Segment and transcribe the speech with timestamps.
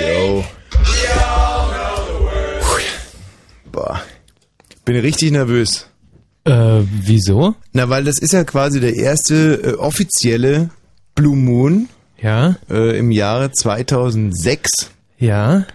[0.00, 0.44] Yo.
[3.72, 4.00] Boah.
[4.84, 5.86] Bin richtig nervös.
[6.44, 7.54] Äh, wieso?
[7.72, 10.70] Na, weil das ist ja quasi der erste äh, offizielle
[11.14, 11.88] Blue Moon.
[12.20, 12.56] Ja.
[12.70, 14.90] Äh, Im Jahre 2006.
[15.18, 15.66] Ja.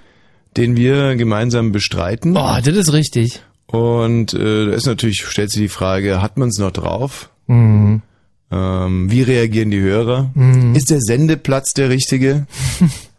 [0.57, 2.35] Den wir gemeinsam bestreiten.
[2.37, 3.41] Oh, das ist richtig.
[3.67, 7.29] Und äh, da ist natürlich, stellt sich die Frage, hat man es noch drauf?
[7.47, 8.01] Mhm.
[8.51, 10.31] Ähm, wie reagieren die Hörer?
[10.35, 10.75] Mhm.
[10.75, 12.45] Ist der Sendeplatz der richtige?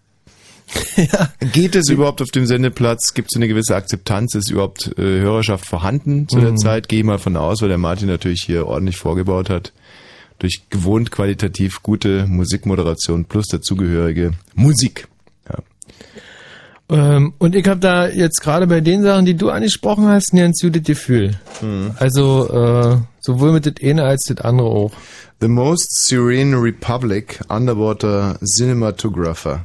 [1.53, 3.15] Geht es überhaupt auf dem Sendeplatz?
[3.15, 4.35] Gibt es eine gewisse Akzeptanz?
[4.35, 6.59] Ist überhaupt äh, Hörerschaft vorhanden zu der Mhm.
[6.59, 6.89] Zeit?
[6.89, 9.73] Gehe ich mal von aus, weil der Martin natürlich hier ordentlich vorgebaut hat.
[10.39, 15.07] Durch gewohnt qualitativ gute Musikmoderation plus dazugehörige Musik.
[15.49, 15.59] Ja.
[17.17, 20.39] Ähm, und ich habe da jetzt gerade bei den Sachen, die du angesprochen hast, ein
[20.39, 21.39] ganz gutes Gefühl.
[21.63, 21.93] Mhm.
[21.99, 24.93] Also äh, sowohl mit das eine als das andere auch.
[25.41, 29.65] The Most Serene Republic Underwater Cinematographer.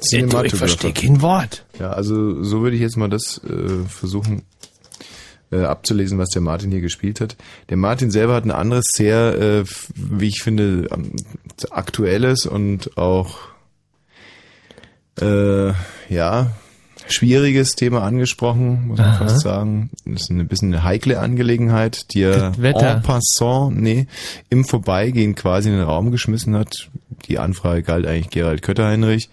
[0.00, 1.64] Ich verstehe kein Wort.
[1.78, 4.42] Ja, also so würde ich jetzt mal das äh, versuchen
[5.50, 7.36] äh, abzulesen, was der Martin hier gespielt hat.
[7.70, 10.88] Der Martin selber hat ein anderes sehr, äh, wie ich finde,
[11.70, 13.38] aktuelles und auch
[15.20, 15.72] äh,
[16.08, 16.52] ja
[17.10, 19.18] schwieriges Thema angesprochen, muss man Aha.
[19.18, 19.90] fast sagen.
[20.04, 24.06] Das ist eine bisschen eine heikle Angelegenheit, die er en passant, nee,
[24.50, 26.90] im Vorbeigehen quasi in den Raum geschmissen hat.
[27.26, 29.30] Die Anfrage galt eigentlich Gerald Kötterheinrich.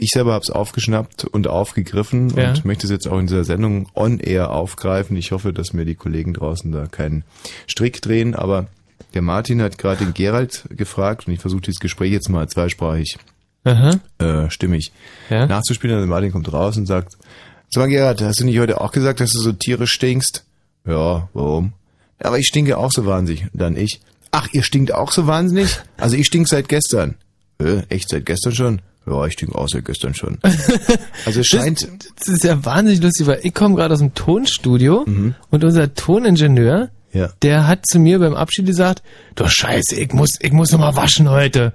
[0.00, 2.50] Ich selber habe es aufgeschnappt und aufgegriffen Ja.
[2.50, 5.16] und möchte es jetzt auch in dieser Sendung on air aufgreifen.
[5.16, 7.22] Ich hoffe, dass mir die Kollegen draußen da keinen
[7.68, 8.66] Strick drehen, aber
[9.14, 13.16] der Martin hat gerade den Gerald gefragt und ich versuche dieses Gespräch jetzt mal zweisprachig
[13.64, 14.92] äh, stimmig
[15.30, 15.46] Ja.
[15.46, 15.96] nachzuspielen.
[15.96, 17.16] Also Martin kommt raus und sagt,
[17.70, 20.44] sag mal Gerhard, hast du nicht heute auch gesagt, dass du so tierisch stinkst?
[20.86, 21.72] Ja, warum?
[22.20, 23.42] Ja, aber ich stinke auch so wahnsinnig.
[23.52, 25.78] Und dann ich, ach, ihr stinkt auch so wahnsinnig?
[25.96, 27.14] Also ich stink seit gestern.
[27.58, 28.82] Äh, echt seit gestern schon?
[29.06, 30.38] Ja, ich stink auch seit gestern schon.
[31.26, 31.82] Also es scheint...
[31.82, 35.04] Das, das ist ja wahnsinnig lustig, weil ich komme gerade aus dem Tonstudio
[35.50, 37.20] und unser Toningenieur, Mhm.
[37.20, 37.28] Ja.
[37.40, 39.02] der hat zu mir beim Abschied gesagt,
[39.36, 41.72] du Scheiße, ich muss, ich muss noch mal waschen heute.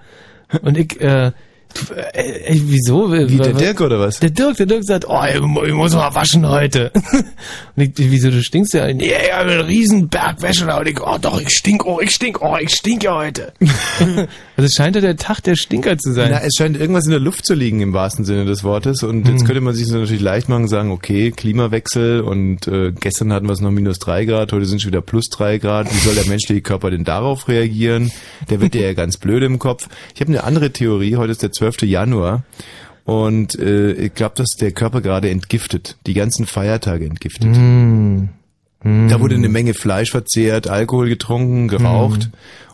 [0.61, 1.31] Und ich, äh,
[1.73, 3.11] du, äh, ey, wieso?
[3.11, 4.19] Wie der Dirk oder was?
[4.19, 6.91] Der Dirk, der Dirk sagt, oh, ich, ich muss noch mal waschen heute.
[7.75, 8.85] Und ich, wieso, du stinkst ja?
[8.93, 10.77] Nee, ich habe einen riesen Berg Wäsche da.
[10.77, 13.53] Und ich, oh doch, ich stink, oh, ich stink, oh, ich stink ja heute.
[14.61, 16.29] also es scheint ja der Tag der Stinker zu sein.
[16.29, 19.01] Na, es scheint irgendwas in der Luft zu liegen im wahrsten Sinne des Wortes.
[19.01, 19.33] Und Hm.
[19.33, 23.33] jetzt könnte man sich so natürlich leicht machen und sagen, okay, Klimawechsel und äh, gestern
[23.33, 25.91] hatten wir es noch minus drei Grad, heute sind es schon wieder plus drei Grad.
[25.91, 28.11] Wie soll der menschliche Körper denn darauf reagieren?
[28.51, 29.87] Der wird ja ganz blöd im Kopf.
[30.13, 31.81] Ich habe eine andere Theorie, heute ist der 12.
[31.81, 32.43] Januar.
[33.03, 37.55] Und äh, ich glaube, dass der Körper gerade entgiftet, die ganzen Feiertage entgiftet.
[37.55, 38.29] Hm.
[38.83, 42.29] Da wurde eine Menge Fleisch verzehrt, Alkohol getrunken, geraucht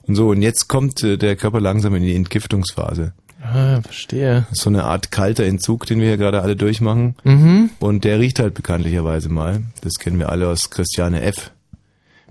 [0.08, 0.30] und so.
[0.30, 3.14] Und jetzt kommt äh, der Körper langsam in die Entgiftungsphase.
[3.42, 4.46] Ah, verstehe.
[4.52, 7.16] So eine Art kalter Entzug, den wir hier gerade alle durchmachen.
[7.24, 7.70] Mhm.
[7.80, 9.62] Und der riecht halt bekanntlicherweise mal.
[9.82, 11.52] Das kennen wir alle aus Christiane F.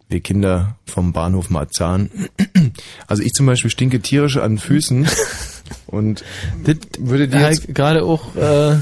[0.09, 2.11] Wir Kinder vom Bahnhof Marzahn.
[3.09, 5.09] Also ich zum Beispiel stinke tierisch an Füßen.
[5.87, 6.25] Und
[6.99, 8.77] würde dir jetzt gerade auch, äh,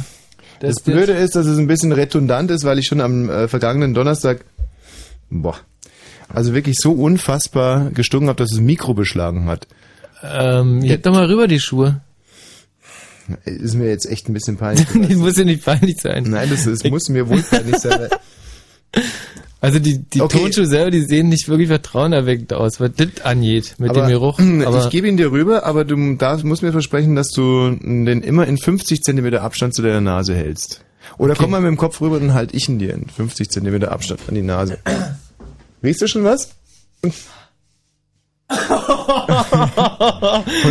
[0.61, 3.95] das Blöde ist, dass es ein bisschen redundant ist, weil ich schon am äh, vergangenen
[3.95, 4.45] Donnerstag,
[5.31, 5.57] boah,
[6.29, 9.67] also wirklich so unfassbar gestunken habe, dass das Mikro beschlagen hat.
[10.23, 12.01] Ähm, hebt doch mal rüber die Schuhe.
[13.45, 14.87] Ist mir jetzt echt ein bisschen peinlich.
[14.95, 16.25] die muss ja nicht peinlich sein.
[16.27, 18.09] Nein, das, das muss mir wohl peinlich sein.
[19.61, 20.41] Also die, die Okay.
[20.41, 24.39] Tonschuhe selber, die sehen nicht wirklich vertrauenerweckend aus, was das angeht, mit dem Geruch.
[24.67, 28.21] Aber ich gebe ihn dir rüber, aber du darfst, musst mir versprechen, dass du den
[28.21, 30.85] immer in 50 Zentimeter Abstand zu deiner Nase hältst.
[31.17, 31.41] Oder Okay.
[31.41, 34.21] komm mal mit dem Kopf rüber, dann halt ich ihn dir in 50 Zentimeter Abstand
[34.29, 34.77] an die Nase.
[35.85, 36.49] Riechst du schon was?
[37.03, 37.13] Und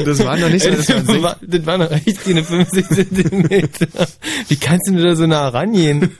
[0.05, 3.87] das war noch nicht so, das das, war das waren noch echt keine 50 Zentimeter.
[4.47, 6.11] Wie kannst du denn da so nah rangehen?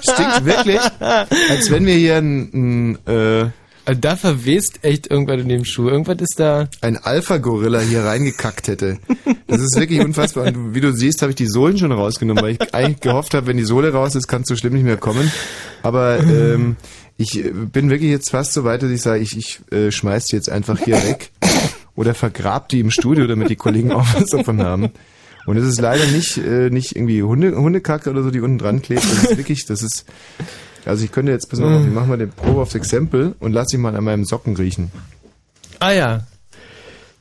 [0.00, 3.50] Stinkt wirklich, als wenn wir hier ein, ein äh,
[3.94, 5.88] da verwest echt irgendwas in dem Schuh.
[5.88, 6.68] Irgendwas ist da.
[6.80, 8.98] Ein Alpha-Gorilla hier reingekackt hätte.
[9.46, 10.46] Das ist wirklich unfassbar.
[10.46, 13.46] Und wie du siehst, habe ich die Sohlen schon rausgenommen, weil ich eigentlich gehofft habe,
[13.46, 15.30] wenn die Sohle raus ist, kann es so schlimm nicht mehr kommen.
[15.82, 16.76] Aber ähm,
[17.16, 20.26] ich äh, bin wirklich jetzt fast so weit, dass ich sage, ich, ich äh, schmeiß
[20.26, 21.30] die jetzt einfach hier weg
[21.94, 24.90] oder vergrab die im Studio, damit die Kollegen auch was davon haben.
[25.46, 28.82] Und es ist leider nicht, äh, nicht irgendwie Hunde, Hundekacke oder so, die unten dran
[28.82, 29.04] klebt.
[29.04, 30.04] Das ist wirklich, das ist,
[30.84, 33.52] also ich könnte jetzt, pass mal auf, ich mach mal den Probe aufs Exempel und
[33.52, 34.90] lass ihn mal an meinem Socken riechen.
[35.78, 36.26] Ah ja.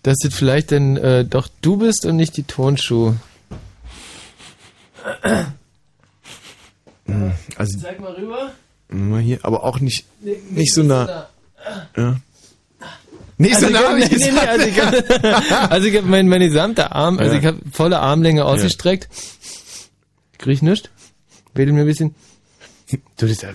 [0.04, 3.18] Dass das vielleicht denn äh, doch du bist und nicht die Tonschuhe.
[7.58, 8.52] Also, Zeig mal rüber.
[8.90, 10.06] mal hier, aber auch nicht,
[10.52, 11.28] nicht so nah.
[11.98, 12.18] Ja.
[13.38, 15.04] Nicht so also, nah nee, nee, nee, also ich habe
[15.72, 17.40] also ich hab mein, meine gesamte Arm, also Ja.
[17.40, 19.08] ich habe volle Armlänge ausgestreckt.
[20.38, 20.90] Krieg ich nichts.
[21.54, 22.16] Wedel mir ein bisschen.
[22.92, 23.50] Du, das, ist ja-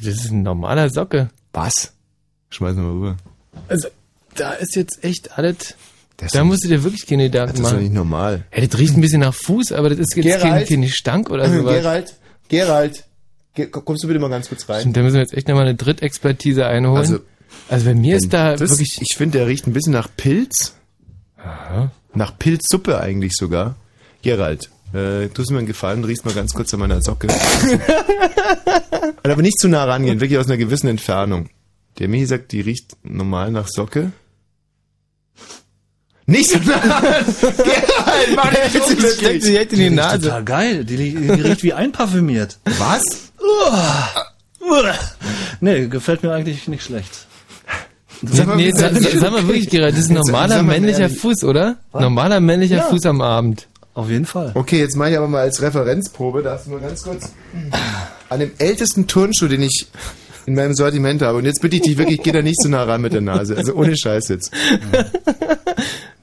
[0.00, 1.30] das ist ein normaler Socke.
[1.52, 1.92] Was?
[2.50, 3.16] Schmeiß mal rüber.
[3.68, 3.88] Also,
[4.34, 5.74] da ist jetzt echt alles.
[6.16, 7.82] Das Da musst du dir wirklich keine das Gedanken ist doch machen.
[7.82, 8.44] nicht normal.
[8.50, 10.68] Hey, das riecht ein bisschen nach Fuß, aber das ist jetzt kein, Gerald?
[10.68, 11.74] kein Stank oder sowas.
[11.74, 12.14] Gerald,
[12.48, 13.04] Gerald,
[13.54, 14.92] Ge kommst du bitte mal ganz kurz rein?
[14.92, 16.98] Da müssen wir jetzt echt nochmal eine Drittexpertise einholen.
[16.98, 17.20] Also,
[17.68, 19.00] Also, bei mir ist da Das, wirklich.
[19.00, 20.74] ich finde, der riecht ein bisschen nach Pilz.
[22.14, 23.76] Nach Pilzsuppe eigentlich sogar.
[24.22, 27.26] Gerald, äh, tust mir einen Gefallen, riechst mal ganz kurz an meiner Socke.
[27.26, 27.80] Und
[29.30, 31.48] aber nicht zu nah rangehen, wirklich aus einer gewissen Entfernung.
[31.98, 34.12] Der Michi sagt, die riecht normal nach Socke.
[36.26, 37.00] Nicht so nah!
[37.40, 40.20] Gerald, jetzt nicht steckt sie echt in die Die riecht Nase.
[40.22, 40.84] Total geil.
[40.84, 42.58] Die, die riecht wie einparfümiert.
[42.78, 43.02] Was?
[45.60, 47.26] Nee, gefällt mir eigentlich nicht schlecht.
[48.22, 51.18] Sag mal, nee, sag, sag mal wirklich, Gerald, das ist ein normaler männlicher ehrlich.
[51.18, 51.76] Fuß, oder?
[51.92, 52.82] Normaler männlicher Ja.
[52.84, 53.68] Fuß am Abend.
[53.94, 54.50] Auf jeden Fall.
[54.54, 57.30] Okay, jetzt mache ich aber mal als Referenzprobe, darfst du mal ganz kurz
[58.28, 59.86] an dem ältesten Turnschuh, den ich
[60.46, 61.38] in meinem Sortiment habe.
[61.38, 63.56] Und jetzt bitte ich dich wirklich, geh da nicht so nah ran mit der Nase.
[63.56, 64.52] Also ohne Scheiß jetzt.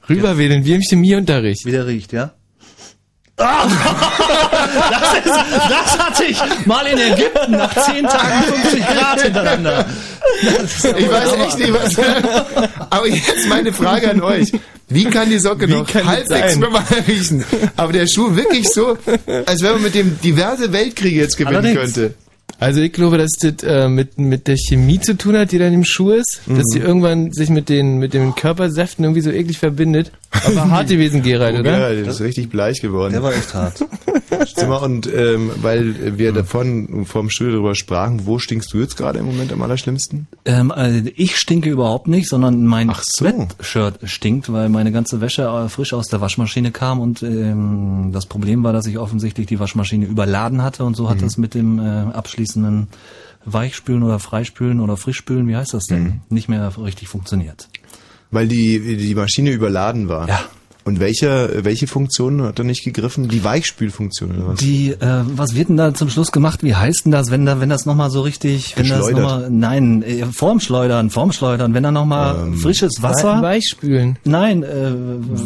[0.08, 1.64] Rüberwedeln, wie im Chemieunterricht.
[1.64, 2.34] Wie der riecht, ja?
[3.42, 3.66] Ah!
[4.90, 9.86] Das, ist, das hatte ich mal in Ägypten nach 10 Tagen 50 Grad hintereinander.
[10.42, 11.96] Ich weiß echt nicht, was.
[12.90, 14.52] Aber jetzt meine Frage an euch.
[14.88, 17.44] Wie kann die Socke Wie noch halbwegs normal riechen?
[17.76, 18.96] Aber der Schuh wirklich so,
[19.46, 21.94] als wenn man mit dem diverse Weltkriege jetzt gewinnen Allerdings.
[21.94, 22.14] könnte.
[22.58, 25.66] Also ich glaube, dass das äh, mit, mit der Chemie zu tun hat, die da
[25.66, 29.30] in dem Schuh ist, dass sie irgendwann sich mit den, mit den Körpersäften irgendwie so
[29.30, 30.12] eklig verbindet.
[30.30, 31.92] Aber hart gewesen, Gerald, oder?
[31.92, 33.12] Ja, das ist richtig bleich geworden.
[33.12, 33.84] Der war echt hart.
[34.66, 39.18] Mal, und ähm, weil wir davon vorm Studio darüber sprachen, wo stinkst du jetzt gerade
[39.18, 40.26] im Moment am allerschlimmsten?
[40.44, 43.24] Ähm, also ich stinke überhaupt nicht, sondern mein Ach so.
[43.24, 48.26] Sweatshirt stinkt, weil meine ganze Wäsche äh, frisch aus der Waschmaschine kam und ähm, das
[48.26, 51.78] Problem war, dass ich offensichtlich die Waschmaschine überladen hatte und so hat das mit dem
[51.78, 52.12] äh,
[52.42, 52.88] abschließenden
[53.44, 57.68] Weichspülen oder Freispülen oder Frischspülen, wie heißt das denn, nicht mehr richtig funktioniert.
[58.30, 60.28] Weil die, die Maschine überladen war.
[60.28, 60.40] Ja.
[60.84, 63.28] Und welche, welche Funktion hat er nicht gegriffen?
[63.28, 64.58] Die Weichspülfunktion oder was?
[64.60, 64.96] Die, äh,
[65.26, 66.62] was wird denn da zum Schluss gemacht?
[66.62, 70.02] Wie heißt denn das, wenn da, wenn das nochmal so richtig, wenn das nochmal, nein,
[70.02, 74.18] äh, vorm Schleudern, vorm Schleudern, wenn da nochmal frisches Wasser, Weichspülen.
[74.24, 74.92] nein, äh,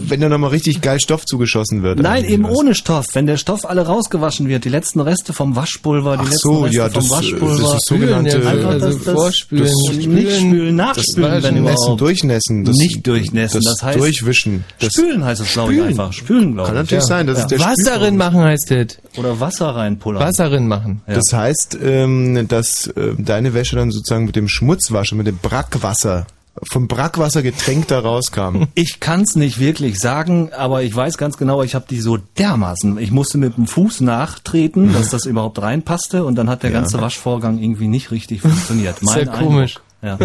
[0.09, 1.99] Wenn da nochmal richtig geil Stoff zugeschossen wird.
[2.01, 2.57] Nein, eben was?
[2.57, 3.07] ohne Stoff.
[3.13, 6.61] Wenn der Stoff alle rausgewaschen wird, die letzten Reste vom Waschpulver, die Ach letzten so,
[6.63, 7.63] Reste ja, vom das, Waschpulver.
[7.63, 10.15] das ist sogenannte Spülen, ja, Einfach also das- das- vorspülen, das- spülen.
[10.15, 12.01] nicht spülen, Das nachspülen, wenn überhaupt.
[12.01, 12.65] durchnässen.
[12.65, 14.65] Das, Nicht durchnässen, das heißt- Durchwischen.
[14.79, 15.91] Das Spülen heißt es, glaube ich, Spülen.
[15.91, 16.13] einfach.
[16.13, 16.83] Spülen, glaube kann ich.
[16.85, 18.05] natürlich sein, das ist der Wasser Spülvorgang.
[18.05, 18.87] rin machen heißt das.
[19.19, 20.23] Oder Wasser reinpullern.
[20.23, 21.03] Wasser rin machen.
[21.07, 21.15] Ja.
[21.15, 26.27] Das heißt, ähm, dass äh, deine Wäsche dann sozusagen mit dem Schmutzwasser, mit dem Brackwasser,
[26.63, 28.65] vom Brackwasser getränkt da rauskam.
[28.75, 32.99] Ich kann's nicht wirklich sagen, aber ich weiß ganz genau, ich habe die so dermaßen.
[32.99, 37.01] Ich musste mit dem Fuß nachtreten, dass das überhaupt reinpasste und dann hat der ganze
[37.01, 38.97] Waschvorgang irgendwie nicht richtig funktioniert.
[39.03, 39.77] Ist ja komisch.
[40.03, 40.19] Ja.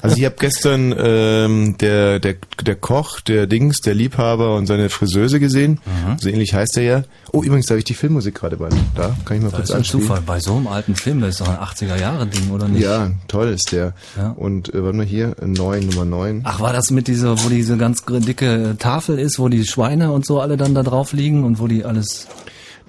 [0.00, 4.90] Also ich habe gestern ähm, der, der, der Koch, der Dings, der Liebhaber und seine
[4.90, 5.80] Friseuse gesehen.
[6.20, 7.02] So ähnlich heißt er ja.
[7.32, 8.68] Oh, übrigens, da habe ich die Filmmusik gerade bei.
[8.94, 10.02] Da kann ich mal Das kurz ist ein anspielen.
[10.06, 10.22] Zufall.
[10.24, 12.82] Bei so einem alten Film, das ist doch ein 80er-Jahre-Ding, oder nicht?
[12.82, 13.94] Ja, toll ist der.
[14.16, 14.30] Ja.
[14.30, 16.42] Und äh, warte mal hier, neun, Nummer neun.
[16.44, 20.24] Ach, war das mit dieser, wo diese ganz dicke Tafel ist, wo die Schweine und
[20.24, 22.28] so alle dann da drauf liegen und wo die alles.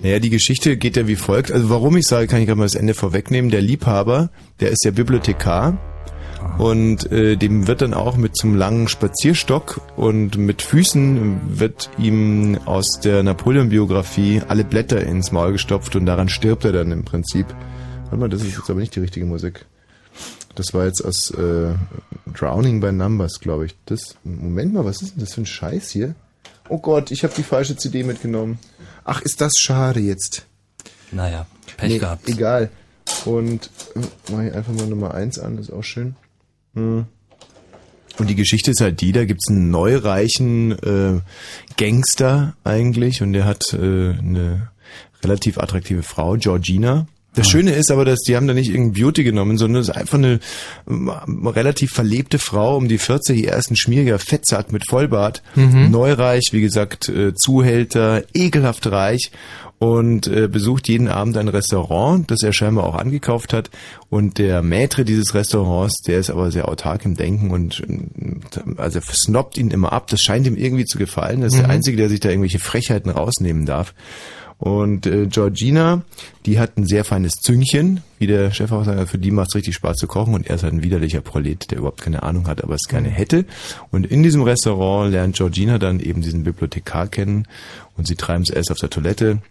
[0.01, 1.51] Naja, die Geschichte geht ja wie folgt.
[1.51, 3.51] Also warum ich sage, kann ich gerade mal das Ende vorwegnehmen.
[3.51, 5.77] Der Liebhaber, der ist ja Bibliothekar
[6.57, 12.57] und äh, dem wird dann auch mit zum langen Spazierstock und mit Füßen wird ihm
[12.65, 17.47] aus der Napoleon-Biografie alle Blätter ins Maul gestopft und daran stirbt er dann im Prinzip.
[18.03, 19.65] Warte mal, das ist jetzt aber nicht die richtige Musik.
[20.55, 21.73] Das war jetzt aus äh,
[22.33, 23.75] Drowning by Numbers, glaube ich.
[23.85, 24.15] Das.
[24.23, 26.15] Moment mal, was ist denn das für ein Scheiß hier?
[26.67, 28.59] Oh Gott, ich habe die falsche CD mitgenommen.
[29.05, 30.45] Ach, ist das schade jetzt.
[31.11, 32.27] Naja, Pech Nee, gehabt.
[32.27, 32.69] Egal.
[33.25, 36.15] Und äh, mach ich einfach mal Nummer eins an, das ist auch schön.
[38.17, 41.21] Und die Geschichte ist halt die, da gibt's einen neureichen äh,
[41.77, 44.69] Gangster eigentlich und der hat äh, eine
[45.23, 47.07] relativ attraktive Frau, Georgina.
[47.35, 49.95] Das Schöne ist aber, dass die haben da nicht irgendein Beauty genommen, sondern es ist
[49.95, 50.39] einfach eine
[50.89, 55.43] ähm, relativ verlebte Frau um die 40, ihr erst ein schmieriger Fettsack mit Vollbart,
[55.89, 59.31] neureich, wie gesagt, äh, Zuhälter, ekelhaft reich
[59.79, 63.69] und äh, besucht jeden Abend ein Restaurant, das er scheinbar auch angekauft hat.
[64.09, 68.99] Und der Maître dieses Restaurants, der ist aber sehr autark im Denken und äh, also
[68.99, 70.07] snobbt ihn immer ab.
[70.07, 71.41] Das scheint ihm irgendwie zu gefallen.
[71.41, 73.93] Das ist der Einzige, der sich da irgendwelche Frechheiten rausnehmen darf.
[74.57, 76.01] Und äh, Georgina,
[76.45, 79.55] die hat ein sehr feines Züngchen, wie der Chef auch sagt, für die macht es
[79.55, 82.45] richtig Spaß zu kochen und er ist halt ein widerlicher Prolet, der überhaupt keine Ahnung
[82.49, 83.45] hat, aber es gerne hätte.
[83.89, 87.47] Und in diesem Restaurant lernt Georgina dann eben diesen Bibliothekar kennen
[87.95, 89.41] und sie treiben es erst auf der Toilette,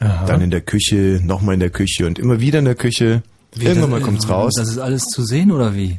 [0.00, 0.26] Aha.
[0.26, 3.22] dann in der Küche, nochmal in der Küche und immer wieder in der Küche.
[3.58, 4.52] Irgendwann mal kommt's raus.
[4.56, 5.98] Das ist alles zu sehen oder wie?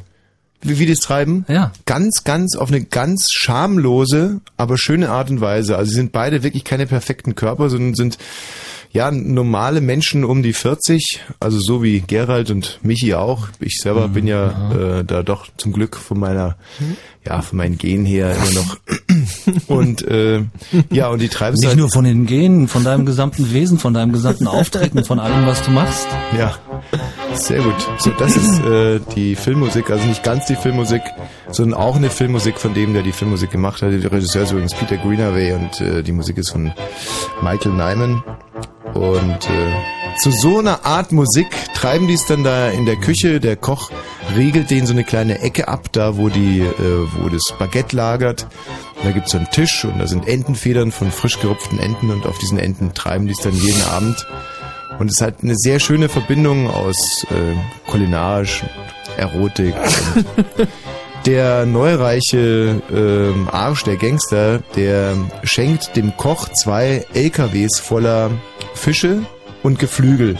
[0.60, 1.44] Wie, wie die es treiben?
[1.48, 1.72] Ja.
[1.86, 5.76] Ganz, ganz auf eine ganz schamlose, aber schöne Art und Weise.
[5.76, 8.18] Also sie sind beide wirklich keine perfekten Körper, sondern sind
[8.90, 13.48] ja normale Menschen um die 40, also so wie Gerald und Michi auch.
[13.60, 16.56] Ich selber bin ja äh, da doch zum Glück von meiner,
[17.28, 18.76] ja, von meinen Genen her immer noch.
[19.66, 20.42] und äh,
[20.90, 23.78] ja, und die treiben es Nicht halt, nur von den Genen, von deinem gesamten Wesen,
[23.78, 26.06] von deinem gesamten Auftreten, von allem, was du machst.
[26.38, 26.56] Ja,
[27.34, 27.74] sehr gut.
[27.98, 31.02] So, das ist äh, die Filmmusik, also nicht ganz die Filmmusik,
[31.50, 33.92] sondern auch eine Filmmusik von dem, der die Filmmusik gemacht hat.
[33.92, 36.72] Der Regisseur ist übrigens Peter Greenaway und äh, die Musik ist von
[37.42, 38.22] Michael Nyman.
[38.94, 43.40] Und äh, zu so einer Art Musik treiben die es dann da in der Küche.
[43.40, 43.90] Der Koch
[44.36, 48.46] regelt denen so eine kleine Ecke ab, da wo die, äh, wo das Baguette lagert.
[49.02, 52.38] Da gibt's so einen Tisch und da sind Entenfedern von frisch gerupften Enten und auf
[52.38, 54.26] diesen Enten treiben die es dann jeden Abend.
[54.98, 58.64] Und es halt eine sehr schöne Verbindung aus äh, kulinarisch,
[59.16, 59.74] Erotik
[60.56, 60.68] und
[61.26, 68.30] der neureiche ähm, Arsch, der Gangster, der schenkt dem Koch zwei LKWs voller
[68.74, 69.22] Fische
[69.62, 70.36] und Geflügel.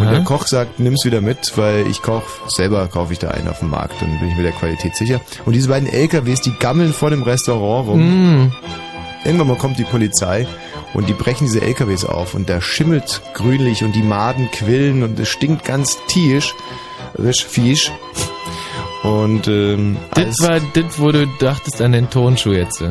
[0.00, 3.46] Und der Koch sagt, nimm's wieder mit, weil ich koch, selber kaufe ich da einen
[3.46, 5.20] auf dem Markt und bin ich mir der Qualität sicher.
[5.44, 8.52] Und diese beiden LKWs, die gammeln vor dem Restaurant rum.
[9.24, 10.48] Irgendwann mal kommt die Polizei
[10.94, 15.18] und die brechen diese LKWs auf und da schimmelt grünlich und die Maden quillen und
[15.20, 16.54] es stinkt ganz tierisch,
[17.16, 17.92] risch, fiesch.
[19.04, 22.82] Und ähm, Das war das, wo du dachtest an den Tonschuh jetzt.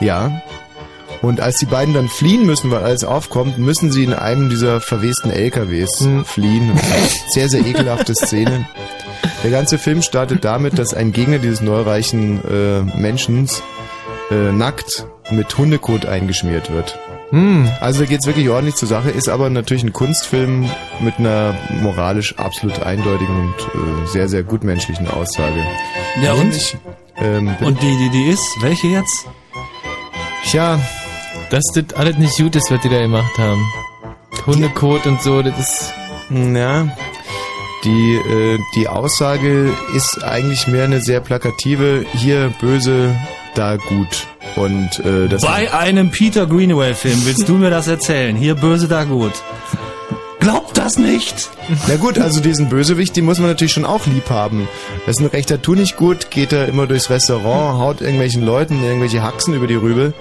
[0.00, 0.40] ja?
[1.26, 4.80] Und als die beiden dann fliehen müssen, weil alles aufkommt, müssen sie in einem dieser
[4.80, 6.24] verwesten LKWs Hm.
[6.24, 6.70] fliehen.
[7.28, 8.68] Sehr, sehr ekelhafte Szene.
[9.42, 13.48] Der ganze Film startet damit, dass ein Gegner dieses neureichen äh, Menschen
[14.30, 16.96] äh, nackt mit Hundekot eingeschmiert wird.
[17.30, 17.68] Hm.
[17.80, 22.36] Also da geht's wirklich ordentlich zur Sache, ist aber natürlich ein Kunstfilm mit einer moralisch
[22.38, 25.58] absolut eindeutigen und äh, sehr, sehr gutmenschlichen Aussage.
[26.22, 26.76] Ja, und?
[27.16, 29.26] Ähm, Und die, die, die ist, welche jetzt?
[30.44, 30.78] Tja,
[31.50, 33.62] Dass das alles nicht gut ist, was die da gemacht haben.
[34.46, 35.94] Hundekot und so, das ist...
[36.28, 36.88] Ja,
[37.84, 43.14] die, äh, die Aussage ist eigentlich mehr eine sehr plakative, hier böse,
[43.54, 44.26] da gut.
[44.56, 48.34] Und äh, das Bei einem Peter Greenaway-Film willst du mir das erzählen?
[48.34, 49.32] Hier böse, da gut.
[50.46, 51.50] Glaubt das nicht?
[51.88, 54.68] Na gut, also diesen Bösewicht, den muss man natürlich schon auch lieb haben.
[55.04, 58.80] Das ist ein rechter Tu nicht gut, geht er immer durchs Restaurant, haut irgendwelchen Leuten
[58.84, 60.14] irgendwelche Haxen über die Rübe.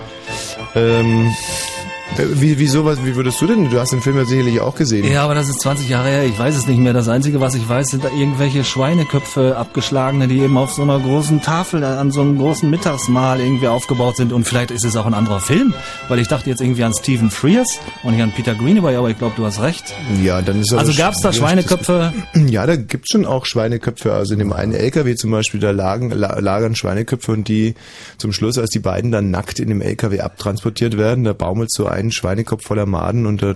[0.73, 1.74] Ähm, äh,
[2.17, 3.69] wie, wie sowas, wie würdest du denn?
[3.69, 5.11] Du hast den Film ja sicherlich auch gesehen.
[5.11, 6.93] Ja, aber das ist 20 Jahre her, ich weiß es nicht mehr.
[6.93, 10.99] Das Einzige, was ich weiß, sind da irgendwelche Schweineköpfe abgeschlagene, die eben auf so einer
[10.99, 14.31] großen Tafel äh, an so einem großen Mittagsmahl irgendwie aufgebaut sind.
[14.31, 15.73] Und vielleicht ist es auch ein anderer Film,
[16.07, 19.17] weil ich dachte jetzt irgendwie an Stephen Frears und nicht an Peter Greenaway, aber ich
[19.17, 19.93] glaube, du hast recht.
[20.23, 22.13] Ja, dann ist Also gab's da sch- Schweineköpfe?
[22.47, 24.13] Ja, da gibt's schon auch Schweineköpfe.
[24.13, 27.73] Also in dem einen LKW zum Beispiel, da lagen, la, lagern Schweineköpfe und die
[28.17, 31.87] zum Schluss, als die beiden dann nackt in dem LKW abtransportiert werden, da baumelt so
[31.87, 33.55] ein Schweinekopf voller Maden und da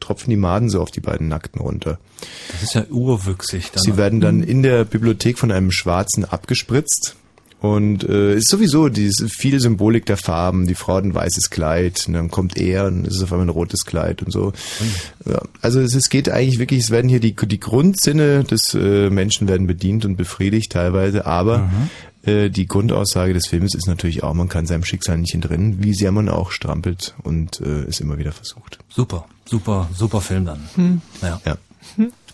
[0.00, 1.98] tropfen die Maden so auf die beiden Nackten runter.
[2.52, 3.70] Das ist ja urwüchsig.
[3.72, 3.82] Dann.
[3.82, 7.16] Sie werden dann in der Bibliothek von einem Schwarzen abgespritzt.
[7.60, 10.68] Und äh, ist sowieso diese viel Symbolik der Farben.
[10.68, 13.46] Die Frau hat ein weißes Kleid, und dann kommt er und es ist auf einmal
[13.46, 14.52] ein rotes Kleid und so.
[15.26, 19.10] Ja, also es, es geht eigentlich wirklich, es werden hier die, die Grundsinne des äh,
[19.10, 21.68] Menschen werden bedient und befriedigt teilweise, aber
[22.22, 25.94] äh, die Grundaussage des Films ist natürlich auch, man kann seinem Schicksal nicht entrinnen, wie
[25.94, 28.78] sehr man auch strampelt und äh, es immer wieder versucht.
[28.88, 31.00] Super, super, super Film dann.
[31.22, 31.40] Ja.
[31.44, 31.58] Ja.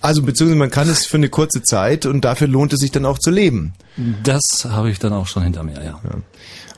[0.00, 3.06] Also beziehungsweise man kann es für eine kurze Zeit und dafür lohnt es sich dann
[3.06, 3.72] auch zu leben.
[4.22, 6.00] Das habe ich dann auch schon hinter mir, ja.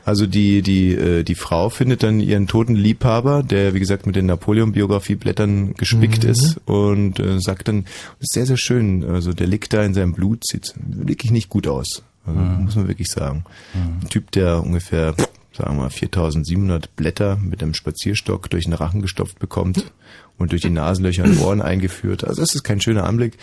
[0.04, 4.14] Also die die äh, die Frau findet dann ihren toten Liebhaber, der wie gesagt mit
[4.14, 9.04] den Napoleon-Biografie-Blättern gespickt ist und äh, sagt dann, das ist sehr sehr schön.
[9.04, 12.04] Also der liegt da in seinem Blut, sieht wirklich nicht gut aus.
[12.25, 13.44] Also, Muss man wirklich sagen.
[13.75, 15.14] Ein Typ, der ungefähr
[15.56, 19.92] sagen wir mal 4700 Blätter mit einem Spazierstock durch den Rachen gestopft bekommt
[20.38, 22.25] und durch die Nasenlöcher und Ohren eingeführt.
[22.25, 23.38] Also das ist kein schöner Anblick.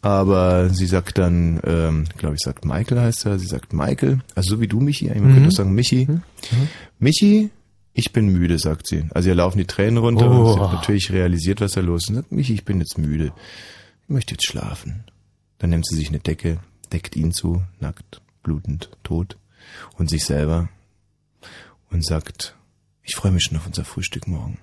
[0.00, 4.56] Aber sie sagt dann, ähm, glaube ich, sagt Michael heißt er, sie sagt Michael, also
[4.56, 6.08] so wie du, Michi, man könnte auch sagen Michi.
[6.98, 7.50] Michi,
[7.92, 9.04] ich bin müde, sagt sie.
[9.12, 12.08] Also ihr laufen die Tränen runter und sie hat natürlich realisiert, was da los ist.
[12.10, 13.32] Und sagt, Michi, ich bin jetzt müde.
[14.04, 15.04] Ich möchte jetzt schlafen.
[15.58, 16.60] Dann nimmt sie sich eine Decke,
[16.92, 19.36] deckt ihn zu, nackt, blutend, tot
[19.98, 20.68] und sich selber
[21.90, 22.54] und sagt,
[23.02, 24.58] ich freue mich schon auf unser Frühstück morgen.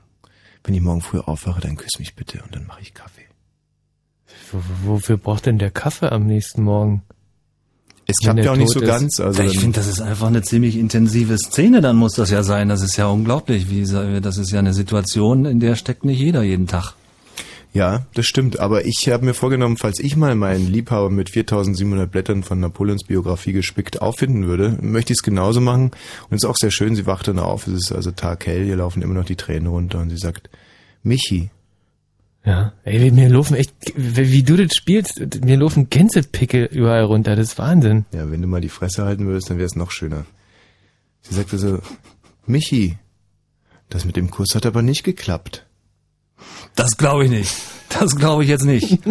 [0.64, 3.26] wenn ich morgen früh aufwache, dann küss mich bitte und dann mache ich Kaffee.
[4.52, 7.04] W wofür braucht denn der Kaffee am nächsten Morgen?
[8.08, 8.88] Es klappt ja auch nicht so ist.
[8.88, 9.20] ganz.
[9.20, 12.70] Also ich finde, das ist einfach eine ziemlich intensive Szene, dann muss das ja sein.
[12.70, 13.70] Das ist ja unglaublich.
[13.70, 13.84] Wie,
[14.22, 16.94] das ist ja eine Situation, in der steckt nicht jeder jeden Tag.
[17.76, 18.62] Ja, das stimmt.
[18.62, 23.04] Aber ich habe mir vorgenommen, falls ich mal meinen Liebhaber mit 4700 Blättern von Napoleons
[23.04, 25.92] Biografie gespickt auffinden würde, möchte ich es genauso machen.
[26.30, 28.78] Und es ist auch sehr schön, sie wacht dann auf, es ist also taghell, ihr
[28.78, 30.50] laufen immer noch die Tränen runter und sie sagt,
[31.04, 31.50] Michi.
[32.46, 37.50] Ja, ey, mir laufen echt, wie du das spielst, mir laufen Gänsepickel überall runter, das
[37.50, 38.06] ist Wahnsinn.
[38.14, 40.26] Ja, wenn du mal die Fresse halten würdest, dann wäre es noch schöner.
[41.24, 41.80] Sie sagt also,
[42.46, 42.96] Michi,
[43.90, 45.65] das mit dem Kuss hat aber nicht geklappt.
[46.76, 47.56] Das glaube ich nicht.
[47.90, 49.00] Das glaube ich jetzt nicht.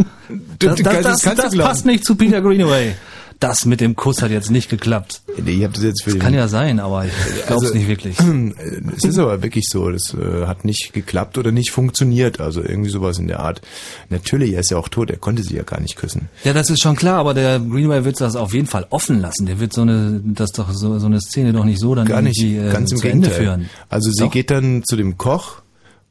[0.59, 2.94] Das, das, das, das, passt nicht zu Peter Greenaway.
[3.40, 5.21] Das mit dem Kuss hat jetzt nicht geklappt.
[5.42, 7.12] Nee, ich hab das jetzt für das kann ja sein, aber ich
[7.47, 8.16] glaube es also, nicht wirklich.
[8.97, 12.40] Es ist aber wirklich so, das äh, hat nicht geklappt oder nicht funktioniert.
[12.40, 13.61] Also irgendwie sowas in der Art.
[14.09, 16.30] Natürlich, er ist ja auch tot, er konnte sie ja gar nicht küssen.
[16.44, 19.44] Ja, das ist schon klar, aber der Greenaway wird das auf jeden Fall offen lassen.
[19.44, 22.23] Der wird so eine, das doch so, so eine Szene doch nicht so dann gar
[22.23, 23.68] nicht, äh, ganz im Ende führen.
[23.90, 24.30] Also sie doch.
[24.30, 25.63] geht dann zu dem Koch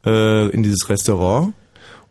[0.06, 1.54] äh, in dieses Restaurant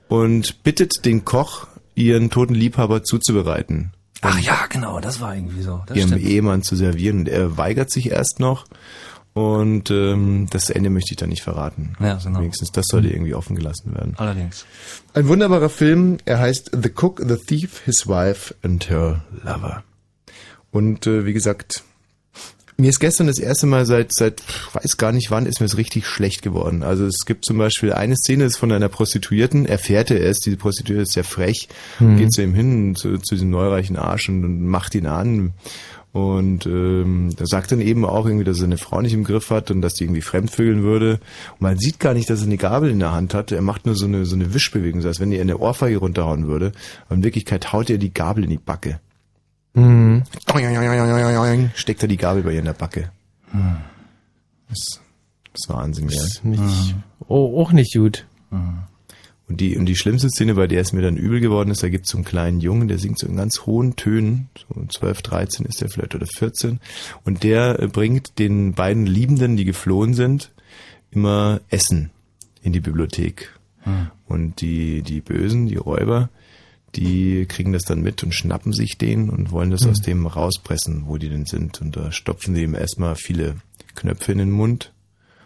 [0.08, 3.92] und bittet den Koch, ihren toten Liebhaber zuzubereiten.
[4.22, 5.82] Ach ja, genau, das war irgendwie so.
[5.86, 6.24] Das ihrem stimmt.
[6.24, 7.20] Ehemann zu servieren.
[7.20, 8.66] Und er weigert sich erst noch.
[9.34, 11.94] Und ähm, das Ende möchte ich da nicht verraten.
[11.98, 12.40] Ja, genau.
[12.40, 13.14] Wenigstens das sollte mhm.
[13.14, 14.14] irgendwie offen gelassen werden.
[14.18, 14.66] Allerdings.
[15.14, 16.18] Ein wunderbarer Film.
[16.24, 19.82] Er heißt The Cook, The Thief, His Wife and Her Lover.
[20.70, 21.82] Und äh, wie gesagt,
[22.76, 24.42] mir ist gestern das erste Mal seit, seit,
[24.74, 26.82] weiß gar nicht wann, ist mir es richtig schlecht geworden.
[26.82, 30.56] Also es gibt zum Beispiel eine Szene, ist von einer Prostituierten, erfährt er es, diese
[30.56, 31.68] Prostituierte ist sehr frech,
[32.00, 32.16] mhm.
[32.16, 35.52] geht zu ihm hin, zu, zu diesem neureichen Arsch und, und macht ihn an.
[36.12, 39.48] Und ähm, da sagt dann eben auch irgendwie, dass er eine Frau nicht im Griff
[39.48, 41.20] hat und dass die irgendwie fremdvögeln würde.
[41.52, 43.50] Und man sieht gar nicht, dass er eine Gabel in der Hand hat.
[43.50, 46.48] Er macht nur so eine, so eine Wischbewegung, so als wenn er eine Ohrfeige runterhauen
[46.48, 46.72] würde.
[47.06, 49.00] Aber in Wirklichkeit haut er die Gabel in die Backe.
[49.74, 50.22] Mhm.
[51.74, 53.10] Steckt er die Gabel bei ihr in der Backe.
[53.52, 53.76] Mhm.
[54.68, 55.00] Das,
[55.52, 56.22] das ist Wahnsinn, ja.
[56.22, 57.02] Ist nicht, mhm.
[57.28, 58.26] oh, auch nicht gut.
[58.50, 58.84] Mhm.
[59.48, 61.90] Und die, und die schlimmste Szene, bei der es mir dann übel geworden ist, da
[61.90, 65.20] gibt es so einen kleinen Jungen, der singt so in ganz hohen Tönen, so 12,
[65.20, 66.80] 13 ist der vielleicht oder 14,
[67.24, 70.52] und der äh, bringt den beiden Liebenden, die geflohen sind,
[71.10, 72.10] immer Essen
[72.62, 73.52] in die Bibliothek.
[73.84, 74.10] Mhm.
[74.26, 76.30] Und die, die Bösen, die Räuber,
[76.94, 79.90] die kriegen das dann mit und schnappen sich den und wollen das mhm.
[79.90, 81.80] aus dem rauspressen, wo die denn sind.
[81.80, 83.56] Und da stopfen sie ihm erstmal viele
[83.94, 84.92] Knöpfe in den Mund.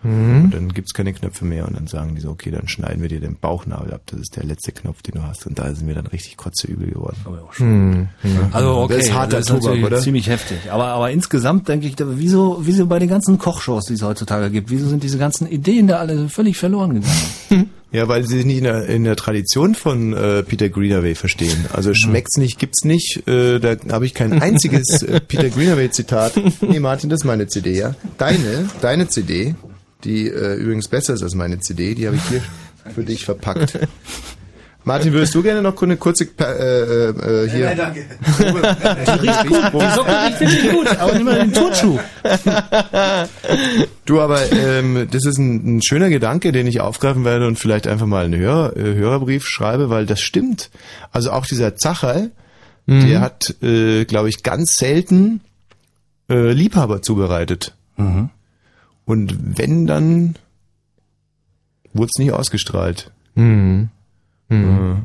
[0.02, 0.44] Mhm.
[0.44, 3.08] Und dann gibt's keine Knöpfe mehr und dann sagen die so, okay, dann schneiden wir
[3.08, 4.02] dir den Bauchnabel ab.
[4.06, 5.46] Das ist der letzte Knopf, den du hast.
[5.46, 7.16] Und da sind wir dann richtig kotzeübel geworden.
[7.24, 8.08] Oh, mhm.
[8.52, 9.98] Also okay, das ist harter das ist Tobak, oder?
[10.00, 10.70] ziemlich heftig.
[10.70, 14.70] Aber, aber insgesamt denke ich, wieso, wieso bei den ganzen Kochshows, die es heutzutage gibt,
[14.70, 17.70] wieso sind diese ganzen Ideen da alle völlig verloren gegangen?
[17.92, 21.66] Ja, weil sie sich nicht in der, in der Tradition von äh, Peter Greenaway verstehen.
[21.72, 23.26] Also schmeckt's nicht, gibt's nicht.
[23.28, 26.34] Äh, da habe ich kein einziges äh, Peter Greenaway Zitat.
[26.60, 27.94] Nee, Martin, das ist meine CD, ja.
[28.18, 29.54] Deine, deine CD,
[30.04, 32.42] die äh, übrigens besser ist als meine CD, die habe ich hier
[32.94, 33.78] für dich verpackt.
[34.86, 37.74] Martin, würdest du gerne noch eine kurze äh, äh, hier?
[37.74, 38.04] Nein, danke.
[39.20, 39.82] Die riecht gut.
[39.82, 41.98] Die Socke riecht wirklich gut, aber nicht mal den Turnschuh.
[44.04, 47.88] Du, aber ähm, das ist ein, ein, schöner Gedanke, den ich aufgreifen werde und vielleicht
[47.88, 50.70] einfach mal einen Hör, äh, Hörerbrief schreibe, weil das stimmt.
[51.10, 52.28] Also auch dieser Zacher,
[52.86, 53.08] mhm.
[53.08, 55.40] der hat, äh, glaube ich, ganz selten
[56.30, 57.74] äh, Liebhaber zubereitet.
[57.96, 58.30] Mhm.
[59.04, 60.36] Und wenn, dann
[61.92, 63.10] wurde es nicht ausgestrahlt.
[63.34, 63.88] Mhm.
[64.48, 65.04] Mhm.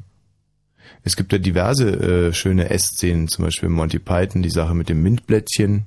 [1.04, 5.02] Es gibt ja diverse äh, schöne Essszenen, zum Beispiel Monty Python, die Sache mit dem
[5.02, 5.86] Mintblättchen,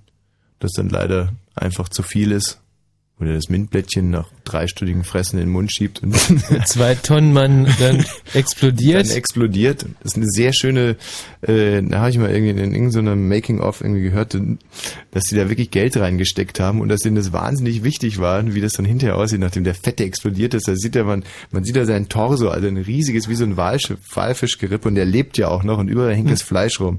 [0.59, 2.64] das dann leider einfach zu viel ist
[3.21, 6.17] oder das Mintblättchen nach dreistündigen Fressen in den Mund schiebt und
[6.67, 9.09] zwei Tonnen man dann explodiert.
[9.09, 9.87] Dann explodiert.
[10.03, 10.97] Das ist eine sehr schöne,
[11.43, 14.37] äh, da habe ich mal irgendwie in irgendeinem Making-of irgendwie gehört,
[15.13, 18.61] dass die da wirklich Geld reingesteckt haben und dass denen das wahnsinnig wichtig war, wie
[18.61, 20.67] das dann hinterher aussieht, nachdem der Fette explodiert ist.
[20.67, 23.57] Da sieht ja man, man sieht da sein Torso, also ein riesiges, wie so ein
[23.57, 26.99] Walfischgerippe und der lebt ja auch noch und überall hängt das Fleisch rum.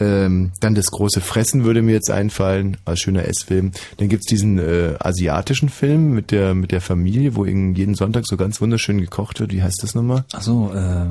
[0.00, 3.72] Ähm, dann das große Fressen würde mir jetzt einfallen, als schöner Essfilm.
[3.96, 8.36] Dann gibt's diesen äh, asiatischen Film mit der mit der Familie, wo jeden Sonntag so
[8.36, 9.52] ganz wunderschön gekocht wird.
[9.52, 10.24] Wie heißt das nochmal?
[10.32, 11.02] Ach so, äh,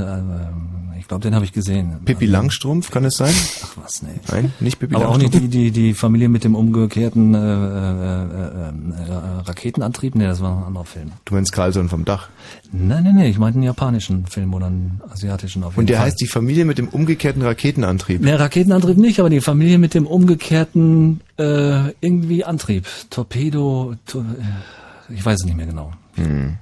[0.00, 2.00] äh, ich glaube, den habe ich gesehen.
[2.04, 3.34] Pippi Langstrumpf, kann es sein?
[3.64, 4.08] Ach was, nee.
[4.30, 5.34] Nein, nicht Pippi Aber Langstrumpf.
[5.34, 10.14] auch nicht die, die, die Familie mit dem umgekehrten äh, äh, äh, äh, Raketenantrieb?
[10.14, 11.12] Nee, das war ein anderer Film.
[11.24, 12.28] Du meinst Carlson vom Dach?
[12.72, 15.98] Nein, nein, nein, ich meinte einen japanischen Film oder einen asiatischen auf jeden Und der
[15.98, 16.06] Fall.
[16.06, 18.20] heißt die Familie mit dem umgekehrten Raketenantrieb?
[18.22, 22.86] Nee, Raketenantrieb nicht, aber die Familie mit dem umgekehrten äh, irgendwie Antrieb.
[23.10, 25.92] Torpedo, to, äh, ich weiß es nicht mehr genau.
[26.14, 26.56] Hm.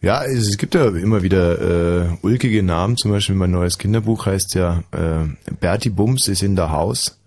[0.00, 2.96] Ja, es gibt ja immer wieder äh, ulkige Namen.
[2.96, 5.26] Zum Beispiel mein neues Kinderbuch heißt ja äh,
[5.58, 7.18] Bertie Bums ist in der Haus.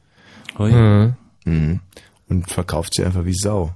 [0.58, 1.14] Ui, Mhm.
[1.46, 1.80] Mhm.
[2.30, 3.76] Und verkauft sie einfach wie Sau.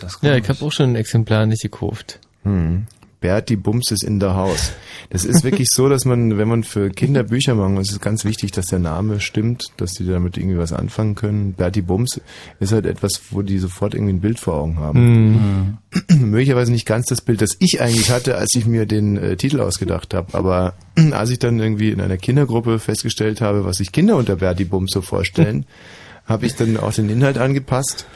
[0.00, 2.20] das Ja, ich habe auch schon ein Exemplar nicht gekauft.
[2.44, 2.86] Mhm.
[3.20, 4.72] Bertie Bums ist in der Haus.
[5.10, 8.24] Das ist wirklich so, dass man, wenn man für Kinder Bücher machen, es ist ganz
[8.24, 11.54] wichtig, dass der Name stimmt, dass die damit irgendwie was anfangen können.
[11.54, 12.20] Bertie Bums
[12.60, 15.78] ist halt etwas, wo die sofort irgendwie ein Bild vor Augen haben.
[16.10, 19.60] Möglicherweise nicht ganz das Bild, das ich eigentlich hatte, als ich mir den äh, Titel
[19.60, 20.34] ausgedacht habe.
[20.34, 20.74] Aber
[21.10, 24.92] als ich dann irgendwie in einer Kindergruppe festgestellt habe, was sich Kinder unter Bertie Bums
[24.92, 25.66] so vorstellen,
[26.26, 28.06] habe ich dann auch den Inhalt angepasst.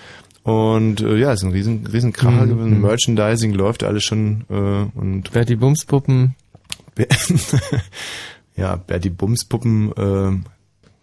[0.42, 2.80] Und äh, ja, es ist ein riesen, riesen Kracher gewesen.
[2.80, 6.34] Merchandising läuft alles schon äh, und Bertie Bumspuppen.
[8.56, 10.48] ja, Bertie Bums Puppen äh,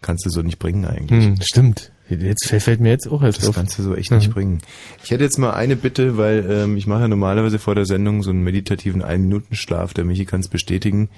[0.02, 1.24] kannst du so nicht bringen eigentlich.
[1.24, 1.92] Hm, stimmt.
[2.08, 3.54] Jetzt fällt mir jetzt auch erst Das auf.
[3.54, 4.58] kannst du so echt nicht bringen.
[5.04, 8.24] Ich hätte jetzt mal eine Bitte, weil ähm, ich mache ja normalerweise vor der Sendung
[8.24, 11.08] so einen meditativen Ein-Minuten-Schlaf, der Michi kann es bestätigen.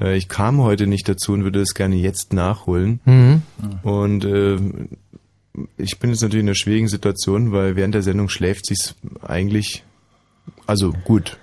[0.00, 3.00] Äh, ich kam heute nicht dazu und würde es gerne jetzt nachholen.
[3.04, 3.42] Mhm.
[3.82, 4.56] Und äh,
[5.76, 9.84] ich bin jetzt natürlich in einer schwierigen Situation, weil während der Sendung schläft sich's eigentlich,
[10.66, 11.38] also gut.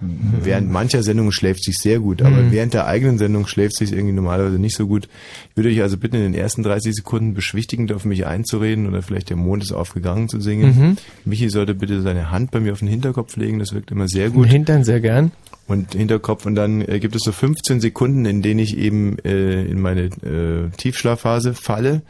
[0.00, 4.12] Während mancher Sendungen schläft sich sehr gut, aber während der eigenen Sendung schläft sich irgendwie
[4.12, 5.08] normalerweise nicht so gut.
[5.50, 9.00] Ich würde euch also bitten, in den ersten 30 Sekunden beschwichtigend auf mich einzureden oder
[9.00, 10.98] vielleicht der Mond ist aufgegangen zu singen.
[11.24, 14.28] Michi sollte bitte seine Hand bei mir auf den Hinterkopf legen, das wirkt immer sehr
[14.30, 15.32] gut Hintern sehr gern.
[15.66, 19.62] und Hinterkopf und dann äh, gibt es so 15 Sekunden, in denen ich eben äh,
[19.64, 22.02] in meine äh, Tiefschlafphase falle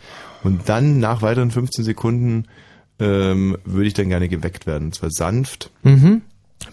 [0.44, 2.44] und dann nach weiteren 15 Sekunden
[2.98, 4.86] ähm, würde ich dann gerne geweckt werden.
[4.88, 6.22] Und zwar sanft Mhm.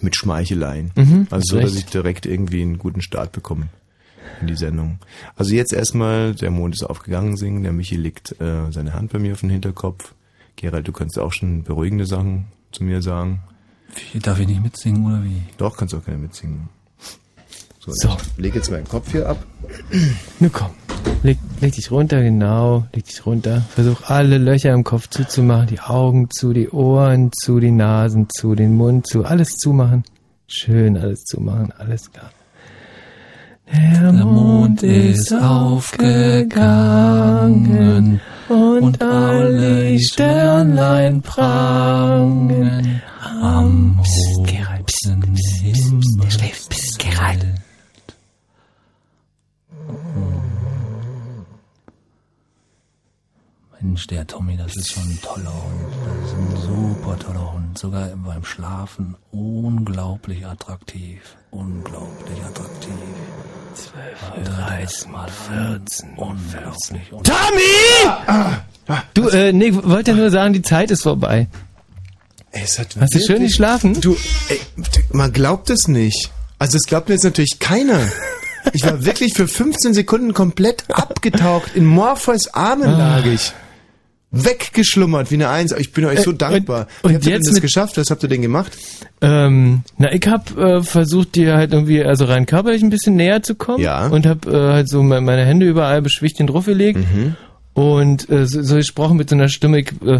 [0.02, 0.92] mit Schmeicheleien.
[0.96, 3.68] Mhm, also so, dass ich direkt irgendwie einen guten Start bekomme
[4.42, 5.00] in die Sendung.
[5.36, 9.20] Also jetzt erstmal, der Mond ist aufgegangen singen, der Michi legt äh, seine Hand bei
[9.20, 10.14] mir auf den Hinterkopf.
[10.56, 13.42] Gerald, du kannst auch schon beruhigende Sachen zu mir sagen.
[14.14, 15.42] Wie, darf ich nicht mitsingen oder wie?
[15.58, 16.70] Doch, kannst auch gerne mitsingen.
[17.86, 18.10] So, So.
[18.38, 19.44] ich lege jetzt meinen Kopf hier ab.
[20.40, 20.70] Na komm.
[21.22, 22.86] Leg, leg dich runter, genau.
[22.94, 23.62] Leg dich runter.
[23.76, 25.68] Versuch alle Löcher im Kopf zuzumachen.
[25.68, 29.26] Die Augen zu, die Ohren zu, die Nasen zu, den Mund zu.
[29.26, 30.06] Alles zumachen.
[30.48, 31.74] Schön alles zumachen.
[31.78, 32.32] Alles klar.
[33.72, 36.60] Der, Mond ist aufgegangen
[38.48, 43.02] und alle Sternlein prangen
[43.42, 46.02] am Psst, Gerald, psst, Himmel.
[46.22, 46.70] Der schläft.
[46.70, 47.46] Psst, Gerald.
[53.94, 55.94] Mensch, der Tommy, das ist schon ein toller Hund.
[56.06, 57.78] Das ist ein super toller Hund.
[57.78, 61.36] Sogar beim Schlafen unglaublich attraktiv.
[61.52, 62.94] Unglaublich attraktiv.
[63.76, 67.12] 12, 13, mal 14, Unglaublich.
[67.12, 68.98] Und Tommy!
[69.14, 71.48] Du, äh, nee, wollte nur sagen, die Zeit ist vorbei.
[72.52, 74.00] Ey, es hat Hast du schön geschlafen?
[74.02, 74.18] Du,
[74.50, 74.60] ey,
[75.12, 76.32] man glaubt es nicht.
[76.58, 78.00] Also es glaubt mir jetzt natürlich keiner.
[78.72, 81.76] Ich war wirklich für 15 Sekunden komplett abgetaucht.
[81.76, 83.52] In Morpheus Armen lag ich.
[84.36, 85.74] Weggeschlummert wie eine Eins.
[85.78, 86.88] Ich bin euch so Äh, dankbar.
[87.04, 87.98] und- Wie habt ihr denn jetzt das mit- geschafft?
[87.98, 88.72] Was habt ihr denn gemacht?
[89.22, 93.44] Ähm, na, ich hab äh, versucht, dir halt irgendwie, also rein körperlich ein bisschen näher
[93.44, 93.84] zu kommen.
[93.84, 94.08] Ja.
[94.08, 97.00] Und hab äh, halt so me- meine Hände überall beschwichtigend draufgelegt.
[97.00, 97.36] Mhm.
[97.74, 100.20] Und äh, so, so gesprochen mit so einer Stimme, ich, äh,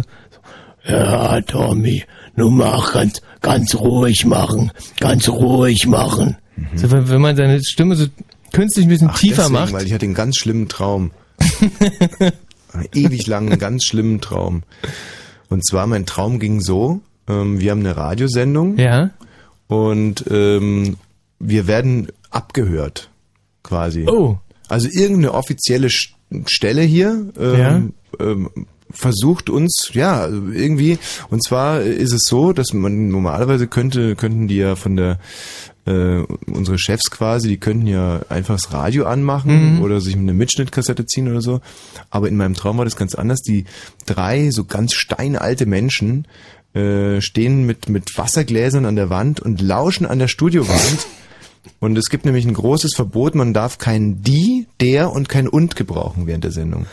[0.86, 2.04] ja, Tommy,
[2.36, 6.36] nun mach ganz, ganz ruhig machen, ganz ruhig machen.
[6.76, 8.06] So, wenn, wenn man seine Stimme so
[8.54, 9.52] künstlich ein bisschen tiefer Mhm.
[9.52, 9.72] Deswegen, macht.
[9.74, 11.10] Weil ich hatte einen ganz schlimmen Traum.
[12.72, 14.62] einen ewig langen, ganz schlimmen Traum.
[15.48, 19.10] Und zwar, mein Traum ging so, ähm, wir haben eine Radiosendung Ja.
[19.66, 20.96] und ähm,
[21.38, 23.10] wir werden abgehört,
[23.62, 24.06] quasi.
[24.08, 24.38] Oh.
[24.68, 28.48] Also irgendeine offizielle Stelle hier ähm, ähm,
[28.90, 30.98] versucht uns, ja, irgendwie,
[31.30, 35.18] und zwar ist es so, dass man normalerweise könnte, könnten die ja von der
[35.86, 41.06] äh, unsere Chefs quasi, die könnten ja einfach das Radio anmachen oder sich eine Mitschnittkassette
[41.06, 41.60] ziehen oder so.
[42.10, 43.40] Aber in meinem Traum war das ganz anders.
[43.40, 43.64] Die
[44.06, 46.26] drei so ganz steinalte Menschen
[46.74, 51.06] äh, stehen mit, mit Wassergläsern an der Wand und lauschen an der Studiowand.
[51.80, 55.76] Und es gibt nämlich ein großes Verbot, man darf kein die, der und kein und
[55.76, 56.86] gebrauchen während der Sendung.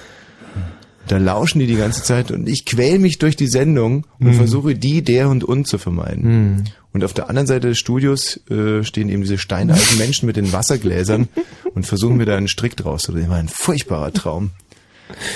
[1.12, 4.76] Da lauschen die die ganze Zeit und ich quäl mich durch die Sendung und versuche
[4.76, 6.64] die, der und und zu vermeiden.
[6.94, 10.54] Und auf der anderen Seite des Studios äh, stehen eben diese steinalten Menschen mit den
[10.54, 11.28] Wassergläsern
[11.76, 13.30] und versuchen mir da einen Strick draus zu drehen.
[13.30, 14.52] War ein furchtbarer Traum.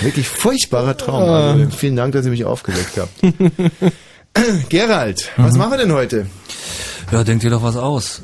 [0.00, 1.28] Wirklich furchtbarer Traum.
[1.28, 3.12] Also, vielen Dank, dass ihr mich aufgeweckt habt.
[4.70, 6.24] Gerald, was machen wir denn heute?
[7.12, 8.22] Ja, denkt ihr doch was aus.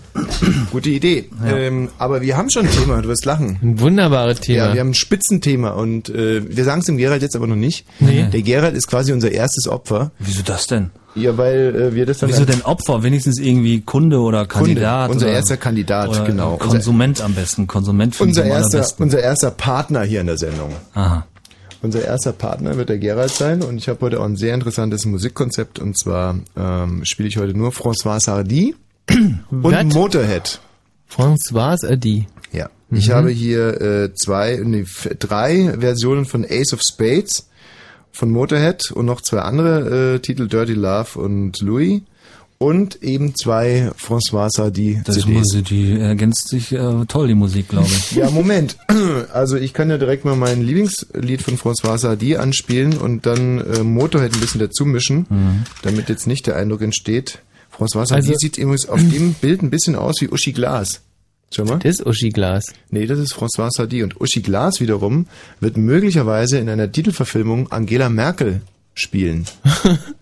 [0.70, 1.28] Gute Idee.
[1.46, 3.58] Ähm, aber wir haben schon ein Thema, du wirst lachen.
[3.62, 4.66] Ein wunderbares Thema.
[4.66, 7.56] Ja, wir haben ein Spitzenthema und äh, wir sagen es dem Gerald jetzt aber noch
[7.56, 7.86] nicht.
[8.00, 8.26] Nee.
[8.32, 10.10] Der Gerald ist quasi unser erstes Opfer.
[10.18, 10.90] Wieso das denn?
[11.14, 12.30] Ja, weil äh, wir das dann...
[12.30, 13.02] Wieso denn Opfer?
[13.02, 15.08] Wenigstens irgendwie Kunde oder Kandidat?
[15.08, 16.56] Kunde, unser oder, erster Kandidat, oder genau.
[16.56, 17.66] Konsument am besten.
[17.66, 20.70] Konsument für Unser erster, unser erster Partner hier in der Sendung.
[20.94, 21.26] Aha.
[21.82, 25.04] Unser erster Partner wird der Gerald sein und ich habe heute auch ein sehr interessantes
[25.04, 28.76] Musikkonzept und zwar ähm, spiele ich heute nur François Sardy
[29.50, 29.94] und?
[29.94, 30.60] Motorhead.
[31.10, 32.26] François Adi.
[32.52, 32.70] Ja.
[32.90, 34.84] Ich habe hier äh, zwei, nee,
[35.18, 37.48] drei Versionen von Ace of Spades
[38.12, 42.02] von Motorhead und noch zwei andere äh, Titel, Dirty Love und Louis.
[42.62, 45.38] Und eben zwei François Sardy Das ist CDs.
[45.38, 48.12] Musik, die ergänzt sich äh, toll, die Musik, glaube ich.
[48.12, 48.77] Ja, Moment.
[49.33, 53.83] Also ich kann ja direkt mal mein Lieblingslied von François Sardy anspielen und dann äh,
[53.83, 55.27] Motorhead ein bisschen dazu mischen,
[55.83, 57.38] damit jetzt nicht der Eindruck entsteht.
[57.77, 61.01] François Sardy Also- sieht übrigens auf dem Bild ein bisschen aus wie Uschi Glas.
[61.55, 61.79] Schau mal.
[61.81, 62.64] Das ist Uschi Glas.
[62.90, 64.03] Nee, das ist François Sardy.
[64.03, 65.27] Und Uschi Glas wiederum
[65.61, 68.62] wird möglicherweise in einer Titelverfilmung Angela Merkel
[68.94, 69.46] spielen.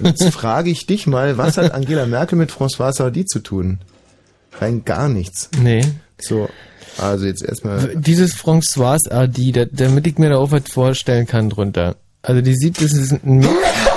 [0.00, 3.78] Jetzt frage ich dich mal, was hat Angela Merkel mit François Sardy zu tun?
[4.60, 5.50] Rein gar nichts.
[5.62, 5.84] Nee.
[6.20, 6.48] So,
[6.98, 7.94] also jetzt erstmal.
[7.96, 11.96] Dieses François Adi, da, damit ich mir da auch was vorstellen kann drunter.
[12.22, 13.46] Also die sieht, das ist ein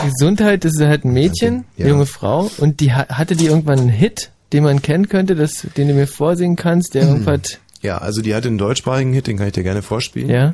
[0.06, 1.88] Gesundheit, das ist halt ein Mädchen, Ja.
[1.88, 2.49] junge Frau.
[2.60, 5.95] Und die ha- hatte die irgendwann einen Hit, den man kennen könnte, das, den du
[5.95, 9.54] mir vorsingen kannst, der irgendwas, Ja, also die hatte einen deutschsprachigen Hit, den kann ich
[9.54, 10.30] dir gerne vorspielen.
[10.30, 10.54] ja?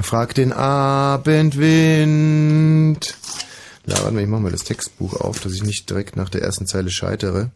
[0.00, 0.52] Frag den
[1.72, 3.14] Abendwind.
[3.86, 6.42] Ja, warte mal, ich mach mal das Textbuch auf, dass ich nicht direkt nach der
[6.42, 7.50] ersten Zeile scheitere.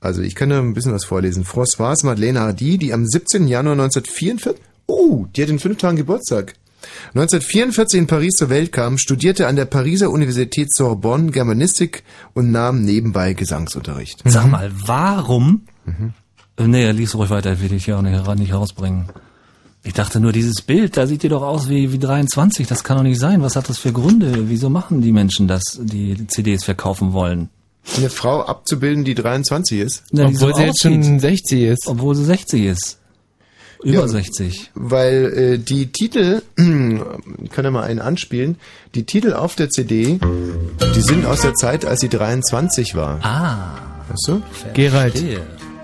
[0.00, 1.44] Also ich kann da ein bisschen was vorlesen.
[1.44, 3.48] Françoise Madeleine Hardy, die am 17.
[3.48, 6.54] Januar 1944, oh, die hat in fünf Tagen Geburtstag.
[7.14, 12.82] 1944 in Paris zur Welt kam, studierte an der Pariser Universität Sorbonne Germanistik und nahm
[12.84, 14.22] nebenbei Gesangsunterricht.
[14.24, 15.66] Sag mal, warum?
[16.56, 19.08] Äh, Nee, lies ruhig weiter, will ich ja auch nicht, nicht rausbringen.
[19.82, 22.98] Ich dachte nur, dieses Bild, da sieht die doch aus wie, wie 23, das kann
[22.98, 23.40] doch nicht sein.
[23.42, 24.48] Was hat das für Gründe?
[24.50, 27.48] Wieso machen die Menschen das, die CDs verkaufen wollen?
[27.96, 31.86] Eine Frau abzubilden, die 23 ist, Na, Obwohl so sie jetzt schon 60 ist.
[31.86, 32.98] obwohl sie 60 ist.
[33.82, 34.08] Über Ja.
[34.08, 34.70] 60.
[34.74, 38.56] weil äh, die Titel, ich kann ja mal einen anspielen,
[38.94, 40.20] die Titel auf der CD,
[40.94, 43.18] die sind aus der Zeit, als sie 23 war.
[43.24, 43.78] Ah,
[44.10, 44.42] Weißt du?
[44.74, 45.24] Gerald,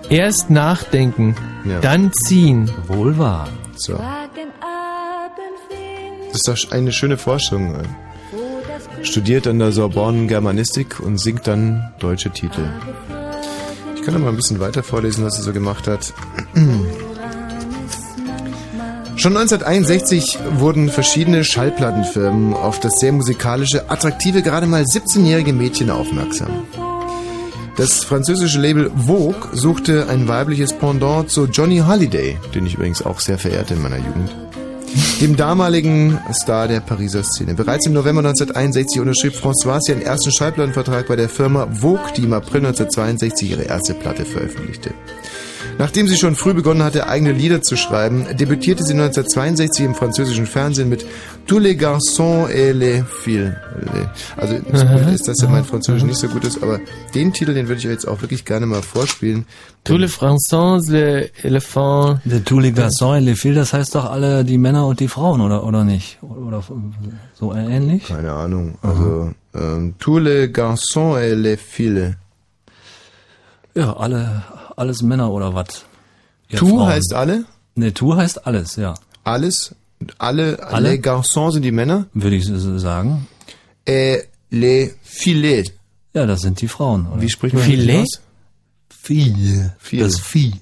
[0.09, 1.35] erst nachdenken,
[1.67, 1.79] Ja.
[1.79, 2.69] dann ziehen.
[2.87, 3.49] Wohl wahr.
[3.79, 3.93] So.
[6.31, 7.75] Das ist doch eine schöne Forschung.
[7.75, 7.83] äh.
[9.03, 12.69] Studiert an der Sorbonne Germanistik und singt dann deutsche Titel.
[13.95, 16.13] Ich kann ja mal ein bisschen weiter vorlesen, was er so gemacht hat.
[19.15, 26.65] Schon 1961 wurden verschiedene Schallplattenfirmen auf das sehr musikalische, attraktive, gerade mal 17-jährige Mädchen aufmerksam.
[27.77, 33.19] Das französische Label Vogue suchte ein weibliches Pendant zu Johnny Holiday, den ich übrigens auch
[33.19, 34.35] sehr verehrte in meiner Jugend
[35.21, 37.53] dem damaligen Star der Pariser Szene.
[37.53, 42.33] Bereits im November 1961 unterschrieb François ihren ersten Schallplattenvertrag bei der Firma Vogue, die im
[42.33, 44.91] April 1962 ihre erste Platte veröffentlichte.
[45.79, 50.45] Nachdem sie schon früh begonnen hatte, eigene Lieder zu schreiben, debütierte sie 1962 im französischen
[50.45, 51.05] Fernsehen mit
[51.45, 53.53] Tous les garçons et les filles.
[54.35, 56.79] Also so gut ist, dass ja mein Französisch nicht so gut ist, aber
[57.15, 59.45] den Titel, den würde ich euch jetzt auch wirklich gerne mal vorspielen.
[59.85, 62.19] Tous les Français, les éléphants.
[62.43, 65.39] Tous les garçons et les filles, das heißt doch alle die Männer und die Frauen,
[65.39, 66.17] oder, oder nicht?
[66.21, 66.61] Oder
[67.33, 68.07] so ähnlich?
[68.07, 68.77] Keine Ahnung.
[68.81, 72.15] Also ähm, Tous les garçons et les filles.
[73.73, 74.43] Ja, alle,
[74.77, 75.85] alles Männer oder was?
[76.55, 77.45] Tu heißt alle.
[77.75, 78.93] Ne, tu heißt alles, ja.
[79.23, 79.75] Alles.
[80.19, 80.91] Alle, Alle?
[80.91, 82.05] les garçons sind die Männer.
[82.13, 83.27] Würde ich sagen.
[83.85, 85.71] Et les filets.
[86.13, 87.07] Ja, das sind die Frauen.
[87.07, 87.21] Oder?
[87.21, 88.01] Wie spricht man Filet?
[88.03, 88.21] das.
[88.89, 89.69] Vieh.
[89.93, 90.53] Das Vieh.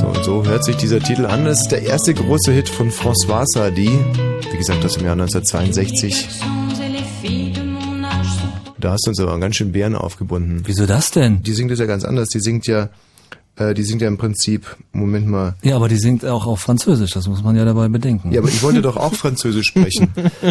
[0.00, 1.44] So und so hört sich dieser Titel an.
[1.44, 3.90] Das ist der erste große Hit von François Sardy.
[4.50, 6.28] Wie gesagt, das im Jahr 1962.
[8.84, 10.60] Da hast du uns aber ganz schön Bären aufgebunden.
[10.66, 11.42] Wieso das denn?
[11.42, 12.28] Die singt es ja ganz anders.
[12.28, 12.90] Die singt ja,
[13.56, 15.54] äh, die singt ja im Prinzip, Moment mal.
[15.62, 18.30] Ja, aber die singt auch auf Französisch, das muss man ja dabei bedenken.
[18.30, 20.12] Ja, aber ich wollte doch auch Französisch sprechen.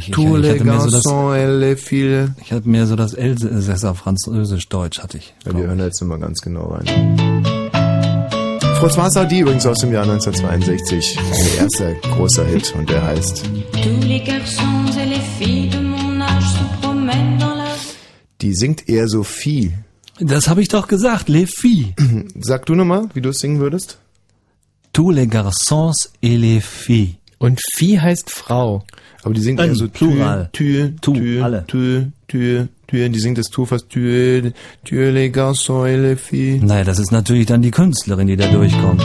[0.00, 2.30] ich, ich, Tous les hatte mehr so das, garçons et les filles.
[2.42, 5.32] ich hatte mehr so das Elsässer Französisch-Deutsch hatte ich.
[5.46, 7.70] Ja, wir hören da jetzt nochmal ganz genau rein.
[8.80, 11.16] François Sardy übrigens aus dem Jahr 1962.
[11.16, 13.44] Ihr erster großer Hit und der heißt
[13.80, 15.93] tous les garçons et les filles de
[18.40, 19.72] Die singt eher Sophie.
[20.20, 21.94] Das habe ich doch gesagt, les filles.
[22.40, 23.98] Sag du nochmal, wie du es singen würdest?
[24.92, 27.16] Tous les garçons et les filles.
[27.38, 28.84] Und Vieh heißt Frau.
[29.22, 30.50] Aber die singt eher so Plural.
[30.52, 31.66] Tür, Tu, Tür, alle.
[31.66, 33.08] Tür, Tür, Tür.
[33.08, 34.52] Die singt das Tu fast Tür,
[34.84, 36.62] Tür, les garçons et les filles.
[36.62, 39.02] Naja, das ist natürlich dann die Künstlerin, die da durchkommt.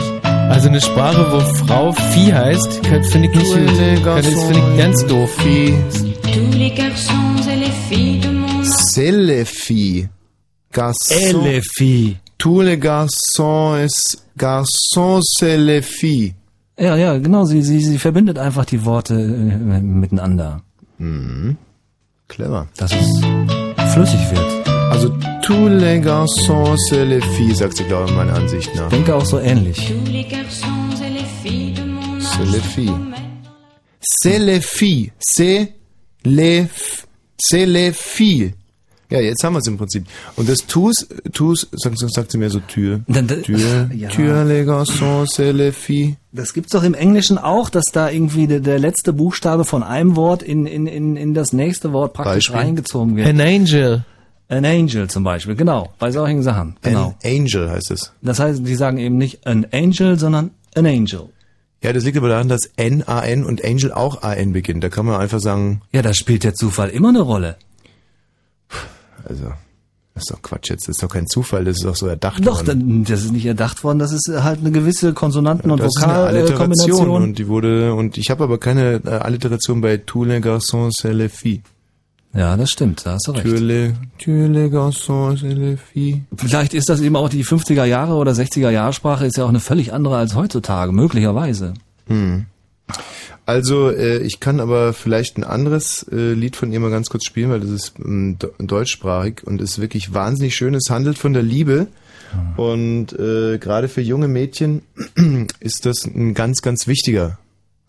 [0.50, 4.04] Also eine Sprache, wo Frau Vieh heißt, kann- finde ich nicht gut.
[4.04, 5.30] Das finde ich ganz doof.
[5.38, 8.66] Tous les garçons et les filles de mon âge.
[8.94, 10.08] Selefi.
[10.72, 11.14] Garçon.
[11.44, 12.16] Elefi.
[12.38, 16.34] Tous les garçons es garçons selefi.
[16.78, 17.44] Ja, ja, genau.
[17.44, 20.62] Sie, sie, sie verbindet einfach die Worte äh, miteinander,
[22.28, 22.66] Clever.
[22.76, 23.20] dass es
[23.92, 24.69] flüssig wird.
[24.90, 25.08] Also
[25.42, 28.86] tous les garçons selefi, sagt sie, glaube ich, meiner Ansicht nach.
[28.86, 29.76] Ich denke auch so ähnlich.
[29.86, 32.24] Tous les garçons et les filles de mon âge.
[32.24, 32.92] C'est les se filles.
[34.22, 35.12] Selefi.
[36.24, 37.06] Selef.
[37.40, 38.52] Selefi.
[39.10, 40.04] Ja, jetzt haben wir es im Prinzip.
[40.36, 43.00] Und das Tus, Tus, sagt, sagt sie mir so Tür.
[43.08, 44.08] Dann- dann- Tür, Ja.
[44.08, 46.16] Tür, les garçons, selefi.
[46.32, 50.14] Das gibt's doch im Englischen auch, dass da irgendwie der, der letzte Buchstabe von einem
[50.16, 52.56] Wort in, in, in, in das nächste Wort praktisch Beispiel?
[52.56, 53.26] reingezogen wird.
[53.28, 54.04] An Angel.
[54.50, 55.90] An Angel zum Beispiel, genau.
[55.98, 57.14] Bei solchen Sachen, genau.
[57.22, 58.12] An Angel heißt es.
[58.20, 61.28] Das heißt, die sagen eben nicht an Angel, sondern an Angel.
[61.82, 64.84] Ja, das liegt aber daran, dass N, A, N und Angel auch A, N beginnt.
[64.84, 67.56] Da kann man einfach sagen, Ja, da spielt der Zufall immer eine Rolle.
[69.24, 69.44] also,
[70.14, 70.88] das ist doch Quatsch jetzt.
[70.88, 72.80] Das ist doch kein Zufall, das ist doch so erdacht Doch, worden.
[72.88, 76.02] dann, das ist nicht erdacht worden, das ist halt eine gewisse Konsonanten- und das ist
[76.02, 77.22] eine Alliteration Vokalkombination.
[77.22, 81.12] und die wurde, und ich habe aber keine äh, Alliteration bei tous les garçons, c'est
[81.12, 81.60] les filles.
[82.32, 83.44] Ja, das stimmt, da hast du recht.
[85.34, 86.18] c'est les filles.
[86.36, 89.58] Vielleicht ist das eben auch die 50er Jahre oder 60er Jahre ist ja auch eine
[89.60, 91.74] völlig andere als heutzutage, möglicherweise.
[93.46, 97.24] Also, äh, ich kann aber vielleicht ein anderes äh, Lied von ihr mal ganz kurz
[97.24, 100.74] spielen, weil das ist ähm, de- deutschsprachig und ist wirklich wahnsinnig schön.
[100.74, 101.88] Es handelt von der Liebe.
[102.56, 104.82] Und äh, gerade für junge Mädchen
[105.60, 107.38] ist das ein ganz, ganz wichtiger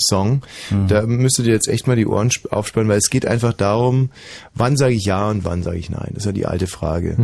[0.01, 0.41] Song.
[0.87, 4.09] Da müsstet ihr jetzt echt mal die Ohren sp- aufspannen, weil es geht einfach darum,
[4.53, 6.09] wann sage ich ja und wann sage ich nein.
[6.09, 7.15] Das ist ja die alte Frage.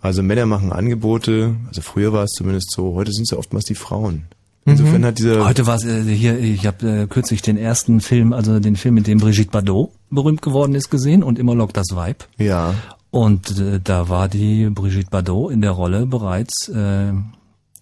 [0.00, 3.64] Also Männer machen Angebote, also früher war es zumindest so, heute sind es ja oftmals
[3.66, 4.24] die Frauen.
[4.64, 8.32] Insofern hat dieser Heute war es äh, hier, ich habe äh, kürzlich den ersten Film,
[8.32, 11.88] also den Film, mit dem Brigitte Bardot berühmt geworden ist, gesehen und immer lockt das
[11.94, 12.28] Weib.
[12.38, 12.74] ja
[13.10, 17.12] Und äh, da war die Brigitte Bardot in der Rolle bereits äh,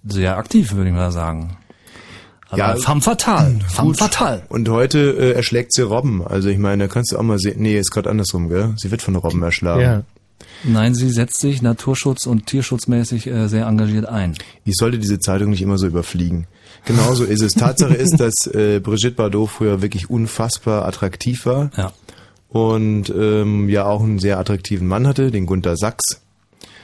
[0.06, 1.58] sehr aktiv, würde ich mal sagen.
[2.56, 3.98] Ja, femme fatale, femme Gut.
[3.98, 4.42] fatale.
[4.48, 6.26] Und heute äh, erschlägt sie Robben.
[6.26, 7.56] Also ich meine, da kannst du auch mal sehen.
[7.62, 8.74] Nee, ist gerade andersrum, gell?
[8.76, 9.80] Sie wird von Robben erschlagen.
[9.80, 10.02] Ja.
[10.64, 14.34] Nein, sie setzt sich naturschutz- und tierschutzmäßig äh, sehr engagiert ein.
[14.64, 16.46] Ich sollte diese Zeitung nicht immer so überfliegen.
[16.86, 17.52] Genauso ist es.
[17.52, 21.92] Tatsache ist, dass äh, Brigitte Bardot früher wirklich unfassbar attraktiv war Ja.
[22.48, 26.20] und ähm, ja auch einen sehr attraktiven Mann hatte, den Gunther Sachs.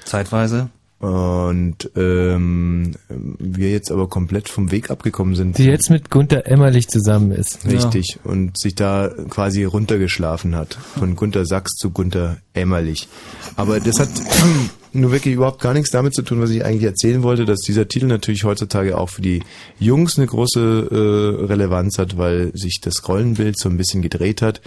[0.04, 0.68] Zeitweise.
[0.98, 5.58] Und ähm, wir jetzt aber komplett vom Weg abgekommen sind.
[5.58, 7.66] Die jetzt mit Gunther Emmerlich zusammen ist.
[7.66, 8.18] Richtig.
[8.24, 10.78] Und sich da quasi runtergeschlafen hat.
[10.98, 13.08] Von Gunther Sachs zu Gunther Emmerlich.
[13.56, 14.08] Aber das hat
[14.94, 17.88] nur wirklich überhaupt gar nichts damit zu tun, was ich eigentlich erzählen wollte, dass dieser
[17.88, 19.42] Titel natürlich heutzutage auch für die
[19.78, 24.62] Jungs eine große äh, Relevanz hat, weil sich das Rollenbild so ein bisschen gedreht hat.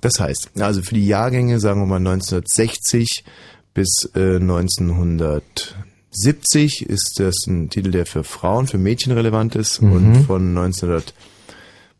[0.00, 3.24] Das heißt, also für die Jahrgänge, sagen wir mal 1960
[3.74, 10.24] bis äh, 1970 ist das ein Titel, der für Frauen, für Mädchen relevant ist und
[10.24, 11.12] von 1900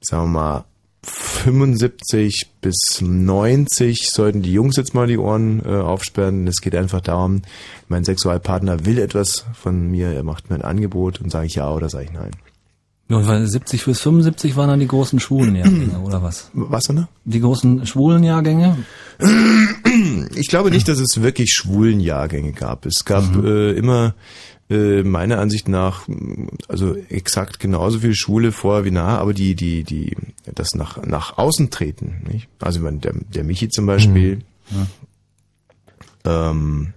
[0.05, 0.65] sagen wir mal,
[1.03, 6.47] 75 bis 90 sollten die Jungs jetzt mal die Ohren äh, aufsperren.
[6.47, 7.43] Es geht einfach darum,
[7.89, 11.71] mein Sexualpartner will etwas von mir, er macht mir ein Angebot und sage ich ja
[11.71, 12.31] oder sage ich nein.
[13.09, 16.51] Ja, weil 70 bis 75 waren dann die großen schwulen Jahrgänge, oder was?
[16.55, 17.09] Was, ne?
[17.25, 18.79] Die großen schwulen Jahrgänge?
[20.35, 22.87] Ich glaube nicht, dass es wirklich schwulen Jahrgänge gab.
[22.87, 24.15] Es gab äh, immer
[24.71, 26.09] äh, meiner Ansicht nach
[26.69, 30.17] also exakt genauso viele Schwule vor wie nah, aber die die die
[30.55, 32.49] das nach nach außen treten, nicht?
[32.61, 34.41] Also ich meine, der der Michi zum Beispiel,
[36.25, 36.95] ähm,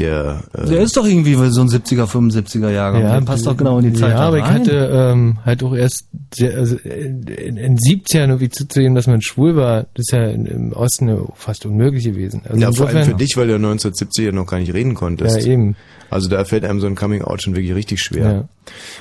[0.00, 3.02] der äh, Der ist doch irgendwie so ein 70er, 75er Jahrgang.
[3.02, 4.60] der passt doch genau in die Zeit Ja, aber ich rein.
[4.60, 9.22] hatte ähm, halt auch erst sehr, also in, in in 70ern irgendwie zuzugeben, dass man
[9.22, 12.42] schwul war, das ist ja im Osten ja fast unmöglich gewesen.
[12.48, 15.36] Also ja, vor allem für dich, weil du 1970 ja noch gar nicht reden konntest.
[15.46, 15.76] Ja, eben.
[16.10, 18.48] Also da fällt einem so ein Coming Out schon wirklich richtig schwer.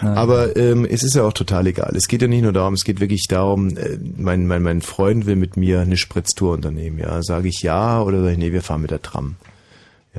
[0.03, 0.13] Ja.
[0.13, 1.93] Aber ähm, es ist ja auch total egal.
[1.95, 5.25] Es geht ja nicht nur darum, es geht wirklich darum, äh, mein, mein, mein Freund
[5.25, 6.99] will mit mir eine Spritztour unternehmen.
[6.99, 9.35] Ja, sage ich ja oder sage ich nee, wir fahren mit der Tram.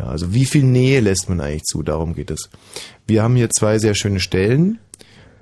[0.00, 1.82] Ja, also wie viel Nähe lässt man eigentlich zu?
[1.82, 2.48] Darum geht es.
[3.06, 4.78] Wir haben hier zwei sehr schöne Stellen.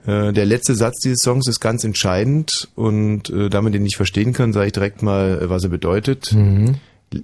[0.04, 4.32] Äh, der letzte Satz dieses Songs ist ganz entscheidend und äh, damit den ich verstehen
[4.32, 6.32] kann, sage ich direkt mal, äh, was er bedeutet.
[6.32, 6.74] Mhm.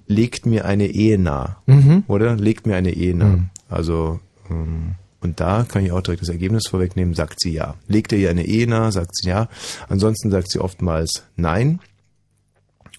[0.06, 1.58] Legt mir eine Ehe nah,
[2.06, 2.36] oder?
[2.36, 3.36] Legt mir eine Ehe nah.
[3.36, 3.50] Mhm.
[3.68, 7.74] Also ähm, und da kann ich auch direkt das Ergebnis vorwegnehmen, sagt sie ja.
[7.88, 9.48] Legt er ihr eine Ehe nah, sagt sie ja.
[9.88, 11.80] Ansonsten sagt sie oftmals nein.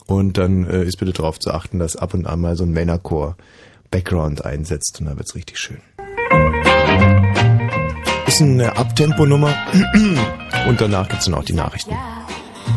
[0.07, 2.71] Und dann äh, ist bitte darauf zu achten, dass ab und an mal so ein
[2.71, 3.37] Männerchor
[3.95, 5.79] Background einsetzt und dann wird's richtig schön.
[8.25, 9.55] bisschen eine Abtempo-Nummer.
[10.67, 11.95] Und danach gibt's dann auch die Nachrichten.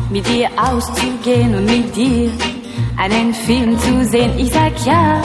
[0.09, 2.31] Mit dir auszugehen und mit dir
[2.95, 4.31] einen Film zu sehen.
[4.37, 5.21] Ich sag ja,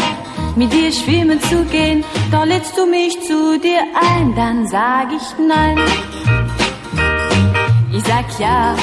[0.57, 2.03] mit dir schwimmen zu gehen.
[2.33, 5.79] Doch lädst du mich zu dir ein, dann sag ich nein.
[7.93, 8.75] Ich sag ja,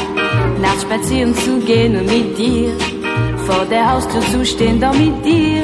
[0.61, 2.71] nachts spazieren zu gehen und mit dir
[3.45, 5.63] vor der Haustür zu stehen, doch mit dir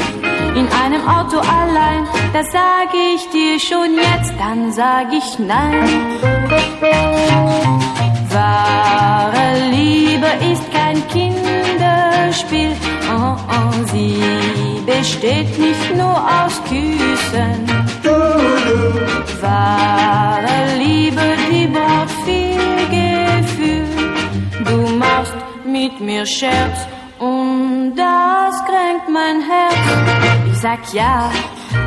[0.59, 5.87] in einem Auto allein, das sag ich dir schon jetzt, dann sag ich nein.
[8.29, 12.73] Wahre Liebe ist kein Kinderspiel,
[13.11, 14.21] oh, oh, sie
[14.85, 17.59] besteht nicht nur aus Küssen.
[19.41, 23.85] Wahre Liebe, die braucht viel Gefühl.
[24.65, 25.33] Du machst
[25.65, 26.96] mit mir Scherz
[27.95, 29.75] das kränkt mein Herz.
[30.51, 31.31] Ich sag ja,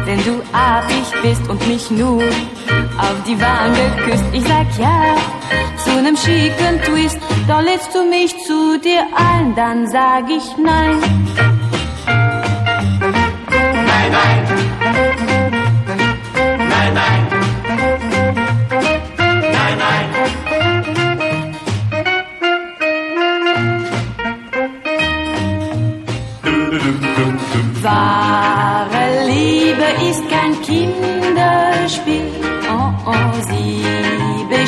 [0.04, 4.24] wenn du abig bist und mich nur auf die Wange küsst.
[4.32, 5.16] Ich sag ja,
[5.84, 10.56] zu nem schicken Twist, doch lädst du mich zu dir ein, dann sag ich.
[10.56, 10.98] Nein,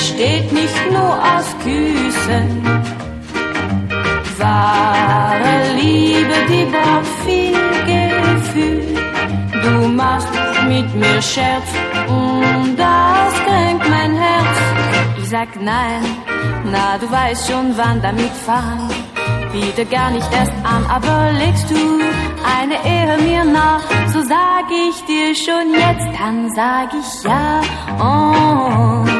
[0.02, 2.46] besteht nicht nur aus Küssen.
[4.36, 8.82] Wahre Liebe, die braucht viel Gefühl.
[9.64, 10.28] Du machst
[10.66, 11.68] mit mir Scherz
[12.08, 14.56] und das kränkt mein Herz.
[15.18, 16.02] Ich sag nein,
[16.72, 18.88] na du weißt schon, wann damit fahren.
[19.52, 21.82] Biete gar nicht erst an, aber legst du
[22.56, 27.60] eine Ehe mir nach, so sag ich dir schon jetzt, dann sag ich ja.
[28.00, 29.11] Oh,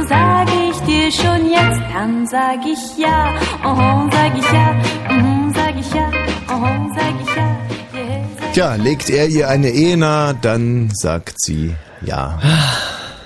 [0.00, 3.34] so sag ich dir schon jetzt, dann sag ich ja.
[3.64, 4.72] Oh, sag ich ja,
[5.12, 6.10] mm, sag ich ja,
[6.48, 7.58] oh, sag ich ja.
[7.94, 11.74] Yeah, sag Tja, legt er ihr eine Ehe nahe, dann sagt sie
[12.04, 12.38] ja.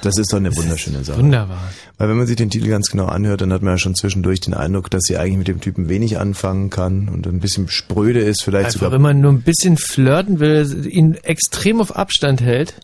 [0.02, 1.18] Das ist doch eine wunderschöne Sache.
[1.18, 1.60] Wunderbar.
[1.96, 4.40] Weil wenn man sich den Titel ganz genau anhört, dann hat man ja schon zwischendurch
[4.40, 8.20] den Eindruck, dass sie eigentlich mit dem Typen wenig anfangen kann und ein bisschen spröde
[8.20, 12.40] ist, vielleicht Einfach, sogar wenn man nur ein bisschen flirten will, ihn extrem auf Abstand
[12.42, 12.74] hält.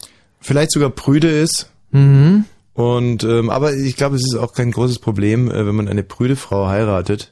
[0.41, 1.69] vielleicht sogar prüde ist.
[1.91, 2.45] Mhm.
[2.81, 6.03] Und ähm, aber ich glaube, es ist auch kein großes Problem, äh, wenn man eine
[6.03, 7.31] prüde Frau heiratet,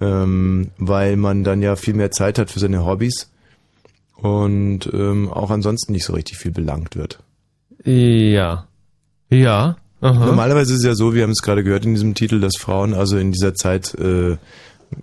[0.00, 3.32] ähm, weil man dann ja viel mehr Zeit hat für seine Hobbys
[4.14, 7.18] und ähm, auch ansonsten nicht so richtig viel belangt wird.
[7.84, 8.68] Ja.
[9.28, 9.76] Ja.
[10.00, 10.26] Aha.
[10.26, 12.94] Normalerweise ist es ja so, wir haben es gerade gehört in diesem Titel, dass Frauen
[12.94, 14.36] also in dieser Zeit, äh,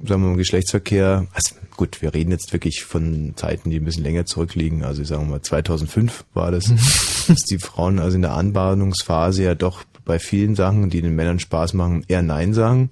[0.03, 4.03] sagen wir mal, Geschlechtsverkehr, also gut, wir reden jetzt wirklich von Zeiten, die ein bisschen
[4.03, 6.65] länger zurückliegen, also ich sage mal 2005 war das,
[7.27, 11.39] dass die Frauen also in der Anbahnungsphase ja doch bei vielen Sachen, die den Männern
[11.39, 12.89] Spaß machen, eher Nein sagen.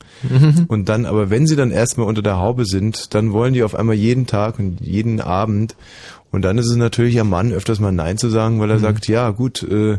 [0.67, 3.73] Und dann, aber wenn sie dann erstmal unter der Haube sind, dann wollen die auf
[3.73, 5.75] einmal jeden Tag und jeden Abend.
[6.31, 9.07] Und dann ist es natürlich am Mann öfters mal Nein zu sagen, weil er sagt,
[9.07, 9.97] ja gut, äh,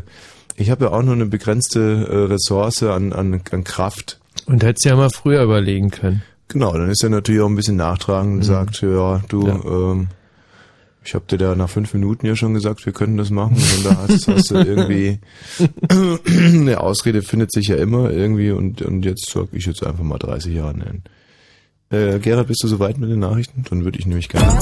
[0.55, 4.19] ich habe ja auch nur eine begrenzte äh, Ressource an, an, an Kraft.
[4.45, 6.21] Und hättest ja mal früher überlegen können.
[6.49, 9.59] Genau, dann ist er natürlich auch ein bisschen nachtragend und sagt, ja, du, Ja.
[9.65, 10.07] Ähm,
[11.07, 13.55] ich habe dir da nach fünf Minuten ja schon gesagt, wir können das machen.
[13.55, 15.19] Und da hast, hast du irgendwie
[15.89, 20.17] eine Ausrede findet sich ja immer irgendwie und, und jetzt sag ich jetzt einfach mal
[20.17, 21.03] 30 Jahre nennen.
[21.89, 23.63] Äh, Gerhard, bist du soweit mit den Nachrichten?
[23.69, 24.59] Dann würde ich nämlich gerne.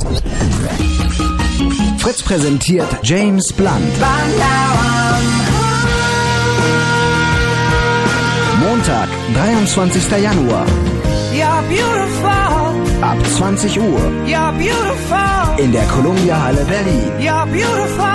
[1.97, 3.73] Fritz präsentiert James Blunt.
[8.61, 10.11] Montag, 23.
[10.21, 10.67] Januar.
[13.01, 17.11] Ab 20 Uhr you're beautiful, in der Columbia Halle Berlin.
[17.19, 18.05] you're beautiful.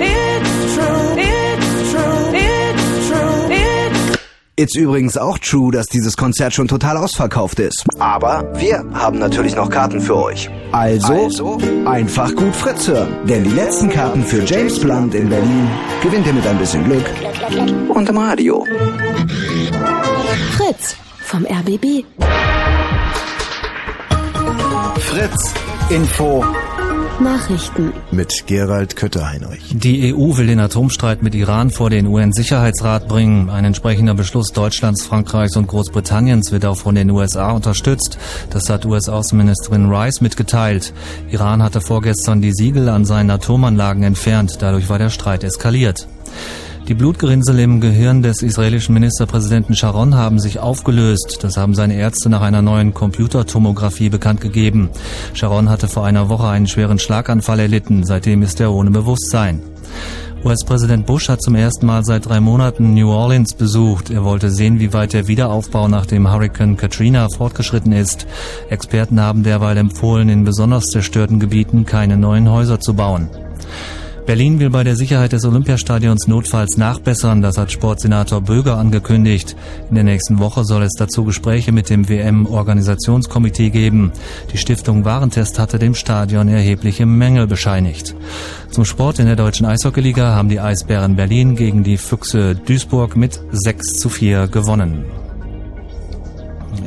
[0.00, 4.18] It's true, it's true, it's true, it's
[4.56, 7.84] Ist übrigens auch true, dass dieses Konzert schon total ausverkauft ist.
[7.98, 10.48] Aber wir haben natürlich noch Karten für euch.
[10.72, 13.08] Also, einfach gut Fritz hören.
[13.26, 15.68] Denn die letzten Karten für James Blunt in Berlin
[16.02, 17.04] gewinnt ihr mit ein bisschen Glück
[17.94, 18.64] und im Radio.
[20.56, 22.04] Fritz vom RBB.
[25.10, 25.52] Fritz
[25.88, 26.44] Info.
[27.18, 27.92] Nachrichten.
[28.12, 29.74] Mit Gerald Kötter-Heinrich.
[29.74, 33.50] Die EU will den Atomstreit mit Iran vor den UN-Sicherheitsrat bringen.
[33.50, 38.18] Ein entsprechender Beschluss Deutschlands, Frankreichs und Großbritanniens wird auch von den USA unterstützt.
[38.50, 40.94] Das hat US-Außenministerin Rice mitgeteilt.
[41.28, 44.58] Iran hatte vorgestern die Siegel an seinen Atomanlagen entfernt.
[44.60, 46.06] Dadurch war der Streit eskaliert.
[46.90, 51.38] Die Blutgerinnsel im Gehirn des israelischen Ministerpräsidenten Sharon haben sich aufgelöst.
[51.42, 54.90] Das haben seine Ärzte nach einer neuen Computertomographie bekannt gegeben.
[55.32, 58.02] Sharon hatte vor einer Woche einen schweren Schlaganfall erlitten.
[58.02, 59.62] Seitdem ist er ohne Bewusstsein.
[60.44, 64.10] US-Präsident Bush hat zum ersten Mal seit drei Monaten New Orleans besucht.
[64.10, 68.26] Er wollte sehen, wie weit der Wiederaufbau nach dem Hurricane Katrina fortgeschritten ist.
[68.68, 73.28] Experten haben derweil empfohlen, in besonders zerstörten Gebieten keine neuen Häuser zu bauen.
[74.30, 79.56] Berlin will bei der Sicherheit des Olympiastadions notfalls nachbessern, das hat Sportsenator Böger angekündigt.
[79.88, 84.12] In der nächsten Woche soll es dazu Gespräche mit dem WM-Organisationskomitee geben.
[84.52, 88.14] Die Stiftung Warentest hatte dem Stadion erhebliche Mängel bescheinigt.
[88.70, 93.40] Zum Sport in der deutschen Eishockeyliga haben die Eisbären Berlin gegen die Füchse Duisburg mit
[93.50, 95.06] 6 zu 4 gewonnen.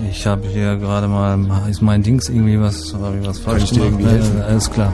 [0.10, 1.40] Ich habe hier gerade mal,
[1.70, 4.02] ist mein Dings irgendwie was, habe ich was falsch ich dir gemacht?
[4.02, 4.40] irgendwie helfen?
[4.40, 4.94] Äh, alles klar.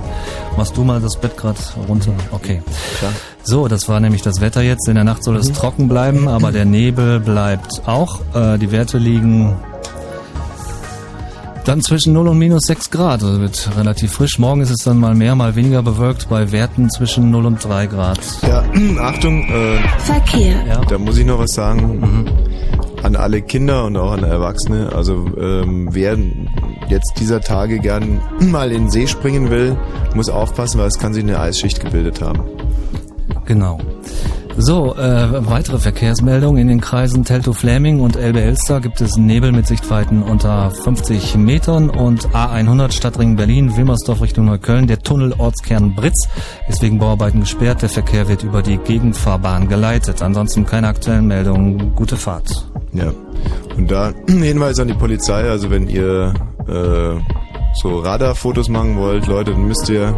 [0.57, 2.11] Machst du mal das Bett gerade runter?
[2.31, 2.61] Okay.
[2.99, 3.11] Klar.
[3.43, 4.87] So, das war nämlich das Wetter jetzt.
[4.87, 8.21] In der Nacht soll es trocken bleiben, aber der Nebel bleibt auch.
[8.33, 9.55] Äh, die Werte liegen
[11.65, 13.21] dann zwischen 0 und minus 6 Grad.
[13.23, 14.39] Also wird relativ frisch.
[14.39, 17.85] Morgen ist es dann mal mehr, mal weniger bewölkt bei Werten zwischen 0 und 3
[17.87, 18.19] Grad.
[18.41, 18.63] Ja,
[19.01, 20.65] Achtung, äh, Verkehr.
[20.67, 20.81] Ja.
[20.81, 22.25] da muss ich noch was sagen.
[23.09, 24.91] An alle Kinder und auch an Erwachsene.
[24.93, 26.15] Also ähm, wer
[26.89, 29.75] jetzt dieser Tage gern mal in den See springen will,
[30.13, 32.43] muss aufpassen, weil es kann sich eine Eisschicht gebildet haben.
[33.45, 33.79] Genau.
[34.57, 36.61] So, äh, weitere Verkehrsmeldungen.
[36.61, 42.27] In den Kreisen Teltow-Fläming und Elbe-Elster gibt es Nebel mit Sichtweiten unter 50 Metern und
[42.29, 44.87] A100 Stadtring Berlin, Wilmersdorf Richtung Neukölln.
[44.87, 46.27] Der Tunnel Ortskern Britz
[46.67, 47.81] ist wegen Bauarbeiten gesperrt.
[47.81, 50.21] Der Verkehr wird über die Gegenfahrbahn geleitet.
[50.21, 51.95] Ansonsten keine aktuellen Meldungen.
[51.95, 52.65] Gute Fahrt.
[52.91, 53.13] Ja.
[53.77, 56.33] Und da Hinweis an die Polizei, also wenn ihr
[56.67, 57.19] äh,
[57.81, 60.13] so Radarfotos machen wollt, Leute, dann müsst ihr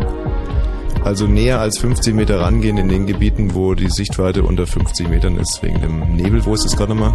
[1.04, 5.38] also näher als 50 Meter rangehen in den Gebieten, wo die Sichtweite unter 50 Metern
[5.38, 6.46] ist, wegen dem Nebel.
[6.46, 7.14] Wo ist das gerade nochmal?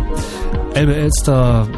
[0.75, 1.69] Elbe-Elster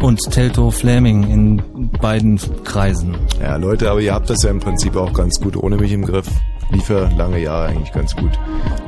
[0.00, 3.16] und Teltow-Fläming in beiden Kreisen.
[3.40, 6.04] Ja, Leute, aber ihr habt das ja im Prinzip auch ganz gut ohne mich im
[6.04, 6.26] Griff.
[6.70, 8.30] Lief ja lange Jahre eigentlich ganz gut.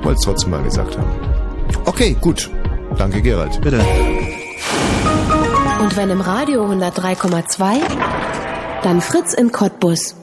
[0.02, 1.10] Wollte es trotzdem mal gesagt haben.
[1.84, 2.50] Okay, gut.
[2.96, 3.60] Danke, Gerald.
[3.60, 3.80] Bitte.
[5.80, 7.80] Und wenn im Radio 103,2,
[8.82, 10.14] dann Fritz in Cottbus.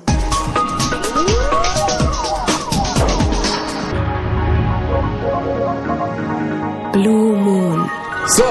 [7.01, 7.89] Blue Moon.
[8.27, 8.43] So,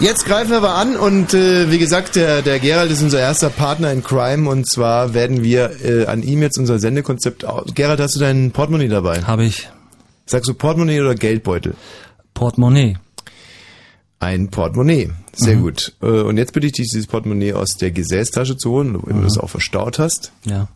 [0.00, 3.50] jetzt greifen wir aber an und äh, wie gesagt, der, der Gerald ist unser erster
[3.50, 7.72] Partner in Crime und zwar werden wir äh, an ihm jetzt unser Sendekonzept aus.
[7.74, 9.22] Gerald, hast du dein Portemonnaie dabei?
[9.22, 9.68] Habe ich
[10.26, 11.74] Sagst du Portemonnaie oder Geldbeutel?
[12.32, 12.96] Portemonnaie.
[14.18, 15.10] Ein Portemonnaie.
[15.34, 15.92] Sehr gut.
[16.00, 19.24] Äh, und jetzt bitte ich dich, dieses Portemonnaie aus der Gesäßtasche zu holen, wenn du
[19.24, 20.68] das auch verstaut hast, Ja.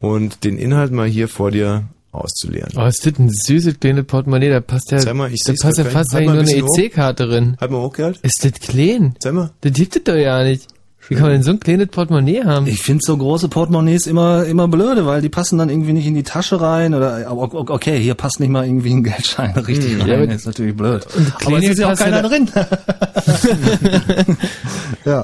[0.00, 2.72] und den Inhalt mal hier vor dir auszuleeren.
[2.76, 5.84] Oh, ist das ein süßes kleines Portemonnaie, da passt ja, mal, ich da passt ja
[5.84, 6.28] fast nicht.
[6.28, 7.56] eigentlich nur Halt eine EC-Karte drin.
[7.60, 8.18] Halt mal hoch, Gerald.
[8.22, 9.14] Ist das klein?
[9.18, 9.50] Zeig mal.
[9.60, 10.68] Das gibt es doch ja nicht.
[11.08, 12.66] Wie kann man denn so ein kleines Portemonnaie haben?
[12.66, 16.14] Ich finde so große Portemonnaies immer immer blöde, weil die passen dann irgendwie nicht in
[16.14, 20.08] die Tasche rein oder okay, hier passt nicht mal irgendwie ein Geldschein richtig rein.
[20.08, 21.06] ja, ist natürlich blöd.
[21.44, 22.48] Aber es ist ja auch keiner ja- drin.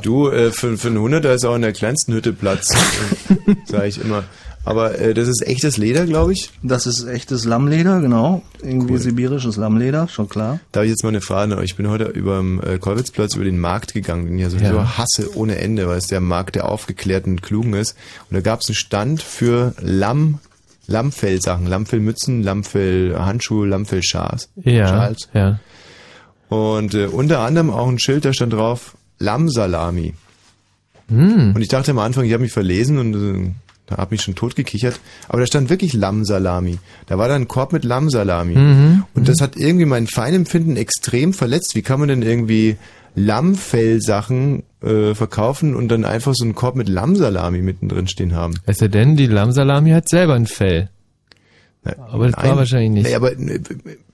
[0.03, 2.69] Du, äh, für, für einen Hunderter ist auch in der kleinsten Hütte Platz,
[3.65, 4.25] sage ich immer.
[4.65, 6.51] Aber äh, das ist echtes Leder, glaube ich.
[6.63, 8.43] Das ist echtes Lammleder, genau.
[8.63, 10.61] Irgendwie sibirisches Lammleder, schon klar.
[10.73, 11.55] Da habe ich jetzt mal eine Frage.
[11.55, 11.71] an euch.
[11.71, 14.75] Ich bin heute über dem äh, Kolwitzplatz über den Markt gegangen, den ich ja sowieso
[14.75, 14.99] Ja.
[14.99, 17.97] hasse ohne Ende, weil es der Markt der Aufgeklärten und Klugen ist.
[18.29, 20.41] Und da gab es einen Stand für Lamm,
[20.87, 24.51] Lammfellsachen, Lammfellmützen, Lammfellhandschuhe, Lammfellschals.
[24.57, 25.29] ja, Schals.
[25.33, 25.59] ja.
[26.51, 30.15] Und äh, unter anderem auch ein Schild, da stand drauf Lammsalami.
[31.09, 31.53] Hm.
[31.55, 33.51] Und ich dachte am Anfang, ich habe mich verlesen und äh,
[33.91, 35.01] da habe mich schon totgekichert.
[35.29, 36.79] Aber da stand wirklich Lammsalami.
[37.07, 38.55] Da war da ein Korb mit Lammsalami.
[38.55, 39.05] Mhm.
[39.15, 41.75] Und das hat irgendwie mein Feinempfinden extrem verletzt.
[41.75, 42.77] Wie kann man denn irgendwie
[43.17, 48.55] Lammfellsachen äh, verkaufen und dann einfach so einen Korb mit Lammsalami mittendrin stehen haben?
[48.65, 50.89] Es sei denn, die Lammsalami hat selber ein Fell.
[51.83, 53.07] Na, Aber das war wahrscheinlich nicht.
[53.09, 53.61] Nee, aber äh,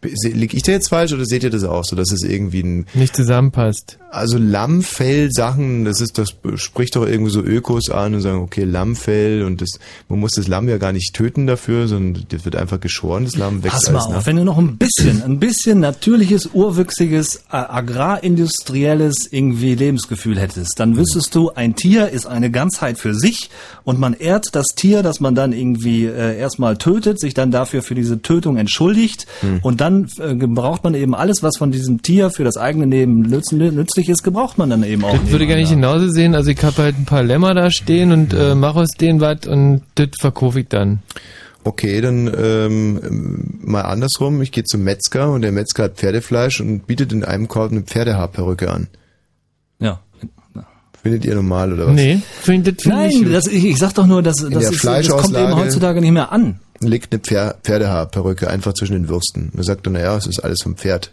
[0.06, 2.86] liege ich da jetzt falsch oder seht ihr das auch so, dass es irgendwie ein
[2.94, 3.98] Nicht zusammenpasst.
[4.10, 9.42] Also Lammfell-Sachen, das ist, das spricht doch irgendwie so Ökos an und sagen, okay, Lammfell
[9.42, 9.78] und das,
[10.08, 13.36] man muss das Lamm ja gar nicht töten dafür, sondern das wird einfach geschoren, das
[13.36, 14.26] Lamm wächst Pass mal alles auf, nach.
[14.26, 20.96] wenn du noch ein bisschen, ein bisschen natürliches, urwüchsiges, äh, agrarindustrielles irgendwie Lebensgefühl hättest, dann
[20.96, 23.50] wüsstest du, ein Tier ist eine Ganzheit für sich
[23.84, 27.82] und man ehrt das Tier, das man dann irgendwie äh, erstmal tötet, sich dann dafür
[27.82, 29.26] für diese Tötung entschuldigt
[29.62, 33.22] und dann äh, gebraucht man eben alles, was von diesem Tier für das eigene Leben
[33.22, 35.16] nütz, nützlich ist, gebraucht man dann eben auch.
[35.16, 36.34] Das würde ich gar nicht genauso sehen.
[36.34, 39.46] Also ich habe halt ein paar Lämmer da stehen und äh, mache aus denen was
[39.46, 41.00] und das verkaufe ich dann.
[41.64, 46.86] Okay, dann ähm, mal andersrum, ich gehe zum Metzger und der Metzger hat Pferdefleisch und
[46.86, 48.86] bietet in einem Korb eine Pferdehaarperücke an.
[49.80, 50.00] Ja.
[51.02, 51.94] Findet ihr normal oder was?
[51.94, 54.84] Nee, find, das finde ich Nein, das, ich, ich sag doch nur, dass das, ist,
[54.84, 56.58] das kommt eben heutzutage nicht mehr an.
[56.80, 59.52] Legt eine Pfer Pferdehaarperücke einfach zwischen den Würsten.
[59.56, 61.12] Er sagt dann, naja, es ist alles vom Pferd.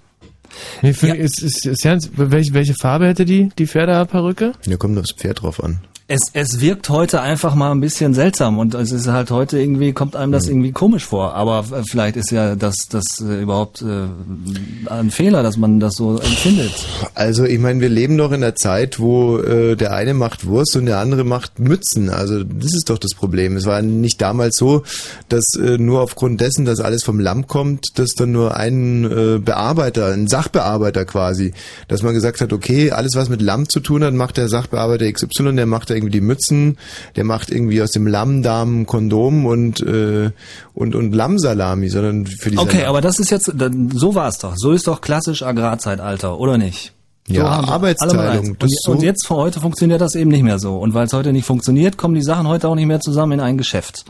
[0.81, 4.53] Wie viel, ist, ist, ist ernst, welche, welche Farbe hätte die, die Pferdehaarperücke?
[4.65, 5.79] Da kommt aufs Pferd drauf an.
[6.05, 9.93] Es, es wirkt heute einfach mal ein bisschen seltsam und es ist halt heute irgendwie,
[9.93, 11.33] kommt einem das irgendwie komisch vor.
[11.33, 16.17] Aber vielleicht ist ja das, das äh, überhaupt äh, ein Fehler, dass man das so
[16.17, 16.73] empfindet.
[17.15, 20.75] Also ich meine, wir leben doch in einer Zeit, wo äh, der eine macht Wurst
[20.75, 22.09] und der andere macht Mützen.
[22.09, 23.55] Also das ist doch das Problem.
[23.55, 24.83] Es war nicht damals so,
[25.29, 29.39] dass äh, nur aufgrund dessen, dass alles vom Lamm kommt, dass dann nur ein äh,
[29.39, 31.53] Bearbeiter, ein Sachbearbeiter quasi,
[31.87, 35.11] dass man gesagt hat, okay, alles was mit Lamm zu tun hat, macht der Sachbearbeiter
[35.11, 36.77] XY, der macht da irgendwie die Mützen,
[37.15, 40.31] der macht irgendwie aus dem Lammdarm Kondom und äh,
[40.73, 43.51] und und Lammsalami, sondern für die Okay, Salami- aber das ist jetzt,
[43.93, 44.53] so war es doch.
[44.57, 46.93] So ist doch klassisch Agrarzeitalter, oder nicht?
[47.27, 50.77] So Ja, Arbeitsteilung, Und, so- und jetzt von heute funktioniert das eben nicht mehr so.
[50.77, 53.39] Und weil es heute nicht funktioniert, kommen die Sachen heute auch nicht mehr zusammen in
[53.39, 54.03] ein Geschäft.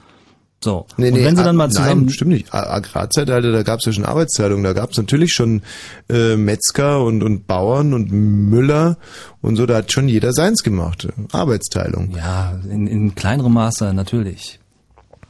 [0.64, 0.86] So.
[0.98, 2.54] Nee, und nee, wenn sie dann mal zusammen Nein, stimmt nicht.
[2.54, 4.64] Agrarzeitalter, da gab es ja schon Arbeitsteilung.
[4.64, 5.62] Da gab es natürlich schon
[6.10, 8.98] äh, Metzger und, und Bauern und Müller
[9.42, 9.66] und so.
[9.66, 11.08] Da hat schon jeder seins gemacht.
[11.32, 12.12] Arbeitsteilung.
[12.16, 14.60] Ja, in, in kleinerem Maße natürlich.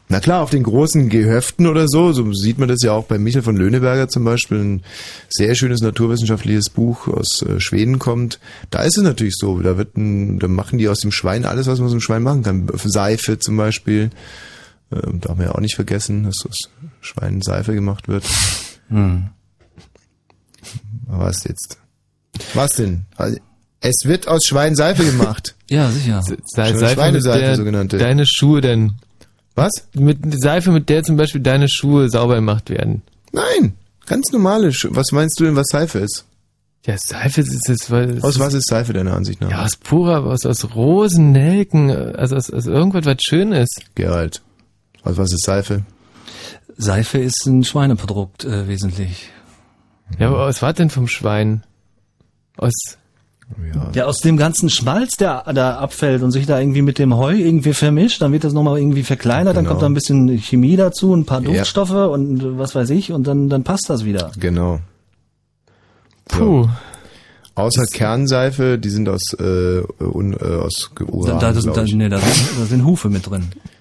[0.09, 3.17] Na klar, auf den großen Gehöften oder so, so sieht man das ja auch bei
[3.17, 4.83] Michael von Löhneberger zum Beispiel, ein
[5.27, 8.39] sehr schönes naturwissenschaftliches Buch aus äh, Schweden kommt.
[8.69, 11.65] Da ist es natürlich so, da wird ein, da machen die aus dem Schwein alles,
[11.65, 12.67] was man aus dem Schwein machen kann.
[12.83, 14.11] Seife zum Beispiel,
[15.05, 16.57] ähm, darf man ja auch nicht vergessen, dass aus
[17.01, 18.23] Schwein Seife gemacht wird.
[18.89, 19.29] Hm.
[21.07, 21.77] Was jetzt?
[22.53, 23.05] Was denn?
[23.15, 23.37] Also,
[23.81, 25.55] Es wird aus Schwein Seife gemacht.
[25.69, 26.21] Ja, sicher.
[26.23, 27.97] Se- Seife, Schweineseife, der sogenannte.
[27.97, 28.93] deine Schuhe denn,
[29.55, 29.71] Was?
[29.93, 33.01] mit Seife, mit der zum Beispiel deine Schuhe sauber gemacht werden.
[33.31, 33.73] Nein,
[34.05, 34.71] ganz normale.
[34.71, 36.25] Sch was meinst du denn, was Seife ist?
[36.85, 39.49] Ja, Seife ist weil Aus was ist Seife deiner Ansicht nach?
[39.49, 43.81] Ja, aus purer, aus, aus Rosen, Nelken, also aus, aus irgendwas, was schön ist.
[43.95, 44.41] Gerald.
[45.03, 45.83] Aus was ist Seife?
[46.77, 49.29] Seife ist ein Schweineprodukt äh, wesentlich.
[50.19, 51.63] Ja, aber was war denn vom Schwein?
[52.57, 52.71] Aus,
[53.73, 53.91] Ja.
[53.93, 57.35] Ja, aus dem ganzen Schmalz, der da abfällt und sich da irgendwie mit dem Heu
[57.35, 59.71] irgendwie vermischt, dann wird das nochmal irgendwie verkleinert, dann Genau.
[59.71, 61.51] kommt da ein bisschen Chemie dazu, ein paar Ja.
[61.51, 64.31] Duftstoffe und äh, was weiß ich und dann, dann passt das wieder.
[64.39, 64.79] Genau.
[66.27, 66.67] puh.
[67.55, 71.39] Außer Kernseife, die sind aus, äh, un, äh, aus Uran.
[71.39, 73.49] da, da, glaub da, nee, da, sind, da sind Hufe mit drin.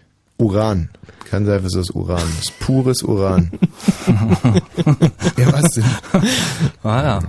[0.42, 0.88] Uran.
[1.30, 2.22] Kernseife ist aus Uran.
[2.36, 3.50] Das ist pures Uran.
[5.36, 5.84] ja, was denn?
[6.82, 7.20] Ah ja.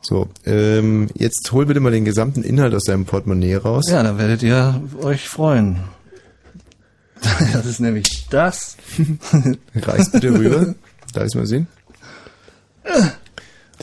[0.00, 3.84] So, ähm, jetzt hol bitte mal den gesamten Inhalt aus deinem Portemonnaie raus.
[3.88, 5.80] Ja, da werdet ihr euch freuen.
[7.54, 8.76] Das ist nämlich das.
[9.74, 10.74] Reiß bitte rüber.
[11.14, 11.68] Da ist mal sehen.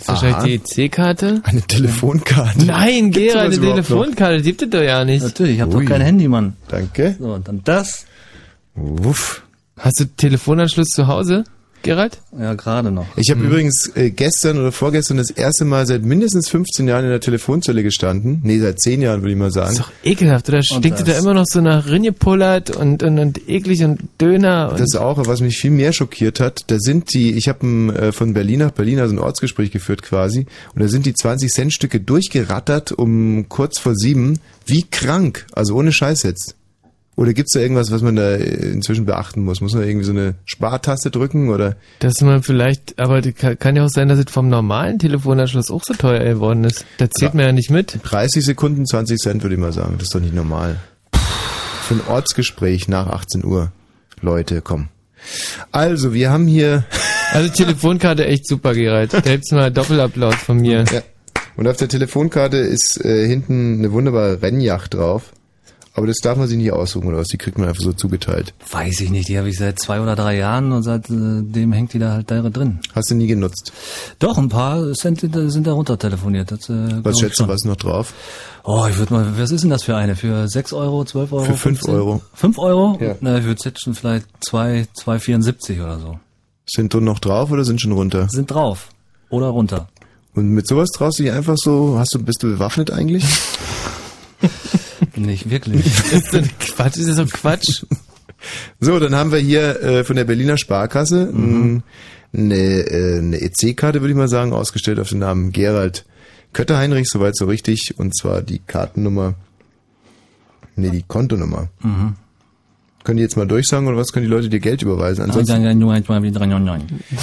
[0.05, 1.41] Das ist wahrscheinlich die EC-Karte?
[1.43, 2.65] Eine Telefonkarte.
[2.65, 3.85] Nein, sowas eine überhaupt noch?
[3.85, 5.23] Telefonkarte, die gibt es doch ja nicht.
[5.23, 6.55] Natürlich, ich habe doch kein Handy, Mann.
[6.67, 7.15] Danke.
[7.19, 8.05] So, und dann das.
[8.75, 9.43] Wuff.
[9.77, 11.43] Hast du Telefonanschluss zu Hause,
[11.83, 12.19] Gerald?
[12.37, 13.05] Ja, gerade noch.
[13.15, 17.09] Ich habe übrigens äh, gestern oder vorgestern das erste Mal seit mindestens 15 Jahren in
[17.09, 18.41] der Telefonzelle gestanden.
[18.43, 19.75] Nee, seit 10 Jahren würde ich mal sagen.
[19.75, 20.63] Das ist doch ekelhaft, oder?
[20.63, 24.79] Stinkt dir da immer noch so nach Rinjepullert und, und, und eklig und Döner und
[24.79, 27.65] Das auch, aber was mich viel mehr schockiert hat, da sind die, ich habe
[27.95, 31.99] äh, von Berlin nach Berlin also ein Ortsgespräch geführt quasi, und da sind die 20-Cent-Stücke
[31.99, 36.55] durchgerattert um kurz vor sieben, wie krank, also ohne Scheiß jetzt.
[37.17, 39.59] Oder gibt's da irgendwas, was man da inzwischen beachten muss?
[39.61, 41.75] Muss man irgendwie so eine Spartaste drücken oder?
[41.99, 45.93] dass man vielleicht, aber kann ja auch sein, dass es vom normalen Telefonanschluss auch so
[45.93, 46.85] teuer geworden ist.
[46.97, 47.37] Da zählt Ja.
[47.37, 47.99] man ja nicht mit.
[48.03, 49.95] 30 Sekunden, 20 Cent würde ich mal sagen.
[49.97, 50.77] Das ist doch nicht normal.
[51.83, 53.71] Für ein Ortsgespräch nach 18 Uhr.
[54.21, 54.87] Leute, komm.
[55.71, 56.85] Also, wir haben hier,
[57.33, 59.13] Also Telefonkarte echt super, Gerald.
[59.13, 60.85] Da gibt's mal Doppelapplaus von mir.
[60.91, 61.01] ja,
[61.57, 65.31] und auf der Telefonkarte ist äh, hinten eine wunderbare Rennjacht drauf.
[65.93, 68.53] Aber das darf man sich nicht aussuchen oder was, die kriegt man einfach so zugeteilt.
[68.71, 71.99] Weiß ich nicht, die habe ich seit zwei oder drei Jahren und seitdem hängt die
[71.99, 72.79] da halt da drin.
[72.95, 73.73] Hast du nie genutzt.
[74.19, 76.51] Doch, ein paar sind, sind da runter telefoniert.
[76.51, 78.13] Das, äh, Was schätzt du, was noch drauf?
[78.63, 80.15] Oh, ich würde mal, was ist denn das für eine?
[80.15, 81.43] Für 6 Euro, 12 Euro?
[81.43, 81.93] Für fünf 15?
[81.95, 82.21] Euro.
[82.35, 82.97] 5 Euro?
[83.01, 83.15] Ja.
[83.19, 86.19] Na, ich würde schätzen vielleicht 2, 2,74 oder so.
[86.67, 88.29] Sind du noch drauf oder sind schon runter?
[88.29, 88.89] Sind drauf.
[89.29, 89.89] Oder runter.
[90.35, 93.25] Und mit sowas traust du dich einfach so, hast du, bist du bewaffnet eigentlich?
[95.25, 95.83] Nicht wirklich.
[96.11, 97.83] Das ist Quatsch, das ist doch Quatsch.
[98.79, 101.73] So, dann haben wir hier äh, von der Berliner Sparkasse Mhm.
[101.75, 101.81] mh,
[102.33, 106.05] eine, äh, eine EC-Karte, würde ich mal sagen, ausgestellt auf den Namen Gerald
[106.53, 109.35] Kötterheinrich, soweit so richtig, und zwar die Kartennummer,
[110.75, 111.69] nee, die Kontonummer.
[111.81, 112.15] Mhm.
[113.03, 115.23] Können die jetzt mal durchsagen oder was können die Leute dir Geld überweisen?
[115.23, 115.53] Ansonsten, Ansonsten,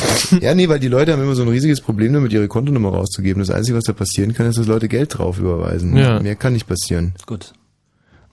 [0.40, 3.40] ja, nee, weil die Leute haben immer so ein riesiges Problem damit, ihre Kontonummer rauszugeben.
[3.40, 5.96] Das Einzige, was da passieren kann, ist, dass Leute Geld drauf überweisen.
[5.96, 6.20] Ja.
[6.20, 7.14] Mehr kann nicht passieren.
[7.26, 7.52] Gut.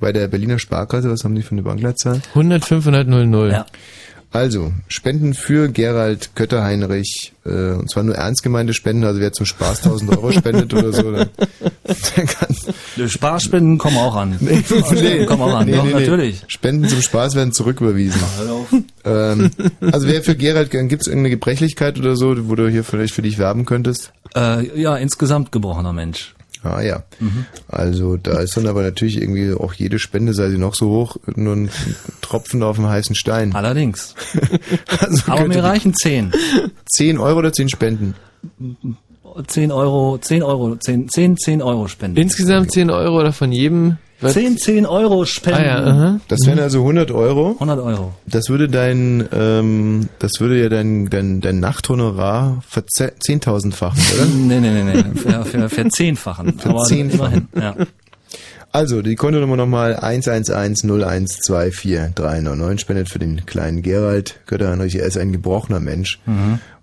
[0.00, 1.10] bei der Berliner Sparkasse.
[1.10, 2.20] Was haben die für eine Bankleitzahl?
[2.34, 3.52] 100 500 00.
[3.52, 3.64] Ja.
[4.32, 9.44] Also, Spenden für Gerald Kötterheinrich, äh, und zwar nur ernst gemeinte Spenden, also wer zum
[9.44, 11.28] Spaß 1000 Euro spendet oder so, dann,
[12.16, 12.56] der kann...
[12.96, 14.36] Die Sparspenden kommen auch an.
[14.40, 15.66] Nee, Sparspenden kommen auch an.
[15.66, 16.00] nee, Doch, nee, nee.
[16.00, 16.42] natürlich.
[16.48, 18.22] Spenden zum Spaß werden zurücküberwiesen.
[19.04, 23.14] Ähm, also wer für Gerald, gibt es irgendeine Gebrechlichkeit oder so, wo du hier vielleicht
[23.14, 24.12] für dich werben könntest?
[24.34, 26.34] Äh, ja, insgesamt gebrochener Mensch.
[26.62, 27.02] Ah ja.
[27.68, 31.16] Also da ist dann aber natürlich irgendwie auch jede Spende, sei sie noch so hoch,
[31.34, 31.70] nur ein
[32.20, 33.54] Tropfen auf dem heißen Stein.
[33.54, 34.14] Allerdings.
[35.00, 36.32] Also Aber mir reichen 10.
[36.92, 38.14] 10 Euro oder 10 Spenden?
[39.46, 42.18] 10 Euro, 10 Euro, 10, 10, 10 Euro spenden.
[42.18, 43.96] Insgesamt 10 Euro oder von jedem?
[44.22, 44.32] Was?
[44.34, 45.60] 10, 10 Euro spenden.
[45.60, 46.20] Ah ja, aha.
[46.28, 47.54] Das wären also 100 Euro.
[47.54, 48.14] 100 Euro.
[48.26, 54.26] Das würde dein, ähm, das würde ja dein, dein, dein Nachthonorar verzehntausendfachen, oder?
[54.42, 55.02] Nee, nee, nee, nee.
[55.16, 56.54] Für, für, für zehnfachen.
[56.64, 57.48] Aber zehnfachen.
[57.52, 57.78] immerhin.
[57.80, 57.86] Ja.
[58.70, 64.94] Also, die Kontonummer nochmal 111-0124-399 spendet für den kleinen Gerald Götterheinrich.
[64.94, 66.20] Er ist ein gebrochener Mensch.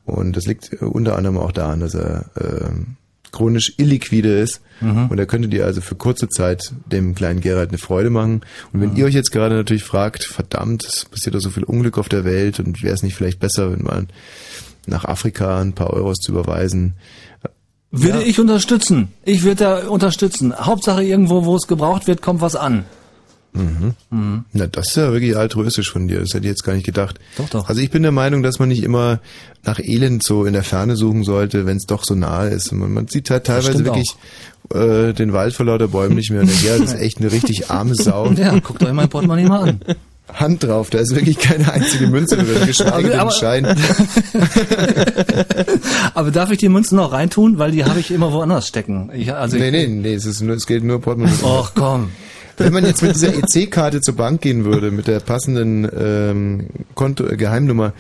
[0.06, 2.98] Und das liegt äh, unter anderem auch daran, dass er ähm,
[3.32, 4.62] chronisch illiquide ist.
[4.82, 8.42] Und er könnte dir also für kurze Zeit dem kleinen Gerald eine Freude machen.
[8.72, 11.98] Und wenn ihr euch jetzt gerade natürlich fragt, verdammt, es passiert doch so viel Unglück
[11.98, 14.08] auf der Welt und wäre es nicht vielleicht besser, wenn man
[14.88, 16.94] nach Afrika ein paar Euros zu überweisen.
[17.92, 19.10] Würde ich unterstützen.
[19.26, 20.56] Ich würde da unterstützen.
[20.56, 22.86] Hauptsache irgendwo, wo es gebraucht wird, kommt was an.
[23.54, 26.20] Na, das ist ja wirklich altruistisch von dir.
[26.20, 27.20] Das hätte ich jetzt gar nicht gedacht.
[27.38, 27.70] Doch, doch.
[27.70, 29.20] Also ich bin der Meinung, dass man nicht immer
[29.66, 32.72] nach Elend so in der Ferne suchen sollte, wenn es doch so nahe ist.
[32.72, 34.16] Man, man sieht halt teilweise wirklich
[34.74, 36.42] äh, den Wald vor lauter Bäumen nicht mehr.
[36.42, 38.32] Und der Gerald ist echt eine richtig arme Sau.
[38.34, 39.82] Ja, guckt euch mein Portemonnaie mal an.
[40.32, 43.66] Hand drauf, da ist wirklich keine einzige Münze drin, geschweige denn Aber- Schein.
[46.14, 47.58] Aber darf ich die Münzen noch reintun?
[47.58, 49.10] Weil die habe ich immer woanders stecken.
[49.14, 51.34] Ich, also Nee, ich, nee, nee, es, ist nur, es geht nur Portemonnaie.
[51.44, 52.12] Och, komm.
[52.60, 57.26] Wenn man jetzt mit dieser EC-Karte zur Bank gehen würde, mit der passenden ähm, Konto,
[57.28, 57.94] äh, Geheimnummer,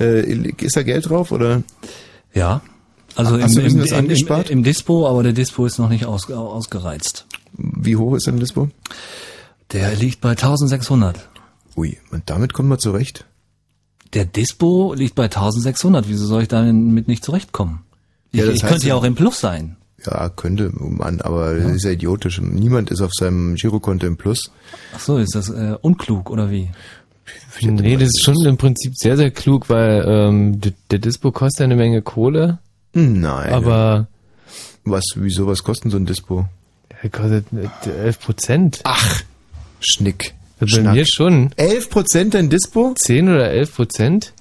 [0.00, 0.22] äh,
[0.60, 1.62] ist da Geld drauf oder?
[2.34, 2.60] Ja.
[3.14, 4.50] Also Hast im, im, im, angespart?
[4.50, 7.26] im, im Dispo, aber der Dispo ist noch nicht aus, ausgereizt.
[7.56, 8.68] Wie hoch ist denn Dispo?
[9.72, 11.28] Der liegt bei 1600.
[11.76, 13.24] Ui, und damit kommen wir zurecht.
[14.12, 16.08] Der Dispo liegt bei 1600.
[16.08, 17.80] Wieso soll ich damit nicht zurechtkommen?
[18.32, 19.76] Ich, Ja, ich könnte ja- auch im Plus sein.
[20.06, 22.40] Ja, könnte man, aber das ist ja idiotisch.
[22.40, 24.50] Niemand ist auf seinem Girokonto im Plus.
[24.94, 26.70] Ach so, ist das äh, unklug oder wie?
[27.60, 31.60] Nee, das ist schon im Prinzip sehr, sehr klug, weil ähm, der, der Dispo kostet
[31.60, 32.58] ja eine Menge Kohle,
[32.92, 33.52] Nein.
[33.52, 34.06] aber
[34.84, 36.46] was, wieso, was kostet denn so ein Dispo?
[37.02, 38.80] er kostet äh, 11 Prozent.
[38.84, 39.22] Ach,
[39.80, 40.34] Schnick.
[40.58, 40.94] Bei Schnack.
[40.94, 41.50] mir schon.
[41.56, 42.94] 11 Prozent dein Dispo?
[42.96, 44.32] 10 oder 11 Prozent?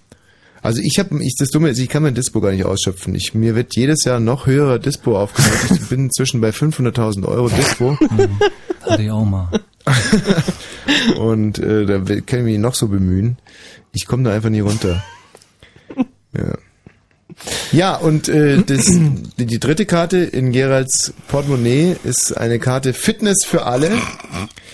[0.65, 3.13] Also ich habe, ich, das Dumme ist, ich kann mein Dispo gar nicht ausschöpfen.
[3.13, 5.79] Ich, mir wird jedes Jahr noch höherer Dispo aufgebaut.
[5.79, 7.95] Ich bin inzwischen bei 500.000 Euro Dispo
[8.81, 9.47] Hatte ich auch mal.
[11.19, 13.37] und äh, da kann ich mich noch so bemühen.
[13.91, 15.03] Ich komme da einfach nie runter.
[16.35, 16.57] Ja.
[17.71, 23.43] Ja, und äh, das, die, die dritte Karte in Geralds Portemonnaie ist eine Karte Fitness
[23.45, 23.91] für alle.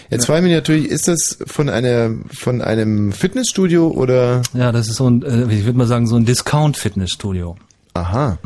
[0.09, 4.89] Jetzt frage ich mich natürlich, ist das von einer von einem Fitnessstudio oder Ja, das
[4.89, 7.55] ist so ein, äh, ich würde mal sagen, so ein Discount-Fitnessstudio.
[7.93, 8.38] aha?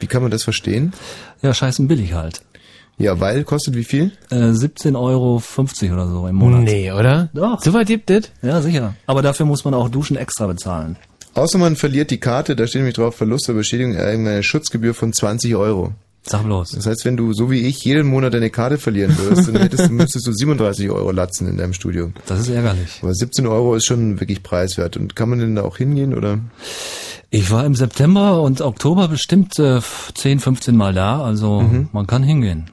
[0.00, 0.92] Wie kann man das verstehen?
[1.42, 2.42] Ja, scheißen billig halt.
[2.98, 4.12] Ja, weil kostet wie viel?
[4.30, 5.42] Äh, 17,50 Euro
[5.94, 6.62] oder so im Monat.
[6.62, 7.30] Nee, oder?
[7.32, 7.60] Doch.
[7.62, 8.30] So weit gibt das?
[8.42, 8.94] Ja, sicher.
[9.06, 10.96] Aber dafür muss man auch Duschen extra bezahlen.
[11.34, 15.12] Außer man verliert die Karte, da steht nämlich drauf Verlust oder Beschädigung irgendeine Schutzgebühr von
[15.12, 15.92] 20 Euro.
[16.24, 16.72] Sag bloß.
[16.72, 19.88] Das heißt, wenn du so wie ich jeden Monat deine Karte verlieren würdest, dann hättest,
[19.88, 22.12] du- müsstest du 37 Euro latzen in deinem Studio.
[22.26, 23.00] Das ist ärgerlich.
[23.02, 24.96] Aber 17 Euro ist schon wirklich preiswert.
[24.96, 26.38] Und kann man denn da auch hingehen oder?
[27.30, 29.80] Ich war im September und Oktober bestimmt äh,
[30.14, 32.70] 10, 15 Mal da, also man kann hingehen.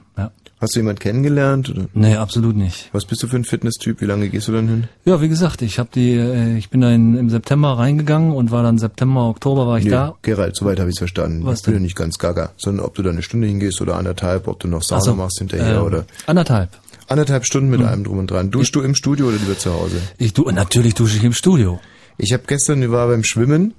[0.60, 1.70] Hast du jemand kennengelernt?
[1.70, 1.86] Oder?
[1.94, 2.90] Nee, absolut nicht.
[2.92, 4.00] Was bist du für ein Fitnesstyp?
[4.02, 4.84] Wie lange gehst du dann hin?
[5.06, 8.62] Ja, wie gesagt, ich habe die, äh, ich bin dann im September reingegangen und war
[8.62, 10.16] dann September, Oktober war ich Nee, da.
[10.20, 11.46] Gerald, soweit habe ich verstanden.
[11.46, 11.82] Was ich bin denn?
[11.82, 14.68] ja nicht ganz gaga, sondern ob du da eine Stunde hingehst oder anderthalb, ob du
[14.68, 16.68] noch Sauna so, machst hinterher ähm, oder Anderthalb.
[17.08, 18.50] anderthalb Stunden mit allem drum und dran.
[18.50, 19.96] Duschst du im Studio oder lieber zu Hause?
[20.18, 21.80] Ich du, natürlich dusche ich im Studio.
[22.18, 23.72] Ich habe gestern ich war beim Schwimmen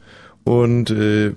[0.43, 1.33] und äh,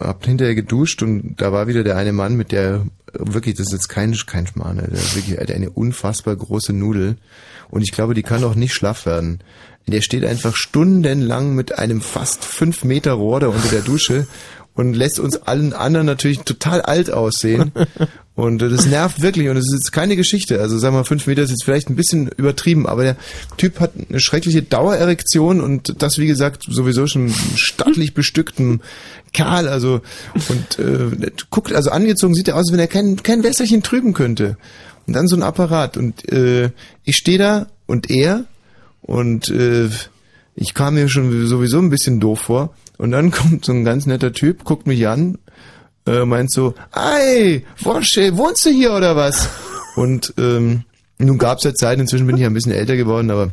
[0.00, 3.72] hab hinterher geduscht und da war wieder der eine Mann mit der wirklich, das ist
[3.72, 7.16] jetzt kein kein Schmarrn, der wirklich Alter, eine unfassbar große Nudel
[7.68, 9.40] und ich glaube, die kann auch nicht schlaff werden.
[9.88, 14.26] Der steht einfach stundenlang mit einem fast fünf Meter Rohr da unter der Dusche
[14.76, 17.72] und lässt uns allen anderen natürlich total alt aussehen.
[18.36, 20.60] Und äh, das nervt wirklich und es ist keine Geschichte.
[20.60, 23.16] Also sagen wir mal, fünf Meter ist jetzt vielleicht ein bisschen übertrieben, aber der
[23.56, 28.82] Typ hat eine schreckliche Dauererektion und das, wie gesagt, sowieso schon stattlich bestückten
[29.32, 29.68] Kerl.
[29.68, 30.02] Also
[30.50, 34.12] und äh, guckt, also angezogen sieht er aus, als wenn er kein, kein Wässerchen trüben
[34.12, 34.58] könnte.
[35.06, 35.96] Und dann so ein Apparat.
[35.96, 36.72] Und äh,
[37.04, 38.44] ich stehe da und er
[39.00, 39.88] und äh,
[40.56, 42.74] ich kam mir schon sowieso ein bisschen doof vor.
[42.98, 45.38] Und dann kommt so ein ganz netter Typ, guckt mich an,
[46.06, 49.48] äh, meint so, Ei, Wosche, wohnst du hier oder was?
[49.96, 50.84] Und ähm,
[51.18, 53.50] nun gab's ja Zeit, inzwischen bin ich ja ein bisschen älter geworden, aber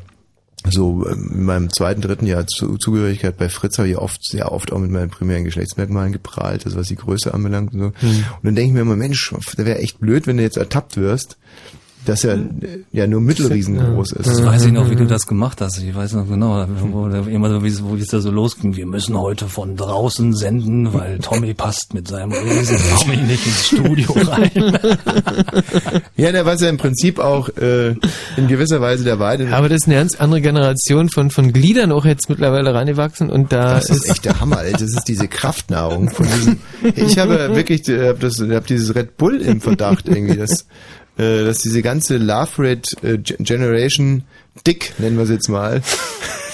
[0.70, 4.52] so ähm, in meinem zweiten, dritten Jahr Zu- Zugehörigkeit bei Fritz habe ich oft, sehr
[4.52, 7.86] oft auch mit meinen primären Geschlechtsmerkmalen geprahlt, also was die Größe anbelangt und so.
[7.88, 7.94] Und
[8.44, 11.38] dann denke ich mir immer, Mensch, da wäre echt blöd, wenn du jetzt ertappt wirst,
[12.06, 12.40] dass er
[12.92, 14.28] ja nur mittelriesengroß ist.
[14.28, 15.82] Das weiß ich noch, wie du das gemacht hast.
[15.82, 18.76] Ich weiß noch genau, wo, wie es wo es da so losging.
[18.76, 23.68] Wir müssen heute von draußen senden, weil Tommy passt mit seinem riesen Tommy nicht ins
[23.68, 24.78] Studio rein.
[26.18, 27.96] Ja, der was ja im Prinzip auch äh,
[28.38, 29.52] in gewisser Weise der Wahrheit.
[29.52, 33.52] Aber das ist eine ganz andere Generation von, von Gliedern auch jetzt mittlerweile reingewachsen und
[33.52, 34.80] da Das ist echt der Hammer, Alter.
[34.80, 36.60] Das ist diese Kraftnahrung von diesem.
[36.96, 40.66] Ich habe wirklich, äh, hab das, hab dieses Red Bull im Verdacht irgendwie, dass,
[41.18, 44.24] äh, dass diese ganze Love Rate äh, Ge- Generation
[44.68, 45.82] Dick nennen wir es jetzt mal,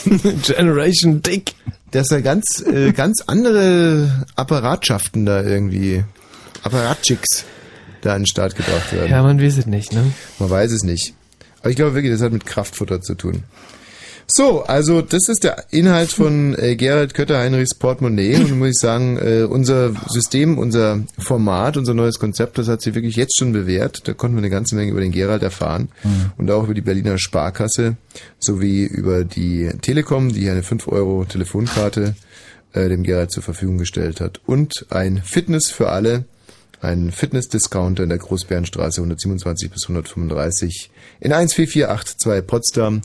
[0.45, 1.53] Generation Dick.
[1.91, 6.03] dass da ganz, äh, ganz andere Apparatschaften da irgendwie,
[6.63, 7.45] Apparatchicks
[8.01, 9.11] da an den Start gebracht werden.
[9.11, 10.11] Ja, man weiß es nicht, ne?
[10.39, 11.13] Man weiß es nicht.
[11.61, 13.43] Aber ich glaube wirklich, das hat mit Kraftfutter zu tun.
[14.31, 18.35] So, also das ist der Inhalt von äh, Gerald Kötter-Heinrichs Portemonnaie.
[18.35, 22.93] Und muss ich sagen, äh, unser System, unser Format, unser neues Konzept, das hat sich
[22.93, 24.07] wirklich jetzt schon bewährt.
[24.07, 25.89] Da konnten wir eine ganze Menge über den Gerald erfahren
[26.37, 27.97] und auch über die Berliner Sparkasse
[28.39, 32.13] sowie über die Telekom, die eine 5 Euro Telefonkarte
[32.73, 34.41] äh, dem Gerald zur Verfügung gestellt hat.
[34.45, 36.25] Und ein Fitness für alle,
[36.81, 43.01] ein Fitness-Discounter in der Großbärenstraße 127 bis 135 in 14482 Potsdam,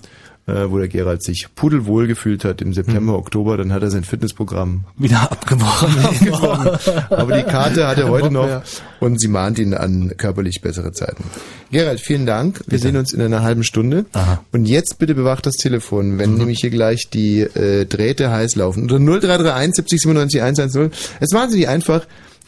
[0.47, 3.57] äh, wo der Gerald sich pudelwohl gefühlt hat im September, Oktober.
[3.57, 5.99] Dann hat er sein Fitnessprogramm Wieder abgebrochen.
[6.05, 6.71] abgebrochen.
[7.11, 8.63] Aber die Karte hat er heute noch
[9.01, 11.25] und sie mahnt ihn an körperlich bessere Zeiten.
[11.71, 12.63] Gerald, vielen Dank.
[12.67, 14.05] Wir sehen uns in einer halben Stunde.
[14.13, 14.45] Aha.
[14.53, 18.83] Und jetzt bitte bewacht das Telefon, wenn nämlich hier gleich die äh, Drähte heiß laufen.
[18.83, 20.91] Unter 0331 70 97 110.
[21.21, 22.07] Es ist wahnsinnig einfach.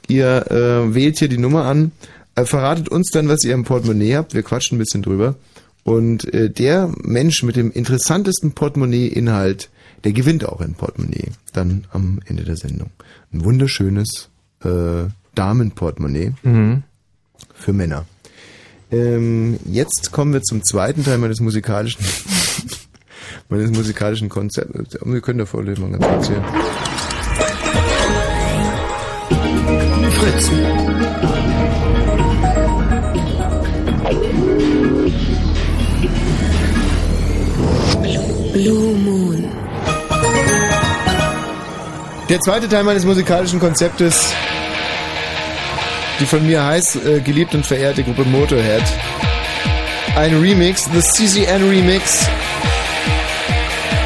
[0.09, 1.93] Ihr äh, wählt hier die Nummer an,
[2.37, 4.35] äh, verratet uns dann, was ihr im Portemonnaie habt.
[4.35, 5.35] Wir quatschen ein bisschen drüber.
[5.87, 9.71] Und äh, der Mensch mit dem interessantesten Portemonnaie-Inhalt,
[10.03, 11.31] der gewinnt auch ein Portemonnaie.
[11.53, 12.91] Dann am Ende der Sendung.
[13.33, 14.29] Ein wunderschönes
[14.65, 15.05] äh,
[15.37, 16.33] Damenportemonnaie
[17.55, 18.05] für Männer.
[18.91, 22.05] Ähm, jetzt kommen wir zum zweiten Teil meines musikalischen
[23.49, 24.99] meines musikalischen Konzepts.
[25.05, 26.43] Wir können davor mal ganz kurz hier.
[42.29, 44.33] Der zweite Teil meines musikalischen Konzeptes,
[46.19, 48.83] die von mir heiß äh, geliebt und verehrte Gruppe Motorhead.
[50.17, 52.27] Ein Remix, the CCN Remix.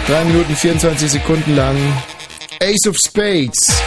[0.06, 1.76] Drei Minuten 24 Sekunden lang.
[2.62, 3.80] Ace of Spades.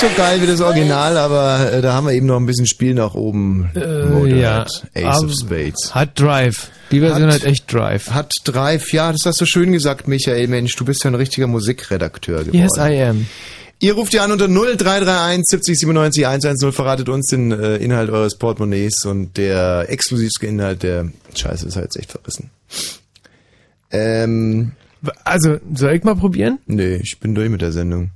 [0.00, 2.66] Ganz so geil wie das Original, aber äh, da haben wir eben noch ein bisschen
[2.66, 3.70] Spiel nach oben.
[3.74, 4.62] Äh, ja.
[4.62, 5.94] Ace Aber of Spades.
[5.94, 6.70] Hat Drive.
[6.90, 8.10] Die Version hat, echt Drive.
[8.10, 10.48] Hat Drive, ja, das hast du schön gesagt, Michael.
[10.48, 12.56] Mensch, du bist ja ein richtiger Musikredakteur geworden.
[12.58, 13.26] Yes, I am.
[13.78, 18.36] Ihr ruft ihr an unter 0331 70 97 110, verratet uns den äh, Inhalt eures
[18.36, 22.50] Portemonnaies und der exklusivste Inhalt der Scheiße ist halt echt verrissen.
[23.90, 24.72] Ähm,
[25.24, 26.58] Also, soll ich mal probieren?
[26.66, 28.10] nee, ich bin durch mit der Sendung.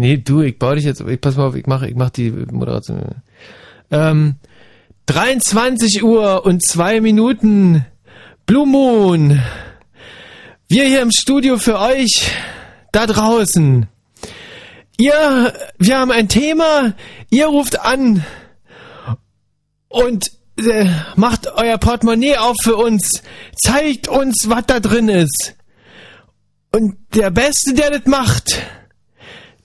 [0.00, 2.30] Nee, du, ich baue dich jetzt, ich pass mal auf, ich mache ich mach die
[2.30, 3.16] Moderation.
[3.90, 4.36] Ähm,
[5.06, 7.84] 23 Uhr und zwei Minuten.
[8.46, 9.42] Blue Moon.
[10.68, 12.30] Wir hier im Studio für euch
[12.92, 13.88] da draußen.
[14.98, 16.94] Ihr, wir haben ein Thema,
[17.30, 18.24] ihr ruft an
[19.88, 20.86] und äh,
[21.16, 23.24] macht euer Portemonnaie auf für uns,
[23.60, 25.56] zeigt uns, was da drin ist.
[26.70, 28.62] Und der Beste, der das macht,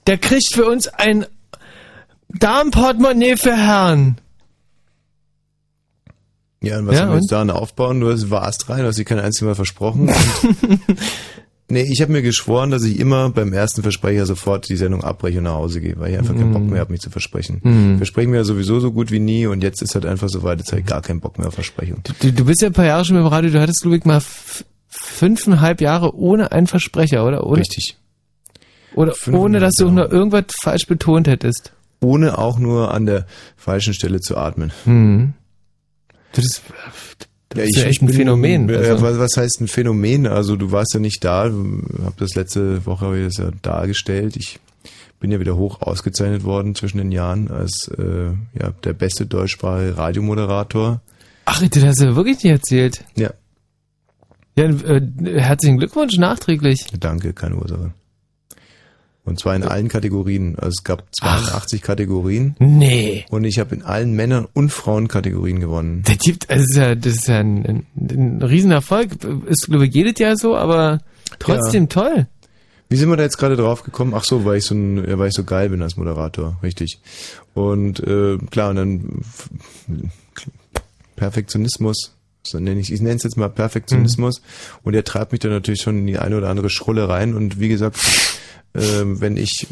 [0.06, 1.26] der kriegt für uns ein
[2.28, 4.16] Darmportemonnaie für Herren.
[6.62, 8.00] Ja, und was Ja, haben wir jetzt daran aufbauen?
[8.00, 10.10] Du hast- warst rein, du hast dir kein einziges Mal versprochen.
[11.66, 15.38] Nee, ich habe mir geschworen, dass ich immer beim ersten Versprecher sofort die Sendung abbreche
[15.38, 17.60] und nach Hause gehe, weil ich einfach keinen Bock mehr habe, mich zu versprechen.
[17.64, 17.96] Mhm.
[17.96, 20.58] Versprechen wir ja sowieso so gut wie nie und jetzt ist halt einfach so weit,
[20.58, 22.02] jetzt habe ich gar keinen Bock mehr auf Versprechung.
[22.20, 24.22] Du, du bist ja ein paar Jahre schon beim Radio, du hattest, Ludwig, mal
[24.88, 27.46] fünfeinhalb Jahre ohne einen Versprecher, oder?
[27.46, 27.96] Ohne, Richtig.
[28.94, 31.72] Oder ohne, dass du nur irgendwas falsch betont hättest.
[32.00, 33.26] Ohne auch nur an der
[33.56, 34.72] falschen Stelle zu atmen.
[34.84, 35.32] Hm.
[36.32, 36.62] Das ist,
[37.48, 38.68] das ist ja echt ein bin- Phänomen.
[38.68, 39.02] Ja, Also.
[39.02, 40.26] was, was heißt ein Phänomen?
[40.26, 44.36] Also du warst ja nicht da, habe das letzte Woche hab ich das ja dargestellt.
[44.36, 44.58] Ich
[45.20, 48.26] bin ja wieder hoch ausgezeichnet worden zwischen den Jahren als äh,
[48.60, 51.00] ja, der beste deutschsprachige Radiomoderator.
[51.46, 53.04] Ach, das hast du wirklich nicht erzählt.
[53.16, 53.30] Ja,
[54.56, 55.00] Ja, äh,
[55.40, 56.86] herzlichen Glückwunsch nachträglich.
[57.00, 57.92] danke, keine Ursache.
[59.24, 60.56] Und zwar in allen Kategorien.
[60.58, 63.24] Also es gab 82 Kategorien Nee.
[63.30, 66.02] und ich habe in allen Männern- und Frauenkategorien gewonnen.
[66.06, 69.08] Der gibt, also das ist ja, das ist ja ein, ein, ein Riesenerfolg.
[69.46, 71.00] Ist, glaube ich, jedes Jahr so, aber
[71.38, 72.26] trotzdem toll.
[72.90, 74.12] Wie sind wir da jetzt gerade drauf gekommen?
[74.14, 76.98] Ach so, weil ich so ein, ja, weil ich so geil bin als Moderator, richtig.
[77.54, 79.22] Und äh, klar, und dann
[81.16, 82.13] Perfektionismus,
[82.46, 84.42] so nenne ich, ich nenne es jetzt mal Perfektionismus.
[84.82, 87.34] Und der treibt mich dann natürlich schon in die eine oder andere Schrulle rein.
[87.34, 87.96] Und wie gesagt,
[88.74, 89.66] äh, wenn ich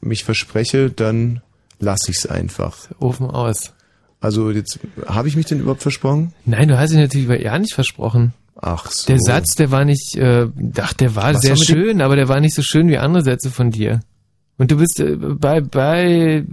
[0.00, 1.40] mich verspreche, dann
[1.80, 2.76] lasse ich es einfach.
[2.98, 3.72] Ofen aus.
[4.20, 6.32] Also jetzt habe ich mich denn überhaupt versprochen?
[6.44, 8.34] Nein, du hast ihn natürlich bei ja nicht versprochen.
[8.60, 9.06] Ach so.
[9.06, 10.48] Der Satz, der war nicht, äh,
[10.80, 13.50] ach, der war Was sehr schön, aber der war nicht so schön wie andere Sätze
[13.50, 14.00] von dir.
[14.56, 16.44] Und du bist äh, bei, bei,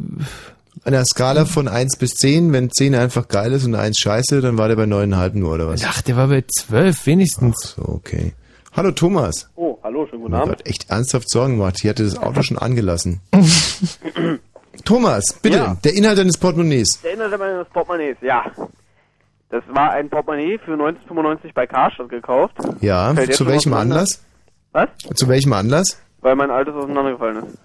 [0.86, 4.42] An der Skala von 1 bis 10, wenn 10 einfach geil ist und 1 scheiße,
[4.42, 5.84] dann war der bei 9,5 nur, oder was?
[5.84, 7.74] ach, der war bei zwölf wenigstens.
[7.76, 8.34] So, okay.
[8.76, 9.50] Hallo Thomas.
[9.56, 10.58] Oh, hallo, schönen guten Abend.
[10.58, 11.78] Gott, echt ernsthaft Sorgen gemacht.
[11.82, 13.20] Ich hatte das Auto schon angelassen.
[14.86, 15.78] Thomas, bitte, Ja.
[15.84, 17.02] der Inhalt deines Portemonnaies.
[17.02, 18.46] Der Inhalt meines Portemonnaies, ja.
[19.50, 22.54] Das war ein Portemonnaie für 1995 bei Karstadt gekauft.
[22.82, 23.74] Ja, Fällt zu welchem?
[23.74, 24.22] Anlass?
[24.74, 24.90] Was?
[25.16, 26.00] Zu welchem Anlass?
[26.22, 27.58] Weil mein altes auseinandergefallen ist.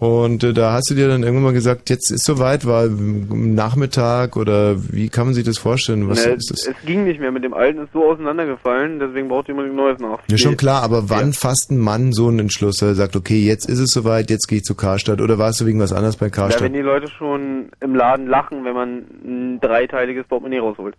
[0.00, 4.36] Und äh, da hast du dir dann irgendwann mal gesagt, jetzt ist soweit, war Nachmittag
[4.36, 6.08] oder wie kann man sich das vorstellen?
[6.08, 6.66] Was Ne, ist das?
[6.68, 9.98] Es ging nicht mehr mit dem alten, ist so auseinandergefallen, deswegen braucht jemand ein neues
[9.98, 10.18] nach.
[10.28, 11.32] Ja, schon klar, aber wann Ja.
[11.32, 14.58] fasst ein Mann so einen Entschluss, er sagt, okay, jetzt ist es soweit, jetzt gehe
[14.58, 16.62] ich zu Karstadt oder warst du wegen was anderes bei Ja, Karstadt?
[16.62, 20.94] wenn die Leute schon im Laden lachen, wenn man ein dreiteiliges Portemonnaie rausholt.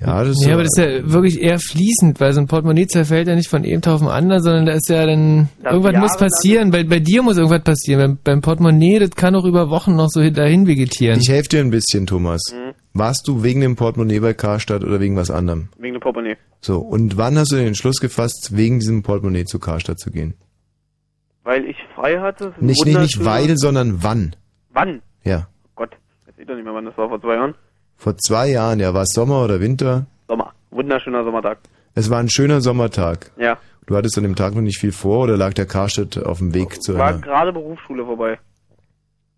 [0.00, 2.86] Ja, das ist Ja, aber das ist ja wirklich eher fließend, weil so ein Portemonnaie
[2.86, 5.72] zerfällt ja nicht von einem Tag auf den anderen, sondern da ist ja dann, Das
[5.74, 8.00] irgendwas muss jahrelang- passieren, bei, bei dir muss irgendwas passieren.
[8.00, 11.20] Beim, beim Portemonnaie, das kann auch über Wochen noch so dahin vegetieren.
[11.20, 12.40] Ich helfe dir ein bisschen, Thomas.
[12.52, 12.72] Mhm.
[12.94, 15.68] Warst du wegen dem Portemonnaie bei Karstadt oder wegen was anderem?
[15.78, 16.36] Wegen dem Portemonnaie.
[16.62, 20.34] So, und wann hast du den Entschluss gefasst, wegen diesem Portemonnaie zu Karstadt zu gehen?
[21.44, 22.54] Weil ich frei hatte.
[22.60, 24.34] Nicht, nicht, nicht weil, sondern wann?
[24.72, 25.02] Wann?
[25.24, 25.48] Ja.
[25.74, 25.90] Gott,
[26.26, 27.54] weiß ich doch nicht mehr, wann das war, vor zwei Jahren.
[28.00, 30.06] Vor zwei Jahren, ja, war es Sommer oder Winter?
[30.26, 30.54] Sommer.
[30.70, 31.58] Wunderschöner Sommertag.
[31.94, 33.30] Es war ein schöner Sommertag.
[33.36, 33.58] Ja.
[33.86, 36.54] Du hattest an dem Tag noch nicht viel vor oder lag der Karstadt auf dem
[36.54, 38.38] Weg zu War gerade Berufsschule vorbei.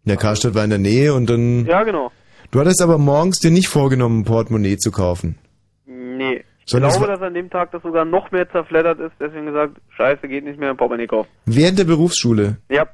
[0.04, 1.66] Der Karstadt war in der Nähe und dann...
[1.66, 2.12] Ja, genau.
[2.52, 5.38] Du hattest aber morgens dir nicht vorgenommen, ein Portemonnaie zu kaufen.
[5.86, 6.44] Nee.
[6.64, 9.12] Ich Sondern es glaube, war- dass an dem Tag das sogar noch mehr zerfleddert ist,
[9.18, 11.28] deswegen gesagt, scheiße, geht nicht mehr, ein Portemonnaie kaufen.
[11.46, 12.58] Während der Berufsschule.
[12.68, 12.86] Ja,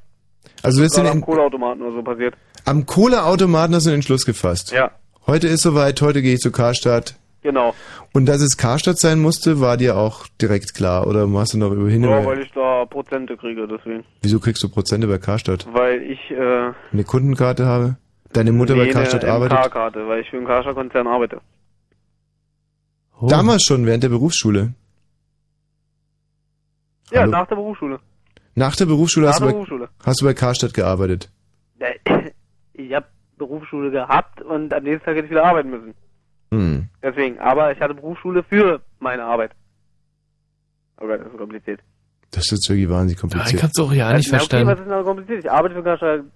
[0.63, 2.35] Also du gerade den, am Kohleautomaten oder so passiert.
[2.65, 4.73] am Kohleautomaten hast du den Entschluss gefasst.
[4.73, 4.91] Ja,
[5.29, 7.15] Heute ist soweit, heute gehe ich zu Karstadt.
[7.43, 7.75] genau.
[8.15, 11.07] Und dass es Karstadt sein musste, war dir auch direkt klar.
[11.07, 12.03] Oder hast du noch über hin?
[12.03, 14.05] Ja, weil ich da Prozente kriege, deswegen.
[14.23, 15.69] Wieso kriegst du Prozente bei Karstadt?
[15.71, 17.97] Weil ich, äh, Eine Kundenkarte habe?
[18.33, 19.59] Deine Mutter bei nee, Karstadt eine arbeitet?
[19.59, 21.43] MK-Karte, weil ich für einen Karstadt-Konzern arbeite.
[23.21, 23.27] Oh.
[23.27, 24.73] Damals schon, während der Berufsschule.
[27.11, 27.33] Ja, Hallo?
[27.33, 28.01] nach der Berufsschule.
[28.55, 29.89] Nach der Berufsschule, Nach hast, der du bei, Berufsschule.
[30.05, 31.31] hast du bei Karstadt gearbeitet.
[33.39, 35.95] Berufsschule gehabt und am nächsten Tag hätte ich wieder arbeiten müssen.
[36.53, 36.89] Hm.
[37.03, 39.53] Deswegen, aber ich hatte Berufsschule für meine Arbeit.
[41.01, 41.81] Oh Gott, das ist kompliziert.
[42.31, 43.63] Das ist jetzt wirklich wahnsinnig Ich kompliziert.
[43.63, 44.83] hab's auch ja nicht Na, okay, was verstanden.
[44.83, 45.39] ist da kompliziert?
[45.45, 46.31] Ich arbeite für einen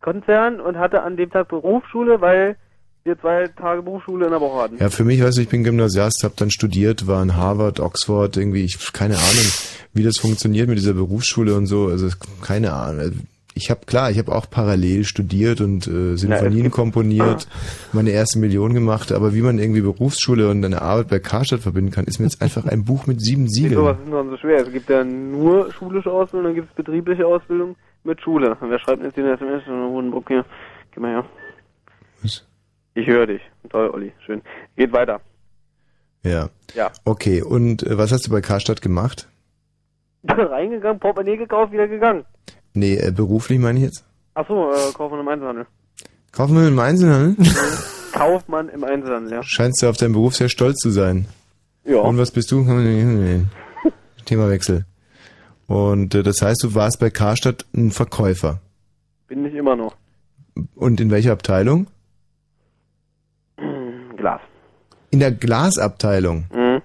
[0.00, 2.56] Konzern und hatte an dem Tag Berufsschule, weil
[3.04, 4.76] wir zwei Tage Berufsschule in der Woche hatten.
[4.78, 8.36] Ja, für mich, weißt du, ich bin Gymnasiast, habe dann studiert, war in Harvard, Oxford,
[8.36, 9.52] irgendwie, ich keine Ahnung,
[9.92, 12.08] wie das funktioniert mit dieser Berufsschule und so, also
[12.42, 13.26] keine Ahnung.
[13.58, 17.48] Ich habe klar, ich habe auch parallel studiert und äh, Sinfonien gibt- komponiert,
[17.94, 21.90] meine erste Million gemacht, aber wie man irgendwie Berufsschule und eine Arbeit bei Karstadt verbinden
[21.90, 23.96] kann, ist mir jetzt einfach ein Buch mit sieben Wieso, was Siegeln.
[23.96, 24.60] ist denn so schwer?
[24.66, 28.56] Es gibt ja nur schulische Ausbildung, dann gibt es betriebliche Ausbildung mit Schule.
[28.60, 29.66] Und wer schreibt jetzt den SMS?
[29.66, 30.44] Hohenbruck hier.
[30.94, 31.24] Geh mal her.
[32.22, 32.44] Was?
[32.94, 33.40] Ich höre dich.
[33.70, 34.12] Toll, Olli.
[34.26, 34.42] Schön.
[34.76, 35.20] Geht weiter.
[36.24, 36.50] Ja.
[36.74, 36.90] Ja.
[37.06, 39.28] Okay, und äh, was hast du bei Karstadt gemacht?
[40.28, 42.24] Reingegangen, Portemonnaie gekauft, wieder gegangen.
[42.76, 44.04] Nee, äh, beruflich meine ich jetzt?
[44.34, 45.66] Achso, äh, Kaufmann im Einzelhandel.
[46.30, 47.46] Kaufmann im Einzelhandel?
[48.12, 49.42] Kaufmann im Einzelhandel, ja.
[49.42, 51.26] Scheinst du auf deinen Beruf sehr stolz zu sein.
[51.84, 52.00] Ja.
[52.00, 52.64] Und was bist du?
[54.26, 54.84] Themawechsel.
[55.66, 58.60] Und äh, das heißt, du warst bei Karstadt ein Verkäufer.
[59.26, 59.96] Bin ich immer noch.
[60.74, 61.86] Und in welcher Abteilung?
[64.18, 64.42] Glas.
[65.10, 66.44] In der Glasabteilung.
[66.52, 66.82] Mhm.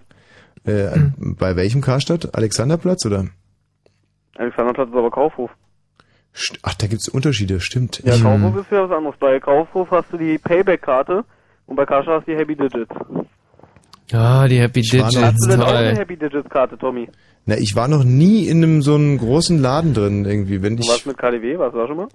[0.64, 2.34] Äh, bei welchem Karstadt?
[2.34, 3.28] Alexanderplatz oder?
[4.36, 5.52] Alexanderplatz ist aber Kaufhof.
[6.64, 8.02] Ach, da gibt's Unterschiede, stimmt.
[8.06, 9.16] Ja, Ich- Kaufhof ist ja was anderes.
[9.20, 11.24] Bei Kaufhof hast du die Payback-Karte
[11.66, 12.90] und bei Kascha hast du die Happy Digits.
[14.14, 15.98] Ah, die Happy Ich Digits, Hast du denn auch eine.
[15.98, 17.08] Happy Digits-Karte, Tommy?
[17.46, 20.62] Na, ich war noch nie in einem so einem großen Laden drin irgendwie.
[20.62, 22.08] Wenn Du ich warst mit KDW, warst du da schon mal?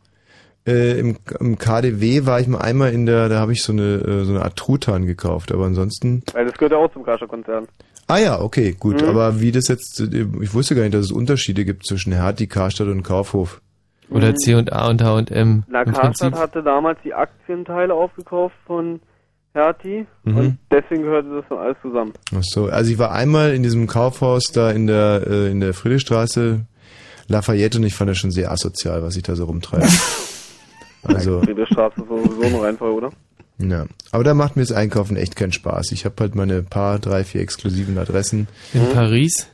[0.69, 3.83] äh, im, im KDW war ich mal einmal in der, da habe ich so eine
[3.97, 7.67] äh, so eine Art Truthahn gekauft, aber ansonsten Weil das gehört ja auch zum Kascha-Konzern.
[8.09, 9.01] Ah ja, okay, gut.
[9.03, 9.09] Mhm.
[9.09, 12.47] Aber wie das jetzt, äh, ich wusste gar nicht, dass es Unterschiede gibt zwischen Hertie,
[12.47, 13.61] Karstadt und Kaufhof.
[14.11, 15.65] Oder C und A und H und M.
[15.69, 16.39] Na, Im Karstadt Prinzip.
[16.39, 19.01] hatte damals die Aktienteile aufgekauft von
[19.53, 20.37] Hertie Mhm.
[20.37, 22.13] und deswegen gehörte das dann alles zusammen.
[22.35, 25.73] Ach so, also ich war einmal in diesem Kaufhaus da in der äh, in der
[25.75, 26.61] Friedrichstraße,
[27.29, 29.87] Lafayette und ich fand das schon sehr asozial, was sich da so rumtreibt.
[31.05, 33.11] also, Friedrichstraße ist sowieso ein Reinfall, oder?
[33.59, 33.87] ja.
[34.13, 35.91] Aber da macht mir das Einkaufen echt keinen Spaß.
[35.93, 38.49] Ich habe halt meine paar, drei, vier exklusiven Adressen.
[38.75, 39.49] In Paris.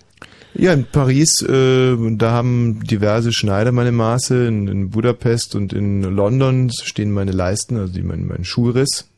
[0.55, 4.47] Ja, in Paris, äh, da haben diverse Schneider meine Maße.
[4.47, 9.09] In, in Budapest und in London stehen meine Leisten, also die, mein, mein Schuhriss.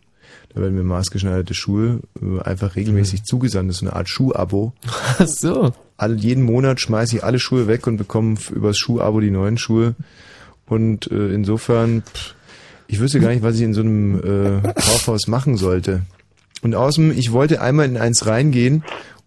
[0.55, 3.71] Da werden mir maßgeschneiderte Schuhe äh, einfach regelmäßig zugesandt.
[3.71, 4.73] Das ist eine Art Schuhabo.
[5.19, 5.73] Ach so.
[5.97, 9.97] All, jeden Monat schmeiße ich alle Schuhe weg und bekomme übers Schuhabo die neuen Schuhe.
[10.67, 12.35] Und äh, insofern, pff,
[12.87, 16.03] ich wüsste gar nicht, was ich in so einem äh, Kaufhaus machen sollte.
[16.63, 18.85] Und außerdem, ich wollte einmal in eins reingehen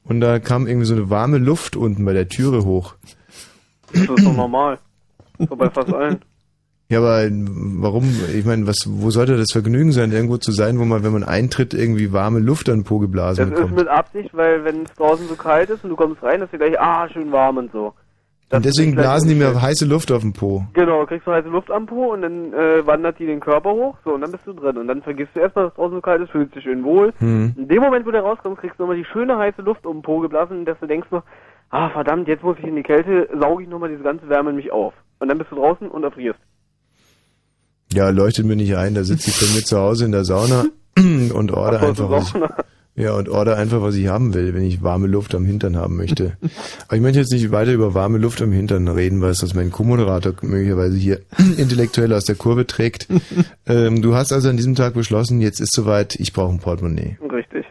[0.08, 2.96] und da kam irgendwie so eine warme Luft unten bei der Türe hoch.
[3.94, 4.80] Das ist doch normal.
[5.40, 6.20] So bei fast allen.
[6.90, 8.06] Ja, aber warum?
[8.34, 11.24] Ich meine, was, wo sollte das Vergnügen sein, irgendwo zu sein, wo man, wenn man
[11.26, 13.76] eintritt, irgendwie warme Luft an den Po geblasen Das ist bekommt?
[13.76, 16.58] mit Absicht, weil wenn es draußen so kalt ist und du kommst rein, ist dir
[16.60, 17.94] gleich, ah, schön warm und so.
[18.50, 20.66] Und deswegen gleich blasen die mir heiße Luft auf den Po.
[20.74, 23.98] Genau, kriegst du heiße Luft am Po und dann äh, wandert die den Körper hoch,
[24.06, 24.78] so, und dann bist du drin.
[24.78, 27.14] Und dann vergisst du erstmal, dass draußen so kalt ist, fühlst dich schön wohl.
[27.18, 27.54] Hm.
[27.58, 30.02] In dem Moment, wo du rauskommst, kriegst du nochmal die schöne heiße Luft um den
[30.02, 31.24] Po geblasen, dass du denkst noch,
[31.72, 34.56] ah, verdammt, jetzt muss ich in die Kälte, sauge ich nochmal diese ganze Wärme in
[34.56, 34.94] mich auf.
[35.20, 36.40] Und dann bist du draußen und erfrierst.
[37.92, 40.66] Ja, leuchtet mir nicht ein, da sitze ich bei mir zu Hause in der Sauna
[40.98, 42.42] und order einfach, was ich,
[42.98, 45.96] ja, und order einfach, was ich haben will, wenn ich warme Luft am Hintern haben
[45.98, 46.36] möchte.
[46.88, 49.54] Aber ich möchte jetzt nicht weiter über warme Luft am Hintern reden, weil es das
[49.54, 51.20] mein Co-Moderator möglicherweise hier
[51.58, 53.08] intellektuell aus der Kurve trägt.
[53.68, 57.20] ähm, du hast also an diesem Tag beschlossen, jetzt ist soweit, ich brauche ein Portemonnaie.
[57.32, 57.68] Richtig.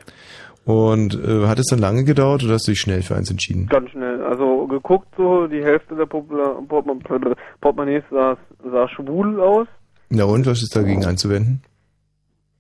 [0.65, 3.67] Und äh, hat es dann lange gedauert oder hast du dich schnell für eins entschieden?
[3.67, 4.23] Ganz schnell.
[4.23, 9.67] Also geguckt so, die Hälfte der Portemonnaies sah, sah schwul aus.
[10.09, 11.63] Na und, was ist dagegen einzuwenden?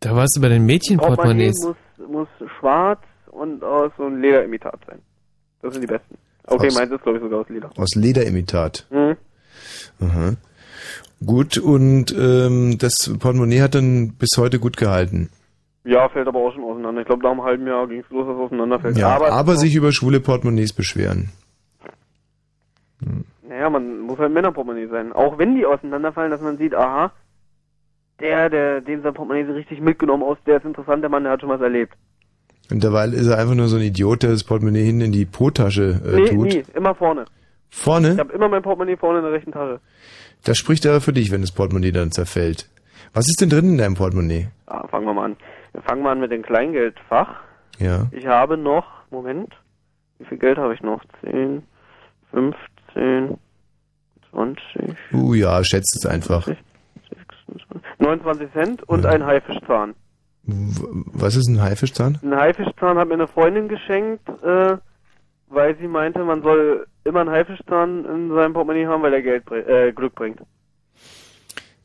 [0.00, 1.64] Da warst du bei den Portemonnaie Mädchenportemonnaies.
[1.64, 1.76] muss,
[2.08, 2.28] muss
[2.58, 3.00] schwarz
[3.30, 5.00] und aus so einem Lederimitat sein.
[5.62, 6.16] Das sind die besten.
[6.46, 7.70] Okay, Aus- meins ist glaube ich sogar aus Leder.
[7.76, 8.86] Aus Lederimitat.
[8.90, 9.16] Mhm.
[10.00, 10.32] Aha.
[11.24, 15.30] Gut, und ähm, das Portemonnaie hat dann bis heute gut gehalten.
[15.84, 17.00] Ja, fällt aber auch schon auseinander.
[17.00, 18.98] Ich glaube, nach einem halben Jahr ging es los, dass es auseinanderfällt.
[18.98, 21.30] Ja, aber, aber, sich über schwule Portemonnaies beschweren.
[23.48, 25.12] Naja, man muss halt Männerportemonnaie sein.
[25.12, 27.12] Auch wenn die auseinanderfallen, dass man sieht, aha,
[28.20, 31.32] der, der, den sein Portemonnaie so richtig mitgenommen aus, der ist interessant, der Mann, der
[31.32, 31.94] hat schon was erlebt.
[32.70, 35.24] Und derweil ist er einfach nur so ein Idiot, der das Portemonnaie hin in die
[35.24, 36.46] Po-Tasche äh, nee, tut.
[36.48, 37.24] nie, immer vorne.
[37.70, 38.16] Ich Vorne?
[38.18, 39.80] habe immer mein Portemonnaie vorne in der rechten Tasche.
[40.44, 42.68] Das spricht aber für dich, wenn das Portemonnaie dann zerfällt.
[43.12, 44.48] Was ist denn drin in deinem Portemonnaie?
[44.66, 45.36] Ah, fangen wir mal an.
[45.72, 47.40] Wir fangen mal an mit dem Kleingeldfach.
[47.78, 48.06] Ja.
[48.12, 49.54] Ich habe noch, Moment,
[50.18, 51.02] wie viel Geld habe ich noch?
[51.22, 51.62] 10,
[52.32, 53.36] 15,
[54.30, 56.46] 20, Uh ja, schätzt es einfach.
[56.46, 59.94] 26, 29 Cent und ein Haifischzahn.
[60.44, 62.18] Was ist ein Haifischzahn?
[62.22, 64.76] Ein Haifischzahn hat mir eine Freundin geschenkt, äh,
[65.48, 69.44] weil sie meinte, man soll immer einen Haifischzahn in seinem Portemonnaie haben, weil er Geld
[69.44, 70.40] bring, äh, Glück bringt.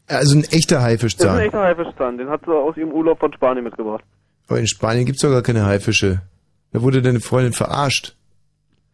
[0.08, 1.40] Also ein echter Das ist ein Haifischzahn.
[1.40, 4.04] echter Haifischzahn, den hat sie aus ihrem Urlaub von Spanien mitgebracht.
[4.48, 6.22] Aber in Spanien gibt's doch gar keine Haifische.
[6.74, 8.16] Da wurde deine Freundin verarscht.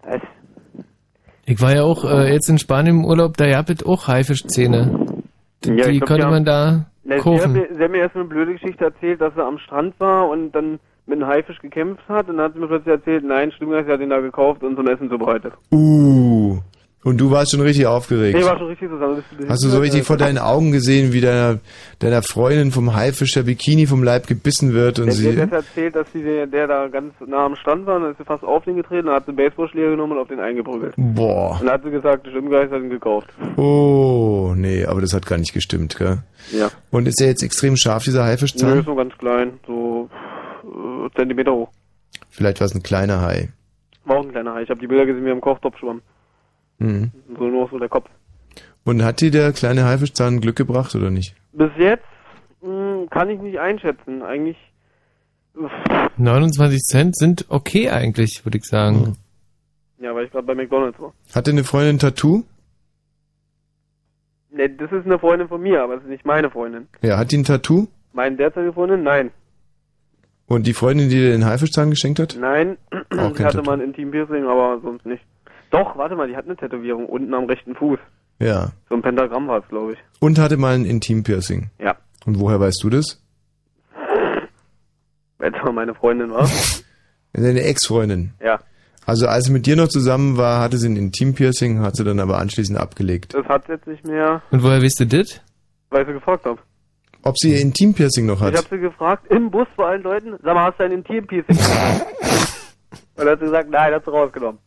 [0.03, 0.21] Was?
[1.45, 5.23] Ich war ja auch äh, jetzt in Spanien im Urlaub, da gab es auch Haifischzähne.
[5.63, 8.25] Die, Ja, die glaub, konnte man da Na, sie, hat sie hat mir erst eine
[8.25, 12.27] blöde Geschichte erzählt, dass er am Strand war und dann mit einem Haifisch gekämpft hat
[12.27, 14.19] und dann hat sie mir plötzlich erzählt, nein, stimmt gar nicht, sie hat ihn da
[14.19, 15.53] gekauft und zum Essen zubereitet.
[15.71, 16.26] Uh.
[17.07, 18.37] Und du warst schon richtig aufgeregt.
[18.37, 19.23] Nee, war schon richtig zusammen.
[19.47, 21.59] Hast du so richtig vor deinen Augen gesehen, wie deiner,
[21.99, 25.41] deiner Freundin vom Haifisch der Bikini vom Leib gebissen wird und Der, der sie...
[25.41, 28.17] hat erzählt, dass sie, der, der da ganz nah am Strand war, und dann ist
[28.17, 30.95] sie fast auf ihn getreten, dann hat einen Baseballschläger genommen und auf den eingeprügelt.
[30.97, 31.51] Boah.
[31.61, 33.29] Und dann hat sie gesagt, nicht, hat ihn gekauft.
[33.55, 36.17] Oh, nee, aber das hat gar nicht gestimmt, gell?
[36.51, 36.69] Ja.
[36.91, 38.79] Und ist der jetzt extrem scharf, dieser Nö, Haifischzahn?
[38.79, 40.09] ist nur ganz klein, so
[40.65, 41.69] äh, Zentimeter hoch.
[42.29, 43.47] Vielleicht war es ein kleiner Hai.
[44.03, 44.63] War auch ein kleiner Hai.
[44.63, 46.01] Ich habe die Bilder gesehen, wie er im Kochtopf schwamm.
[46.79, 47.11] Mhm.
[47.37, 48.09] So nur so der Kopf.
[48.83, 51.35] Und hat dir der kleine Haifischzahn Glück gebracht oder nicht?
[51.53, 52.05] Bis jetzt
[52.61, 54.21] mh, kann ich nicht einschätzen.
[54.21, 54.57] Eigentlich
[56.17, 59.17] 29 Cent sind okay eigentlich, würde ich sagen.
[59.99, 61.13] Ja, weil ich gerade bei McDonalds war.
[61.33, 62.43] Hat deine Freundin ein Tattoo?
[64.51, 66.87] Ne, das ist eine Freundin von mir, aber es ist nicht meine Freundin.
[67.01, 67.87] Ja, hat die ein Tattoo?
[68.13, 69.03] Meine derzeitige Freundin?
[69.03, 69.31] Nein.
[70.45, 72.37] Und die Freundin, die dir den Haifischzahn geschenkt hat?
[72.39, 73.63] Nein, Auch die kein hatte Tattoo.
[73.63, 75.23] mal ein Intim-Piercing, aber sonst nicht.
[75.71, 77.99] Doch, warte mal, die hat eine Tätowierung unten am rechten Fuß.
[78.39, 78.69] Ja.
[78.89, 79.99] So ein Pentagramm war es, glaube ich.
[80.19, 81.69] Und hatte mal ein Intim-Piercing.
[81.79, 81.95] Ja.
[82.25, 83.21] Und woher weißt du das?
[85.39, 86.49] Wenn es mal meine Freundin war.
[87.33, 88.33] Deine Ex-Freundin.
[88.43, 88.59] ja,
[89.05, 92.19] Also als sie mit dir noch zusammen war, hatte sie ein Intim-Piercing, hat sie dann
[92.19, 93.33] aber anschließend abgelegt.
[93.35, 95.41] das hat sie jetzt nicht mehr, Und woher wisst ihr das?
[95.89, 96.59] weil ich sie gefragt habe.
[97.23, 98.67] Ob sie ihr Intim-Piercing noch Ich habe hat?
[98.69, 101.55] sie gefragt, im Bus vor allen Leuten, sag mal, hast du ein Intim-Piercing?
[101.57, 104.59] Und dann hat sie gesagt, nein, hat sie rausgenommen.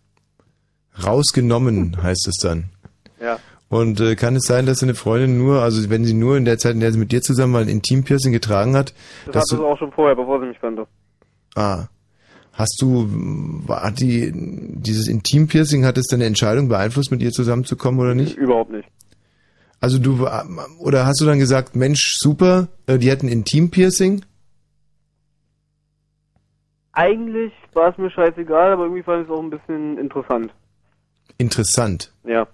[1.04, 2.64] Rausgenommen heißt es dann.
[3.20, 3.38] Ja.
[3.68, 6.58] Und äh, kann es sein, dass deine Freundin nur, also wenn sie nur in der
[6.58, 8.92] Zeit, in der sie mit dir zusammen mal ein Intim-Piercing getragen hat,
[9.26, 10.86] Das dass hatte sie du, auch schon vorher, bevor sie mich kannte.
[11.54, 11.86] ah,
[12.52, 13.06] hast du,
[13.66, 18.36] war die, dieses Intim-Piercing, hat es deine Entscheidung beeinflusst, mit ihr zusammenzukommen oder nicht?
[18.36, 18.88] Überhaupt nicht.
[19.78, 20.26] Also du,
[20.80, 24.22] oder hast du dann gesagt, Mensch, super, äh, die hat ein Intim-Piercing?
[26.92, 30.52] Eigentlich war es mir scheißegal, aber irgendwie fand ich es auch ein bisschen interessant.
[31.40, 32.12] Interessant.
[32.24, 32.46] Ja.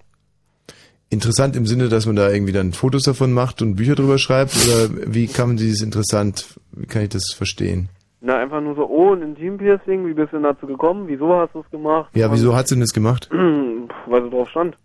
[1.10, 4.52] Interessant im Sinne, dass man da irgendwie dann Fotos davon macht und Bücher drüber schreibt?
[4.54, 7.88] Oder wie kann man dieses interessant, wie kann ich das verstehen?
[8.20, 11.08] Na, einfach nur so, oh, ein Intim-Piercing, wie bist du denn dazu gekommen?
[11.08, 12.10] Wieso hast du es gemacht?
[12.14, 13.28] Ja, wieso hat sie denn das gemacht?
[14.06, 14.76] Weil sie drauf stand.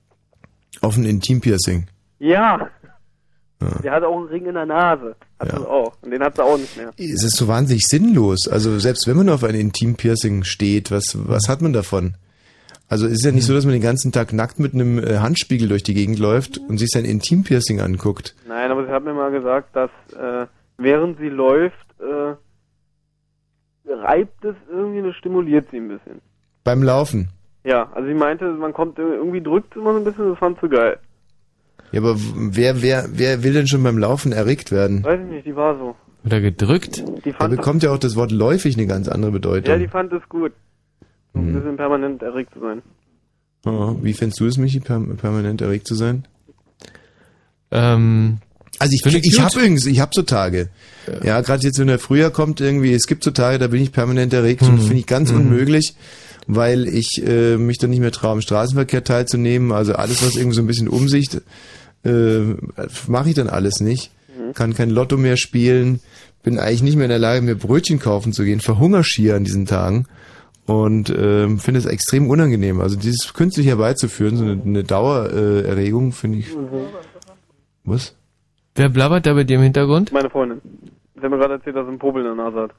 [0.82, 1.86] Auf ein Intim-Piercing.
[2.18, 2.70] Ja.
[3.62, 3.80] Ja.
[3.84, 5.16] Der hat auch einen Ring in der Nase.
[5.40, 5.94] Hat sie auch.
[6.02, 6.92] Und den hat sie auch nicht mehr.
[6.98, 8.48] Es ist so wahnsinnig sinnlos.
[8.48, 12.16] Also selbst wenn man auf ein Intim-Piercing steht, was, was hat man davon?
[12.92, 15.20] Also es ist ja nicht so, dass man den ganzen Tag nackt mit einem äh,
[15.20, 18.36] Handspiegel durch die Gegend läuft und sich sein Intim-Piercing anguckt.
[18.46, 20.46] Nein, aber sie hat mir mal gesagt, dass äh,
[20.78, 22.34] während sie läuft, äh,
[23.90, 26.20] reibt es irgendwie und stimuliert sie ein bisschen.
[26.66, 27.30] Beim Laufen.
[27.64, 30.68] Ja, also sie meinte, man kommt irgendwie drückt immer so ein bisschen, das fand sie
[30.68, 31.00] geil.
[31.94, 35.06] Ja, aber wer, wer, wer will denn schon beim Laufen erregt werden?
[35.06, 35.96] Weiß ich nicht, die war so.
[36.26, 37.06] Oder gedrückt?
[37.24, 39.72] Die Da fand bekommt ja auch das Wort läufig eine ganz andere Bedeutung.
[39.72, 40.52] Ja, die fand es gut.
[41.34, 41.48] So Mhm.
[41.50, 42.82] ein bisschen permanent erregt zu sein.
[43.66, 46.26] Oh, wie findest du es, Michi, per permanent erregt zu sein?
[47.72, 48.38] Ähm,
[48.80, 50.70] Also ich, Finde ich ich habe übrigens, ich habe so Tage.
[51.24, 53.92] Ja, gerade jetzt, wenn der Frühjahr kommt, irgendwie, es gibt so Tage, da bin ich
[53.92, 55.94] permanent erregt und das finde ich ganz unmöglich,
[56.48, 59.72] weil ich äh, mich dann nicht mehr traue, am Straßenverkehr teilzunehmen.
[59.72, 61.42] Also alles, was irgendwie so ein bisschen Umsicht,
[62.04, 62.40] äh,
[63.08, 64.10] mache ich dann alles nicht.
[64.56, 66.00] Kann kein Lotto mehr spielen,
[66.44, 69.44] bin eigentlich nicht mehr in der Lage, mir Brötchen kaufen zu gehen, verhungere schier an
[69.44, 70.08] diesen Tagen
[70.72, 72.80] und ähm, finde es extrem unangenehm.
[72.82, 76.48] Also dieses künstlich herbeizuführen, so eine, eine Dauererregung, äh, finde ich.
[77.84, 78.16] Was?
[78.76, 80.12] wer blabbert da bei dir im Hintergrund?
[80.14, 80.62] Meine Freundin.
[81.16, 82.72] Sie hat mir gerade erzählt, dass sie einen Popel in der Nase hat.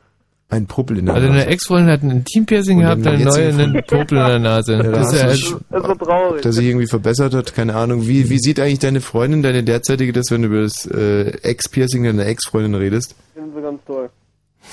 [0.49, 1.39] Ein Puppel in der Also Nase.
[1.39, 4.73] deine Ex-Freundin hat ein Intim-Piercing Und gehabt, deine neue einen Popel in der Nase.
[4.77, 6.35] Ja, da das ist ja echt, Das ist so traurig.
[6.37, 8.07] Ob der sich irgendwie verbessert hat, keine Ahnung.
[8.07, 12.05] Wie, wie sieht eigentlich deine Freundin, deine derzeitige, das, wenn du über das äh, Ex-Piercing
[12.05, 13.15] deiner Ex-Freundin redest?
[13.35, 14.11] Finden sie ganz toll.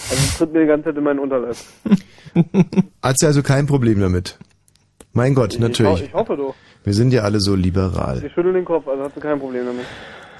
[0.09, 1.55] Also sie tritt mir die ganze Zeit in meinen Unterleib.
[3.03, 4.37] Hat sie also kein Problem damit?
[5.13, 6.03] Mein Gott, Ich, natürlich.
[6.03, 6.55] ich hoffe doch.
[6.83, 8.23] Wir sind ja alle so liberal.
[8.23, 9.85] Ich schüttel den Kopf, also hat sie kein Problem damit.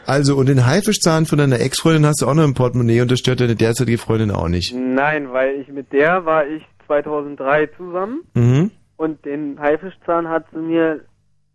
[0.06, 3.20] Also, und den Haifischzahn von deiner Ex-Freundin hast du auch noch im Portemonnaie und das
[3.20, 4.74] stört deine derzeitige Freundin auch nicht.
[4.74, 8.72] Nein, weil ich mit der war ich 2003 zusammen Mhm.
[8.98, 11.02] und den Haifischzahn hat sie mir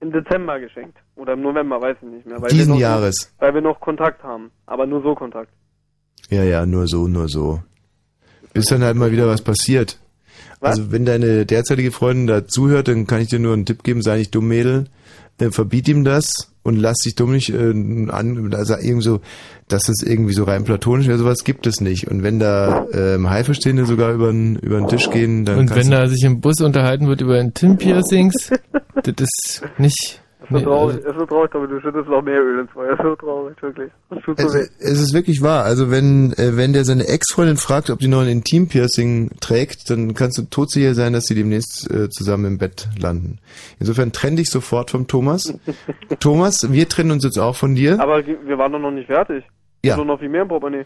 [0.01, 0.99] im Dezember geschenkt.
[1.17, 2.41] Oder im November, weiß ich nicht mehr.
[2.43, 3.33] Weil Diesen Jahres.
[3.39, 4.51] Weil wir noch Kontakt haben.
[4.67, 5.49] Aber nur so Kontakt.
[6.29, 7.61] Ja, ja, nur so, nur so.
[8.55, 9.99] Bis dann halt mal wieder was passiert.
[10.61, 10.79] Was?
[10.79, 14.01] Also wenn deine derzeitige Freundin da zuhört, dann kann ich dir nur einen Tipp geben,
[14.01, 14.87] sei nicht dumm, Mädel.
[15.39, 17.71] Äh, verbiet ihm das und lass dich dumm nicht äh,
[18.09, 19.21] an, also irgendwie so,
[19.69, 22.09] dass das irgendwie so rein platonisch wäre, sowas gibt es nicht.
[22.09, 25.91] Und wenn da ähm, Haiverstehende sogar über den, über den Tisch gehen, dann Und wenn
[25.91, 28.51] da sich im Bus unterhalten wird über Intim-Piercings,
[29.03, 30.21] das ist nicht...
[30.45, 32.61] Es ist so traurig, also, es ist so traurig, aber du schüttest noch mehr Öl
[32.61, 32.93] ins Feuer.
[32.93, 33.91] Es ist so traurig, wirklich.
[34.11, 34.69] Das tut so es, weh.
[34.79, 35.65] es ist wirklich wahr.
[35.65, 40.15] Also wenn äh, wenn der seine Ex-Freundin fragt, ob die noch ein Intim-Piercing trägt, dann
[40.15, 43.39] kannst du todsicher sein, dass sie demnächst äh, zusammen im Bett landen.
[43.81, 45.55] Insofern trenn dich sofort vom Thomas.
[46.21, 48.01] Thomas, wir trennen uns jetzt auch von dir.
[48.01, 49.45] Aber wir waren doch noch nicht fertig.
[49.85, 49.97] Ja.
[49.97, 50.85] So noch viel mehr im Portemonnaie.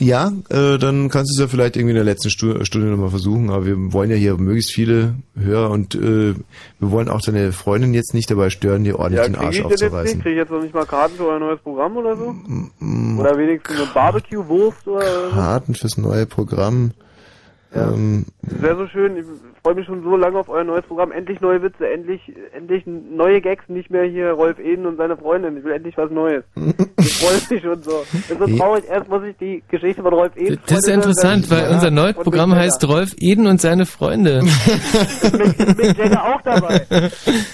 [0.00, 3.10] Ja, äh, dann kannst du es ja vielleicht irgendwie in der letzten Stu Stunde nochmal
[3.10, 3.50] versuchen.
[3.50, 7.94] Aber wir wollen ja hier möglichst viele Hörer und äh, wir wollen auch deine Freundin
[7.94, 10.20] jetzt nicht dabei stören, dir ordentlich Ja, den Arsch ich aufzureißen.
[10.20, 12.34] Kriege ich jetzt noch nicht mal Karten für euer neues Programm oder so?
[13.20, 15.30] Oder wenigstens eine Barbecue-Wurst oder?
[15.30, 16.90] Karten fürs neue Programm.
[17.74, 19.16] Ähm, Das wäre so schön.
[19.62, 21.12] Ich freue mich schon so lange auf euer neues Programm.
[21.12, 22.20] Endlich neue Witze, endlich,
[22.52, 25.56] endlich neue Gags, nicht mehr hier Rolf Eden und seine Freundin.
[25.56, 26.42] Ich will endlich was Neues.
[27.04, 28.04] Ich freue mich schon so.
[28.12, 28.84] Das ist so traurig.
[28.88, 30.58] Erst muss ich die Geschichte von Rolf Eden.
[30.66, 34.42] das ist ja interessant, weil unser neues Programm heißt Rolf Eden und seine Freunde.
[35.76, 36.86] Mick Jagger auch dabei.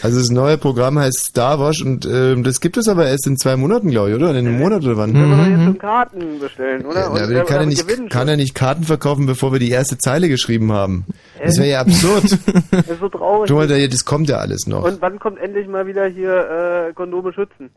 [0.02, 3.38] also das neue Programm heißt Star Wars und ähm, das gibt es aber erst in
[3.38, 4.30] zwei Monaten, glaube ich, oder?
[4.30, 5.12] In einem Monat oder wann?
[5.12, 7.30] Können wir doch jetzt schon Karten bestellen, oder?
[7.30, 10.72] Ja, kann, er nicht, kann er nicht Karten verkaufen, bevor wir die erste Zeile geschrieben
[10.72, 11.06] haben?
[11.44, 12.24] Das wäre ja absurd.
[12.70, 13.50] Das ist so traurig.
[13.50, 14.84] Mal, da- das kommt ja alles noch.
[14.84, 17.70] Und wann kommt endlich mal wieder hier äh, Kondome schützen?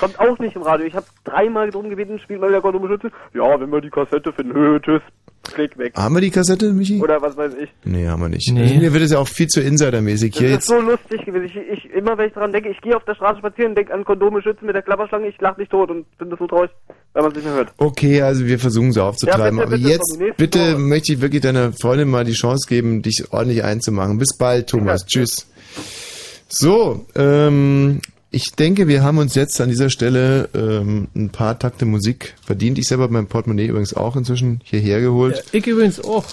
[0.00, 0.86] Kommt auch nicht im Radio.
[0.86, 3.12] Ich habe dreimal drum gebeten, spielt mal wieder Kondome schützen.
[3.34, 4.54] Ja, wenn wir die Kassette finden.
[4.54, 5.02] Hö, tschüss.
[5.42, 5.94] Klick weg.
[5.96, 7.00] Haben wir die Kassette, Michi?
[7.00, 7.70] Oder was weiß ich.
[7.84, 8.50] Nee, haben wir nicht.
[8.52, 8.62] Nee.
[8.62, 10.32] Also mir wird es ja auch viel zu insidermäßig.
[10.32, 11.44] Das Hier ist jetzt, so lustig gewesen.
[11.46, 14.04] Ich, ich, immer wenn ich daran denke, ich gehe auf der Straße spazieren, denke an
[14.04, 16.70] Kondome schützen mit der Klapperschlange, ich lach mich tot und finde das so traurig,
[17.14, 17.72] wenn man es nicht mehr hört.
[17.78, 19.58] okay, also wir versuchen sie aufzutreiben.
[19.58, 20.78] Ja, bitte, aber jetzt, bitte Woche.
[20.78, 24.18] möchte ich wirklich deiner Freundin mal die Chance geben, dich ordentlich einzumachen.
[24.18, 25.02] Bis bald, Thomas.
[25.02, 25.06] Ja.
[25.06, 25.46] Tschüss.
[26.48, 28.00] So, ähm,
[28.30, 32.78] ich denke, wir haben uns jetzt an dieser Stelle ähm, ein paar Takte Musik verdient.
[32.78, 35.36] Ich selber habe mein Portemonnaie übrigens auch inzwischen hierher geholt.
[35.36, 36.24] Ja, ich übrigens auch.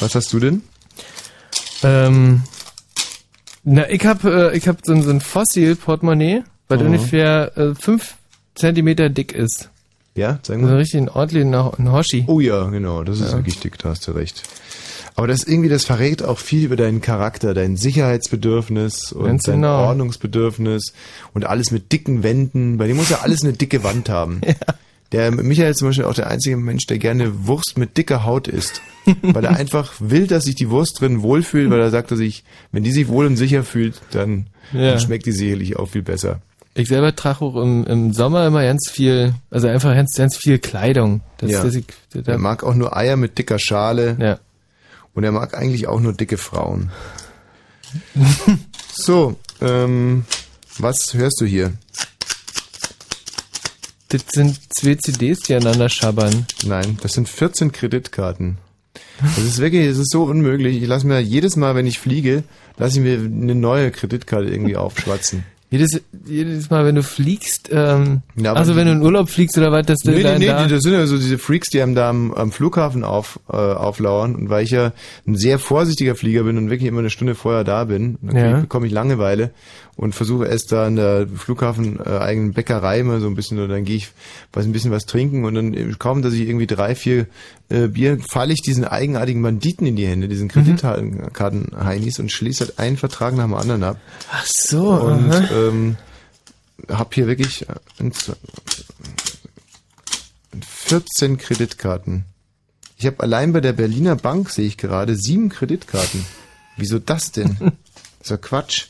[0.00, 0.62] Was hast du denn?
[1.82, 2.42] Ähm,
[3.64, 6.86] na, ich hab, äh, ich hab so, ein- so ein Fossil-Portemonnaie, was Mhm.
[6.86, 8.14] ungefähr äh, fünf
[8.54, 9.68] Zentimeter dick ist.
[10.14, 10.76] Ja, sag Also mal.
[10.76, 12.24] richtig ein ordentlichen ein Hoshi.
[12.26, 14.42] Oh ja, genau, das ist wirklich dick, da hast du recht.
[15.16, 19.56] Aber das irgendwie, das verrät auch viel über deinen Charakter, dein Sicherheitsbedürfnis und Ganz dein
[19.56, 19.86] genau.
[19.86, 20.92] Ordnungsbedürfnis
[21.34, 22.76] und alles mit dicken Wänden.
[22.78, 24.40] Bei dem muss ja alles eine dicke Wand haben.
[25.12, 28.48] Der Michael ist zum Beispiel auch der einzige Mensch, der gerne Wurst mit dicker Haut
[28.48, 28.82] isst.
[29.22, 32.42] weil er einfach will, dass sich die Wurst drin wohlfühlt, weil er sagt, dass ich,
[32.72, 34.90] wenn die sich wohl und sicher fühlt, dann, Ja.
[34.90, 36.40] dann schmeckt die sicherlich auch viel besser.
[36.74, 40.58] Ich selber trage auch im, im Sommer immer ganz viel, also einfach ganz, ganz viel
[40.58, 41.20] Kleidung.
[41.38, 41.62] Das, Ja.
[41.62, 44.16] das ich, Er da, mag auch nur Eier mit dicker Schale.
[44.20, 44.38] ja.
[45.16, 46.92] Und er mag eigentlich auch nur dicke Frauen.
[48.92, 50.26] so, ähm,
[50.78, 51.72] was hörst du hier?
[54.08, 56.46] Das sind zwei CDs, die aneinander schabbern.
[56.64, 58.58] Nein, das sind 14 Kreditkarten.
[59.20, 60.80] Das ist wirklich, es ist so unmöglich.
[60.82, 62.44] Ich lasse mir jedes Mal, wenn ich fliege,
[62.76, 65.44] lasse ich mir eine neue Kreditkarte irgendwie aufschwatzen.
[65.68, 69.72] Jedes, jedes Mal, wenn du fliegst, ähm, Ja, also wenn du in Urlaub fliegst oder
[69.72, 71.96] was, dass du Nee, nee, nee, da, das sind ja so diese Freaks, die einem
[71.96, 74.36] da am, am Flughafen auf, äh, auflauern.
[74.36, 74.92] Und weil ich ja
[75.26, 78.60] ein sehr vorsichtiger Flieger bin und wirklich immer eine Stunde vorher da bin, dann Ja.
[78.60, 79.50] bekomme ich Langeweile
[79.96, 83.68] und versuche erst da in der Flughafen äh, eigenen Bäckerei mal so ein bisschen, oder
[83.74, 84.08] dann gehe ich
[84.52, 87.26] was ein bisschen was trinken und dann äh, kaum, dass ich irgendwie drei, vier
[87.70, 92.78] äh, Bier, falle ich diesen eigenartigen Banditen in die Hände, diesen Kreditkarten-Heinis und schließe halt
[92.78, 93.96] einen Vertrag nach dem anderen ab.
[94.30, 95.44] ach so, Und aha.
[95.68, 95.96] Ähm,
[96.88, 98.34] hab hier wirklich äh, ein, zwei-
[100.64, 102.24] 14 Kreditkarten.
[102.98, 106.24] Ich habe allein bei der Berliner Bank, sehe ich gerade, sieben Kreditkarten.
[106.76, 107.56] Wieso das denn?
[107.60, 107.72] Das
[108.22, 108.86] ist ja Quatsch.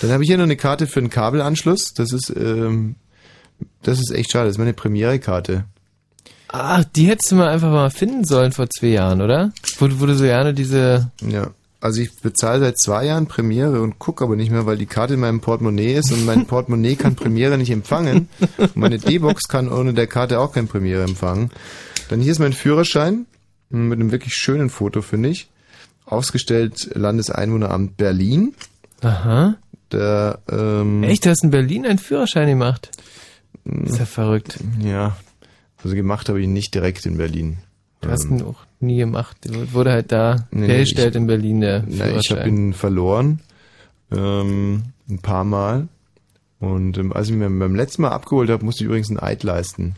[0.00, 1.92] Dann habe ich hier noch eine Karte für einen Kabelanschluss.
[1.94, 2.96] Das ist, ähm,
[3.82, 4.46] das ist echt schade.
[4.46, 5.64] Das ist meine Premiere-Karte.
[6.48, 9.52] Ach, die hättest du mal einfach mal finden sollen vor zwei Jahren, oder?
[9.78, 11.50] Wo, wo du so gerne diese, Ja.
[11.82, 15.14] Also ich bezahle seit zwei Jahren Premiere und gucke aber nicht mehr, weil die Karte
[15.14, 18.28] in meinem Portemonnaie ist und mein Portemonnaie kann Premiere nicht empfangen.
[18.56, 21.50] Und meine D-Box kann ohne der Karte auch kein Premiere empfangen.
[22.08, 23.26] Dann hier ist mein Führerschein
[23.68, 25.50] mit einem wirklich schönen Foto, finde ich.
[26.06, 28.54] Ausgestellt Landeseinwohneramt Berlin.
[29.00, 29.56] aha.
[29.90, 32.90] Der, ähm, Echt, du hast in Berlin einen Führerschein gemacht?
[33.64, 34.58] Ist ja verrückt.
[34.80, 35.16] Ja.
[35.82, 37.58] Also gemacht habe ich ihn nicht direkt in Berlin.
[38.02, 39.36] Du hast ihn auch nie gemacht.
[39.72, 43.40] Wurde halt da Nee, nee, hergestellt ich- in Berlin, der Na, ich habe ihn verloren.
[44.10, 45.88] ähm, ein paar Mal.
[46.60, 49.42] Und ähm, als ich mir beim letzten Mal abgeholt habe, musste ich übrigens ein Eid
[49.42, 49.94] leisten.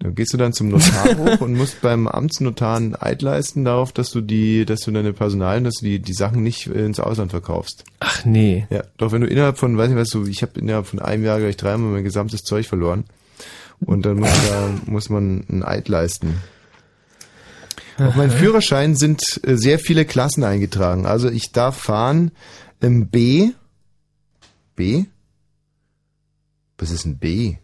[0.00, 3.92] Dann gehst du dann zum Notar hoch und musst beim Amtsnotar ein Eid leisten darauf,
[3.92, 6.98] dass du die, dass du deine Personalien, dass du die, die Sachen nicht äh, ins
[7.00, 7.84] Ausland verkaufst.
[8.00, 8.66] Ach nee.
[8.70, 11.24] Ja, doch wenn du innerhalb von, weiß nicht was du, ich habe innerhalb von einem
[11.24, 13.04] Jahr gleich dreimal mein gesamtes Zeug verloren.
[13.84, 16.36] Und dann muss, da, muss man ein Eid leisten.
[17.98, 21.06] Auf meinen Führerschein sind äh, sehr viele Klassen eingetragen.
[21.06, 22.32] Also ich darf fahren
[22.80, 23.50] im B.
[24.74, 25.04] B?
[26.78, 27.56] Was ist ein B?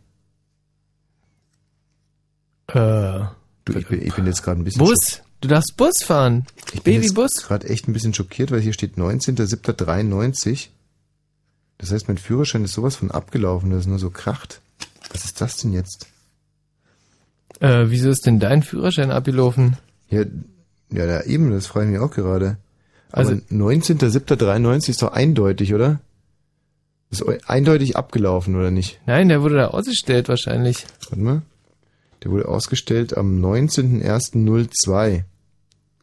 [2.68, 3.20] Äh,
[3.68, 5.20] Du, ich, bin, ich bin jetzt gerade ein bisschen Bus.
[5.42, 6.46] Du darfst Bus fahren.
[6.72, 7.42] Ich bin Babybus.
[7.42, 10.68] gerade echt ein bisschen schockiert, weil hier steht 19.07.93.
[11.76, 14.62] Das heißt, mein Führerschein ist sowas von abgelaufen, das ist nur so kracht.
[15.12, 16.06] Was ist das denn jetzt?
[17.60, 19.76] Äh, wieso ist denn dein Führerschein abgelaufen?
[20.10, 20.24] Ja,
[20.90, 22.56] ja, da eben, das frage ich mich auch gerade.
[23.10, 26.01] Also- 19.07.93 ist doch eindeutig, oder?
[27.10, 29.01] Ist eindeutig abgelaufen, oder nicht?
[29.06, 30.85] Nein, der wurde da ausgestellt wahrscheinlich.
[31.09, 31.43] Warte mal.
[32.22, 35.22] Der wurde ausgestellt am 19.01.02.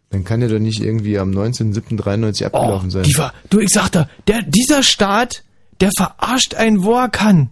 [0.10, 3.04] Dann kann der doch nicht irgendwie am 19.07.93 abgelaufen sein.
[3.04, 5.44] Die war, du, ich sag da, der, dieser Staat,
[5.82, 7.50] der verarscht einen, wo er kann.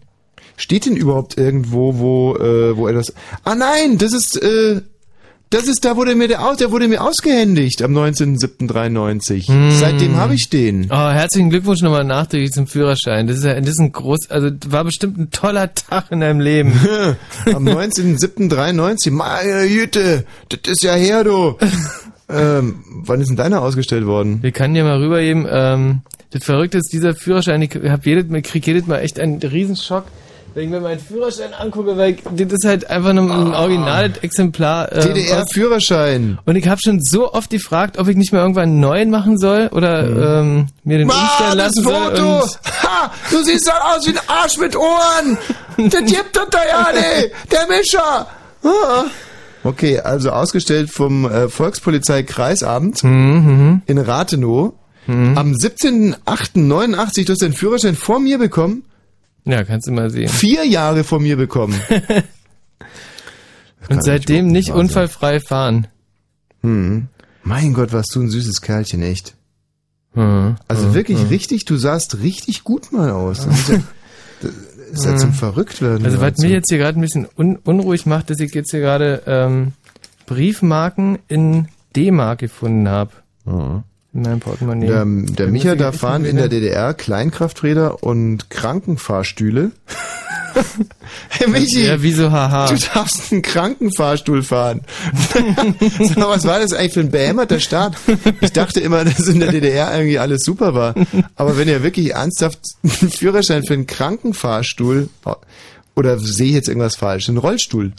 [0.55, 3.13] Steht denn überhaupt irgendwo, wo, äh, wo er das...
[3.43, 4.81] Ah nein, das ist, äh,
[5.53, 9.47] das ist, da wurde mir der, aus, der wurde mir ausgehändigt am 19.07.93.
[9.47, 9.71] Hm.
[9.71, 10.87] Seitdem habe ich den.
[10.89, 13.27] Oh, herzlichen Glückwunsch nochmal nachträglich zum Führerschein.
[13.27, 16.39] Das ist ja, das ist ein groß, also war bestimmt ein toller Tag in deinem
[16.39, 16.71] Leben.
[17.45, 19.11] Am 19.07.93.
[19.11, 21.55] Meine Güte, das ist ja her, du.
[22.29, 24.41] ähm, wann ist denn deiner ausgestellt worden?
[24.41, 25.45] Wir können ja mal rübergeben.
[25.47, 26.01] Ähm,
[26.31, 30.05] das Verrückte ist, dieser Führerschein, ich hab jedes krieg jedes Mal echt einen Riesenschock,
[30.53, 34.17] wenn ich mir meinen Führerschein angucke, weil ich, das ist halt einfach nur ein originales
[34.19, 34.91] Exemplar.
[34.91, 36.37] ähm, aus- DDR-Führerschein.
[36.45, 39.37] Und ich habe schon so oft gefragt, ob ich nicht mal irgendwann einen neuen machen
[39.37, 41.93] soll oder ähm, mir den umstellen das lassen soll.
[42.15, 42.47] Foto!
[42.83, 43.11] Ha!
[43.31, 45.37] Du siehst doch aus wie ein Arsch mit Ohren!
[45.77, 47.31] Das gibt doch da ja nicht!
[47.51, 48.27] Der Mischer!
[48.63, 49.05] Ah.
[49.65, 54.73] Okay, also ausgestellt vom äh, Volkspolizei-Kreisamt Mhm, in Rathenow.
[55.07, 58.83] Am 17.08.89, du hast den Führerschein vor mir bekommen,
[59.45, 60.29] ja, kannst du mal sehen.
[60.29, 61.79] vier Jahre vor mir bekommen.
[63.89, 64.85] Und seitdem nicht wahr sein.
[64.85, 65.87] unfallfrei fahren.
[66.61, 67.07] Hm.
[67.43, 69.35] Mein Gott, warst du ein süßes Kerlchen, echt.
[70.13, 70.55] Hm.
[70.67, 71.27] Also hm, wirklich hm.
[71.27, 73.45] richtig, du sahst richtig gut mal aus.
[73.45, 73.79] Das ist ja,
[74.41, 76.05] das ist ja zum Verrücktwerden.
[76.05, 78.79] Also was mich jetzt hier gerade ein bisschen un unruhig macht, dass ich jetzt hier
[78.79, 79.73] gerade ähm,
[80.25, 83.11] Briefmarken in D-Mark gefunden habe.
[84.13, 84.19] Ja.
[84.19, 84.87] In meinem Portemonnaie.
[84.87, 89.71] Der, der Da Micha echt fahren in der DDR Kleinkrafträder und Krankenfahrstühle.
[91.29, 92.67] hey Michi, Ja, wieso haha?
[92.67, 94.81] du darfst einen Krankenfahrstuhl fahren.
[95.99, 97.95] Sag mal, was war das eigentlich für ein behämmerter Staat?
[98.41, 100.93] Ich dachte immer, dass in der DDR irgendwie alles super war.
[101.35, 105.09] Aber wenn ihr wirklich ernsthaft einen Führerschein für einen Krankenfahrstuhl
[105.95, 107.29] oder sehe ich jetzt irgendwas falsch?
[107.29, 107.93] Einen Rollstuhl.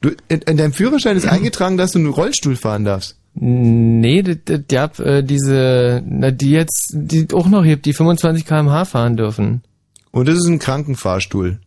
[0.00, 3.16] Du, in, in deinem Führerschein ist eingetragen, dass du einen Rollstuhl fahren darfst.
[3.34, 7.92] Nee, das, das, die hab, äh, diese, na, die jetzt, die auch noch hebt, die
[7.92, 9.62] 25 km/h fahren dürfen.
[10.10, 11.58] Und das ist ein Krankenfahrstuhl.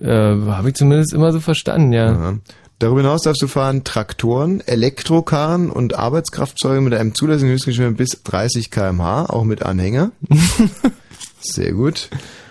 [0.00, 2.12] Äh, habe ich zumindest immer so verstanden, ja.
[2.12, 2.38] Ja.
[2.80, 8.70] Darüber hinaus darfst du fahren Traktoren, Elektrokarren und Arbeitskraftzeuge mit einem zulässigen Höchstgeschwindigkeit bis 30
[8.70, 10.10] km/h, auch mit Anhänger.
[11.40, 12.10] Sehr gut.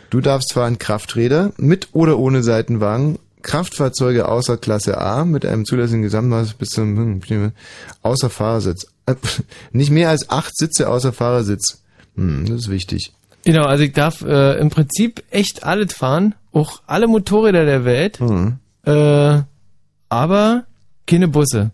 [0.09, 6.01] Du darfst fahren Krafträder mit oder ohne Seitenwagen, Kraftfahrzeuge außer Klasse A mit einem zulässigen
[6.01, 7.51] Gesamtmaß bis zum hm,
[8.01, 8.87] außer Fahrersitz.
[9.05, 9.15] Äh,
[9.71, 11.83] Nicht mehr als acht Sitze außer Fahrersitz.
[12.15, 13.13] Hm, das ist wichtig.
[13.45, 18.19] Genau, also ich darf äh, im Prinzip echt alles fahren, auch alle Motorräder der Welt,
[18.19, 18.57] Hm.
[18.85, 19.41] äh,
[20.09, 20.63] aber
[21.05, 21.71] keine Busse.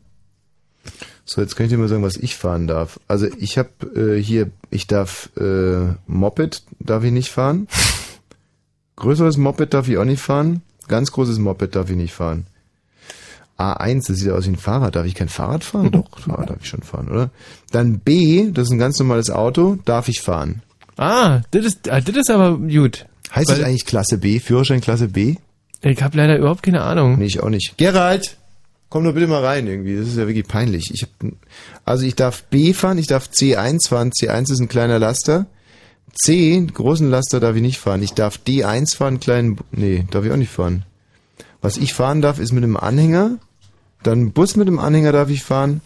[1.26, 3.00] So, jetzt kann ich dir mal sagen, was ich fahren darf.
[3.08, 7.68] Also ich habe äh, hier, ich darf äh, Moped, darf ich nicht fahren.
[8.96, 10.64] Größeres Moped darf ich auch nicht fahren.
[10.90, 12.46] Ganz großes Moped darf ich nicht fahren.
[13.58, 14.96] A1, das sieht aus wie ein Fahrrad.
[14.96, 15.92] Darf ich kein Fahrrad fahren?
[15.92, 17.30] Doch, Fahrrad darf ich schon fahren, oder?
[17.72, 20.62] Dann B, das ist ein ganz normales Auto, darf ich fahren.
[20.98, 23.06] Ah, das ist, ah, das ist aber gut.
[23.34, 24.40] Heißt das eigentlich Klasse B?
[24.40, 25.36] Führerschein Klasse B?
[25.82, 27.20] Ich habe leider überhaupt keine Ahnung.
[27.20, 27.78] Nee, ich auch nicht.
[27.78, 28.36] Gerald!
[28.90, 29.96] Komm doch bitte mal rein irgendwie.
[29.96, 30.92] Das ist ja wirklich peinlich.
[30.92, 31.10] Ich hab,
[31.86, 34.12] also ich darf B fahren, ich darf C1 fahren.
[34.12, 35.46] C1 ist ein kleiner Laster.
[36.22, 38.04] C, großen Laster darf ich nicht fahren.
[38.04, 40.84] Ich darf D1 fahren, einen kleinen, nee, darf ich auch nicht fahren.
[41.62, 43.38] Was ich fahren darf, ist mit einem Anhänger.
[44.04, 45.82] Dann Bus mit dem Anhänger darf ich fahren.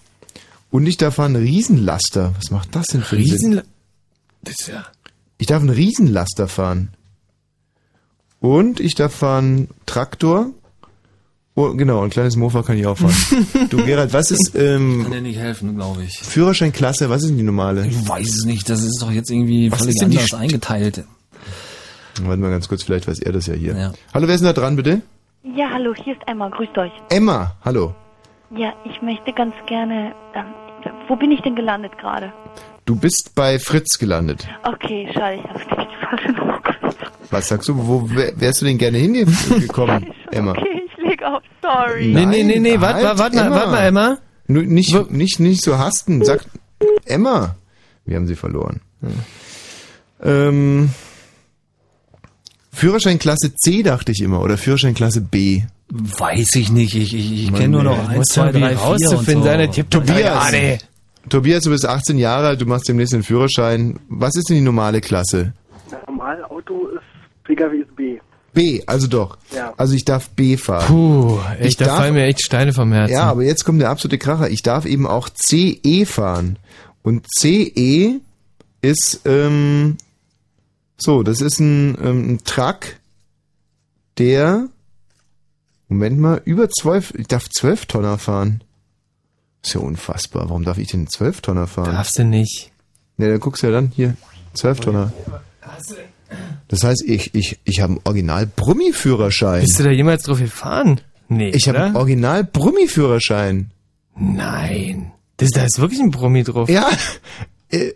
[0.71, 2.33] Und ich darf fahren Riesenlaster.
[2.35, 3.17] Was macht das denn für?
[3.17, 3.61] Riesen,
[4.41, 4.85] das ist ja,
[5.37, 6.89] Ich darf einen Riesenlaster fahren.
[8.39, 10.49] Und ich darf fahren Traktor
[11.55, 13.13] Oh, genau, ein kleines Mofa kann ich auch fahren.
[13.69, 16.17] du, Gerald, was ist ähm, Kann dir nicht helfen, glaube ich.
[16.19, 17.09] Führerscheinklasse?
[17.11, 17.85] Was ist denn die normale?
[17.85, 21.03] Ich weiß es nicht, das ist doch jetzt irgendwie Was völlig anders St- eingeteilt.
[22.23, 23.75] Warte mal ganz kurz, vielleicht weiß er das ja hier.
[23.77, 23.93] Ja.
[24.13, 25.01] Hallo, wer ist denn da dran, bitte?
[25.55, 26.91] Ja, hallo, hier ist Emma, grüßt euch.
[27.09, 27.93] Emma, hallo.
[28.55, 30.13] Ja, ich möchte ganz gerne.
[30.33, 30.45] Ähm,
[31.07, 32.33] wo bin ich denn gelandet gerade?
[32.85, 34.47] Du bist bei Fritz gelandet.
[34.63, 36.97] Okay, schade, ich habe nämlich die falsche Nummer gewählt.
[37.29, 40.51] Was sagst du, wo wär- wärst du denn gerne hingekommen, Emma?
[40.51, 40.81] Okay,
[41.23, 42.13] auf, sorry.
[42.13, 44.17] Nee, nee, nee, nee, warte halt, mal, warte mal, warte mal, Emma.
[44.47, 46.23] Nicht, nicht, nicht so hasten.
[46.23, 46.45] Sag,
[47.05, 47.55] Emma.
[48.05, 48.81] Wir haben sie verloren.
[50.21, 50.89] Ähm,
[52.71, 55.63] Führerscheinklasse C dachte ich immer oder Führerscheinklasse B.
[55.89, 59.43] Weiß ich nicht, ich, ich, ich kenne nur noch eins, zwei, drei, vier und rauszufinden
[59.43, 59.49] so.
[59.49, 60.19] sein, der tippt Tobias.
[60.19, 60.79] Ja, nee.
[61.29, 63.99] Tobias, du bist 18 Jahre alt, du machst demnächst den Führerschein.
[64.09, 65.53] Was ist denn die normale Klasse?
[66.07, 67.03] Normal Auto ist
[67.43, 68.19] Pkw ist B.
[68.53, 69.37] B, also doch.
[69.55, 69.73] Ja.
[69.77, 70.85] Also ich darf B fahren.
[70.87, 73.13] Puh, Ich echt, da darf- fallen mir echt Steine vom Herzen.
[73.13, 74.49] Ja, aber jetzt kommt der absolute Kracher.
[74.49, 76.57] Ich darf eben auch CE fahren.
[77.01, 78.19] Und CE
[78.81, 79.97] ist, ähm,
[80.97, 82.95] so, das ist ein, ähm, ein Truck,
[84.17, 84.67] der,
[85.89, 88.63] Moment mal, über 12, ich darf 12 Tonner fahren.
[89.63, 90.49] Ist ja unfassbar.
[90.49, 91.93] Warum darf ich denn 12 Tonner fahren?
[91.93, 92.71] Darfst du nicht.
[93.17, 94.15] Ne, dann guckst du ja dann hier,
[94.53, 95.11] 12 Tonner.
[96.67, 99.61] Das heißt, ich, ich, ich habe einen Original-Brummi-Führerschein.
[99.61, 101.01] Bist du da jemals drauf gefahren?
[101.29, 101.95] Nee, Ich habe einen?
[101.95, 103.71] Original-Brummi-Führerschein.
[104.17, 105.11] Nein.
[105.37, 106.69] Das, da ist wirklich ein Brummi drauf.
[106.69, 106.89] Ja,
[107.69, 107.91] äh,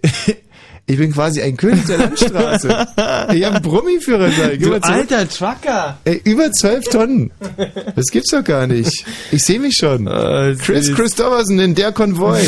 [0.86, 2.68] ich bin quasi ein König der Landstraße.
[2.68, 4.60] Ich habe einen Brummi-Führerschein.
[4.60, 5.98] Du alter Trucker.
[6.06, 7.32] Ey, über zwölf Tonnen.
[7.96, 9.06] Das gibt's doch gar nicht.
[9.32, 10.06] Ich sehe mich schon.
[10.60, 12.42] Chris Christopherson in der Konvoi.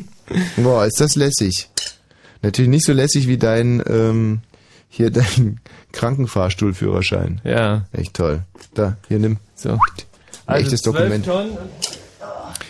[0.56, 1.68] Boah, ist das lässig.
[2.42, 4.40] Natürlich nicht so lässig wie dein, ähm,
[4.96, 5.60] hier dein
[5.92, 7.40] Krankenfahrstuhlführerschein.
[7.44, 7.82] Ja.
[7.92, 8.42] Echt toll.
[8.74, 9.38] Da, hier nimm.
[9.54, 9.70] So.
[9.70, 9.78] Ein
[10.46, 11.24] Also echtes 12 Dokument.
[11.26, 11.50] Tonnen.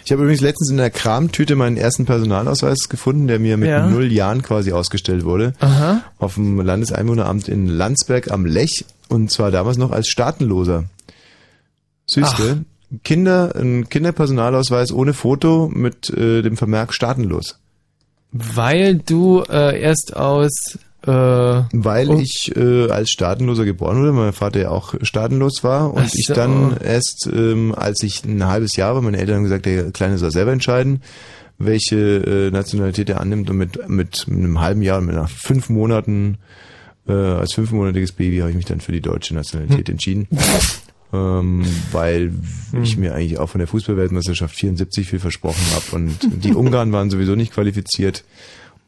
[0.06, 3.86] Ich habe übrigens letztens in der Kramtüte meinen ersten Personalausweis gefunden, der mir mit Ja.
[3.88, 5.55] null Jahren quasi ausgestellt wurde.
[5.60, 6.02] Aha.
[6.18, 8.84] Auf dem Landeseinwohneramt in Landsberg am Lech.
[9.09, 10.84] Und zwar damals noch als Staatenloser.
[12.06, 12.64] Süßte.
[13.02, 17.59] Kinder, ein Kinderpersonalausweis ohne Foto mit äh, dem Vermerk staatenlos.
[18.30, 22.18] Weil du äh, erst aus Weil Oh.
[22.18, 26.26] ich äh, als Staatenloser geboren wurde, mein Vater ja auch staatenlos war und Ach ich
[26.26, 26.35] so.
[26.35, 30.18] dann erst, ähm, als ich ein halbes Jahr war, meine Eltern haben gesagt, der Kleine
[30.18, 31.02] soll selber entscheiden,
[31.59, 36.39] welche äh, Nationalität er annimmt und mit, mit einem halben Jahr, mit nach fünf Monaten,
[37.06, 40.26] äh, als fünfmonatiges Baby habe ich mich dann für die deutsche Nationalität entschieden.
[41.12, 42.32] Ähm, weil
[42.82, 47.09] ich mir eigentlich auch von der Fußballweltmeisterschaft 74 viel versprochen habe und die Ungarn waren
[47.09, 48.24] sowieso nicht qualifiziert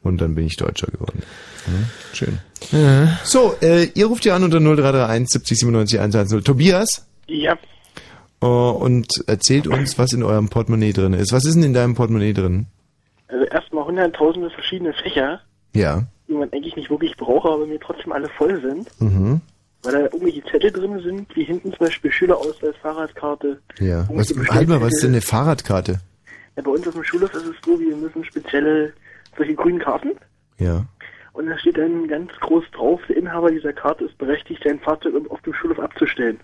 [0.02, 1.22] und dann bin ich Deutscher geworden.
[1.66, 2.38] Ja, schön.
[2.70, 3.18] Ja.
[3.24, 6.44] So, äh, ihr ruft ja an unter 0331 70 97 110.
[6.44, 7.56] Tobias Ja.
[8.42, 11.32] äh, und erzählt uns, was in eurem Portemonnaie drin ist.
[11.32, 12.66] Was ist denn in deinem Portemonnaie drin?
[13.28, 15.40] Also erstmal hunderttausende verschiedene Fächer,
[15.74, 16.04] Ja.
[16.28, 18.88] die man eigentlich nicht wirklich braucht, aber mir trotzdem alle voll sind.
[19.00, 19.40] Mhm.
[19.82, 23.60] Weil da irgendwelche Zettel drin sind, wie hinten zum Beispiel Schülerausweis, Fahrradkarte.
[23.80, 24.06] Ja.
[24.10, 25.20] Was, halt mal, was ist denn eine.
[25.20, 26.00] Fahrradkarte?
[26.56, 28.92] Ja, bei uns auf dem Schulhof ist es so, wir müssen spezielle,
[29.36, 30.12] solche grünen Karten.
[30.58, 30.86] Ja.
[31.32, 35.14] Und da steht dann ganz groß drauf, der Inhaber dieser Karte ist berechtigt, sein Fahrzeug
[35.28, 36.40] auf dem Schulhof abzustellen.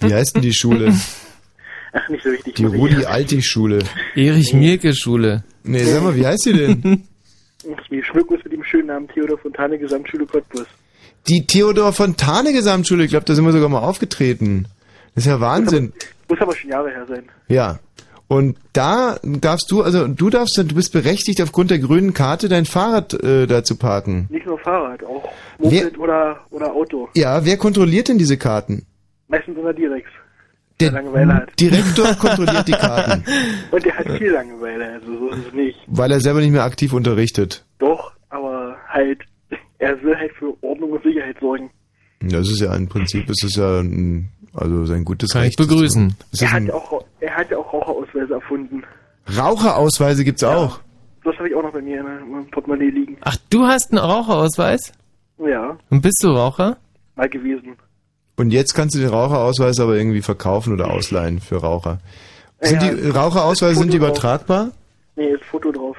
[0.00, 0.92] Wie heißt denn die Schule?
[1.92, 2.54] Ach, nicht so wichtig.
[2.56, 3.78] Die muss Rudi-Alti-Schule.
[4.14, 5.42] Erich-Mielke-Schule.
[5.64, 7.08] Nee, sag mal, wie heißt die denn?
[7.88, 10.66] Wir schmücken uns mit dem schönen Namen Theodor Fontane Gesamtschule Cottbus.
[11.26, 13.04] Die Theodor Fontane Gesamtschule.
[13.04, 14.66] Ich glaube, da sind wir sogar mal aufgetreten.
[15.14, 15.92] Das ist ja Wahnsinn.
[16.28, 17.24] Muss aber schon Jahre her sein.
[17.48, 17.78] Ja.
[18.28, 22.66] Und da darfst du, also du darfst, du bist berechtigt, aufgrund der grünen Karte dein
[22.66, 24.26] Fahrrad äh, da zu parken.
[24.30, 25.26] Nicht nur Fahrrad, auch
[25.58, 27.08] Moped oder, oder Auto.
[27.14, 28.84] Ja, wer kontrolliert denn diese Karten?
[29.28, 30.06] Meistens unser Direx.
[30.78, 31.58] Der Der Langeweile hat.
[31.58, 33.24] Direktor kontrolliert die Karten,
[33.72, 35.78] Und der hat viel Langeweile, also so ist es nicht.
[35.88, 37.64] weil er selber nicht mehr aktiv unterrichtet.
[37.78, 39.20] Doch, aber halt,
[39.78, 41.70] er will halt für Ordnung und Sicherheit sorgen.
[42.20, 44.28] Das ist ja im Prinzip, das ist ja ein,
[44.58, 45.58] also sein gutes Kann ich Recht.
[45.58, 46.14] begrüßen.
[46.32, 48.82] Das Er hat, ja auch, er hat ja auch Raucherausweise erfunden.
[49.36, 50.80] Raucherausweise gibt's auch.
[51.24, 53.18] Das habe ich auch noch bei mir in meinem Portemonnaie liegen.
[53.20, 54.92] Ach, du hast einen Raucherausweis?
[55.38, 56.76] Ja, Und bist du Raucher?
[57.16, 57.76] mal gewesen.
[58.36, 61.98] Und jetzt kannst du den Raucherausweis aber irgendwie verkaufen oder ausleihen für Raucher.
[62.60, 64.18] Sind Ja, die Raucherausweise sind die Foto drauf.
[64.22, 64.70] übertragbar?
[65.16, 65.96] Nee, ist Foto drauf.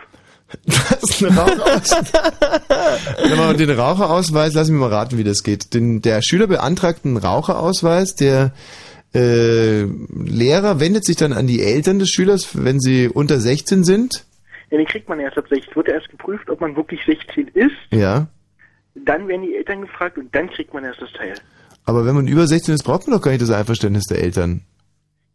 [1.01, 2.13] Was ist ein Raucherausweis?
[2.67, 5.73] Warte mal, den Raucherausweis, lass mich mal raten, wie das geht.
[5.73, 8.53] Den, der Schüler beantragt einen Raucherausweis, der
[9.13, 14.25] äh, Lehrer wendet sich dann an die Eltern des Schülers, wenn sie unter 16 sind.
[14.71, 15.75] Ja, den kriegt man erst ab 16.
[15.75, 17.71] Wird erst geprüft, ob man wirklich 16 ist.
[17.91, 18.27] Ja.
[18.95, 21.33] Dann werden die Eltern gefragt und dann kriegt man erst das Teil.
[21.85, 24.61] Aber wenn man über 16 ist, braucht man doch gar nicht das Einverständnis der Eltern.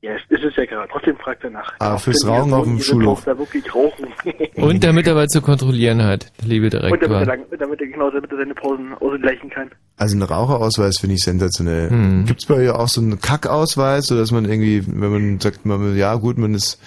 [0.05, 0.87] Ja, es ist es ja gerade.
[0.93, 1.73] Trotzdem fragt er nach.
[1.79, 3.21] Ah, fürs Rauchen auf dem Schulhof.
[3.21, 4.07] Tochter wirklich rauchen.
[4.57, 7.25] Und damit er was zu kontrollieren hat, liebe Und damit er, Direktor.
[7.25, 9.71] lang, damit er genau damit er seine Pausen ausgleichen kann.
[9.97, 11.89] Also ein Raucherausweis finde ich sensationell.
[11.89, 12.27] Hm.
[12.27, 15.97] Gibt's bei euch auch so einen Kackausweis, so dass man irgendwie, wenn man sagt, man,
[15.97, 16.79] ja gut, man ist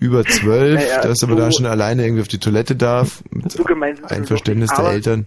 [0.00, 3.64] über zwölf, Naja, dass aber da schon alleine irgendwie auf die Toilette darf, mit So
[4.08, 5.26] Einverständnis der Eltern.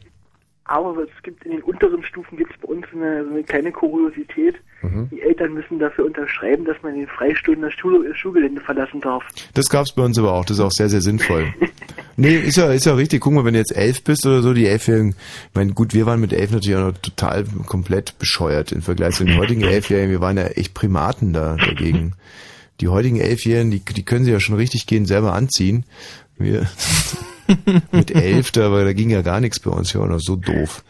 [0.66, 3.72] Aber es gibt in den unteren Stufen gibt es bei uns eine, so eine kleine
[3.72, 4.56] Kuriosität.
[4.82, 5.10] Mhm.
[5.12, 9.24] Die Eltern müssen dafür unterschreiben, dass man in den Freistunden das Schul Schulgelände verlassen darf.
[9.54, 11.54] Das gab's bei uns aber auch, das ist auch sehr, sehr sinnvoll.
[12.18, 13.22] nee, ist ja, ist ja richtig.
[13.22, 16.06] Guck mal, wenn du jetzt elf bist oder so, die Elfjährigen, ich meine, gut, wir
[16.06, 20.12] waren mit elf natürlich auch noch total komplett bescheuert im Vergleich zu den heutigen Elfjährigen.
[20.12, 22.14] Wir waren ja echt Primaten da dagegen.
[22.80, 25.84] Die heutigen Elfjährigen, die, die können sich ja schon richtig gehen selber anziehen.
[26.38, 26.70] Wir
[27.92, 30.84] mit elf, da, da ging ja gar nichts bei uns, ja, noch so doof.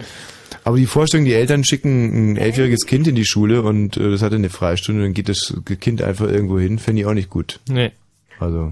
[0.69, 4.21] Aber die Vorstellung, die Eltern schicken ein elfjähriges Kind in die Schule und äh, das
[4.21, 7.59] hat eine Freistunde, dann geht das Kind einfach irgendwo hin, fände ich auch nicht gut.
[7.67, 7.91] Nee.
[8.39, 8.71] Also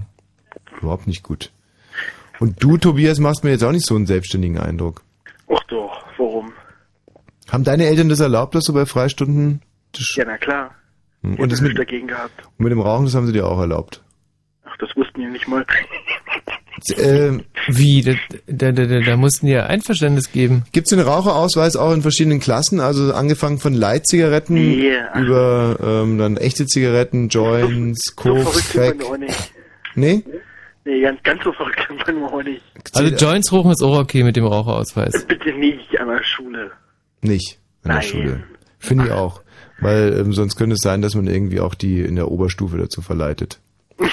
[0.80, 1.50] überhaupt nicht gut.
[2.38, 5.02] Und du, Tobias, machst mir jetzt auch nicht so einen selbstständigen Eindruck.
[5.52, 6.52] Ach doch, warum?
[7.50, 9.60] Haben deine Eltern das erlaubt, dass du bei Freistunden
[9.90, 10.76] das Ja, na klar.
[11.24, 12.46] Hm, und das mit, dagegen gehabt.
[12.58, 14.04] und mit dem Rauchen, das haben sie dir auch erlaubt?
[14.64, 15.66] Ach, das wussten die nicht mal.
[16.96, 18.02] Ähm, Wie?
[18.02, 18.12] Da,
[18.46, 20.64] da, da, da, da mussten die ja Einverständnis geben.
[20.72, 22.80] Gibt es den Raucherausweis auch in verschiedenen Klassen?
[22.80, 25.20] Also angefangen von Light-Zigaretten Nee, ach.
[25.20, 28.98] über ähm, dann echte Zigaretten, Joints, so Koks, verrückt sind Crack.
[28.98, 29.52] wir auch nicht.
[29.94, 30.22] Nee?
[30.84, 32.62] Nee, ganz, ganz so verrückt sind wir auch nicht.
[32.94, 35.26] Also Joints rauchen ist auch okay mit dem Raucherausweis.
[35.26, 36.70] Bitte nicht an der Schule.
[37.20, 38.02] Nicht an der Nein.
[38.04, 38.44] Schule.
[38.78, 39.42] Finde ich auch.
[39.80, 43.02] Weil ähm, sonst könnte es sein, dass man irgendwie auch die in der Oberstufe dazu
[43.02, 43.58] verleitet.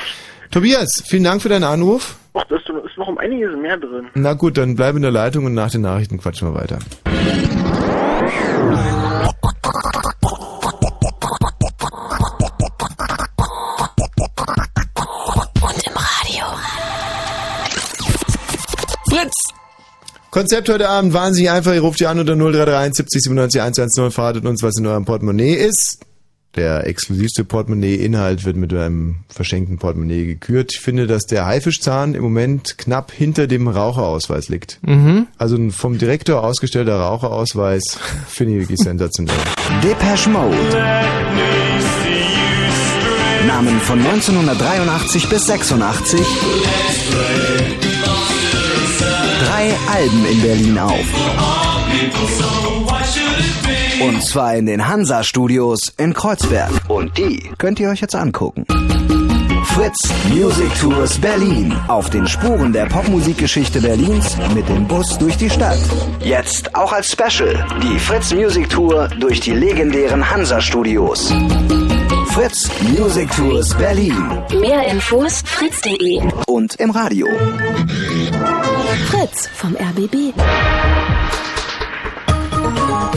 [0.56, 2.15] Tobias, vielen Dank für deinen Anruf.
[2.34, 4.07] Ach, da ist, ist noch um einiges mehr drin.
[4.14, 6.80] Na gut, dann bleib in der Leitung und nach den Nachrichten quatschen wir weiter.
[7.03, 7.14] Und
[15.84, 16.45] im Radio.
[19.10, 19.34] Fritz!
[20.32, 21.73] Konzept heute Abend wahnsinnig einfach.
[21.73, 25.56] Ihr ruft ihr an unter 0331 70 97 110 verratet uns, was in eurem Portemonnaie
[25.56, 25.99] ist.
[26.56, 30.72] Der exklusivste Portemonnaie-Inhalt wird mit einem verschenkten Portemonnaie gekürt.
[30.73, 34.80] Ich finde, dass der Haifischzahn im Moment knapp hinter dem Raucherausweis liegt.
[34.84, 35.27] Mhm.
[35.38, 39.36] Also ein vom Direktor ausgestellter Raucherausweis finde ich wirklich sensationell.
[39.84, 40.56] Depeche Mode.
[43.48, 46.19] Namen von 1983 bis 86.
[49.40, 51.06] Drei Alben in Berlin auf.
[54.01, 56.69] Und zwar in den Hansa-Studios in Kreuzberg.
[56.88, 58.65] Und die könnt ihr euch jetzt angucken.
[59.65, 59.97] Fritz
[60.30, 61.73] Music Tours Berlin.
[61.88, 65.80] Auf den Spuren der Popmusikgeschichte Berlins mit dem Bus durch die Stadt.
[66.22, 67.65] Jetzt auch als Special.
[67.84, 71.34] Die Fritz Music Tour durch die legendären Hansa-Studios.
[72.27, 74.15] Fritz Music Tours Berlin.
[74.59, 76.22] Mehr Infos fritz.de.
[76.47, 77.27] Und im Radio.
[79.07, 80.34] Fritz vom RBB.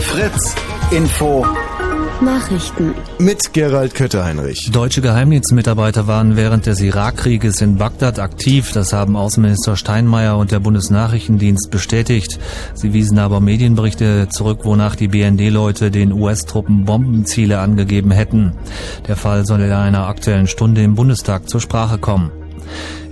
[0.01, 0.55] Fritz
[0.91, 1.45] Info.
[2.19, 2.95] Nachrichten.
[3.19, 4.71] Mit Gerald Kötter-Heinrich.
[4.71, 8.71] Deutsche Geheimdienstmitarbeiter waren während des Irakkrieges in Bagdad aktiv.
[8.73, 12.39] Das haben Außenminister Steinmeier und der Bundesnachrichtendienst bestätigt.
[12.73, 18.53] Sie wiesen aber Medienberichte zurück, wonach die BND-Leute den US-Truppen Bombenziele angegeben hätten.
[19.07, 22.31] Der Fall soll in einer aktuellen Stunde im Bundestag zur Sprache kommen.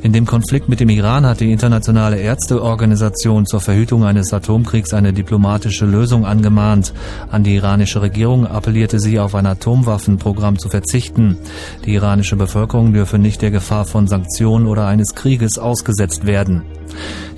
[0.03, 5.11] In dem Konflikt mit dem Iran hat die internationale Ärzteorganisation zur Verhütung eines Atomkriegs eine
[5.11, 6.93] diplomatische Lösung angemahnt.
[7.31, 11.37] An die iranische Regierung appellierte sie, auf ein Atomwaffenprogramm zu verzichten.
[11.85, 16.61] Die iranische Bevölkerung dürfe nicht der Gefahr von Sanktionen oder eines Krieges ausgesetzt werden.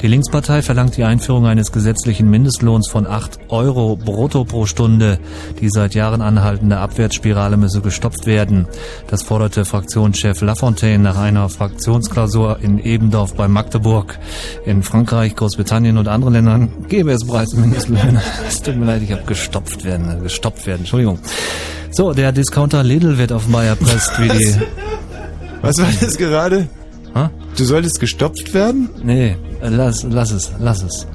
[0.01, 5.19] Die Linkspartei verlangt die Einführung eines gesetzlichen Mindestlohns von 8 Euro brutto pro Stunde.
[5.59, 8.67] Die seit Jahren anhaltende Abwärtsspirale müsse gestoppt werden.
[9.07, 14.17] Das forderte Fraktionschef Lafontaine nach einer Fraktionsklausur in Ebendorf bei Magdeburg.
[14.65, 18.21] In Frankreich, Großbritannien und anderen Ländern gäbe es bereits Mindestlöhne.
[18.47, 21.19] Es tut mir leid, ich habe gestopft werden, gestoppt werden, Entschuldigung.
[21.91, 24.55] So, der Discounter Lidl wird offenbar erpresst, wie die...
[25.61, 26.67] Was war das gerade?
[27.15, 27.31] Ha?
[27.57, 28.89] Du solltest gestopft werden?
[29.03, 31.07] Nee, lass, lass es, lass es.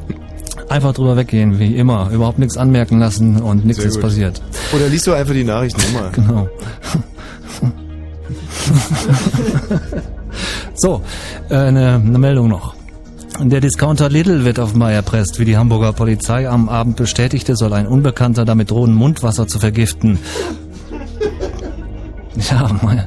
[0.69, 2.11] Einfach drüber weggehen, wie immer.
[2.11, 4.43] Überhaupt nichts anmerken lassen und nichts ist passiert.
[4.75, 6.11] Oder liest du einfach die Nachrichten nochmal?
[6.13, 6.49] Genau.
[10.75, 11.03] so,
[11.49, 12.75] äh, eine, eine Meldung noch.
[13.41, 15.41] Der Discounter Lidl wird offenbar erpresst.
[15.41, 20.19] Wie die Hamburger Polizei am Abend bestätigte, soll ein Unbekannter damit drohen, Mundwasser zu vergiften.
[22.51, 23.07] Ja, mein...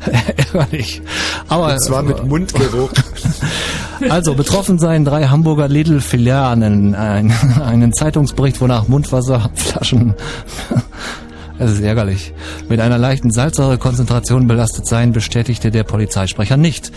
[0.36, 1.00] Ärgerlich.
[1.48, 2.90] Aber Und zwar mit Mundgeruch.
[4.08, 6.94] Also, betroffen seien drei Hamburger Lidl-Filialen.
[6.94, 10.14] Ein, einen Zeitungsbericht, wonach Mundwasserflaschen,
[11.60, 12.32] es ist ärgerlich,
[12.68, 16.90] mit einer leichten Salzsäurekonzentration belastet seien, bestätigte der Polizeisprecher nicht.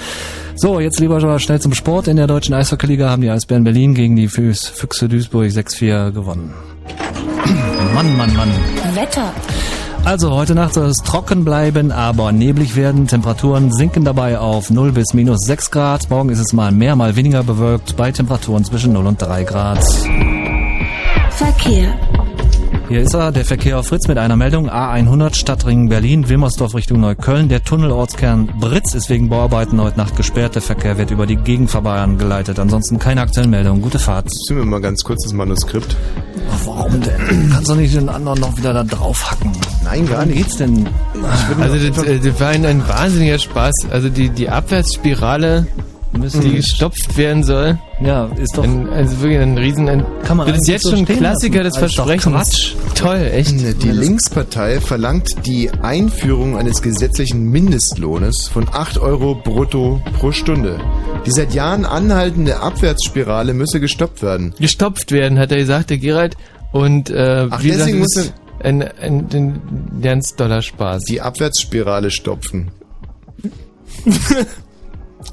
[0.56, 2.08] So, jetzt lieber schnell zum Sport.
[2.08, 6.54] In der deutschen Eishockeyliga haben die Eisbären Berlin gegen die Füchs- Füchse Duisburg 6-4 gewonnen.
[7.94, 8.50] Mann, Mann, Mann.
[8.96, 9.32] Wetter.
[10.06, 13.08] Also heute Nacht soll es trocken bleiben, aber neblig werden.
[13.08, 16.10] Temperaturen sinken dabei auf 0 bis minus 6 Grad.
[16.10, 19.80] Morgen ist es mal mehr, mal weniger bewölkt bei Temperaturen zwischen 0 und 3 Grad.
[21.32, 21.96] Verkehr.
[22.94, 24.70] Hier ist er, der Verkehr auf Fritz mit einer Meldung.
[24.70, 27.50] A100 Stadtring Berlin, Wilmersdorf Richtung Neukölln.
[27.50, 30.54] Der Tunnelortskern Britz ist wegen Bauarbeiten heute Nacht gesperrt.
[30.54, 32.60] Der Verkehr wird über die Gegenfahrbahn geleitet.
[32.60, 33.82] Ansonsten keine aktuellen Meldungen.
[33.82, 34.30] Gute Fahrt.
[34.30, 35.98] Ziehen wir mal ganz kurz das Manuskript.
[36.52, 37.50] Ach, warum denn?
[37.52, 39.52] Kannst du nicht den anderen noch wieder da draufhacken?
[39.84, 40.38] Nein, gar Worum nicht.
[40.38, 40.88] geht's denn?
[41.60, 43.74] Also das, äh, das war ein, ein wahnsinniger Spaß.
[43.90, 45.66] Also die, die Abwärtsspirale,
[46.14, 47.80] die gestopft werden soll.
[48.02, 48.64] Ja, ist doch...
[48.64, 49.90] Ein, also wirklich ein riesen...
[49.90, 52.34] Ein, Kann man das ist jetzt so schon ein Klassiker des Versprechens.
[52.34, 52.76] Quatsch.
[52.96, 53.82] Toll, echt.
[53.82, 60.80] Die Linkspartei verlangt die Einführung eines gesetzlichen Mindestlohnes von 8 Euro brutto pro Stunde.
[61.26, 64.54] Die seit Jahren anhaltende Abwärtsspirale müsse gestoppt werden.
[64.60, 66.38] Gestopft werden, hat er gesagt, der Gerald.
[66.72, 71.04] Und äh, Ach, wie gesagt, deswegen das muss ein, ein, ein ganz doller Spaß.
[71.04, 72.72] Die Abwärtsspirale stopfen.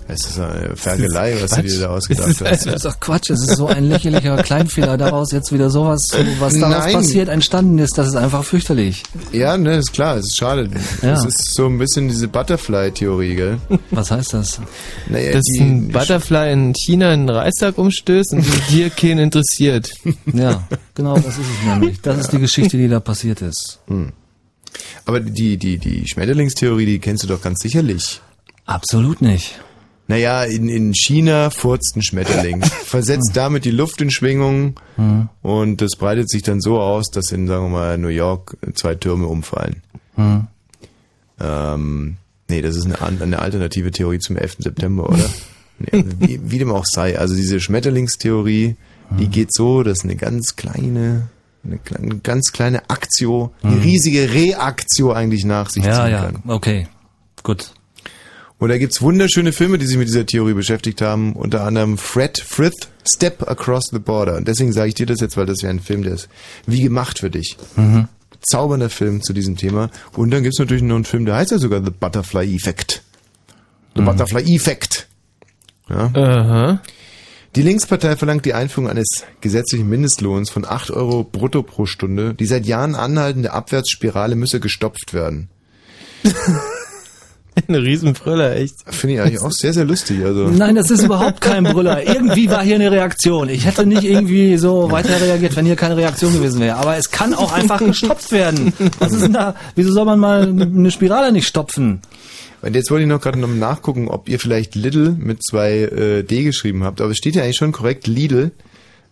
[0.08, 2.66] Es ist eine Fergelei, was du dir da ausgedacht hast.
[2.66, 6.08] Das ist doch Quatsch, es ist so ein lächerlicher Kleinfehler daraus jetzt wieder sowas,
[6.38, 6.92] was daraus Nein.
[6.94, 9.02] passiert, entstanden ist, das ist einfach fürchterlich.
[9.32, 10.68] Ja, ne, ist klar, es ist schade.
[11.02, 11.10] Ja.
[11.14, 13.58] Das ist so ein bisschen diese Butterfly-Theorie, gell?
[13.90, 14.60] Was heißt das?
[15.08, 19.90] Naja, Dass die, ein Butterfly in China einen Reichstag umstößt und dir keinen interessiert.
[20.32, 22.00] Ja, genau, das ist es nämlich.
[22.00, 23.78] Das ist die Geschichte, die da passiert ist.
[25.04, 28.20] aber die, die, die Schmetterlingstheorie, die kennst du doch ganz sicherlich.
[28.66, 29.58] Absolut nicht.
[30.10, 35.28] Naja, in, in China furzt ein Schmetterling, versetzt damit die Luft in Schwingung Hm.
[35.42, 38.94] und das breitet sich dann so aus, dass in, sagen wir mal, New York zwei
[38.96, 39.82] Türme umfallen.
[40.16, 40.46] Hm.
[41.40, 42.16] Ähm,
[42.48, 44.56] nee, das ist eine, eine alternative Theorie zum 11.
[44.60, 45.28] September, oder?
[45.82, 47.18] Nee, also wie, wie dem auch sei.
[47.18, 48.76] Also diese Schmetterlingstheorie,
[49.18, 49.30] die Hm.
[49.30, 51.28] geht so, dass eine ganz kleine,
[51.64, 53.80] eine, kle- eine ganz kleine Aktio, eine Hm.
[53.82, 56.42] riesige Reaktio eigentlich nach sich Ja, ziehen ja, kann.
[56.48, 56.86] okay.
[57.42, 57.72] Gut.
[58.60, 61.32] Und da gibt's wunderschöne Filme, die sich mit dieser Theorie beschäftigt haben.
[61.32, 64.36] Unter anderem Fred Frith, Step Across the Border.
[64.36, 66.28] Und deswegen sage ich dir das jetzt, weil das wäre ein Film, der ist
[66.66, 67.56] wie gemacht für dich.
[67.76, 68.08] Mhm.
[68.42, 69.90] Zaubernder Film zu diesem Thema.
[70.12, 73.02] Und dann gibt's natürlich noch einen Film, der heißt ja sogar The Butterfly Effect.
[73.96, 75.08] The Butterfly Effect.
[75.88, 76.10] Ja.
[76.12, 76.82] Aha.
[77.56, 79.08] Die Linkspartei verlangt die Einführung eines
[79.40, 82.34] gesetzlichen Mindestlohns von 8 Euro brutto pro Stunde.
[82.34, 85.48] Die seit Jahren anhaltende Abwärtsspirale müsse gestopft werden.
[87.68, 88.76] Ein Riesenbrüller, echt.
[88.86, 90.24] Finde ich eigentlich auch sehr, sehr lustig.
[90.24, 90.48] Also.
[90.48, 92.06] Nein, das ist überhaupt kein Brüller.
[92.06, 93.48] Irgendwie war hier eine Reaktion.
[93.48, 96.76] Ich hätte nicht irgendwie so weiter reagiert, wenn hier keine Reaktion gewesen wäre.
[96.76, 98.72] Aber es kann auch einfach gestopft werden.
[98.98, 99.54] Was ist denn da?
[99.74, 102.00] Wieso soll man mal eine Spirale nicht stopfen?
[102.62, 106.22] Und jetzt wollte ich noch gerade noch nachgucken, ob ihr vielleicht Lidl mit zwei äh,
[106.22, 107.00] D geschrieben habt.
[107.00, 108.52] Aber es steht ja eigentlich schon korrekt Lidl.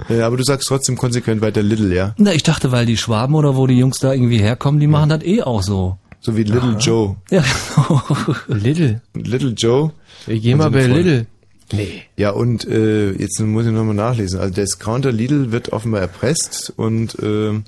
[0.09, 2.15] Äh, aber du sagst trotzdem konsequent weiter Lidl, ja?
[2.19, 5.09] Na, ich dachte, weil die Schwaben oder wo die Jungs da irgendwie herkommen, die machen
[5.09, 5.97] das eh auch so.
[6.21, 7.17] So wie Little Joe.
[7.31, 8.03] Ja, genau.
[8.49, 9.01] Lidl.
[9.15, 9.93] Little Joe.
[10.27, 10.97] Ich geh mal bei Freunde.
[10.97, 11.27] Lidl.
[11.73, 12.03] Nee.
[12.17, 14.41] Ja, und äh, jetzt muss ich nochmal nachlesen.
[14.41, 17.61] Also der Discounter Lidl wird offenbar erpresst und äh,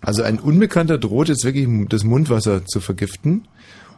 [0.00, 3.46] also ein Unbekannter droht jetzt wirklich das Mundwasser zu vergiften.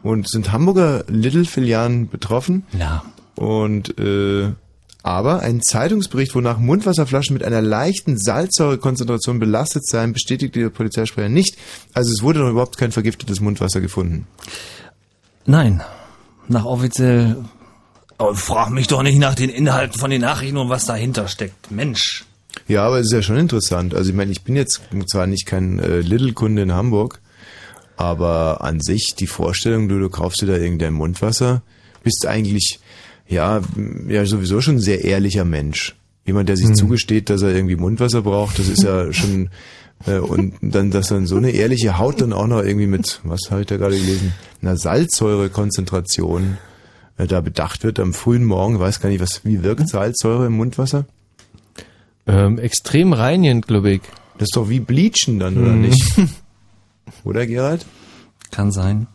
[0.03, 2.65] Und sind Hamburger Lidl-Filialen betroffen.
[2.79, 3.03] Ja.
[3.37, 4.53] Und äh,
[5.05, 11.59] aber ein Zeitungsbericht, wonach Mundwasserflaschen mit einer leichten Salzsäurekonzentration belastet seien, bestätigte der Polizeisprecher nicht.
[11.93, 14.27] Also es wurde noch überhaupt kein vergiftetes Mundwasser gefunden.
[15.45, 15.83] Nein.
[16.49, 17.37] Nach offiziell.
[18.19, 21.71] Oh, frag mich doch nicht nach den Inhalten von den Nachrichten und was dahinter steckt.
[21.71, 22.25] Mensch.
[22.67, 23.95] Ja, aber es ist ja schon interessant.
[23.95, 27.21] Also ich meine, ich bin jetzt zwar nicht kein äh, Lidl-Kunde in Hamburg,
[27.99, 31.61] aber an sich die Vorstellung, du, du kaufst dir da irgendein Mundwasser,
[32.03, 32.81] bist eigentlich
[33.29, 33.61] ja
[34.09, 35.95] ja sowieso schon ein sehr ehrlicher Mensch.
[36.27, 36.75] Jemand, der sich Mhm.
[36.75, 39.51] zugesteht, dass er irgendwie Mundwasser braucht, das ist ja schon
[40.07, 43.51] äh, und dann, dass dann so eine ehrliche Haut dann auch noch irgendwie mit, was
[43.51, 44.33] habe ich da gerade gelesen,
[44.63, 46.59] einer Salzsäurekonzentration
[47.19, 50.55] äh, da bedacht wird am frühen Morgen, weiß gar nicht, was wie wirkt Salzsäure im
[50.55, 51.07] Mundwasser?
[52.27, 54.01] Ähm, extrem reinigend, glaube ich.
[54.39, 55.81] Das ist doch wie Bleachen dann, oder Mhm.
[55.83, 56.15] nicht?
[57.25, 57.85] Oder, Gerald?
[58.51, 59.07] Kann sein.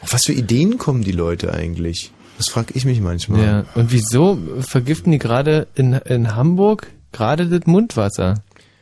[0.00, 2.12] Auf was für Ideen kommen die Leute eigentlich?
[2.38, 3.42] Das frage ich mich manchmal.
[3.44, 3.64] Ja.
[3.74, 8.34] Und wieso vergiften die gerade in, in Hamburg gerade das Mundwasser?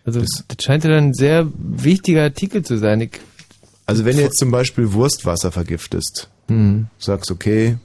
[0.05, 3.01] Also das, scheint ja dann ein sehr wichtiger Artikel zu sein.
[3.01, 3.19] Ich,
[3.87, 6.87] Also wenn du jetzt zum Beispiel Wurstwasser vergiftest, Hm.
[6.99, 7.77] sagst, okay,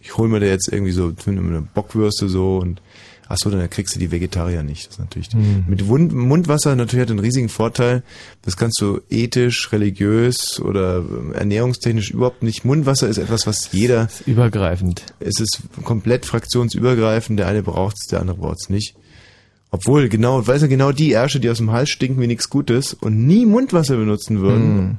[0.00, 2.80] ich hol mir da jetzt irgendwie so eine Bockwürste so und
[3.28, 4.86] ach so, dann kriegst du die Vegetarier nicht.
[4.86, 5.64] Das ist natürlich Mhm.
[5.68, 8.02] mit Wund Mundwasser natürlich hat einen riesigen Vorteil.
[8.42, 12.64] Das kannst du ethisch, religiös oder ähm, ernährungstechnisch überhaupt nicht.
[12.64, 14.08] Mundwasser ist etwas, was jeder.
[14.26, 15.02] Übergreifend.
[15.20, 17.38] Es ist komplett fraktionsübergreifend.
[17.38, 18.94] Der eine braucht's, der andere braucht's nicht.
[19.70, 22.94] Obwohl genau, weiß er genau die Ärsche, die aus dem Hals stinken wie nichts Gutes
[22.94, 24.96] und nie Mundwasser benutzen würden, Mhm.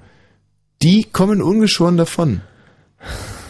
[0.83, 2.41] die kommen ungeschoren davon.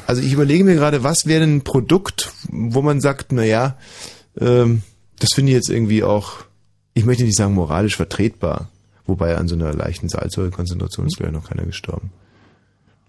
[0.07, 3.75] Also ich überlege mir gerade, was wäre denn ein Produkt, wo man sagt, na ja,
[4.37, 4.81] ähm,
[5.19, 6.45] das finde ich jetzt irgendwie auch,
[6.93, 8.69] ich möchte nicht sagen moralisch vertretbar,
[9.05, 12.11] wobei an so einer leichten Salzsäurekonzentration ist vielleicht noch keiner gestorben.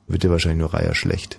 [0.07, 1.39] Wird ja wahrscheinlich nur Reiher schlecht.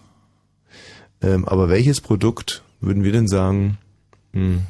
[1.21, 3.77] Ähm, aber welches Produkt würden wir denn sagen?
[4.33, 4.61] Hm,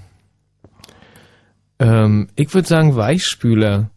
[1.80, 3.90] Ähm, ich würde sagen Weichspüler.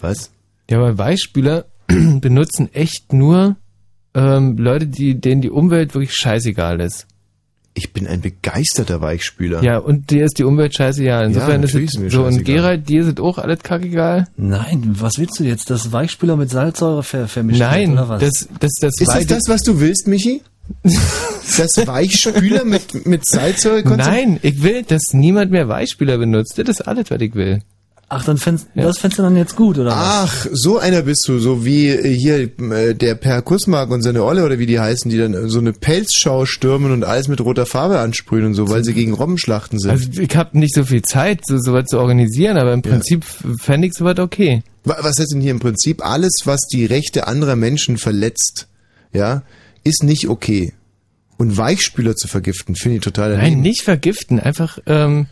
[0.00, 0.30] was?
[0.70, 3.56] Ja, aber Weichspüler benutzen echt nur
[4.14, 7.06] ähm, Leute, die, denen die Umwelt wirklich scheißegal ist.
[7.78, 9.62] Ich bin ein begeisterter Weichspüler.
[9.62, 11.26] Ja, und dir ist die Umwelt scheißegal.
[11.26, 12.24] Insofern ist natürlich es ist mir so.
[12.24, 12.42] Und.
[12.42, 14.28] Gerald, dir ist auch alles kackegal?
[14.38, 15.68] Nein, was willst du jetzt?
[15.68, 18.20] Das Weichspüler mit Salzsäure ver vermischt wird, Nein, oder was?
[18.20, 20.40] das, das, das, Ist das das, was du willst, Michi?
[21.58, 26.58] Das Weichspüler mit, mit Salzsäure Nein, ich will, dass niemand mehr Weichspüler benutzt.
[26.58, 27.60] Das ist alles, was ich will.
[28.08, 29.96] Ach, dann fändst, das fändest du dann jetzt gut, oder was?
[29.98, 34.22] Ach, so einer bist du, so wie äh, hier äh, der Per Kussmark und seine
[34.22, 37.40] Olle oder wie die heißen, die dann äh, so eine Pelzschau stürmen und alles mit
[37.40, 39.90] roter Farbe ansprühen und so, weil sie gegen Robbenschlachten sind.
[39.90, 43.24] Also ich habe nicht so viel Zeit, so sowas zu organisieren, aber im Prinzip
[43.60, 44.62] fände ich sowas okay.
[44.84, 46.04] Wa- Was heißt denn hier im Prinzip?
[46.06, 48.68] Alles, was die Rechte anderer Menschen verletzt,
[49.12, 49.42] ja,
[49.82, 50.74] ist nicht okay.
[51.38, 53.60] Und Weichspüler zu vergiften, finde ich total Nein, daneben.
[53.62, 55.26] nicht vergiften, einfach ähm,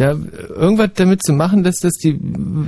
[0.00, 0.16] da
[0.56, 2.18] irgendwas damit zu machen, dass das die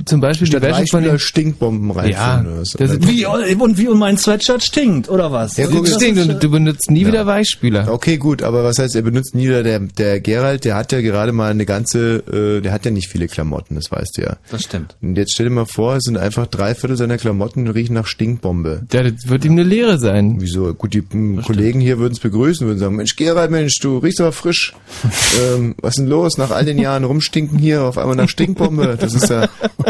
[0.05, 2.77] zum Beispiel Statt die Wäsche von Weichspüler den Stinkbomben ja, so.
[2.79, 5.57] das ist, Wie, und wie und mein Sweatshirt stinkt, oder was?
[5.57, 7.91] Ja, guck, stinkt und du benutzt nie wieder Weichspüler.
[7.91, 11.01] Okay, gut, aber was heißt, er benutzt nie wieder, der, der Gerald, der hat ja
[11.01, 12.17] gerade mal eine ganze,
[12.59, 14.37] äh, der hat ja nicht viele Klamotten, das weißt du ja.
[14.51, 14.97] Das stimmt.
[15.01, 18.07] Und jetzt stell dir mal vor, es sind einfach drei Viertel seiner Klamotten riechen nach
[18.07, 18.83] Stinkbombe.
[18.93, 20.37] Ja, das wird ihm eine Lehre sein.
[20.39, 20.75] Wieso?
[20.75, 24.21] Gut, die m, Kollegen hier würden es begrüßen, würden sagen, Mensch, Gerald, Mensch, du riechst
[24.21, 24.75] aber frisch.
[25.55, 26.37] ähm, was ist denn los?
[26.37, 28.97] Nach all den Jahren rumstinken hier, auf einmal nach Stinkbombe.
[28.99, 29.49] Das ist ja...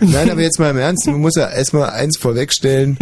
[0.00, 2.96] Nein, aber jetzt mal im Ernst, man muss ja erstmal eins vorwegstellen,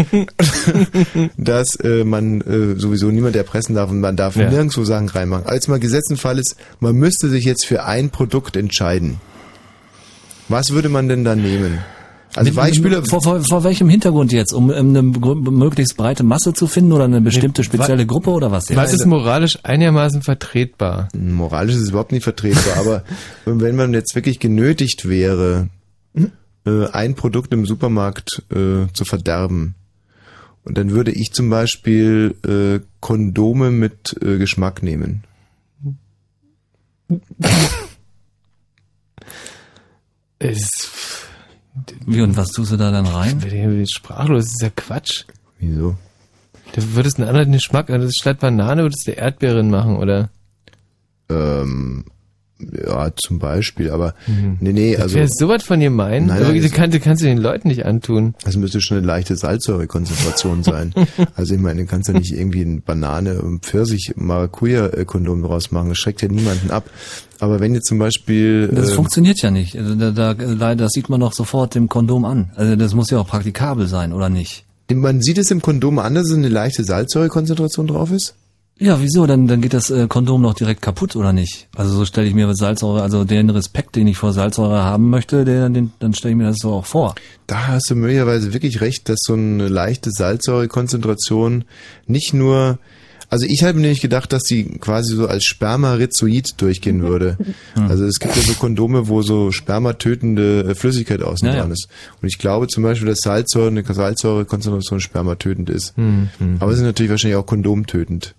[1.36, 4.50] dass äh, man äh, sowieso niemand erpressen darf und man darf Ja.
[4.50, 5.46] nirgendwo Sachen reinmachen.
[5.46, 9.20] Als mal Gesetz Fall ist, man müsste sich jetzt für ein Produkt entscheiden.
[10.48, 11.80] Was würde man denn da nehmen?
[12.34, 13.02] Also Mit- Weichspüler...
[13.04, 14.52] Vor, vor, vor welchem Hintergrund jetzt?
[14.52, 18.74] Um ähm, eine möglichst breite Masse zu finden oder eine bestimmte spezielle Gruppe oder was?
[18.74, 21.08] Was ist moralisch einigermaßen vertretbar?
[21.16, 23.04] Moralisch ist es überhaupt nicht vertretbar, aber
[23.44, 25.68] wenn man jetzt wirklich genötigt wäre,
[26.66, 29.74] äh, ein Produkt im Supermarkt äh, zu verderben,
[30.66, 35.22] und dann würde ich zum Beispiel äh, Kondome mit äh, Geschmack nehmen.
[40.40, 40.90] Ist,
[42.06, 43.38] Wie und was tust du da dann rein?
[43.44, 45.24] ich bin sprachlos, das ist ja Quatsch.
[45.58, 45.96] Wieso?
[46.72, 50.30] Du würdest einen anderen Geschmack, also statt Banane würdest du Erdbeeren machen, oder?
[51.28, 52.04] Ähm,
[52.58, 54.14] ja, zum Beispiel, aber
[54.60, 56.26] nee, nee, also Wer sowas von dir meinen?
[56.28, 58.34] Nein, Aber nein, das das- kannst, du den Leuten nicht antun.
[58.44, 60.92] das müsste schon eine leichte Salzsäurekonzentration sein.
[61.34, 65.70] Also ich meine, du kannst ja nicht irgendwie ein Banane und Pfirsich Maracuja Kondom draus
[65.70, 66.88] machen, das schreckt ja niemanden ab.
[67.40, 69.76] Aber wenn jetzt zum Beispiel Das äh, funktioniert ja nicht.
[69.76, 72.50] Also Da, da, leider, das sieht man doch sofort dem Kondom an.
[72.56, 74.64] Also das muss ja auch praktikabel sein, oder nicht?
[74.92, 78.34] Man sieht es im Kondom an, dass es eine leichte Salzsäurekonzentration drauf ist.
[78.78, 79.26] Ja, wieso?
[79.26, 81.66] Dann, dann geht das äh, Kondom doch direkt kaputt, oder nicht?
[81.74, 85.46] Also so stelle ich mir Salzsäure, also den Respekt, den ich vor Salzsäure haben möchte,
[85.46, 87.14] den, den, dann stelle ich mir das so auch vor.
[87.46, 91.64] Da hast du möglicherweise wirklich recht, dass so eine leichte Salzsäurekonzentration
[92.06, 92.78] nicht nur,
[93.28, 97.36] also ich habe nämlich gedacht, dass die quasi so als Spermarizoid durchgehen würde.
[97.74, 101.72] Also es gibt ja so Kondome, wo so spermatötende äh, Flüssigkeit außen Ja, dran ja.
[101.72, 101.88] ist.
[102.22, 105.94] Und ich glaube zum Beispiel, dass Salzsäure, eine Salzsäurekonzentration spermatötend ist.
[106.60, 108.34] Aber es ist natürlich wahrscheinlich auch kondomtötend.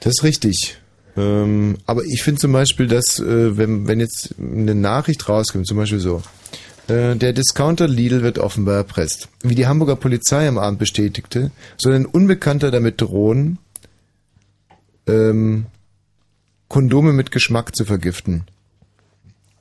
[0.00, 0.78] Das ist richtig.
[1.16, 5.76] Ähm, aber ich finde zum Beispiel, dass äh, wenn, wenn jetzt eine Nachricht rauskommt, zum
[5.76, 6.22] Beispiel so,
[6.88, 9.28] der Discounter Lidl wird offenbar erpresst.
[9.42, 13.58] Wie die Hamburger Polizei am Abend bestätigte, soll ein Unbekannter damit drohen,
[15.06, 15.66] ähm,
[16.68, 18.44] Kondome mit Geschmack zu vergiften.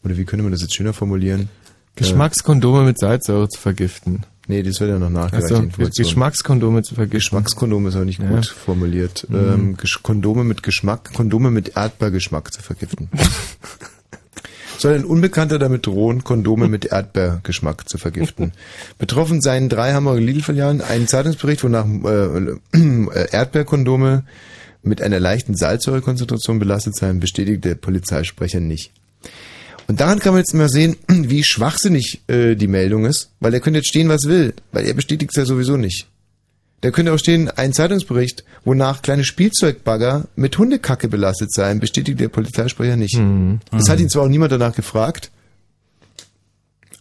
[0.03, 1.49] Oder wie könnte man das jetzt schöner formulieren?
[1.95, 4.23] Geschmackskondome mit Salzsäure zu vergiften.
[4.47, 5.51] Nee, das wird ja noch nachgereicht.
[5.51, 5.91] Also.
[5.97, 7.17] Geschmackskondome zu vergiften.
[7.17, 8.29] Geschmackskondome ist aber nicht Ja.
[8.29, 9.25] gut formuliert.
[9.29, 9.35] Mhm.
[9.35, 13.09] Ähm, Kondome mit Geschmack, Kondome mit Erdbeergeschmack zu vergiften.
[14.77, 18.51] Soll ein Unbekannter damit drohen, Kondome mit Erdbeergeschmack zu vergiften.
[18.99, 20.81] Betroffen seien drei Hamburger Lidl-Filialen.
[20.81, 24.23] Ein Zeitungsbericht, wonach äh, äh, Erdbeerkondome
[24.83, 28.91] mit einer leichten Salzsäurekonzentration belastet sein, bestätigt der Polizeisprecher nicht.
[29.87, 33.59] Und daran kann man jetzt mal sehen, wie schwachsinnig äh, die Meldung ist, weil er
[33.59, 36.07] könnte jetzt stehen, was will, weil er bestätigt es ja sowieso nicht.
[36.81, 42.29] Da könnte auch stehen, ein Zeitungsbericht, wonach kleine Spielzeugbagger mit Hundekacke belastet seien, bestätigt der
[42.29, 43.17] Polizeisprecher nicht.
[43.17, 43.59] Mhm.
[43.71, 45.31] Das hat ihn zwar auch niemand danach gefragt,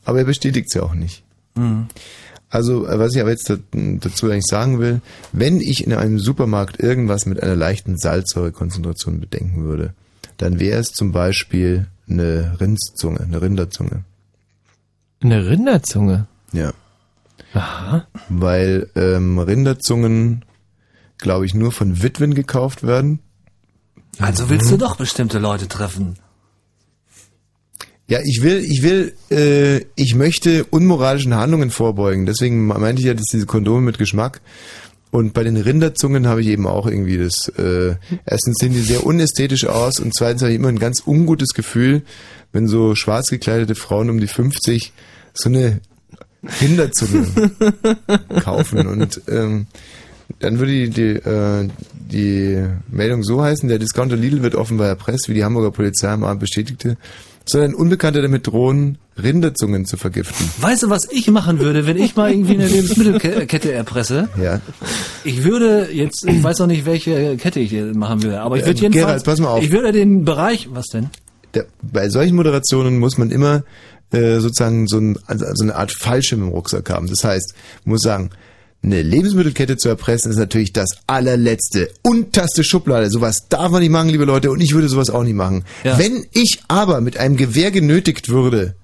[0.05, 1.23] aber er bestätigt es ja auch nicht.
[1.57, 1.89] Mhm.
[2.49, 5.01] Also, äh, was ich aber jetzt da- dazu eigentlich sagen will,
[5.33, 9.93] wenn ich in einem Supermarkt irgendwas mit einer leichten Salzsäurekonzentration bedenken würde,
[10.39, 14.05] dann wäre es zum Beispiel eine Rindszunge, eine Rinderzunge.
[15.21, 16.27] Eine Rinderzunge.
[16.53, 16.73] Ja.
[17.57, 18.07] Aha.
[18.29, 20.45] Weil ähm, Rinderzungen,
[21.19, 23.21] glaube ich, nur von Witwen gekauft werden.
[24.19, 26.19] Also willst du doch bestimmte Leute treffen.
[28.09, 32.25] Ja, ich will, ich will, äh, ich möchte unmoralischen Handlungen vorbeugen.
[32.25, 34.41] Deswegen meinte ich ja, dass diese Kondome mit Geschmack.
[35.11, 37.95] Und bei den Rinderzungen habe ich eben auch irgendwie das, äh,
[38.27, 42.03] erstens sehen die sehr unästhetisch aus und zweitens habe ich immer ein ganz ungutes Gefühl,
[42.53, 44.93] wenn so schwarz gekleidete Frauen um die 50
[45.33, 45.81] so eine
[46.61, 47.27] Rinderzunge
[48.43, 48.87] kaufen.
[48.87, 49.67] Und ähm,
[50.41, 51.69] dann würde die, die, äh,
[52.11, 56.25] die Meldung so heißen, der Discounter Lidl wird offenbar erpresst, wie die Hamburger Polizei am
[56.25, 56.97] Abend bestätigte,
[57.49, 60.51] soll ein Unbekannter damit drohen, Rinderzungen zu vergiften.
[60.61, 64.29] Weißt du, was ich machen würde, wenn ich mal irgendwie eine Lebensmittelkette erpresse?
[64.43, 64.61] Ja.
[65.23, 68.67] Ich würde jetzt, ich weiß noch nicht, welche Kette ich hier machen würde, aber ich
[68.67, 69.63] würde Äh, jedenfalls, Gerald, pass mal auf.
[69.63, 71.09] ich würde den Bereich, was denn?
[71.55, 73.63] Der, bei solchen Moderationen muss man immer
[74.13, 77.09] äh, sozusagen so, ein, also so eine Art Fallschirm im Rucksack haben.
[77.09, 77.55] Das heißt,
[77.85, 78.31] man muss sagen,
[78.83, 83.11] eine Lebensmittelkette zu erpressen ist natürlich das allerletzte, unterste Schublade.
[83.11, 85.65] Sowas darf man nicht machen, liebe Leute, und ich würde sowas auch nicht machen.
[85.83, 85.99] Ja.
[85.99, 88.77] Wenn ich aber mit einem Gewehr genötigt würde,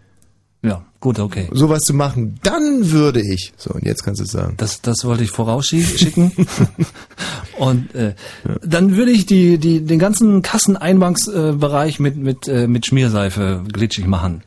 [0.65, 1.49] Ja, gut, okay.
[1.53, 3.53] sowas zu machen, dann würde ich.
[3.57, 4.55] So, und jetzt kannst du es sagen.
[4.57, 6.33] Das, das wollte ich vorausschicken.
[7.59, 8.15] Und äh,
[8.65, 14.43] dann würde ich die, die, den ganzen Kasseneinbanksbereich mit, mit, äh, mit Schmierseife glitschig machen.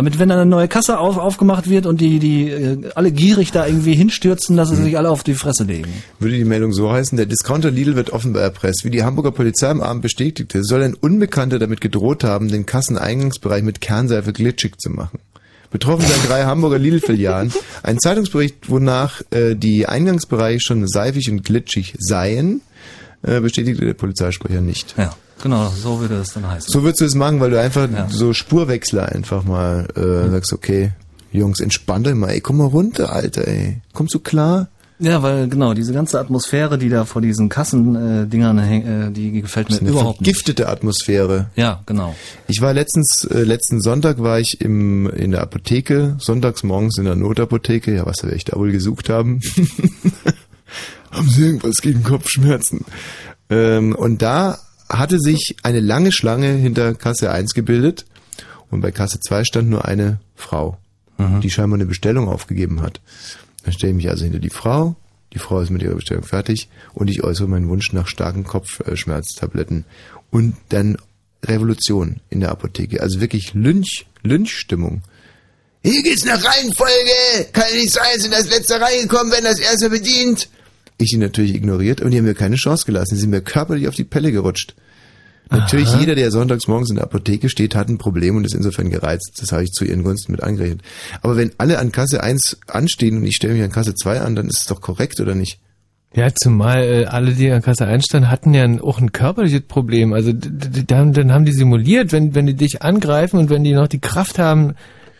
[0.00, 3.52] Damit, wenn dann eine neue Kasse auf, aufgemacht wird und die, die äh, alle gierig
[3.52, 5.92] da irgendwie hinstürzen, dass sie sich alle auf die Fresse legen.
[6.18, 8.82] Würde die Meldung so heißen, der Discounter Lidl wird offenbar erpresst.
[8.86, 13.62] Wie die Hamburger Polizei am Abend bestätigte, soll ein Unbekannter damit gedroht haben, den Kasseneingangsbereich
[13.62, 15.18] mit Kernseife glitschig zu machen.
[15.70, 17.52] Betroffen seien drei Hamburger Lidl-Filialen.
[17.82, 22.62] Ein Zeitungsbericht, wonach äh, die Eingangsbereiche schon seifig und glitschig seien,
[23.20, 24.94] äh, bestätigte der Polizeisprecher nicht.
[24.96, 26.70] Ja, genau, so würde es dann heißen.
[26.72, 30.92] So würdest du es machen, weil du einfach so Spurwechsler einfach mal äh, sagst, okay,
[31.32, 33.80] Jungs, entspannt euch mal, ey, komm mal runter, Alter, ey.
[33.92, 34.68] Kommst du klar?
[35.02, 39.10] Ja, weil genau, diese ganze Atmosphäre, die da vor diesen Kassendingern, äh, Dingern häng- äh,
[39.10, 40.26] die gefällt mir überhaupt nicht.
[40.28, 41.46] vergiftete Atmosphäre.
[41.56, 42.14] Ja, genau.
[42.48, 47.04] Ich war letztens, äh, letzten Sonntag war ich im, in der Apotheke, sonntags morgens in
[47.06, 49.40] der Notapotheke, ja, was werde ich da wohl gesucht haben?
[51.10, 52.84] haben Sie irgendwas gegen Kopfschmerzen?
[53.48, 54.58] Ähm, und da
[54.90, 58.04] hatte sich eine lange Schlange hinter Kasse 1 gebildet
[58.70, 60.78] und bei Kasse 2 stand nur eine Frau,
[61.42, 63.00] die scheinbar eine Bestellung aufgegeben hat.
[63.64, 64.96] Dann stelle ich mich also hinter die Frau,
[65.32, 69.84] die Frau ist mit ihrer Bestellung fertig und ich äußere meinen Wunsch nach starken Kopfschmerztabletten
[70.30, 70.96] und dann
[71.44, 73.00] Revolution in der Apotheke.
[73.00, 75.02] Also wirklich Lynch, Lynchstimmung.
[75.82, 77.48] Hier geht's nach Reihenfolge!
[77.52, 80.48] Kann nicht sein, sind als letzter reingekommen, wenn das erste bedient.
[81.00, 83.14] Ich die natürlich ignoriert und die haben mir keine Chance gelassen.
[83.14, 84.74] Die sind mir körperlich auf die Pelle gerutscht.
[85.50, 86.00] Natürlich Aha.
[86.00, 89.38] jeder, der sonntags morgens in der Apotheke steht, hat ein Problem und ist insofern gereizt.
[89.40, 90.82] Das habe ich zu ihren Gunsten mit angerechnet.
[91.22, 94.36] Aber wenn alle an Kasse 1 anstehen und ich stelle mich an Kasse 2 an,
[94.36, 95.58] dann ist es doch korrekt, oder nicht?
[96.14, 100.12] Ja, zumal äh, alle, die an Kasse einstanden, hatten ja auch ein körperliches Problem.
[100.12, 103.88] Also dann, dann haben die simuliert, wenn, wenn die dich angreifen und wenn die noch
[103.88, 104.74] die Kraft haben,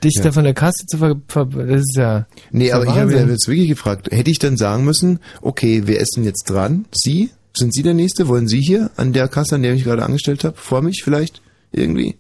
[0.05, 0.25] dich Ja.
[0.25, 1.17] da von der Kasse zu ver...
[1.29, 2.27] ver das ist ja...
[2.51, 6.17] Nee, aber ich habe jetzt wirklich gefragt, hätte ich dann sagen müssen, okay, wer ist
[6.17, 6.87] denn jetzt dran?
[6.93, 7.31] Sie?
[7.57, 8.29] Sind Sie der Nächste?
[8.29, 10.57] Wollen Sie hier an der Kasse, an der ich mich gerade angestellt habe?
[10.57, 11.43] Vor mich vielleicht?
[11.73, 12.17] Irgendwie?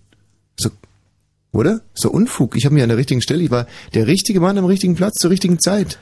[0.58, 0.70] So,
[1.52, 1.80] oder?
[1.94, 2.56] So Unfug.
[2.56, 3.42] Ich habe mich an der richtigen Stelle.
[3.42, 5.98] Ich war der richtige Mann am richtigen Platz zur richtigen Zeit.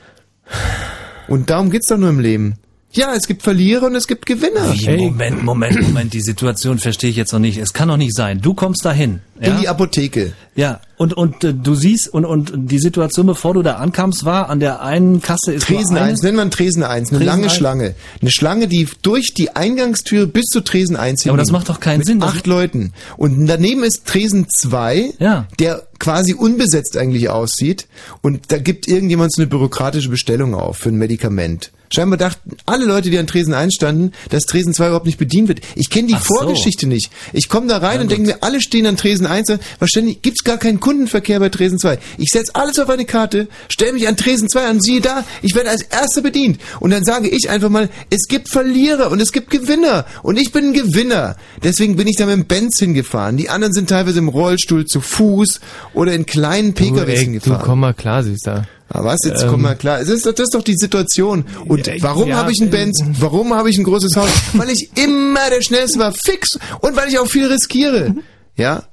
[1.27, 2.55] Und darum geht's doch nur im Leben.
[2.91, 4.73] Ja, es gibt Verlierer und es gibt Gewinner.
[4.73, 7.57] Wie, Moment, Moment, Moment, die Situation verstehe ich jetzt noch nicht.
[7.59, 8.41] Es kann doch nicht sein.
[8.41, 9.19] Du kommst dahin.
[9.39, 9.53] Ja?
[9.53, 10.33] In die Apotheke.
[10.55, 14.49] Ja, und, und äh, du siehst, und, und die Situation, bevor du da ankamst, war,
[14.49, 16.11] an der einen Kasse ist Tresen nur eine.
[16.11, 17.55] 1, nennen wir einen Tresen 1, eine Tresen lange eins.
[17.55, 17.95] Schlange.
[18.21, 21.79] Eine Schlange, die durch die Eingangstür bis zu Tresen 1 Ja, aber das macht doch
[21.79, 22.21] keinen mit Sinn.
[22.21, 22.91] Acht Leuten.
[23.15, 25.47] Und daneben ist Tresen 2, Ja.
[25.57, 27.87] der quasi unbesetzt eigentlich aussieht.
[28.21, 31.71] Und da gibt irgendjemand so eine bürokratische Bestellung auf für ein Medikament.
[31.91, 35.47] Scheinbar dachten alle Leute, die an Tresen 1 standen, dass Tresen 2 überhaupt nicht bedient
[35.47, 35.61] wird.
[35.75, 36.35] Ich kenne die Ach so.
[36.35, 37.11] Vorgeschichte nicht.
[37.33, 39.53] Ich komme da rein und denke mir, alle stehen an Tresen 1.
[39.79, 41.99] Wahrscheinlich gibt's gar keinen Kundenverkehr bei Tresen 2.
[42.17, 45.53] Ich setze alles auf eine Karte, stelle mich an Tresen 2 an, siehe da, ich
[45.53, 46.59] werde als Erster bedient.
[46.79, 50.05] Und dann sage ich einfach mal, es gibt Verlierer und es gibt Gewinner.
[50.23, 51.35] Und ich bin ein Gewinner.
[51.63, 53.37] Deswegen bin ich da mit dem Benz hingefahren.
[53.37, 55.59] Die anderen sind teilweise im Rollstuhl zu Fuß
[55.93, 57.61] oder in kleinen Du, PKWs ey, du hingefahren.
[57.63, 58.65] komm mal klar, Süßer.
[58.91, 59.99] Aber was, jetzt Ähm, komm mal klar.
[60.01, 61.45] Es ist, doch- das ist doch die Situation.
[61.67, 62.99] Und Ja, warum ja, habe ich einen äh, Benz?
[63.19, 64.29] Warum habe ich ein großes Haus?
[64.53, 66.57] weil ich immer der Schnellste war, fix.
[66.81, 68.15] Und weil ich auch viel riskiere.
[68.55, 68.85] Ja?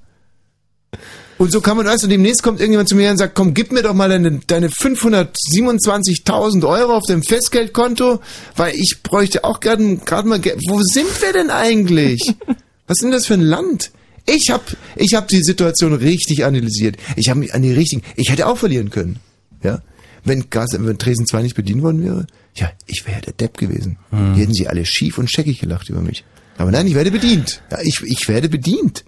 [1.38, 3.70] Und so kann man, weißt du, demnächst kommt irgendjemand zu mir und sagt, komm, gib
[3.70, 8.20] mir doch mal deine, deine 527.000 Euro auf dem Festgeldkonto,
[8.56, 10.62] weil ich bräuchte auch gerade gerade mal Geld.
[10.66, 12.22] Wo sind wir denn eigentlich?
[12.86, 13.90] Was ist denn das für ein Land?
[14.28, 14.64] Ich hab,
[14.96, 16.96] ich hab die Situation richtig analysiert.
[17.16, 19.18] Ich habe mich an die richtigen, ich hätte auch verlieren können.
[19.62, 19.82] Ja?
[20.24, 23.98] Wenn Gas, wenn Tresen 2 nicht bedient worden wäre, ja, ich wäre der Depp gewesen.
[24.10, 26.24] Die hätten sie alle schief und scheckig gelacht über mich.
[26.58, 27.62] Aber nein, ich werde bedient.
[27.70, 29.04] Ja, ich, ich werde bedient.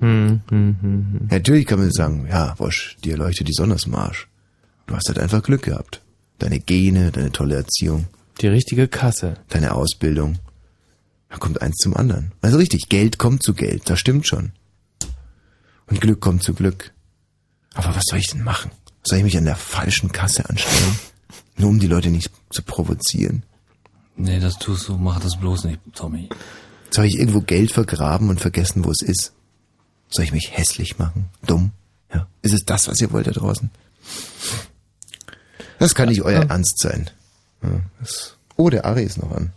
[0.00, 1.28] Hm, hm, hm, hm.
[1.30, 4.28] Natürlich kann man sagen, ja, Wosch, dir leuchtet die Sonne aus dem Arsch.
[4.86, 6.02] Du hast halt einfach Glück gehabt.
[6.38, 8.06] Deine Gene, deine tolle Erziehung.
[8.40, 9.34] Die richtige Kasse.
[9.50, 10.38] Deine Ausbildung.
[11.28, 12.32] Da kommt eins zum anderen.
[12.40, 14.52] Also richtig, Geld kommt zu Geld, das stimmt schon.
[15.86, 16.92] Und Glück kommt zu Glück.
[17.74, 18.70] Aber was soll ich denn machen?
[19.04, 20.98] Soll ich mich an der falschen Kasse anstellen?
[21.56, 23.44] Nur um die Leute nicht zu provozieren?
[24.16, 26.28] Nee, das tust du, mach das bloß nicht, Tommy.
[26.90, 29.32] Soll ich irgendwo Geld vergraben und vergessen, wo es ist?
[30.10, 31.26] Soll ich mich hässlich machen?
[31.46, 31.70] Dumm?
[32.12, 32.26] Ja.
[32.42, 33.70] Ist es das, was ihr wollt da draußen?
[35.78, 37.08] Das kann nicht euer Ernst sein.
[37.62, 37.68] Ja,
[38.56, 39.52] oh, der Ari ist noch an.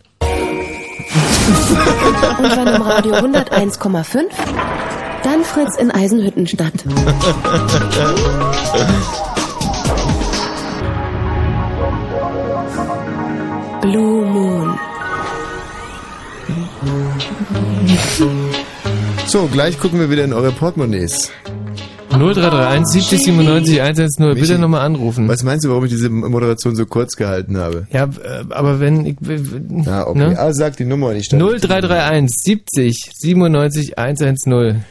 [2.38, 4.22] Und wenn im Radio 101,5,
[5.24, 6.84] dann Fritz in Eisenhüttenstadt.
[13.80, 14.78] Blue Moon.
[19.34, 21.28] So, gleich gucken wir wieder in eure Portemonnaies.
[22.10, 24.34] 0331 70 97 110.
[24.34, 25.26] Bitte nochmal anrufen.
[25.26, 27.88] Was meinst du, warum ich diese Moderation so kurz gehalten habe?
[27.90, 29.16] Ja, äh, aber wenn ich.
[29.84, 30.18] Ja, okay.
[30.20, 30.38] Ne?
[30.38, 34.84] Also sag die Nummer stelle 0331 70 97 110.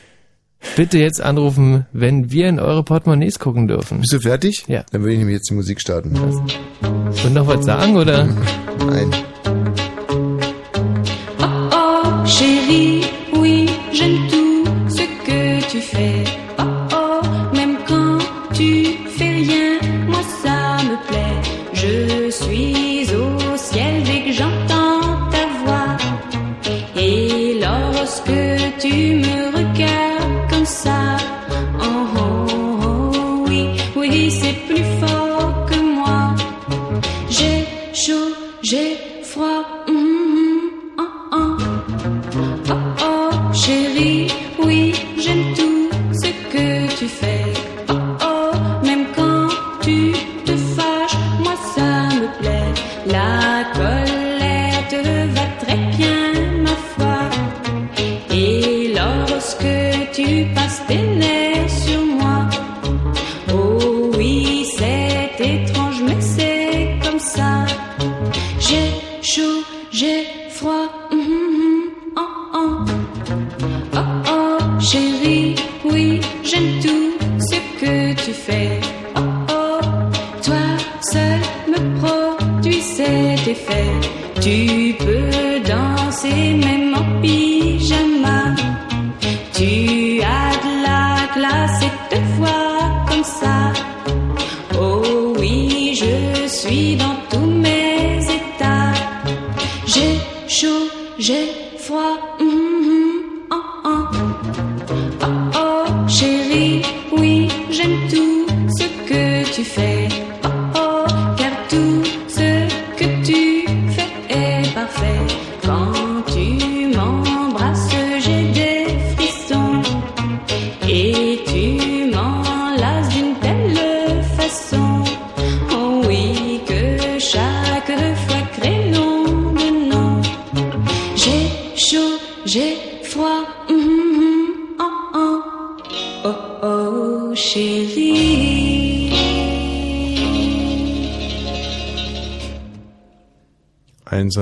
[0.76, 4.02] Bitte jetzt anrufen, wenn wir in eure Portemonnaies gucken dürfen.
[4.02, 4.65] Bist du fertig?
[4.68, 4.84] Ja.
[4.91, 6.18] Dann würde ich nämlich jetzt die Musik starten.
[6.18, 8.26] Und noch was sagen, oder?
[8.88, 9.10] Nein.
[11.40, 13.02] Oh chérie,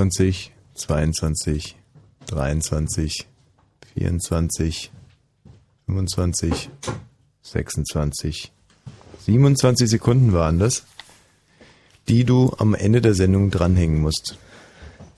[0.02, 1.76] 21, 22,
[2.26, 3.28] 23,
[3.94, 4.90] 24,
[5.86, 6.70] 25,
[7.42, 8.52] 26,
[9.24, 10.82] 27 Sekunden waren das,
[12.08, 14.36] die du am Ende der Sendung dranhängen musst.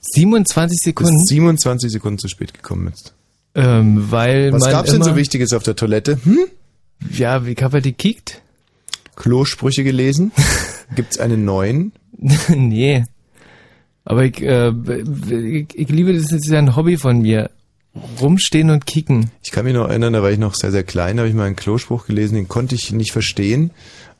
[0.01, 1.13] 27 Du Sekunden?
[1.13, 3.15] bist 27 Sekunden zu spät gekommen bist.
[3.55, 6.19] Ähm, weil Was man gab's denn so Wichtiges auf der Toilette?
[6.23, 6.45] Hm?
[7.11, 8.43] Ja, ich habe halt gekickt.
[9.15, 10.31] Klosprüche gelesen?
[10.95, 11.91] Gibt's einen neuen?
[12.49, 13.03] nee.
[14.05, 17.49] Aber ich, äh, ich, ich liebe das, das ist ja ein Hobby von mir.
[18.21, 19.31] Rumstehen und kicken.
[19.41, 21.35] Ich kann mich noch erinnern, da war ich noch sehr, sehr klein, da habe ich
[21.35, 23.71] mal einen Klospruch gelesen, den konnte ich nicht verstehen.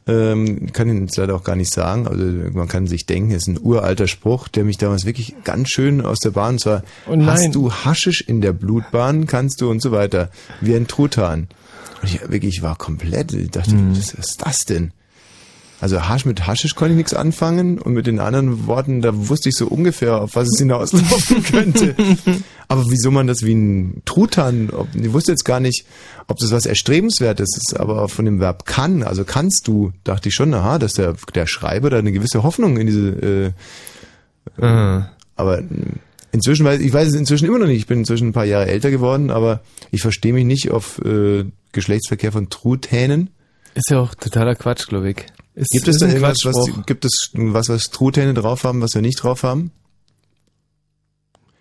[0.07, 3.43] Ähm, kann ihn jetzt leider auch gar nicht sagen, also man kann sich denken, es
[3.43, 7.17] ist ein uralter Spruch, der mich damals wirklich ganz schön aus der Bahn, zwar, Oh
[7.25, 10.29] hast du Haschisch in der Blutbahn, kannst du und so weiter,
[10.61, 11.47] wie ein Truthahn.
[12.01, 13.97] Und ich wirklich, ich war komplett, ich dachte, Hm.
[13.97, 14.91] was ist das denn?
[15.81, 19.49] Also Hasch mit Haschisch konnte ich nichts anfangen und mit den anderen Worten, da wusste
[19.49, 21.95] ich so ungefähr, auf was es hinauslaufen könnte.
[22.69, 25.85] Aber wieso man das wie ein Truthahn, ob, ich wusste jetzt gar nicht,
[26.27, 30.35] ob das was Erstrebenswertes ist, aber von dem Verb kann, also kannst du, dachte ich
[30.35, 33.09] schon, aha, dass der, der Schreiber da eine gewisse Hoffnung in diese,
[34.59, 35.09] äh, Ah.
[35.35, 35.61] aber
[36.31, 38.67] inzwischen weiß ich weiß es inzwischen immer noch nicht, ich bin inzwischen ein paar Jahre
[38.67, 39.61] älter geworden, aber
[39.91, 43.31] ich verstehe mich nicht auf äh, Geschlechtsverkehr von Truthähnen.
[43.73, 45.25] Ist ja auch totaler Quatsch, glaube ich.
[45.55, 49.01] Ist, Gibt es da irgendwas, was, gibt es was, was Truthähne drauf haben, was wir
[49.01, 49.71] nicht drauf haben?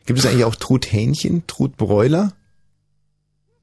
[0.07, 2.33] Gibt es eigentlich auch Truthähnchen, Trutbräuler?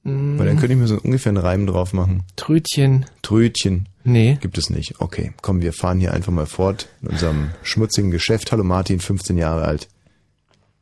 [0.03, 2.24] Mm, Weil dann könnte ich mir so ungefähr einen Reim drauf machen.
[2.38, 3.06] Trötchen.
[3.22, 3.90] Trötchen.
[4.03, 4.38] Nee.
[4.41, 4.99] Gibt es nicht.
[4.99, 8.52] Okay, komm, wir fahren hier einfach mal fort in unserem schmutzigen Geschäft.
[8.52, 9.90] Hallo Martin, 15 Jahre alt.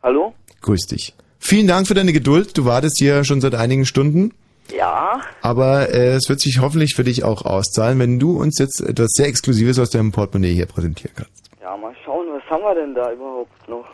[0.01, 0.33] Hallo?
[0.61, 1.15] Grüß dich.
[1.39, 2.57] Vielen Dank für deine Geduld.
[2.57, 4.33] Du wartest hier schon seit einigen Stunden.
[4.75, 5.21] Ja?
[5.41, 9.09] Aber äh, es wird sich hoffentlich für dich auch auszahlen, wenn du uns jetzt etwas
[9.13, 11.49] sehr Exklusives aus deinem Portemonnaie hier präsentieren kannst.
[11.61, 13.85] Ja, mal schauen, was haben wir denn da überhaupt noch?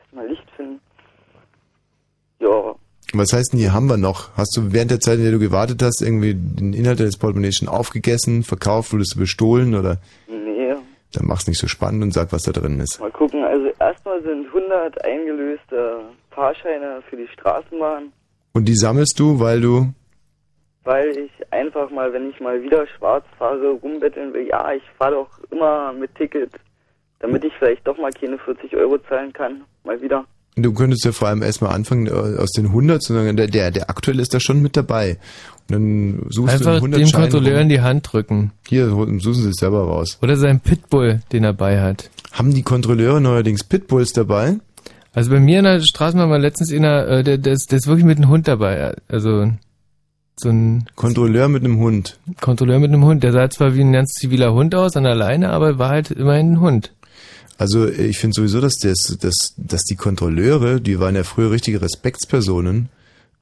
[0.00, 0.80] Erstmal Licht finden.
[2.40, 2.74] Ja,
[3.12, 4.36] Was heißt denn, hier haben wir noch?
[4.36, 7.56] Hast du während der Zeit, in der du gewartet hast, irgendwie den Inhalt des Portemonnaies
[7.56, 9.98] schon aufgegessen, verkauft, wurdest du bestohlen oder?
[10.28, 10.74] nee.
[11.12, 12.98] Dann mach's nicht so spannend und sag, was da drin ist.
[12.98, 16.00] Mal gucken, also erstmal sind 100 eingelöste
[16.32, 18.12] Fahrscheine für die Straßenbahn,
[18.52, 19.92] Und die sammelst du, weil du,
[20.84, 24.46] weil ich einfach mal, wenn ich mal wieder schwarz fahre, rumbetteln will.
[24.48, 26.50] Ja, ich fahre doch immer mit Ticket,
[27.20, 29.62] damit ich vielleicht doch mal keine 40 Euro zahlen kann.
[29.84, 30.24] Mal wieder.
[30.56, 33.90] du könntest ja vor allem erstmal anfangen äh, aus den 100, sondern der, der, der
[33.90, 35.18] aktuelle ist da schon mit dabei.
[35.68, 38.52] Und dann suchst du Einfach einen 100 dem Kontrolleur in die Hand drücken.
[38.68, 40.18] Hier, suchen sie es selber raus.
[40.22, 42.10] Oder sein Pitbull, den er bei hat.
[42.32, 44.58] Haben die Kontrolleure neuerdings Pitbulls dabei?
[45.14, 47.86] Also bei mir in der Straßenbahn war letztens einer, äh, der, der, ist, der ist
[47.86, 48.94] wirklich mit einem Hund dabei.
[49.08, 49.48] Also
[50.36, 52.18] so ein Kontrolleur mit einem Hund.
[52.40, 53.22] Kontrolleur mit einem Hund.
[53.22, 56.10] Der sah zwar wie ein ganz ziviler Hund aus an der Leine, aber war halt
[56.10, 56.92] immerhin ein Hund.
[57.56, 61.80] Also ich finde sowieso, dass, das, dass, dass die Kontrolleure, die waren ja früher richtige
[61.80, 62.88] Respektspersonen,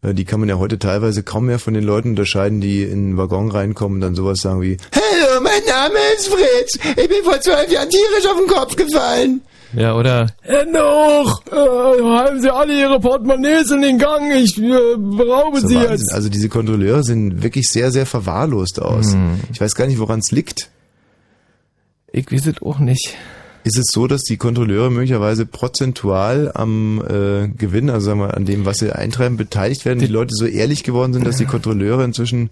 [0.03, 3.17] die kann man ja heute teilweise kaum mehr von den Leuten unterscheiden, die in den
[3.17, 7.41] Waggon reinkommen und dann sowas sagen wie Hallo, mein Name ist Fritz, ich bin vor
[7.41, 9.41] zwölf Jahren tierisch auf den Kopf gefallen.
[9.75, 11.43] Ja, oder Hände hoch!
[11.51, 15.91] Äh, halten Sie alle Ihre Portemonnaies in den Gang, ich äh, beraube So Sie Wahnsinn.
[15.93, 16.13] jetzt.
[16.13, 19.13] Also diese Kontrolleure sehen wirklich sehr, sehr verwahrlost aus.
[19.13, 19.41] Hm.
[19.53, 20.71] Ich weiß gar nicht, woran es liegt.
[22.13, 23.17] Ich weiß es auch nicht.
[23.65, 28.45] Ist es so, dass die Kontrolleure möglicherweise prozentual am äh, Gewinn, also sagen wir, an
[28.45, 30.01] dem, was sie eintreiben, beteiligt werden?
[30.01, 32.51] Die, Leute so ehrlich geworden sind, dass die Kontrolleure inzwischen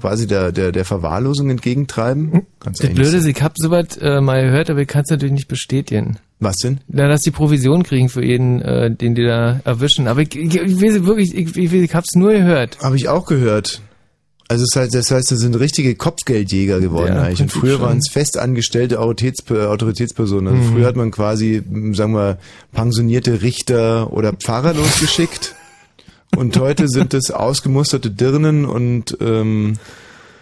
[0.00, 2.46] quasi der, der, der Verwahrlosung entgegentreiben?
[2.58, 5.10] Kann's Das eigentlich Blöde ist, ich hab sowas äh, mal gehört, aber ich kann es
[5.10, 6.18] natürlich nicht bestätigen.
[6.40, 6.78] Was denn?
[6.88, 10.06] Ja, dass die Provision kriegen für jeden, äh, den die da erwischen.
[10.06, 12.78] Aber ich, ich, ich weiß wirklich, ich, ich, ich hab's nur gehört.
[12.82, 13.82] Habe ich auch gehört.
[14.50, 17.42] Also das heißt, das heißt, das sind richtige Kopfgeldjäger geworden Ja, eigentlich.
[17.42, 20.54] Und früher waren es festangestellte Autoritäts Autoritätspersonen.
[20.54, 20.72] Also Mhm.
[20.74, 21.62] früher hat man quasi,
[21.92, 22.38] sagen wir,
[22.72, 25.54] pensionierte Richter oder Pfarrer losgeschickt.
[26.36, 29.74] Und heute sind es ausgemusterte Dirnen und ähm,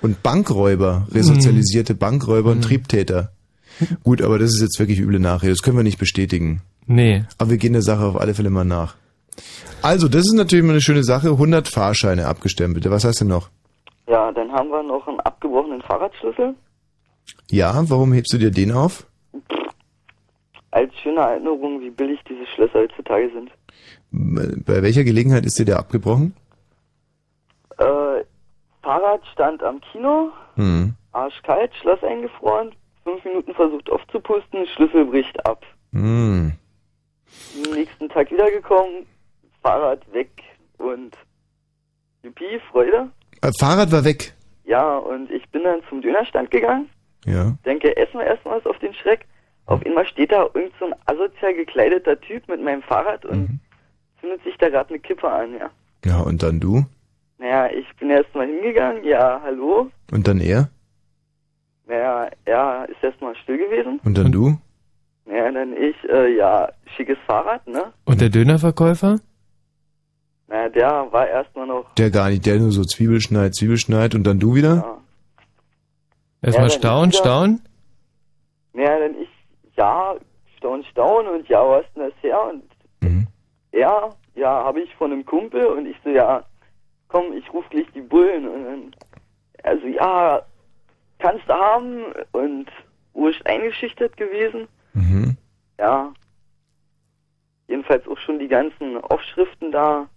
[0.02, 1.98] und Bankräuber, resozialisierte Mhm.
[1.98, 3.32] Bankräuber und Triebtäter.
[4.02, 5.52] Gut, aber das ist jetzt wirklich üble Nachrede.
[5.52, 6.62] Das können wir nicht bestätigen.
[6.86, 7.24] Nee.
[7.38, 8.96] Aber wir gehen der Sache auf alle Fälle mal nach.
[9.82, 11.30] Also, das ist natürlich mal eine schöne Sache.
[11.30, 12.88] 100 Fahrscheine abgestempelt.
[12.90, 13.50] Was hast du noch?
[14.08, 16.54] Ja, dann haben wir noch einen abgebrochenen Fahrradschlüssel.
[17.50, 19.06] Ja, warum hebst du dir den auf?
[20.70, 23.50] Als schöne Erinnerung, wie billig diese Schlösser heutzutage sind.
[24.64, 26.34] Bei welcher Gelegenheit ist dir der abgebrochen?
[27.78, 27.84] Äh,
[28.82, 30.94] Fahrrad stand am Kino, Hm.
[31.12, 32.72] arschkalt, Schloss eingefroren,
[33.06, 35.64] fünf Minuten versucht aufzupusten, Schlüssel bricht ab.
[35.92, 36.52] Hm.
[37.64, 39.06] Am nächsten Tag wiedergekommen,
[39.62, 40.30] Fahrrad weg
[40.78, 41.16] und
[42.24, 43.08] Juppie, Freude.
[43.42, 44.32] Äh, Fahrrad war weg.
[44.64, 46.88] Ja, und ich bin dann zum Dönerstand gegangen,
[47.24, 47.56] Ja.
[47.64, 49.24] denke, essen wir erstmal was auf den Schreck.
[49.66, 53.60] Auf einmal steht da irgend so ein asozial gekleideter Typ mit meinem Fahrrad und
[54.20, 55.70] zündet sich da gerade eine Kippe an, ja.
[56.04, 56.84] Ja, und dann du?
[57.38, 59.90] Naja, ich bin erstmal hingegangen, ja, hallo.
[60.10, 60.70] Und dann er?
[61.86, 64.00] Naja, er ist erstmal still gewesen.
[64.04, 64.56] Und dann du?
[65.24, 67.92] Naja, dann ich, äh, ja, schickes Fahrrad, ne?
[68.04, 69.18] Und der Dönerverkäufer?
[70.48, 74.38] Naja, der war erstmal noch, Der gar nicht, der nur so Zwiebelschneid, Zwiebelschneid und dann
[74.38, 74.76] du wieder?
[74.76, 74.98] ja.
[76.42, 77.62] Erstmal Ja, staunen, staunen.
[78.74, 79.28] Ja, dann ich,
[79.76, 80.14] ja,
[80.58, 82.40] staun, staun und ja, was ist denn das her?
[82.44, 82.62] Und
[83.00, 83.26] Mhm.
[83.72, 86.44] ja, ja, habe ich von einem Kumpel und ich so, ja,
[87.08, 88.94] komm, ich ruf gleich die Bullen und dann,
[89.64, 90.42] also ja,
[91.18, 92.66] kannst du haben und
[93.14, 94.68] wurscht eingeschüchtert gewesen.
[94.94, 95.36] Mhm.
[95.78, 96.12] Ja.
[97.68, 100.08] Jedenfalls auch schon die ganzen Aufschriften da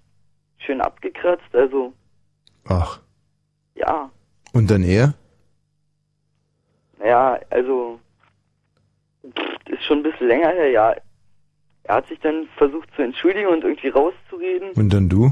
[0.57, 1.93] schön abgekratzt, also
[2.67, 2.99] Ach.
[3.75, 4.09] ja,
[4.53, 5.13] Und dann er?
[6.99, 7.99] naja, also
[9.25, 10.95] pff, ist schon ein bisschen länger her, ja.
[11.83, 14.71] Er hat sich dann versucht zu entschuldigen und irgendwie rauszureden.
[14.73, 15.31] Und dann du?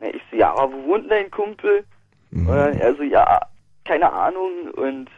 [0.00, 1.84] Ich so, ja, aber wo wohnt dein Kumpel?
[2.30, 2.48] Mhm.
[2.48, 3.40] Und dann er so, ja,
[3.84, 5.08] keine Ahnung und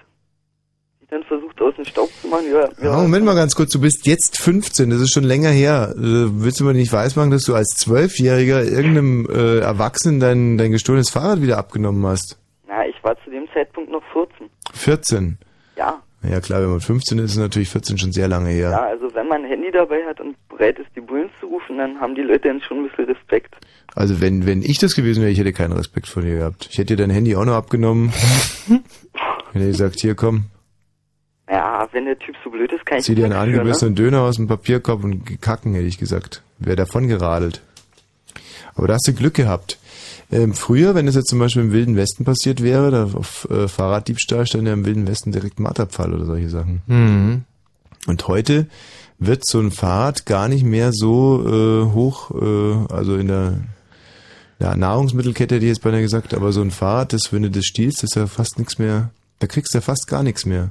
[1.13, 2.97] dann versucht aus dem Staub zu machen, ja, ja.
[2.97, 5.93] Moment mal ganz kurz, du bist jetzt 15, das ist schon länger her.
[5.95, 10.73] Äh, willst du mir nicht weismachen, dass du als Zwölfjähriger irgendeinem äh, Erwachsenen dein, dein
[10.73, 12.39] gestohlenes Fahrrad wieder abgenommen hast?
[12.67, 14.49] Na, ich war zu dem Zeitpunkt noch 14.
[14.73, 15.39] 14.
[15.77, 16.01] Ja.
[16.23, 18.71] Ja klar, wenn man 15 ist, ist natürlich 14 schon sehr lange her.
[18.71, 21.79] Ja, also wenn man ein Handy dabei hat und bereit ist, die Bullen zu rufen,
[21.79, 23.55] dann haben die Leute dann schon ein bisschen Respekt.
[23.95, 26.69] Also wenn, wenn ich das gewesen wäre, ich hätte keinen Respekt vor dir gehabt.
[26.71, 28.13] Ich hätte dir dein Handy auch noch abgenommen.
[29.53, 30.45] hätte gesagt, hier komm,
[31.51, 33.59] Ja, wenn der Typ so blöd ist, kann ich zieh dir einen für, ne?
[33.59, 36.43] angebissenen Döner aus dem Papierkorb und kacken, hätte ich gesagt.
[36.59, 37.61] Wäre davon geradelt.
[38.75, 39.79] Aber da hast du Glück gehabt.
[40.31, 43.69] Ähm, früher, wenn das jetzt zum Beispiel im Wilden Westen passiert wäre, da auf äh,
[43.69, 46.81] Fahrraddiebstahl stand ja im Wilden Westen direkt Marterpfahl oder solche Sachen.
[46.87, 47.43] Mhm.
[48.07, 48.67] Und heute
[49.19, 53.61] wird so ein Fahrrad gar nicht mehr so äh, hoch, äh, also in der
[54.63, 57.65] ja, Nahrungsmittelkette hätte ich jetzt beinahe gesagt, aber so ein Fahrrad, das, wenn du das
[57.65, 59.11] stiehlst, ist ja fast nichts mehr,
[59.41, 60.71] da kriegst du ja fast gar nichts mehr.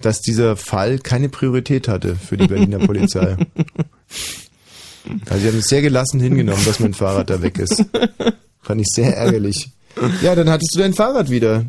[0.00, 3.36] dass dieser Fall keine Priorität hatte für die Berliner Polizei.
[5.30, 7.84] Also sie haben es sehr gelassen hingenommen, dass mein Fahrrad da weg ist.
[8.62, 9.70] Fand ich sehr ärgerlich.
[10.22, 11.64] Ja, dann hattest du dein Fahrrad wieder.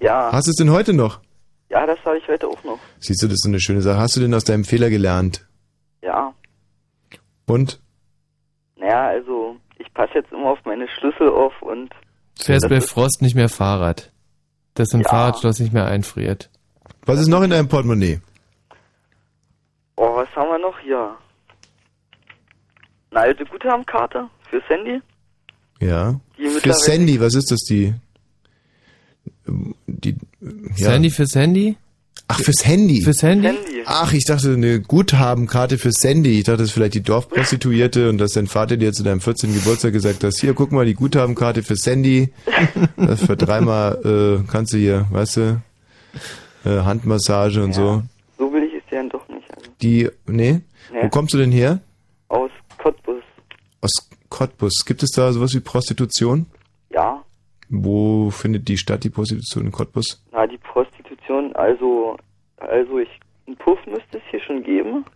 [0.00, 0.30] Ja.
[0.32, 1.20] Hast du es denn heute noch?
[1.70, 2.78] Ja, das habe ich heute auch noch.
[3.00, 3.98] Siehst du, das ist so eine schöne Sache.
[3.98, 5.44] Hast du denn aus deinem Fehler gelernt?
[6.02, 6.32] Ja.
[7.46, 7.80] Und?
[8.76, 11.90] Naja, also ich passe jetzt immer auf meine Schlüssel auf und
[12.38, 14.10] Fährst Das bei Frost nicht mehr Fahrrad.
[14.74, 15.08] Dass ein Ja.
[15.08, 16.50] Fahrradschloss nicht mehr einfriert.
[17.06, 18.20] Was ist noch in deinem Portemonnaie?
[19.96, 21.14] oh, was haben wir noch hier?
[23.14, 25.00] Eine alte Guthabenkarte fürs Handy.
[25.80, 26.18] Ja.
[26.60, 27.94] Für Sandy, was ist das, die?
[29.86, 30.16] Die,
[30.76, 30.90] Ja.
[30.90, 31.76] Handy fürs Handy?
[32.26, 33.02] Ach, fürs Handy.
[33.02, 33.50] Fürs Handy?
[33.86, 36.38] Ach, ich dachte, eine Guthabenkarte für Sandy.
[36.38, 39.52] Ich dachte, das ist vielleicht die Dorfprostituierte und dass dein Vater dir zu deinem 14.
[39.54, 42.32] Geburtstag gesagt hat, hier, guck mal, die Guthabenkarte für Sandy.
[42.96, 45.60] Das für dreimal äh, kannst du hier, weißt du,
[46.64, 48.02] äh, Handmassage und so.
[48.38, 49.48] So will ich es ja dann doch nicht.
[49.54, 50.60] Also Die, nee?
[50.92, 51.02] Nee.
[51.02, 51.80] Wo kommst du denn her?
[52.28, 52.50] aus
[52.84, 53.22] Cottbus.
[53.80, 54.84] Aus Cottbus.
[54.84, 56.44] Gibt es da sowas wie Prostitution?
[56.90, 57.24] Ja.
[57.70, 60.22] Wo findet die statt, die Prostitution in Cottbus?
[60.32, 62.18] Na, die Prostitution, also,
[62.58, 63.08] also ich,
[63.46, 65.06] einen Puff müsste es hier schon geben.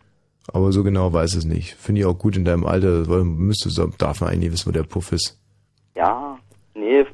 [0.51, 1.75] Aber so genau weiß es nicht.
[1.75, 3.69] Finde ich auch gut in deinem Alter, weil müsste,
[3.99, 5.39] darf man eigentlich wissen, wo der Puff ist.
[5.95, 6.39] Ja,
[6.75, 7.05] nee,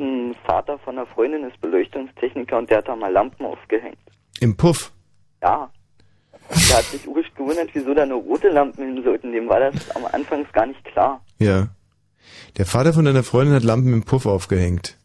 [0.00, 3.98] ein Vater von einer Freundin ist Beleuchtungstechniker und der hat da mal Lampen aufgehängt.
[4.40, 4.90] Im Puff.
[5.42, 5.70] Ja.
[6.50, 9.32] Der hat sich urisch gewundert, wieso da nur rote Lampen hin sollten.
[9.32, 11.20] Dem war das am Anfang gar nicht klar.
[11.38, 11.68] Ja.
[12.56, 14.96] Der Vater von deiner Freundin hat Lampen im Puff aufgehängt.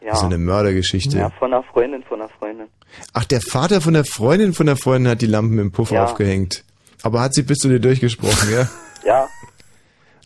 [0.00, 0.10] Ja.
[0.10, 1.18] Das ist eine Mördergeschichte.
[1.18, 2.66] Ja, von einer Freundin, von einer Freundin.
[3.12, 6.04] Ach, der Vater von der Freundin von der Freundin hat die Lampen im Puff Ja.
[6.04, 6.64] aufgehängt.
[7.02, 8.68] Aber hat sie bis zu dir durchgesprochen, ja?
[9.04, 9.26] Ja,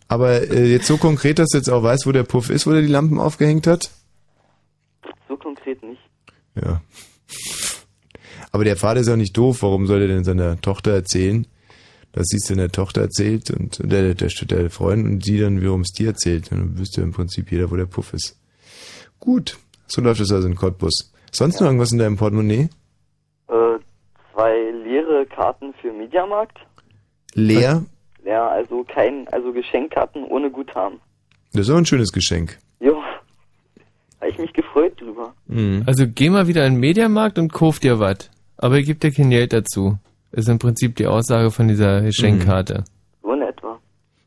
[0.09, 2.73] Aber äh, jetzt so konkret, dass du jetzt auch weißt, wo der Puff ist, wo
[2.73, 3.91] der die Lampen aufgehängt hat?
[5.29, 6.01] so konkret nicht.
[6.57, 6.81] Ja.
[8.55, 9.63] Aber der Vater ist ja auch nicht doof.
[9.63, 11.45] Warum soll er denn seiner Tochter erzählen,
[12.13, 15.81] dass sie es seiner Tochter erzählt und der, der, der Freund und sie dann wiederum
[15.81, 16.53] es dir erzählt?
[16.53, 18.39] Dann wüsste im Prinzip jeder, wo der Puff ist.
[19.19, 19.59] Gut.
[19.89, 21.13] So läuft es also in Cottbus.
[21.33, 22.69] Sonst noch irgendwas in deinem Portemonnaie?
[23.49, 23.79] Äh,
[24.33, 24.55] zwei
[24.85, 26.59] leere Karten für Mediamarkt.
[27.35, 27.85] Leer?
[28.25, 31.01] Ja, also kein, also Geschenkkarten ohne Guthaben.
[31.55, 32.57] Das ist auch ein schönes Geschenk.
[32.79, 33.03] Jo.
[34.21, 35.35] Habe ich mich gefreut drüber.
[35.49, 35.83] Mhm.
[35.87, 38.31] Also geh mal wieder in den Mediamarkt und kauf dir was.
[38.57, 39.99] Aber gib dir kein Geld dazu.
[40.33, 42.85] Ist im Prinzip die Aussage von dieser Geschenkkarte.
[43.23, 43.79] So in etwa.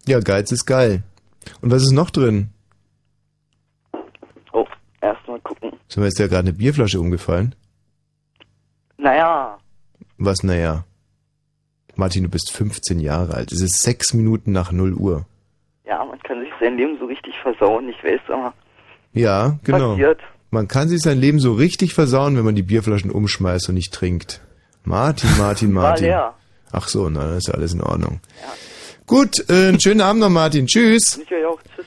[0.08, 1.04] Ja, Geiz ist geil.
[1.62, 2.50] Und was ist noch drin?
[4.54, 4.66] Oh,
[5.02, 5.72] erstmal gucken.
[5.88, 7.56] Ist mir jetzt ja gerade eine Bierflasche umgefallen.
[8.98, 9.58] Naja,
[10.18, 10.84] Was, naja.
[11.96, 13.52] Martin, du bist 15 Jahre alt.
[13.52, 15.26] Es ist sechs Minuten nach 0 Uhr.
[15.86, 17.90] Ja, man kann sich sein Leben so richtig versauen.
[17.90, 18.54] Ich weiß aber.
[19.14, 19.92] Ja, genau.
[19.92, 20.20] Passiert.
[20.50, 23.94] Man kann sich sein Leben so richtig versauen, wenn man die Bierflaschen umschmeißt und nicht
[23.94, 24.42] trinkt.
[24.84, 26.14] Martin, Martin, Martin.
[26.72, 28.20] Ach so, na, dann ist ja alles in Ordnung.
[29.06, 30.68] Gut, äh, einen schönen Abend noch, Martin.
[30.68, 31.18] Tschüss.
[31.18, 31.60] Ich auch.
[31.76, 31.86] Tschüss.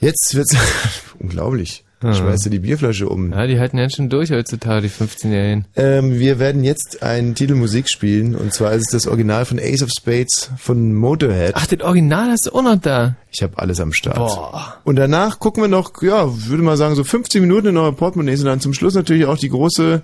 [0.00, 0.56] Jetzt wird's
[1.18, 1.83] unglaublich.
[2.12, 3.30] Schmeißt du die Bierflasche um.
[3.32, 5.64] Ja, die halten ja schon durch heutzutage, die 15-Jährigen.
[5.76, 9.58] Ähm, wir werden jetzt einen Titel Musik spielen und zwar ist es das Original von
[9.58, 11.52] Ace of Spades von Motorhead.
[11.54, 13.16] Ach, das Original hast du auch noch da.
[13.30, 14.16] Ich habe alles am Start.
[14.16, 14.76] Boah.
[14.84, 18.40] Und danach gucken wir noch, ja, würde mal sagen, so 15 Minuten in eure Portemonnaies
[18.40, 20.02] und dann zum Schluss natürlich auch die große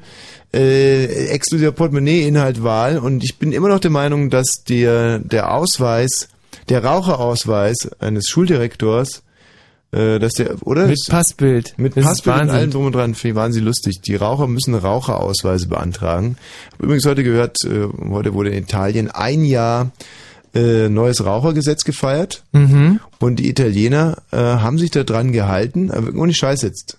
[0.52, 2.98] äh, exklusive Portemonnaie-Inhaltwahl.
[2.98, 6.28] Und ich bin immer noch der Meinung, dass der, der Ausweis,
[6.68, 9.22] der Raucherausweis eines Schuldirektors,
[9.92, 10.86] äh, dass der, oder?
[10.86, 11.74] Mit Passbild.
[11.76, 14.00] Mit Das Passbild und allem drum und dran, finde ich wahnsinnig lustig.
[14.02, 16.36] Die Raucher müssen Raucherausweise beantragen.
[16.72, 19.90] Hab übrigens heute gehört, äh, heute wurde in Italien ein Jahr
[20.54, 22.44] äh, neues Rauchergesetz gefeiert.
[22.52, 23.00] Mhm.
[23.18, 26.98] Und die Italiener äh, haben sich da dran gehalten, aber ohne Scheiß jetzt.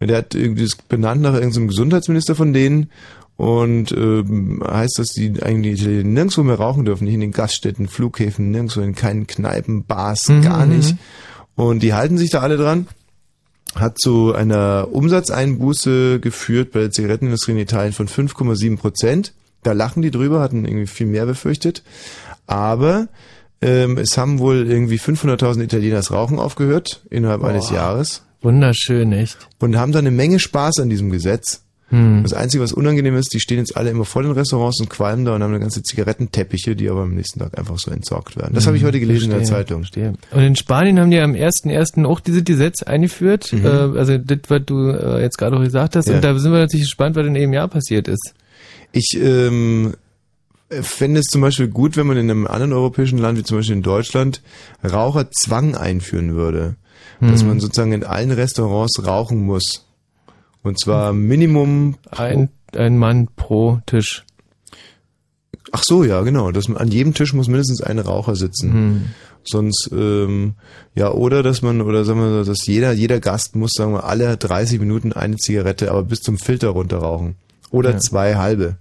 [0.00, 2.90] Der hat irgendwie das benannt nach irgendeinem Gesundheitsminister von denen
[3.36, 7.32] und ähm, heißt, dass die eigentlich die Italiener nirgendwo mehr rauchen dürfen, nicht in den
[7.32, 10.96] Gaststätten, Flughäfen, nirgendwo in keinen Kneipen, Bars, Mhm, gar nicht.
[11.58, 12.86] Und die halten sich da alle dran.
[13.74, 19.32] Hat zu einer Umsatzeinbuße geführt bei der Zigarettenindustrie in Italien von 5,7 Prozent.
[19.64, 21.82] Da lachen die drüber, hatten irgendwie viel mehr befürchtet.
[22.46, 23.08] Aber
[23.60, 27.48] ähm, es haben wohl irgendwie 500.000 Italiener das Rauchen aufgehört innerhalb Boah.
[27.48, 28.22] eines Jahres.
[28.40, 29.48] Wunderschön, echt.
[29.58, 31.64] Und haben da eine Menge Spaß an diesem Gesetz.
[31.90, 32.22] Hm.
[32.22, 35.24] Das Einzige, was unangenehm ist, die stehen jetzt alle immer voll in Restaurants und qualmen
[35.24, 38.54] da und haben eine ganze Zigarettenteppiche, die aber am nächsten Tag einfach so entsorgt werden.
[38.54, 39.82] Das habe ich heute gelesen in der Hm, Verstehe, Zeitung.
[39.82, 40.12] Verstehe.
[40.30, 42.04] Und in Spanien haben die am 1.1.
[42.04, 43.52] auch dieses Gesetz eingeführt.
[43.54, 43.64] Mhm.
[43.64, 46.08] Äh, also das, was du äh, jetzt gerade auch gesagt hast.
[46.08, 46.16] Ja.
[46.16, 48.34] Und da sind wir natürlich gespannt, was in dem Jahr passiert ist.
[48.92, 49.94] Ich ähm,
[50.68, 53.76] fände es zum Beispiel gut, wenn man in einem anderen europäischen Land, wie zum Beispiel
[53.76, 54.42] in Deutschland,
[54.84, 56.76] Raucherzwang einführen würde.
[57.20, 57.48] Dass Hm.
[57.48, 59.86] man sozusagen in allen Restaurants rauchen muss.
[60.62, 64.24] Und zwar Minimum Ein, ein Mann pro Tisch.
[65.72, 66.50] Ach so, ja, genau.
[66.50, 68.72] Man, an jedem Tisch muss mindestens ein Raucher sitzen.
[68.72, 69.02] Hm.
[69.44, 70.54] Sonst, ähm,
[70.94, 74.36] ja, oder dass man, oder sagen wir, dass jeder, jeder Gast muss, sagen wir, alle
[74.36, 77.36] 30 Minuten eine Zigarette, aber bis zum Filter runter rauchen.
[77.70, 77.98] Oder Ja.
[77.98, 78.76] zwei halbe.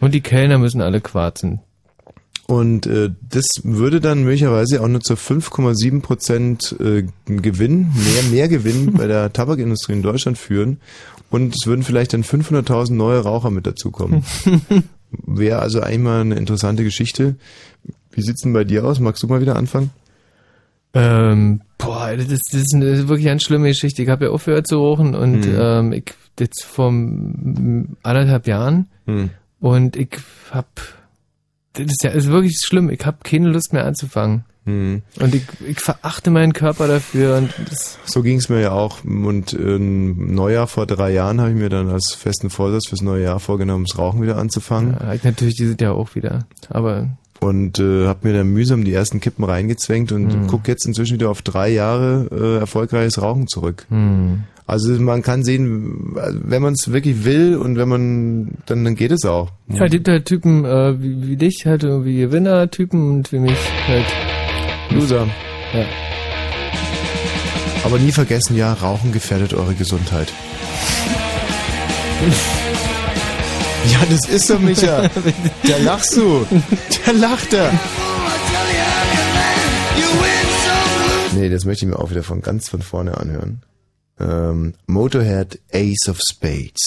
[0.00, 1.60] Und die Kellner müssen alle quarzen.
[2.46, 8.48] Und äh, das würde dann möglicherweise auch nur zu 5,7 Prozent äh, Gewinn, mehr, mehr
[8.48, 10.80] Gewinn bei der Tabakindustrie in Deutschland führen.
[11.30, 14.24] Und es würden vielleicht dann 500.000 neue Raucher mit dazukommen.
[15.26, 17.36] Wäre also eigentlich mal eine interessante Geschichte.
[18.12, 18.98] Wie sieht's denn bei dir aus?
[19.00, 19.90] Magst du mal wieder anfangen?
[20.94, 24.02] Ähm, boah, das ist, das ist eine wirklich eine schlimme Geschichte.
[24.02, 25.56] Ich habe ja aufgehört zu rauchen und Hm.
[25.58, 29.30] ähm, ich jetzt vor anderthalb Jahren Hm.
[29.60, 30.10] und ich
[30.50, 30.66] hab
[31.74, 32.90] das ist ja ist wirklich schlimm.
[32.90, 34.44] Ich habe keine Lust mehr anzufangen.
[34.68, 35.02] Hm.
[35.20, 37.42] Und ich, ich verachte meinen Körper dafür
[38.04, 39.02] So ging's mir ja auch.
[39.04, 43.24] Und im Neujahr vor drei Jahren habe ich mir dann als festen Vorsatz fürs neue
[43.24, 44.96] Jahr vorgenommen, das Rauchen wieder anzufangen.
[45.00, 46.46] ja, ich natürlich dieses Jahr auch wieder.
[46.68, 47.08] Aber
[47.40, 50.46] und äh, habe mir dann mühsam die ersten Kippen reingezwängt und Hm.
[50.48, 53.86] guck jetzt inzwischen wieder auf drei Jahre äh, erfolgreiches Rauchen zurück.
[53.88, 54.42] hm.
[54.66, 59.12] Also man kann sehen, wenn man es wirklich will und wenn man, dann, dann geht
[59.12, 59.50] es auch.
[59.68, 63.56] Ja, es gibt halt Typen äh, wie, wie dich, halt irgendwie Gewinner-Typen und wie mich
[63.86, 64.04] halt
[64.90, 65.28] Loser.
[65.72, 65.84] Ja.
[67.84, 70.32] Aber nie vergessen, ja, Rauchen gefährdet eure Gesundheit.
[73.92, 75.08] Ja, das ist so, Micha.
[75.62, 76.46] Da lachst du.
[77.06, 77.72] Da lacht er.
[81.34, 83.62] Nee, das möchte ich mir auch wieder von ganz von vorne anhören.
[84.20, 86.86] Ähm, Motorhead Ace of Spades.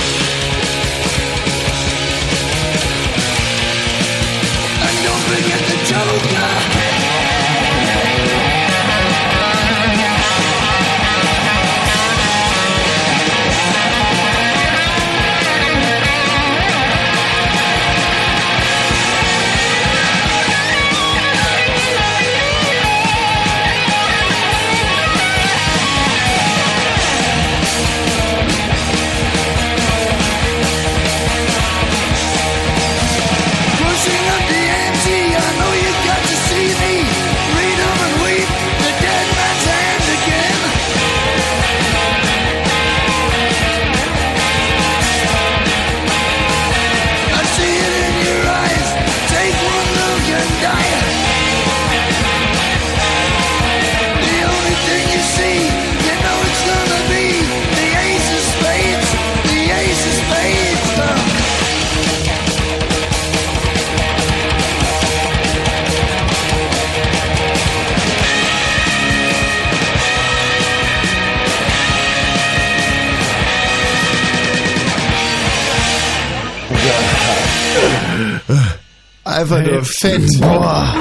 [79.99, 80.21] Fett.
[80.39, 80.95] Boah.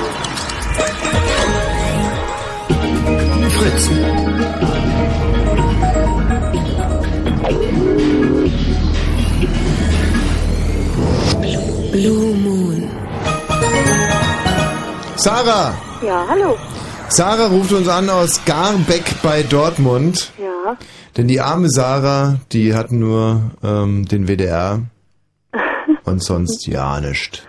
[3.51, 3.89] Fritz.
[11.93, 12.91] Blue Moon.
[15.17, 15.75] Sarah!
[16.03, 16.57] Ja, hallo.
[17.09, 20.33] Sarah ruft uns an aus Garbeck bei Dortmund.
[20.39, 20.77] Ja.
[21.17, 24.81] Denn die arme Sarah, die hat nur ähm, den WDR
[26.05, 27.43] und sonst ja nichts.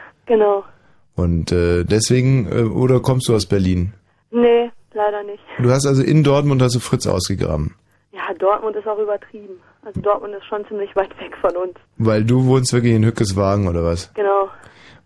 [1.22, 3.93] Und äh, deswegen, äh, oder kommst du aus Berlin?
[4.31, 5.43] Nee, leider nicht.
[5.60, 7.76] Du hast also in Dortmund hast du Fritz ausgegraben.
[8.11, 9.56] Ja, Dortmund ist auch übertrieben.
[9.84, 11.76] Also Dortmund ist schon ziemlich weit weg von uns.
[11.98, 14.14] Weil du wohnst wirklich in Hückeswagen oder was?
[14.14, 14.49] Genau.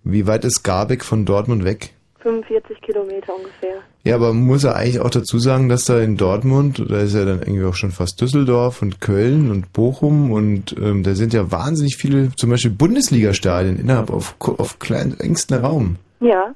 [0.04, 1.94] Wie weit ist Garbeck von Dortmund weg?
[2.26, 3.82] 45 Kilometer ungefähr.
[4.04, 7.14] Ja, aber man muss ja eigentlich auch dazu sagen, dass da in Dortmund, da ist
[7.14, 11.34] ja dann irgendwie auch schon fast Düsseldorf und Köln und Bochum und ähm, da sind
[11.34, 15.98] ja wahnsinnig viele, zum Beispiel Bundesliga-Stadien innerhalb auf, auf klein, engstem Raum.
[16.26, 16.54] Ja.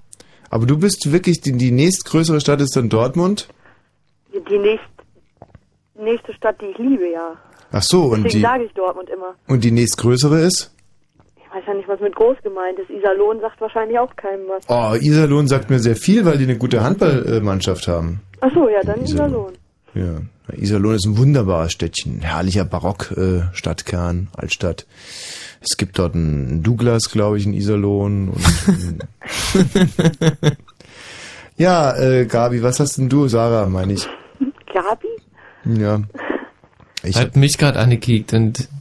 [0.50, 3.48] Aber du bist wirklich, die, die nächstgrößere Stadt ist dann Dortmund?
[4.34, 4.86] Die nächst,
[5.96, 7.36] nächste Stadt, die ich liebe, ja.
[7.72, 9.36] Ach so, und Deswegen die, sage ich Dortmund immer.
[9.48, 10.74] und die nächstgrößere ist?
[11.38, 12.90] Ich weiß ja nicht, was mit groß gemeint ist.
[12.90, 14.64] Iserlohn sagt wahrscheinlich auch keinem was.
[14.68, 18.22] Oh, Iserlohn sagt mir sehr viel, weil die eine gute Handballmannschaft haben.
[18.42, 19.54] Ach so, ja, dann Iserlohn.
[19.94, 20.30] Iserlohn.
[20.50, 24.86] Ja, Iserlohn ist ein wunderbares Städtchen, herrlicher Barock-Stadtkern, äh, Stadtkern, Altstadt.
[25.62, 28.34] Es gibt dort einen Douglas, glaube ich, in Iserlohn.
[31.60, 34.08] Ja, äh, Gabi, was hast denn du, Sarah, meine ich?
[34.74, 35.10] Gabi?
[35.66, 36.00] Ja.
[37.04, 38.70] Ich Hat mich gerade angekickt und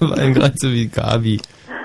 [0.00, 1.42] war gerade so wie Gabi.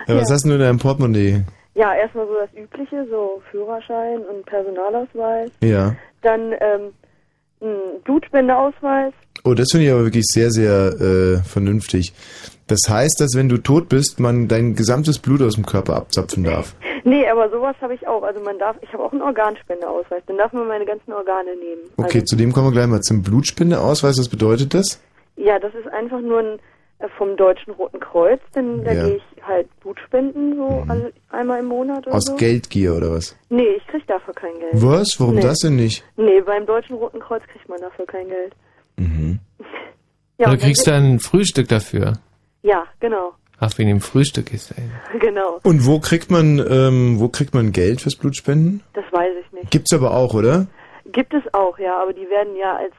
[0.07, 1.43] Ja, was hast denn du in deinem Portemonnaie?
[1.73, 5.51] Ja, erstmal so das Übliche, so Führerschein und Personalausweis.
[5.59, 5.97] Ja.
[6.21, 6.93] Dann ähm,
[7.61, 9.11] ein Blutspendeausweis.
[9.43, 12.13] Oh, das finde ich aber wirklich sehr, sehr äh, vernünftig.
[12.67, 16.43] Das heißt, dass wenn du tot bist, man dein gesamtes Blut aus dem Körper abzapfen
[16.43, 16.75] darf.
[17.03, 18.23] Nee, aber sowas habe ich auch.
[18.23, 20.23] Also man darf, ich habe auch einen Organspendeausweis.
[20.25, 21.81] Dann darf man meine ganzen Organe nehmen.
[21.97, 24.17] Okay, zu dem kommen wir gleich mal zum Blutspendeausweis.
[24.17, 24.99] Was bedeutet das?
[25.35, 26.59] Ja, das ist einfach nur ein
[26.99, 29.03] äh, vom Deutschen Roten Kreuz, denn da Ja.
[29.03, 29.07] Mhm.
[29.09, 32.35] gehe ich halt Blut spenden, so alle, einmal im Monat oder Aus so.
[32.35, 33.35] Geldgier oder was?
[33.49, 34.71] Nee, ich krieg dafür kein Geld.
[34.73, 35.19] Was?
[35.19, 35.41] Warum nee.
[35.41, 36.03] das denn nicht?
[36.17, 38.53] Nee, beim Deutschen Roten Kreuz kriegt man dafür kein Geld.
[38.97, 39.39] Mhm.
[40.37, 42.15] Ja, dann kriegst du ein Frühstück dafür?
[42.65, 45.19] Ja, genau, Ach, wegen dem Frühstück ist er.
[45.19, 45.59] genau.
[45.63, 48.81] Und wo kriegt man, ähm, wo kriegt man Geld fürs Blutspenden?
[48.93, 49.71] Das weiß ich nicht.
[49.71, 50.67] Gibt's aber auch, oder?
[51.11, 52.93] Gibt es auch, ja, aber die werden ja als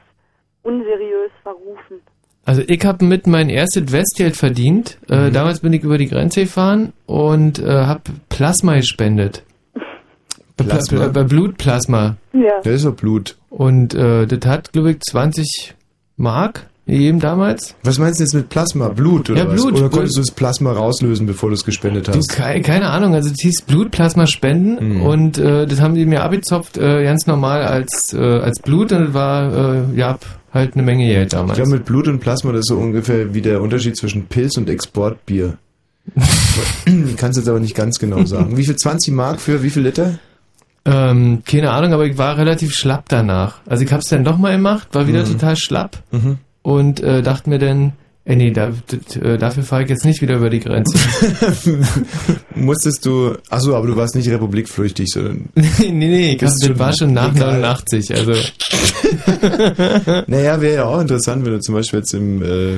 [0.63, 2.01] unseriös verrufen.
[2.45, 4.97] Also ich habe mit mein erstes Westgeld verdient.
[5.07, 5.15] Mhm.
[5.15, 9.43] Äh, damals bin ich über die Grenze gefahren und äh, habe Plasma gespendet.
[10.55, 11.09] Plasma?
[11.09, 12.15] Bei Blutplasma.
[12.33, 12.61] Ja.
[12.63, 13.37] Das ist doch Blut.
[13.49, 15.75] Und äh, das hat, glaube ich, 20
[16.15, 17.75] Mark gegeben damals.
[17.83, 18.89] Was meinst du jetzt mit Plasma?
[18.89, 19.55] Blut oder Ja, was?
[19.61, 19.71] Blut.
[19.73, 19.91] Oder Blut.
[19.91, 22.29] konntest du das Plasma rauslösen, bevor du es gespendet Du, hast?
[22.29, 25.01] keine, keine Ahnung, also es hieß Blutplasma spenden Mhm.
[25.01, 29.05] und äh, das haben die mir abgezopft, äh, ganz normal als, äh, als Blut und
[29.07, 30.17] das war, äh, ja,
[30.53, 31.57] halt eine Menge Geld Ich damals.
[31.57, 34.69] glaube, mit Blut und Plasma, das ist so ungefähr wie der Unterschied zwischen Pilz und
[34.69, 35.57] Exportbier.
[37.17, 38.55] Kannst jetzt aber nicht ganz genau sagen.
[38.57, 38.75] Wie viel?
[38.75, 40.19] 20 Mark für wie viel Liter?
[40.85, 43.55] Ähm, keine Ahnung, aber ich war relativ schlapp danach.
[43.65, 45.33] Also ich hab's dann doch mal gemacht, war wieder Mhm.
[45.33, 45.97] total schlapp.
[46.11, 46.37] Mhm.
[46.67, 47.93] Und äh, dachte mir dann,
[48.25, 48.73] ey, nee, da,
[49.21, 50.97] äh, dafür fahre ich jetzt nicht wieder über die Grenze.
[52.55, 55.47] Musstest du, achso, aber du warst nicht republikflüchtig, sondern...
[55.55, 57.61] nee, nee, ich hab, Bist das war schon nach legal.
[57.61, 58.33] 89, also...
[60.27, 62.73] Naja, wäre ja auch interessant, wenn du zum Beispiel jetzt im, äh,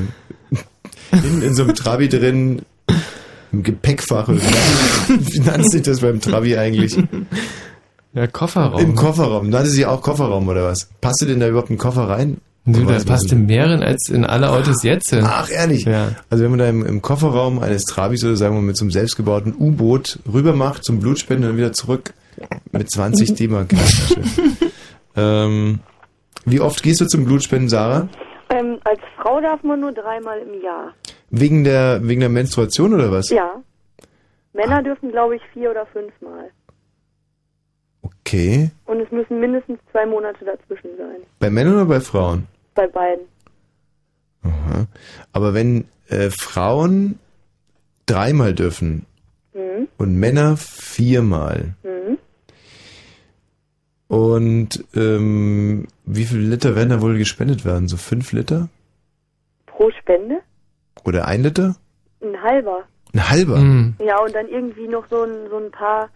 [1.12, 2.62] in, in so einem Trabi drin,
[3.52, 6.96] im Gepäckfach, wie nannte sich das beim Trabi eigentlich?
[8.14, 8.82] Ja, Kofferraum.
[8.82, 9.50] Im Kofferraum.
[9.50, 10.90] Nannte sie auch Kofferraum oder was?
[11.02, 12.38] Passte denn da überhaupt ein Koffer rein?
[12.66, 15.14] Du, Ich da weiß passt in mehreren als in alle Autos jetzt.
[15.14, 15.86] Ach, ehrlich?
[15.86, 16.10] Ja.
[16.30, 18.92] Also wenn man da im, im Kofferraum eines Trabis oder sagen wir mit so einem
[18.92, 22.14] selbstgebauten U-Boot rüber macht zum Blutspenden und dann wieder zurück
[22.72, 23.70] mit 20 D-Mark
[25.16, 25.80] ähm,
[26.46, 28.08] wie oft gehst du zum Blutspenden, Sarah?
[28.50, 30.94] Ähm, als Frau darf man nur dreimal im Jahr.
[31.30, 33.30] Wegen der, wegen der Menstruation oder was?
[33.30, 33.52] Ja.
[34.54, 36.50] Männer dürfen, glaube ich, vier oder fünfmal.
[38.30, 38.70] Okay.
[38.86, 41.22] Und es müssen mindestens zwei Monate dazwischen sein.
[41.40, 42.46] Bei Männern oder bei Frauen?
[42.76, 43.26] Bei beiden.
[44.44, 44.86] Aha.
[45.34, 47.18] Aber wenn äh, Frauen
[48.06, 49.08] dreimal dürfen
[49.56, 49.88] Mhm.
[49.98, 52.18] und Männer viermal Mhm.
[54.08, 57.88] und ähm, wie viele Liter werden da wohl gespendet werden?
[57.88, 58.70] So fünf Liter?
[59.66, 60.42] Pro Spende?
[61.04, 61.78] Oder ein Liter?
[62.22, 62.84] Ein halber.
[63.12, 63.58] Ein halber?
[63.58, 63.96] Mhm.
[64.00, 66.10] Ja, und dann irgendwie noch so ein, so ein paar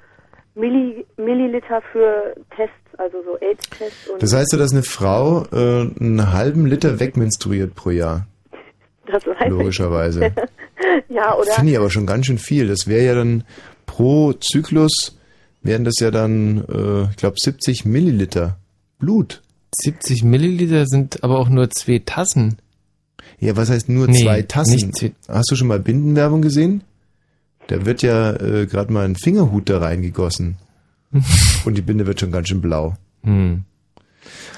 [0.55, 6.32] Milli, Milliliter für Tests, also so AIDS-Tests Das heißt ja, dass eine Frau äh, einen
[6.32, 8.27] halben Liter wegmenstruiert pro Jahr.
[9.07, 10.27] das weiß Logischerweise.
[10.27, 10.33] ich.
[11.15, 11.51] ja, oder?
[11.53, 12.67] Finde ich aber schon ganz schön viel.
[12.67, 13.43] Das wäre ja dann
[13.85, 15.17] pro Zyklus,
[15.64, 18.57] wären das ja dann, äh, ich glaube, 70 Milliliter
[18.99, 19.41] Blut.
[19.82, 22.57] 70 Milliliter sind aber auch nur zwei Tassen.
[23.40, 24.91] Ja, was heißt nur Nee, zwei Tassen?
[25.27, 26.83] Hast du schon mal Bindenwerbung gesehen?
[27.67, 30.58] Da wird ja äh, gerade mal ein Fingerhut da reingegossen.
[31.66, 32.95] Und die Binde wird schon ganz schön blau.
[33.24, 33.64] Hm.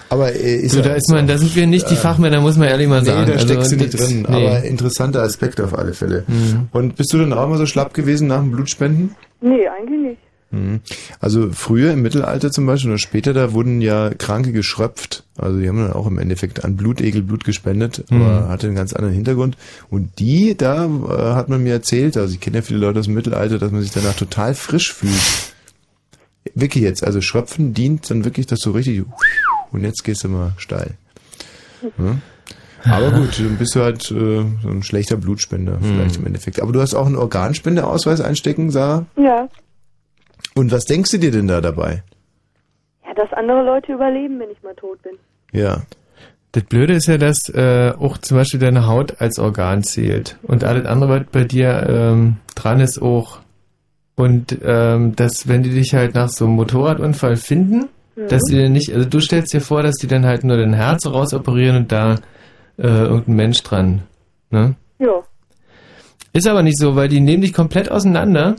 [0.10, 2.40] Aber äh, ist So, ja- da ist man, da sind wir nicht die äh, Fachmänner,
[2.42, 3.32] muss man ehrlich mal Nee, sagen.
[3.32, 4.36] da steckst du Also, nicht das- drin, nee.
[4.48, 6.24] aber interessanter Aspekt auf alle Fälle.
[6.28, 6.68] Mhm.
[6.72, 9.16] Und bist du dann auch mal so schlapp gewesen nach dem Blutspenden?
[9.42, 10.22] Nee, eigentlich nicht.
[10.56, 10.80] Mhm.
[11.20, 15.24] Also früher im Mittelalter zum Beispiel oder später, da wurden ja Kranke geschröpft.
[15.38, 18.22] Also die haben dann auch im Endeffekt an Blutegel Blut gespendet, Mhm.
[18.22, 19.58] aber hatte einen ganz anderen Hintergrund.
[19.90, 23.06] Und die, da äh, hat man mir erzählt, also ich kenne ja viele Leute aus
[23.06, 25.14] dem Mittelalter, dass man sich danach total frisch fühlt.
[26.54, 29.04] Wirklich jetzt, also Schröpfen dient dann wirklich, dass du richtig
[29.72, 30.92] und jetzt gehst du mal steil.
[31.98, 32.18] Ja?
[32.86, 36.62] Aber gut, dann bist du halt äh, so ein schlechter Blutspender vielleicht im Endeffekt.
[36.62, 39.06] Aber du hast auch einen Organspendeausweis einstecken, Sarah?
[39.18, 39.50] Ja.
[40.58, 42.04] Und was denkst du dir denn da dabei?
[43.06, 45.14] Ja, dass andere Leute überleben, wenn ich mal tot bin.
[45.52, 45.84] Ja.
[46.54, 50.38] Das Blöde ist ja, dass äh, auch zum Beispiel deine Haut als Organ zählt.
[50.44, 53.40] Und alles andere, was bei dir ähm, dran ist, auch.
[54.16, 58.28] Und ähm, dass, wenn die dich halt nach so einem Motorradunfall finden, Mhm.
[58.30, 60.74] dass die dann nicht, also du stellst dir vor, dass die dann halt nur dein
[60.74, 62.16] Herz rausoperieren und da
[62.78, 64.04] äh, irgendein Mensch dran.
[64.52, 64.76] Ne?
[65.00, 65.24] Ja.
[66.34, 68.56] Ist aber nicht so, weil die nehmen dich komplett auseinander.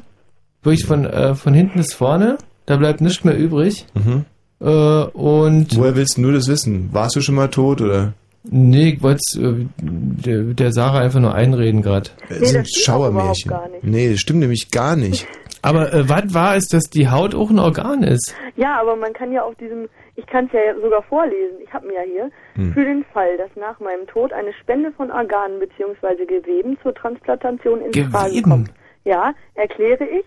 [0.62, 2.38] Wirklich von, äh, von hinten bis vorne.
[2.66, 3.86] Da bleibt nichts mehr übrig.
[3.94, 4.24] Mhm.
[4.60, 5.76] Äh, und.
[5.76, 6.88] Woher willst du nur das wissen?
[6.92, 8.14] Warst du schon mal tot oder?
[8.48, 12.10] Nee, ich wollte äh, der, der Sarah einfach nur einreden gerade.
[12.28, 13.52] Das sind Schauermärchen.
[13.82, 15.26] Nee, das stimmt nämlich gar nicht.
[15.62, 18.34] Aber äh, was war es, dass die Haut auch ein Organ ist?
[18.54, 21.88] Ja, aber man kann ja auf diesem, ich kann es ja sogar vorlesen, ich habe
[21.88, 22.72] mir ja hier, Hm.
[22.72, 26.24] für den Fall, dass nach meinem Tod eine Spende von Organen bzw.
[26.24, 28.70] Geweben zur Transplantation in Frage kommt.
[29.04, 30.24] Ja, erkläre ich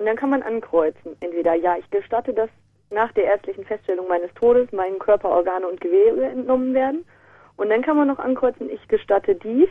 [0.00, 1.14] und dann kann man ankreuzen.
[1.20, 2.48] Entweder ja, ich gestatte, dass
[2.90, 7.04] nach der ärztlichen Feststellung meines Todes meinen Körper Organe und Gewebe entnommen werden.
[7.56, 9.68] Und dann kann man noch ankreuzen, ich gestatte dies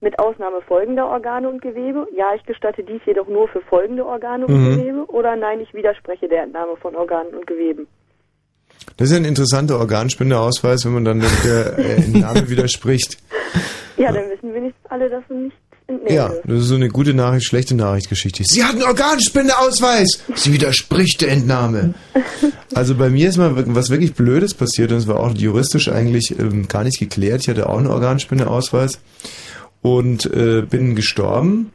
[0.00, 2.08] mit Ausnahme folgender Organe und Gewebe.
[2.16, 4.76] Ja, ich gestatte dies jedoch nur für folgende Organe und Mhm.
[4.78, 5.04] Gewebe.
[5.08, 7.86] Oder nein, ich widerspreche der Entnahme von Organen und Geweben.
[8.96, 13.18] Das ist ja ein interessanter Organspendeausweis, wenn man dann der äh, Entnahme widerspricht.
[13.98, 17.14] Ja, dann wissen wenigstens alle, dass du nichts entnehmen Ja, das ist so eine gute
[17.14, 18.44] Nachricht, schlechte Nachricht-Geschichte.
[18.44, 20.20] Sie hat einen Organspendeausweis!
[20.34, 21.94] Sie widerspricht der Entnahme.
[22.74, 26.38] Also bei mir ist mal was wirklich Blödes passiert und es war auch juristisch eigentlich
[26.38, 27.40] ähm, gar nicht geklärt.
[27.40, 28.98] Ich hatte auch einen Organspendeausweis
[29.80, 31.70] und äh, bin gestorben,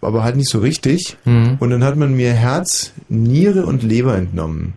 [0.00, 1.18] aber halt nicht so richtig.
[1.24, 1.56] Mhm.
[1.60, 4.74] Und dann hat man mir Herz, Niere und Leber entnommen.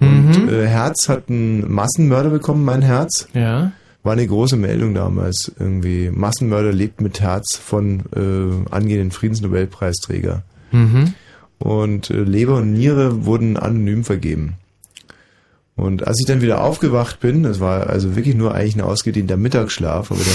[0.00, 3.26] Und äh, Herz hat einen Massenmörder bekommen, mein Herz.
[3.34, 3.72] Ja.
[4.02, 5.52] War eine große Meldung damals.
[5.58, 10.42] Irgendwie Massenmörder lebt mit Herz von äh, angehenden Friedensnobelpreisträger.
[10.70, 11.14] Mhm.
[11.58, 14.54] Und äh, Leber und Niere wurden anonym vergeben.
[15.78, 19.36] Und als ich dann wieder aufgewacht bin, das war also wirklich nur eigentlich ein ausgedehnter
[19.36, 20.30] Mittagsschlaf, aber da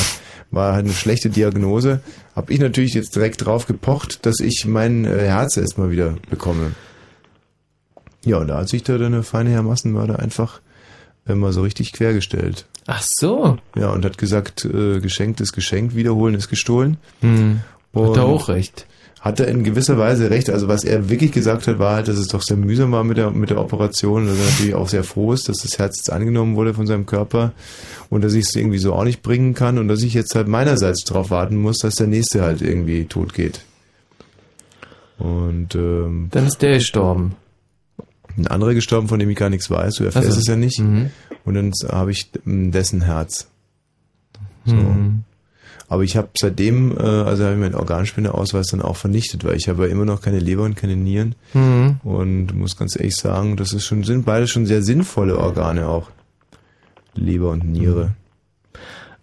[0.52, 2.00] war halt eine schlechte Diagnose,
[2.34, 6.72] habe ich natürlich jetzt direkt drauf gepocht, dass ich mein äh, Herz erstmal wieder bekomme.
[8.24, 10.62] Ja, und da hat sich da der feine Herr Massenmörder einfach
[11.26, 12.66] immer so richtig quergestellt.
[12.86, 13.58] Ach so.
[13.76, 16.98] Ja, und hat gesagt, äh, geschenkt ist geschenkt, wiederholen ist gestohlen.
[17.22, 17.62] Hm.
[17.94, 18.86] Hat Und er auch recht.
[19.22, 20.50] Hat er in gewisser Weise recht.
[20.50, 23.16] Also was er wirklich gesagt hat, war halt, dass es doch sehr mühsam war mit
[23.16, 24.28] der, mit der Operation.
[24.28, 27.06] Dass er natürlich auch sehr froh ist, dass das Herz jetzt angenommen wurde von seinem
[27.06, 27.54] Körper
[28.10, 30.50] und dass ich es irgendwie so auch nicht bringen kann und dass ich jetzt halt
[30.50, 33.62] meinerseits darauf warten muss, dass der nächste halt irgendwie tot geht.
[35.20, 37.36] Und ähm, Dann ist der gestorben.
[38.38, 39.96] Ein anderer gestorben, von dem ich gar nichts weiß.
[39.96, 40.40] Du erfährst Ach so.
[40.40, 40.80] es ja nicht.
[40.80, 41.12] Mhm.
[41.46, 43.48] Und dann habe ich ähm, dessen Herz.
[44.66, 44.76] So.
[44.76, 45.24] Mhm.
[45.90, 49.68] Aber ich habe seitdem, äh, also habe ich meinen Organspendeausweis dann auch vernichtet, weil ich
[49.68, 51.36] habe ja immer noch keine Leber und keine Nieren.
[51.54, 51.98] Mhm.
[52.04, 56.10] Und muss ganz ehrlich sagen, das ist schon, sind beide schon sehr sinnvolle Organe auch.
[57.14, 58.16] Leber und Niere.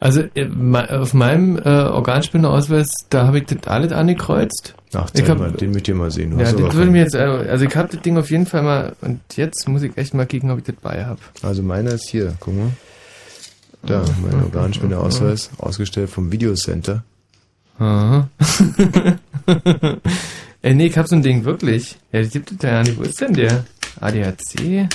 [0.01, 0.49] Also äh,
[0.89, 4.75] auf meinem äh, Organspendeausweis, da habe ich das alles angekreuzt.
[4.95, 6.39] Ach, ich hab, mal, den möchte ich mal sehen.
[6.39, 8.97] Ja, das würde mir jetzt, äh, also ich habe das Ding auf jeden Fall mal,
[9.03, 11.21] und jetzt muss ich echt mal kicken, ob ich das bei habe.
[11.43, 12.71] Also meiner ist hier, guck mal.
[13.83, 17.05] Da, mein Organspendeausweis, ausgestellt vom Videocenter.
[17.79, 18.29] Aha.
[20.63, 21.99] Ey, nee, ich hab so ein Ding wirklich.
[22.13, 22.99] Ja, das gibt es ja nicht.
[22.99, 23.65] Wo ist denn der?
[24.01, 24.89] ADAC, äh,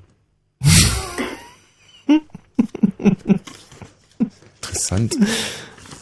[4.62, 5.16] Interessant.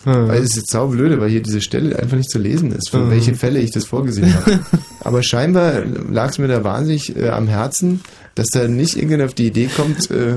[0.05, 2.99] Weil es ist jetzt saublöde, weil hier diese Stelle einfach nicht zu lesen ist, für
[2.99, 3.11] Mhm.
[3.11, 4.61] welche Fälle ich das vorgesehen habe.
[5.01, 8.01] Aber scheinbar lag es mir da wahnsinnig äh, am Herzen,
[8.35, 10.37] dass da nicht irgendjemand auf die Idee kommt, äh,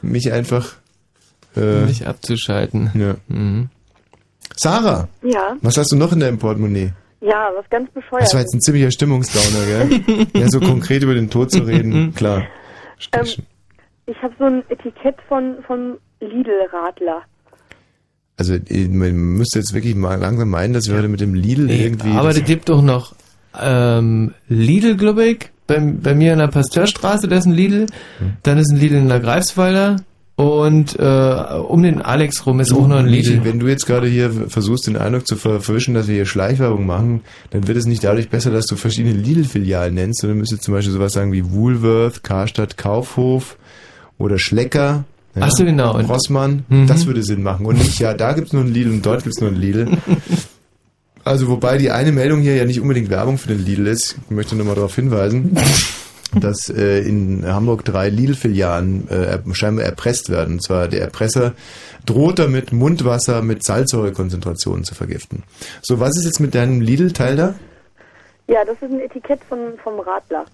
[0.00, 0.76] mich einfach
[1.56, 2.90] äh, Nicht abzuschalten.
[2.94, 3.16] Ja.
[3.28, 3.68] Mhm.
[4.56, 6.92] Sarah, Ja, was hast du noch in deinem Portemonnaie?
[7.20, 8.22] ja, was ganz bescheuert.
[8.22, 10.26] Das war jetzt ein ziemlicher Stimmungsdowner, gell?
[10.42, 12.44] ja, so konkret über den Tod zu reden, klar.
[13.12, 13.24] ähm,
[14.06, 17.22] ich habe so ein Etikett von, von Lidl-Radler.
[18.36, 21.64] Also äh, man müsste jetzt wirklich mal langsam meinen, dass wir heute mit dem Lidl
[21.64, 22.10] Nee, irgendwie...
[22.10, 23.14] aber das, es gibt doch noch
[23.58, 25.50] ähm, Lidl, glaube ich.
[25.66, 27.86] Bei, bei mir in der Pasteurstraße, da ist ein Lidl.
[28.18, 28.36] Hm.
[28.42, 29.96] Dann ist ein Lidl in der Greifswalder.
[30.36, 31.02] Und äh,
[31.68, 33.44] um den Alex rum ist auch noch ein Lidl.
[33.44, 36.86] wenn du jetzt gerade hier versuchst, den Eindruck zu ver- verwischen, dass wir hier Schleichwerbung
[36.86, 40.74] machen, dann wird es nicht dadurch besser, dass du verschiedene Lidl-Filialen nennst, sondern müsstest zum
[40.74, 43.56] Beispiel sowas sagen wie Woolworth, Karstadt, Kaufhof
[44.18, 45.04] oder Schlecker.
[45.38, 45.94] Ach so, genau.
[45.96, 46.64] Und- Rossmann.
[46.68, 46.88] Mhm.
[46.88, 47.64] Das würde Sinn machen.
[47.66, 49.86] Und nicht, ja, da gibt's nur einen Lidl und dort gibt's nur einen Lidl.
[51.26, 54.16] Also wobei die eine Meldung hier ja nicht unbedingt Werbung für den Lidl ist.
[54.28, 55.56] Ich möchte nur mal darauf hinweisen,
[56.40, 60.54] dass äh, in Hamburg drei Lidl-Filialen äh, scheinbar erpresst werden.
[60.54, 61.52] Und zwar der Erpresser
[62.06, 65.42] droht damit, Mundwasser mit Salzsäurekonzentrationen zu vergiften.
[65.82, 67.54] So, was ist jetzt mit deinem Lidl-Teil da?
[68.46, 70.44] Ja, das ist ein Etikett von, vom Radler.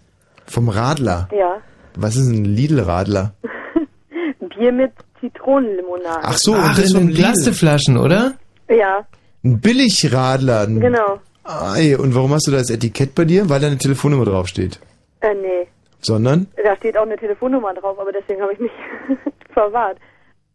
[0.47, 1.29] Vom Radler.
[1.37, 1.57] Ja.
[1.97, 3.35] Was ist ein Lidl-Radler?
[4.57, 6.21] Bier mit Zitronenlimonade.
[6.23, 7.23] Ach so, Ach, und das den Lidl.
[7.23, 8.35] Plastikflaschen, oder?
[8.69, 9.07] Ja,
[9.45, 10.63] Ein Billigradler.
[10.63, 11.21] Ein genau.
[11.45, 13.49] Ei, und warum hast du da das Etikett bei dir?
[13.49, 14.79] Weil da eine Telefonnummer draufsteht.
[15.21, 15.67] Äh, nee.
[16.01, 16.47] Sondern?
[16.63, 18.73] Da steht auch eine Telefonnummer drauf, aber deswegen habe ich mich
[19.53, 19.99] verwahrt.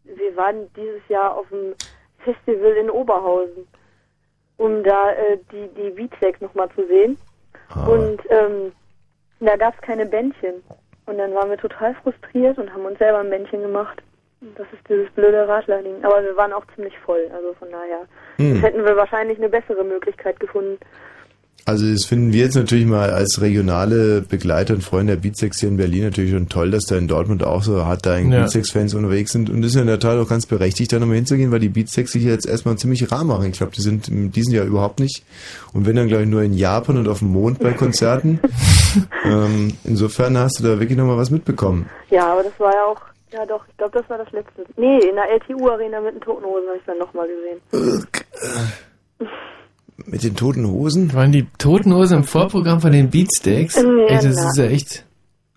[0.03, 1.73] Wir waren dieses Jahr auf dem
[2.19, 3.67] Festival in Oberhausen,
[4.57, 7.17] um da äh, die, die Beatsex nochmal zu sehen.
[7.69, 7.85] Ah.
[7.87, 8.71] Und ähm,
[9.39, 10.63] da gab es keine Bändchen.
[11.05, 14.01] Und dann waren wir total frustriert und haben uns selber ein Männchen gemacht.
[14.57, 16.03] Das ist dieses blöde Radlerding.
[16.03, 18.01] Aber wir waren auch ziemlich voll, also von daher
[18.37, 18.59] Hm.
[18.61, 20.77] hätten wir wahrscheinlich eine bessere Möglichkeit gefunden.
[21.67, 25.69] Also das finden wir jetzt natürlich mal als regionale Begleiter und Freunde der Beatsex hier
[25.69, 28.41] in Berlin natürlich schon toll, dass da in Dortmund auch so hart da Ja.
[28.41, 29.49] Beatsex-Fans unterwegs sind.
[29.49, 31.69] Und das ist ja in der Tat auch ganz berechtigt, da nochmal hinzugehen, weil die
[31.69, 33.49] Beatsex sich jetzt erstmal ziemlich rar machen.
[33.49, 35.23] Ich glaube, die sind in diesem Jahr überhaupt nicht.
[35.73, 38.39] Und wenn dann, glaube ich, nur in Japan und auf dem Mond bei Konzerten.
[39.25, 41.89] ähm, insofern hast du da wirklich nochmal was mitbekommen.
[42.11, 43.01] Ja, aber das war ja auch,
[43.33, 44.65] ja doch, ich glaube, das war das letzte.
[44.77, 48.05] Nee, in der LTU-Arena mit den Totenhosen habe ich dann nochmal gesehen.
[50.07, 51.13] Mit den toten Hosen?
[51.13, 53.75] Waren die Toten Hosen im Vorprogramm von den Beatsteaks?
[53.81, 55.03] Nee, Ey, das ist ja echt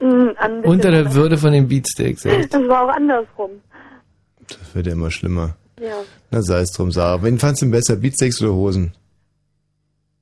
[0.01, 0.31] Mhm,
[0.63, 1.13] unter der.
[1.15, 2.55] Würde von den Beatsteaks, echt.
[2.55, 3.51] Das war auch andersrum.
[4.49, 5.57] Das wird ja immer schlimmer.
[5.81, 5.95] Ja,
[6.31, 7.23] Na sei es drum, Sarah.
[7.23, 8.93] Wen fandst du denn besser, Beatsex oder Hosen?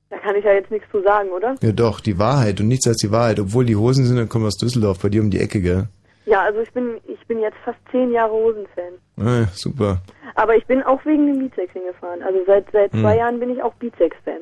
[0.09, 1.55] da kann ich ja jetzt nichts zu sagen, oder?
[1.61, 3.39] Ja doch, die Wahrheit und nichts als die Wahrheit.
[3.39, 5.87] Obwohl die Hosen sind, dann kommen wir aus Düsseldorf, bei dir um die Ecke, gell?
[6.27, 9.25] Ja, also ich bin, ich bin jetzt fast zehn Jahre Hosen-Fan.
[9.25, 10.01] Ah, ja, super.
[10.35, 12.21] Aber ich bin auch wegen dem Beatsex hingefahren.
[12.21, 13.01] Also seit, seit Hm.
[13.01, 14.41] zwei Jahren bin ich auch Beatsex-Fan.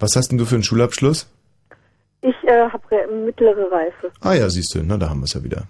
[0.00, 1.28] Was hast denn du für einen Schulabschluss?
[2.22, 2.82] Ich äh, habe
[3.26, 4.10] mittlere Reife.
[4.20, 5.64] Ah ja, siehst du, na da haben wir es ja wieder.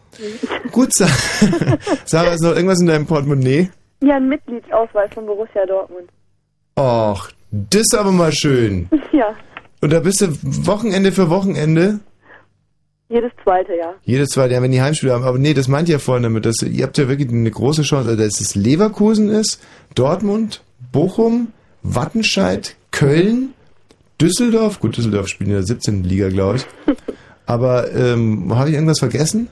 [0.71, 1.07] Gut, Sa
[2.05, 3.71] Sarah, ist noch irgendwas in deinem Portemonnaie?
[4.03, 6.09] Ja, ein Mitgliedsausweis von Borussia Dortmund.
[6.79, 8.89] Och, das ist aber mal schön.
[9.13, 9.35] Ja,
[9.81, 10.29] Und da bist du
[10.67, 12.01] Wochenende für Wochenende?
[13.13, 13.95] Jedes zweite Jahr.
[14.05, 15.25] Jedes zweite Jahr, wenn die Heimspiele haben.
[15.25, 17.83] Aber nee, das meint ihr ja vorhin damit, dass ihr habt ja wirklich eine große
[17.83, 19.63] Chance, also dass es Leverkusen ist,
[19.95, 21.49] Dortmund, Bochum,
[21.83, 23.53] Wattenscheid, Köln,
[24.21, 24.81] Düsseldorf.
[24.81, 26.05] Gut, Düsseldorf spielt in der 17.
[26.05, 26.67] Liga, glaube ich.
[27.47, 29.49] Aber ähm, habe ich irgendwas vergessen?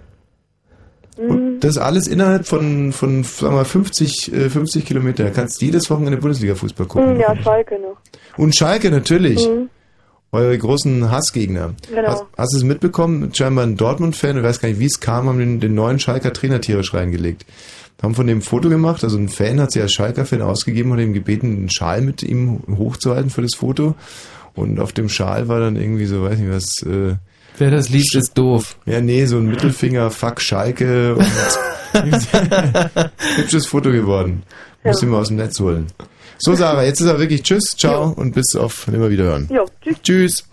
[1.17, 5.25] Und das alles innerhalb von, von sagen wir mal, 50, äh, 50 Kilometer.
[5.25, 7.11] Da kannst du jedes Wochenende Bundesliga-Fußball gucken.
[7.11, 7.99] Hm, ja, Schalke noch.
[8.39, 9.47] Und Schalke natürlich.
[9.47, 9.69] Mhm.
[10.33, 11.75] Eure großen Hassgegner.
[11.89, 12.09] Genau.
[12.09, 13.35] Hast, hast du es mitbekommen?
[13.35, 16.33] Scheinbar ein Dortmund-Fan, ich weiß gar nicht, wie es kam, haben den, den neuen Schalker
[16.33, 17.45] Trainer tierisch reingelegt.
[18.01, 21.01] Haben von dem ein Foto gemacht, also ein Fan hat sich als Schalker-Fan ausgegeben und
[21.01, 23.95] ihm gebeten, einen Schal mit ihm hochzuhalten für das Foto.
[24.55, 27.17] Und auf dem Schal war dann irgendwie so, weiß nicht was, äh,
[27.59, 28.77] Wer das liest, ist doof.
[28.87, 31.27] ja, nee, so ein Mittelfinger, fuck Schalke und
[33.37, 34.45] hübsches Foto geworden.
[34.83, 35.89] Muss ich mal aus dem Netz holen.
[36.43, 39.49] So, Sarah, jetzt ist er wirklich Tschüss, ciao und bis auf immer wieder hören.
[39.53, 39.97] Jo, tschüss.
[40.03, 40.45] Tschüss.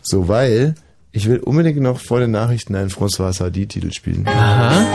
[0.00, 0.74] So, weil
[1.12, 4.26] ich will unbedingt noch vor den Nachrichten einen François Sardi-Titel spielen.
[4.26, 4.86] Aha.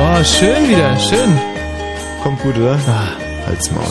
[0.00, 1.38] Oh, schön wieder, schön.
[2.22, 2.78] Kommt gut, oder?
[3.46, 3.84] Halt's Maul.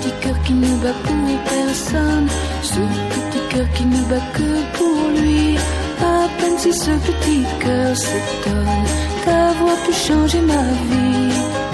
[0.00, 2.28] petit cœur qui ne bat pour personne,
[2.62, 2.80] ce
[3.12, 5.56] petit cœur qui ne bat que pour lui.
[6.02, 8.84] À peine si ce petit cœur s'étonne
[9.24, 11.69] d'avoir pu changer ma vie.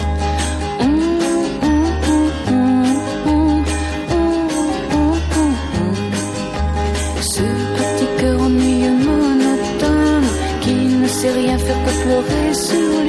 [12.57, 13.06] soon.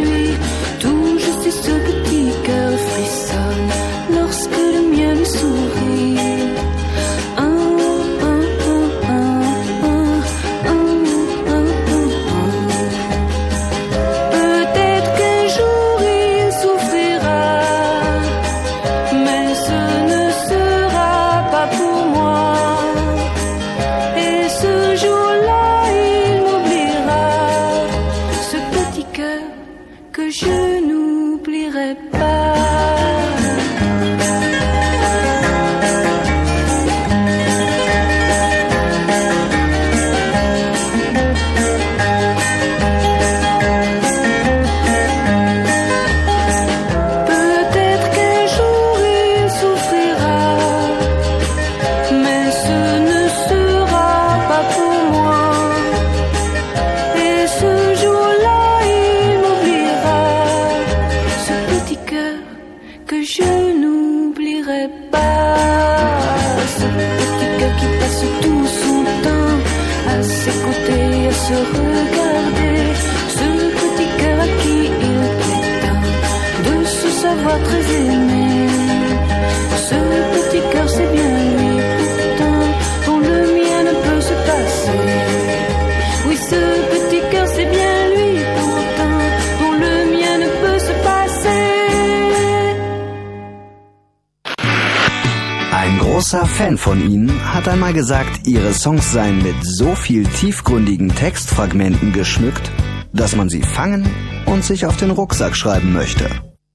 [96.29, 102.11] Großer Fan von ihnen hat einmal gesagt, ihre Songs seien mit so viel tiefgründigen Textfragmenten
[102.11, 102.69] geschmückt,
[103.13, 104.05] dass man sie fangen
[104.45, 106.29] und sich auf den Rucksack schreiben möchte.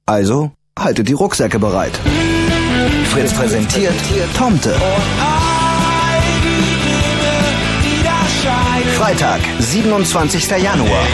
[0.06, 1.92] Also haltet die Rucksäcke bereit.
[3.10, 3.92] Fritz präsentiert
[4.38, 4.74] Tomte.
[8.96, 10.48] Freitag Freitag, 27.
[10.62, 11.06] Januar.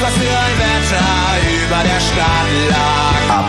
[0.00, 1.06] was für ein Wetter
[1.66, 3.05] über der Stadt lag.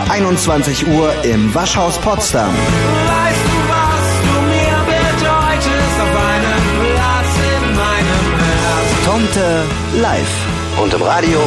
[0.08, 2.48] Ab 21 Uhr im Waschhaus Potsdam.
[2.48, 6.62] Weißt du, was du mir bedeutest auf einem
[6.94, 8.88] Platz in meinem Herz?
[9.04, 9.64] Tomte
[10.00, 10.82] live.
[10.82, 11.38] Und im Radio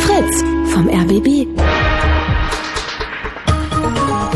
[0.00, 1.46] Fritz vom RBB.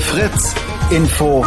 [0.00, 0.54] Fritz
[0.90, 1.46] Info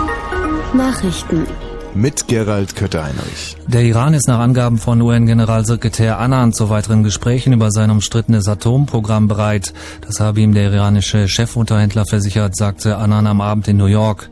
[0.74, 1.46] Nachrichten.
[1.94, 3.58] Mit Gerald Kötter-Heinrich.
[3.68, 9.28] Der Iran ist nach Angaben von UN-Generalsekretär Annan zu weiteren Gesprächen über sein umstrittenes Atomprogramm
[9.28, 9.74] bereit.
[10.08, 14.30] Das habe ihm der iranische Chefunterhändler versichert, sagte Annan am Abend in New York.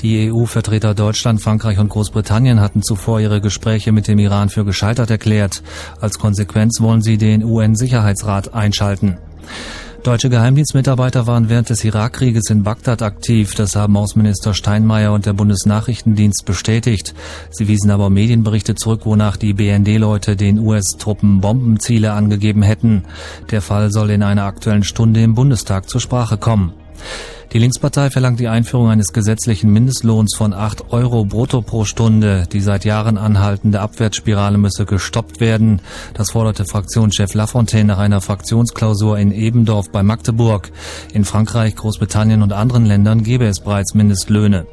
[0.00, 5.10] Die EU-Vertreter Deutschland, Frankreich und Großbritannien hatten zuvor ihre Gespräche mit dem Iran für gescheitert
[5.10, 5.62] erklärt.
[6.00, 9.18] Als Konsequenz wollen sie den UN-Sicherheitsrat einschalten.
[10.02, 13.54] Deutsche Geheimdienstmitarbeiter waren während des Irakkrieges in Bagdad aktiv.
[13.54, 17.14] Das haben Außenminister Steinmeier und der Bundesnachrichtendienst bestätigt.
[17.50, 23.04] Sie wiesen aber Medienberichte zurück, wonach die BND-Leute den US-Truppen Bombenziele angegeben hätten.
[23.52, 26.72] Der Fall soll in einer aktuellen Stunde im Bundestag zur Sprache kommen.
[27.52, 32.44] Die Linkspartei verlangt die Einführung eines gesetzlichen Mindestlohns von 8 Euro brutto pro Stunde.
[32.50, 35.82] Die seit Jahren anhaltende Abwärtsspirale müsse gestoppt werden.
[36.14, 40.72] Das forderte Fraktionschef Lafontaine nach einer Fraktionsklausur in Ebendorf bei Magdeburg.
[41.12, 44.66] In Frankreich, Großbritannien und anderen Ländern gebe es bereits Mindestlöhne.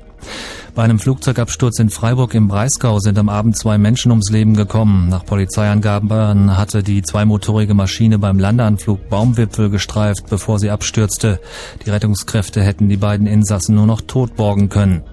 [0.76, 5.10] Bei einem Flugzeugabsturz in Freiburg im Breisgau sind am Abend zwei Menschen ums Leben gekommen.
[5.10, 11.40] Nach Polizeiangaben hatte die zweimotorige Maschine beim Landeanflug Baumwipfel gestreift, bevor sie abstürzte.
[11.86, 15.04] Die Rettungskräfte hätten die beiden Insassen nur noch tot borgen können.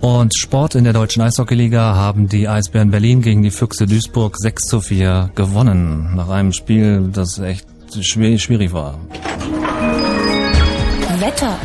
[0.00, 4.64] Und Sport in der deutschen Eishockeyliga haben die Eisbären Berlin gegen die Füchse Duisburg 6
[4.64, 6.14] zu 4 gewonnen.
[6.14, 7.66] Nach einem Spiel, das echt
[8.02, 8.98] schwierig war.
[11.18, 11.56] Wetter.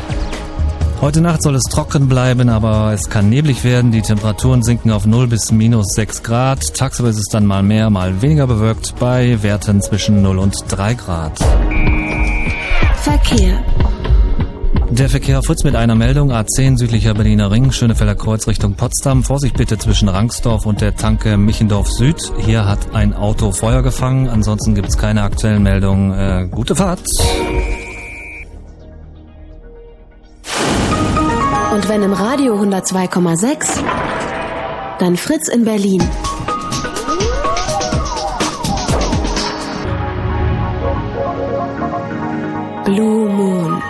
[1.01, 3.91] Heute Nacht soll es trocken bleiben, aber es kann neblig werden.
[3.91, 6.75] Die Temperaturen sinken auf 0 bis minus 6 Grad.
[6.75, 10.93] Tagsüber ist es dann mal mehr, mal weniger bewölkt bei Werten zwischen 0 und 3
[10.93, 11.39] Grad.
[13.01, 13.63] Verkehr.
[14.91, 19.23] Der Verkehr Fritz mit einer Meldung A10 südlicher Berliner Ring, Schönefelder Kreuz Richtung Potsdam.
[19.23, 22.31] Vorsicht bitte zwischen Rangsdorf und der Tanke Michendorf Süd.
[22.45, 24.29] Hier hat ein Auto Feuer gefangen.
[24.29, 26.11] Ansonsten gibt es keine aktuellen Meldungen.
[26.11, 27.01] Äh, gute Fahrt.
[31.81, 33.83] Und wenn im Radio 102,6,
[34.99, 35.99] dann Fritz in Berlin.
[42.85, 43.81] Blue Moon.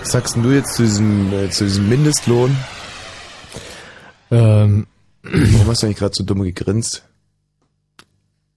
[0.00, 2.54] Was sagst denn du jetzt zu diesem, äh, zu diesem Mindestlohn?
[4.30, 4.86] Ähm,
[5.22, 7.02] Warum hast du eigentlich gerade so dumm gegrinst?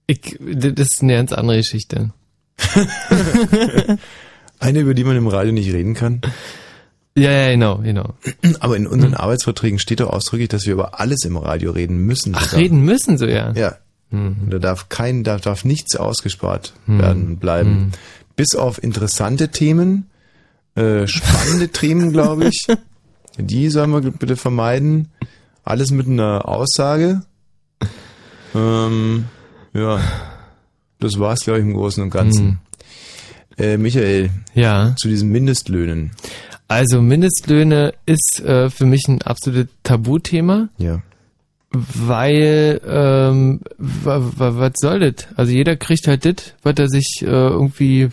[0.06, 2.10] ich, das ist eine ganz andere Geschichte.
[4.58, 6.20] Eine, über die man im Radio nicht reden kann.
[7.16, 8.14] Ja, ja, genau, genau.
[8.60, 12.34] Aber in unseren Arbeitsverträgen steht doch ausdrücklich, dass wir über alles im Radio reden müssen.
[12.36, 12.60] Ach, sogar.
[12.60, 13.52] reden müssen so, ja.
[13.52, 13.76] Ja.
[14.10, 14.36] Mhm.
[14.44, 16.98] Und da darf kein, da darf nichts ausgespart Hm.
[17.00, 17.70] werden bleiben.
[17.70, 17.90] Hm.
[18.36, 20.08] Bis auf interessante Themen,
[20.76, 22.66] äh, spannende Themen, glaube ich.
[23.38, 25.08] Die sollen wir bitte vermeiden.
[25.64, 27.22] Alles mit einer Aussage.
[28.54, 29.26] Ähm,
[29.74, 30.00] ja.
[31.00, 32.58] Das war's, glaube ich, im Großen und Ganzen.
[33.58, 34.24] Äh, Michael.
[34.24, 34.62] Hm.
[34.62, 34.94] Ja.
[34.96, 36.12] Zu diesen Mindestlöhnen.
[36.70, 40.68] Also Mindestlöhne ist äh, für mich ein absolutes Tabuthema.
[40.78, 41.02] Ja.
[41.72, 45.26] Weil, ähm, wa, wa, was soll das?
[45.34, 48.10] Also jeder kriegt halt das, was er sich äh, irgendwie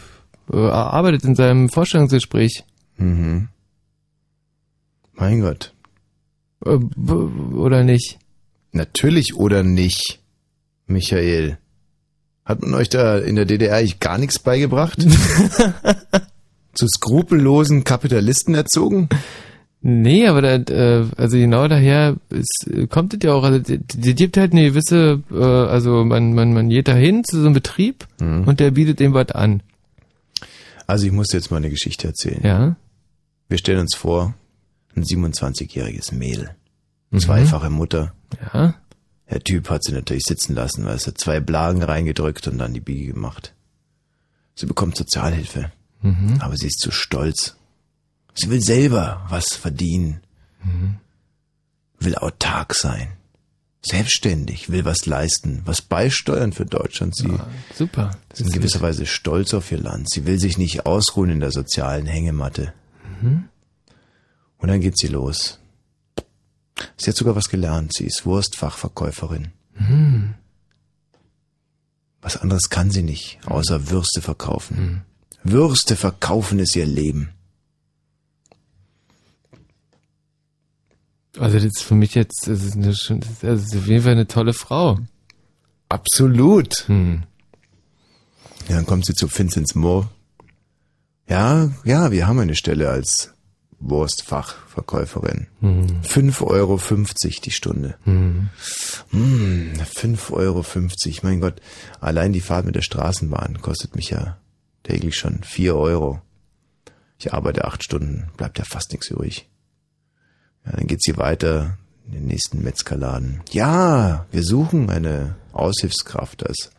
[0.52, 2.64] äh, erarbeitet in seinem Vorstellungsgespräch.
[2.98, 3.50] Mhm.
[5.14, 5.76] Mein Gott.
[6.66, 6.80] Äh,
[7.53, 8.18] oder nicht?
[8.72, 10.19] Natürlich oder nicht,
[10.88, 11.60] Michael.
[12.44, 15.06] Hat man euch da in der DDR eigentlich gar nichts beigebracht?
[16.77, 19.09] Zu skrupellosen Kapitalisten erzogen?
[19.81, 24.15] Nee, aber da, äh, also genau daher ist, kommt es ja auch, also die, die
[24.15, 27.53] gibt halt eine gewisse, äh, also man, man, man geht da hin zu so einem
[27.53, 28.43] Betrieb Mhm.
[28.47, 29.61] und der bietet dem was an.
[30.88, 32.41] Also ich muss jetzt mal eine Geschichte erzählen.
[32.43, 32.75] Ja.
[33.49, 34.33] Wir stellen uns vor,
[34.95, 36.51] ein 27-jähriges Mädel,
[37.11, 37.19] Mhm.
[37.19, 38.14] zweifache Mutter.
[38.53, 38.73] Ja.
[39.30, 42.73] Der Typ hat sie natürlich sitzen lassen, weil es hat zwei Blagen reingedrückt und dann
[42.73, 43.53] die Biege gemacht.
[44.56, 46.38] Sie bekommt Sozialhilfe, Mhm.
[46.42, 47.56] aber sie ist zu stolz.
[48.35, 50.22] Sie will selber was verdienen,
[50.64, 50.98] Mhm.
[52.00, 53.14] will autark sein,
[53.82, 57.16] selbstständig, will was leisten, was beisteuern für Deutschland.
[57.16, 57.32] Sie
[57.76, 58.11] Super.
[58.32, 60.09] ist in gewisser Weise stolz auf ihr Land.
[60.11, 62.74] Sie will sich nicht ausruhen in der sozialen Hängematte.
[63.22, 63.50] Mhm.
[64.59, 65.59] Und dann geht sie los.
[66.98, 67.93] Sie hat sogar was gelernt.
[67.93, 69.51] Sie ist Wurstfachverkäuferin.
[69.80, 70.35] Mhm.
[72.22, 75.03] Was anderes kann sie nicht, außer Würste verkaufen.
[75.43, 77.30] Würste verkaufen ist ihr Leben.
[81.40, 84.14] Also das ist für mich jetzt, das ist, eine, schon- das ist, auf jeden Fall
[84.14, 84.98] eine tolle Frau.
[85.90, 86.85] Absolut.
[86.88, 87.24] Hm.
[88.67, 90.09] Ja, dann kommt sie zu Vincent's Moore.
[91.30, 93.33] Ja, ja, wir haben eine Stelle als
[93.80, 95.48] Wurstfachverkäuferin.
[95.61, 96.01] Mhm.
[96.03, 96.80] 5,50 Euro
[97.43, 97.98] die Stunde.
[98.06, 98.49] Mhm.
[99.11, 100.66] Hm, 5,50 Euro.
[101.22, 101.61] Mein Gott,
[102.01, 104.38] allein die Fahrt mit der Straßenbahn kostet mich ja
[104.88, 106.22] täglich schon 4 Euro.
[107.19, 109.48] Ich arbeite acht Stunden, bleibt ja fast nichts übrig.
[110.66, 113.41] Ja, dann geht's hier weiter in den nächsten Metzgerladen.
[113.51, 116.72] Ja, wir suchen eine Aushilfskraft als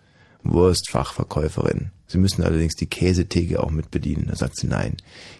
[0.42, 1.90] Wurstfachverkäuferin.
[2.06, 4.28] Sie müssen allerdings die Käsetheke auch mit bedienen.
[4.28, 4.96] Da sagt sie nein.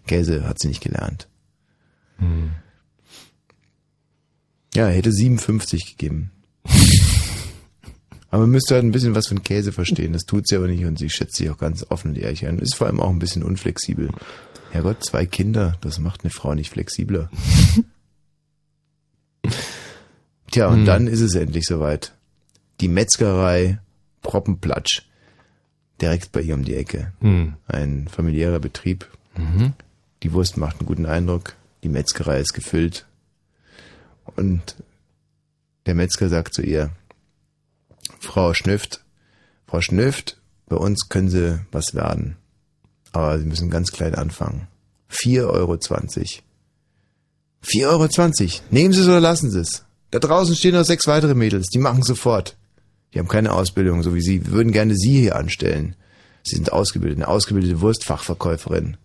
[0.06, 1.28] Käse hat sie nicht gelernt.
[4.74, 6.30] Ja, hätte 57 gegeben.
[8.30, 10.12] aber man müsste halt ein bisschen was von Käse verstehen.
[10.12, 12.58] Das tut sie aber nicht und sie schätzt sich auch ganz offen und ehrlich ein.
[12.58, 14.10] Ist vor allem auch ein bisschen unflexibel.
[14.70, 17.30] Herrgott, zwei Kinder, das macht eine Frau nicht flexibler.
[20.50, 20.84] Tja, und Hm.
[20.86, 22.12] dann ist es endlich soweit.
[22.80, 23.78] Die Metzgerei
[24.22, 25.02] Proppenplatsch.
[26.00, 27.12] Direkt bei ihr um die Ecke.
[27.20, 27.54] Hm.
[27.66, 29.08] Ein familiärer Betrieb.
[29.36, 29.72] Mhm.
[30.22, 31.54] Die Wurst macht einen guten Eindruck.
[31.82, 33.06] Die Metzgerei ist gefüllt.
[34.36, 34.76] Und
[35.86, 36.90] der Metzger sagt zu ihr,
[38.20, 39.04] Frau Schnüft,
[39.66, 40.38] Frau Schnüft,
[40.68, 42.36] bei uns können Sie was werden.
[43.12, 44.68] Aber Sie müssen ganz klein anfangen.
[45.10, 45.72] 4,20 Euro.
[45.74, 48.08] 4,20 Euro.
[48.70, 49.84] Nehmen Sie es oder lassen Sie es.
[50.10, 52.56] Da draußen stehen noch sechs weitere Mädels, die machen sofort.
[53.12, 54.44] Die haben keine Ausbildung, so wie Sie.
[54.44, 55.96] Wir würden gerne Sie hier anstellen.
[56.42, 58.96] Sie sind ausgebildet, eine ausgebildete Wurstfachverkäuferin.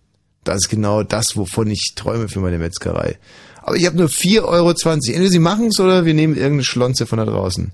[0.44, 3.18] Das ist genau das, wovon ich träume für meine Metzgerei.
[3.62, 4.70] Aber ich habe nur 4,20 Euro.
[4.72, 7.72] Entweder Sie machen es oder wir nehmen irgendeine Schlonze von da draußen.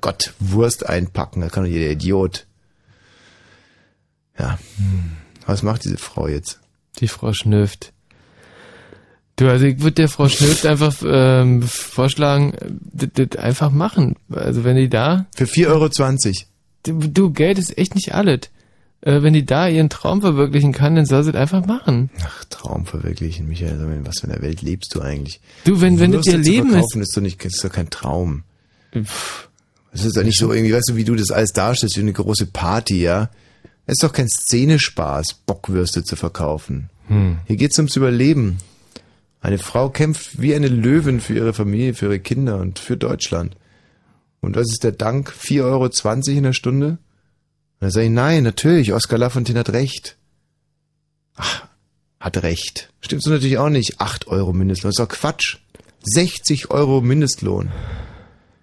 [0.00, 2.46] Gott, Wurst einpacken, da kann doch jeder Idiot.
[4.38, 4.58] Ja.
[5.46, 6.60] Was macht diese Frau jetzt?
[6.98, 7.92] Die Frau Schnöft.
[9.36, 12.52] Du, also ich würde der Frau Schnöft einfach ähm, vorschlagen,
[12.92, 14.16] das, einfach machen.
[14.30, 15.26] Also wenn die da...
[15.34, 16.46] Für 4,20 Euro.
[16.84, 18.40] Du, du, Geld ist echt nicht alles.
[19.00, 22.10] Äh, wenn die da ihren Traum verwirklichen kann, dann soll sie das einfach machen.
[22.24, 23.78] Ach, Traum verwirklichen, Michael.
[24.04, 25.40] Was für eine Welt lebst du eigentlich?
[25.64, 28.44] Du, wenn- wenn das ihr Leben verkaufen, ist doch nicht, ist doch kein Traum.
[29.92, 32.12] Es ist doch nicht so irgendwie, weißt du, wie du das alles darstellst, wie eine
[32.12, 33.30] große Party, ja?
[33.84, 36.88] Es ist doch kein Szenespaß, Bockwürste zu verkaufen.
[37.08, 37.38] Hm.
[37.46, 38.58] Hier geht's ums Überleben.
[39.40, 43.56] Eine Frau kämpft wie eine Löwin für ihre Familie, für ihre Kinder und für Deutschland.
[44.40, 45.30] Und was ist der Dank?
[45.30, 46.86] 4,20 Euro in der Stunde?
[46.86, 46.98] Und
[47.80, 50.16] dann sage ich, nein, natürlich, Oskar Lafontaine hat recht.
[51.36, 51.66] Ach,
[52.20, 52.92] hat recht.
[53.00, 54.00] Stimmt so natürlich auch nicht.
[54.00, 55.58] 8 Euro Mindestlohn, ist doch Quatsch.
[56.04, 57.72] 60 Euro Mindestlohn.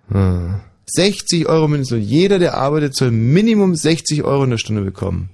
[0.09, 0.61] Hm.
[0.91, 2.01] 60 Euro Mindestlohn.
[2.01, 5.29] Jeder, der arbeitet, soll Minimum 60 Euro in der Stunde bekommen.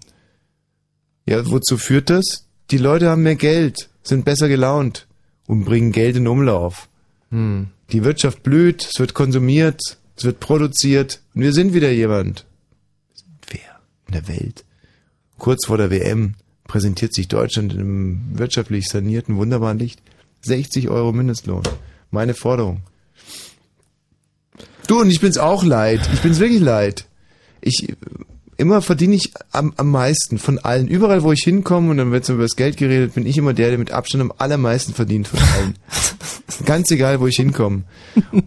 [1.26, 2.46] Ja, wozu führt das?
[2.72, 5.08] Die Leute haben mehr Geld, sind besser gelaunt
[5.48, 6.90] und bringen Geld in Umlauf.
[7.32, 7.68] Hm.
[7.92, 9.80] Die Wirtschaft blüht, es wird konsumiert,
[10.16, 12.46] es wird produziert und wir sind wieder jemand.
[13.50, 14.66] Wer in der Welt?
[15.38, 16.36] Kurz vor der WM
[16.68, 20.02] präsentiert sich Deutschland in einem wirtschaftlich sanierten, wunderbaren Licht.
[20.42, 21.64] 60 Euro Mindestlohn.
[22.12, 22.82] Meine Forderung.
[24.88, 26.02] Du, und ich bin's auch leid.
[26.14, 27.06] Ich bin's wirklich leid.
[27.62, 27.96] Ich,
[28.58, 30.88] immer verdiene ich am, am meisten von allen.
[30.88, 33.70] Überall, wo ich hinkomme, und dann wird über das Geld geredet, bin ich immer der,
[33.70, 35.76] der mit Abstand am allermeisten verdient von allen.
[36.66, 37.84] Ganz egal, wo ich hinkomme.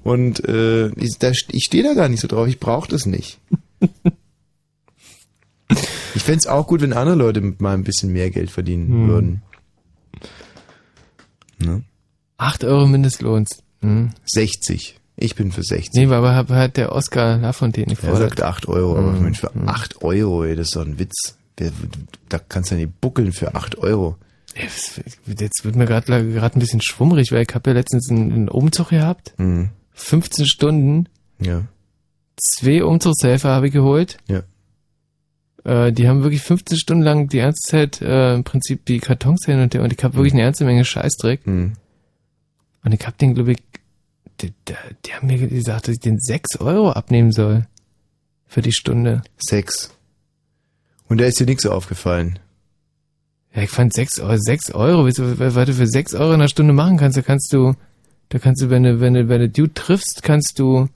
[0.05, 2.47] Und äh, ich, da, ich stehe da gar nicht so drauf.
[2.49, 3.39] Ich brauche das nicht.
[6.15, 9.08] Ich fänd's auch gut, wenn andere Leute mit mal ein bisschen mehr Geld verdienen Hm.
[9.08, 9.42] würden.
[11.58, 11.83] Ne?
[12.39, 13.62] 8 Euro Mindestlohns.
[13.83, 14.10] Hm.
[14.25, 14.98] 60.
[15.21, 15.93] Ich bin für 60.
[15.95, 18.21] Nee, aber hat, hat der Oscar Lafontaine Er gefordert.
[18.31, 19.23] sagt 8 Euro, aber Mhm.
[19.25, 21.37] Mensch, für 8 Euro, ey, das ist doch ein Witz.
[22.29, 24.17] Da kannst du ja nicht buckeln für 8 Euro.
[24.55, 28.49] Jetzt wird mir gerade gerade ein bisschen schwummrig, weil ich habe ja letztens einen, einen
[28.49, 29.35] Umzug gehabt.
[29.39, 29.71] Mhm.
[29.93, 31.09] 15 Stunden.
[31.41, 31.63] Ja.
[32.37, 34.19] Zwei Umzugshelfer habe ich geholt.
[34.29, 34.43] Ja.
[35.65, 39.45] Äh, die haben wirklich 15 Stunden lang die ganze Zeit äh, im Prinzip die Kartons
[39.47, 41.45] hin und her und ich habe wirklich eine ganze Menge Scheißdreck.
[41.47, 41.73] Mhm.
[42.85, 43.59] Und ich habe den, glaube ich,
[44.41, 44.52] die,
[45.05, 47.67] die, haben mir gesagt, dass ich den 6 Euro abnehmen soll.
[48.47, 49.23] Für die Stunde.
[49.39, 49.91] 6.
[51.08, 52.39] Und da ist dir nichts so aufgefallen.
[53.55, 56.41] Ja, ich fand 6 Euro, 6 Euro, weißt du, was du für 6 Euro in
[56.41, 57.75] einer Stunde machen kannst, da kannst du,
[58.28, 60.89] da kannst du, wenn du, wenn du, wenn du Dude triffst, kannst du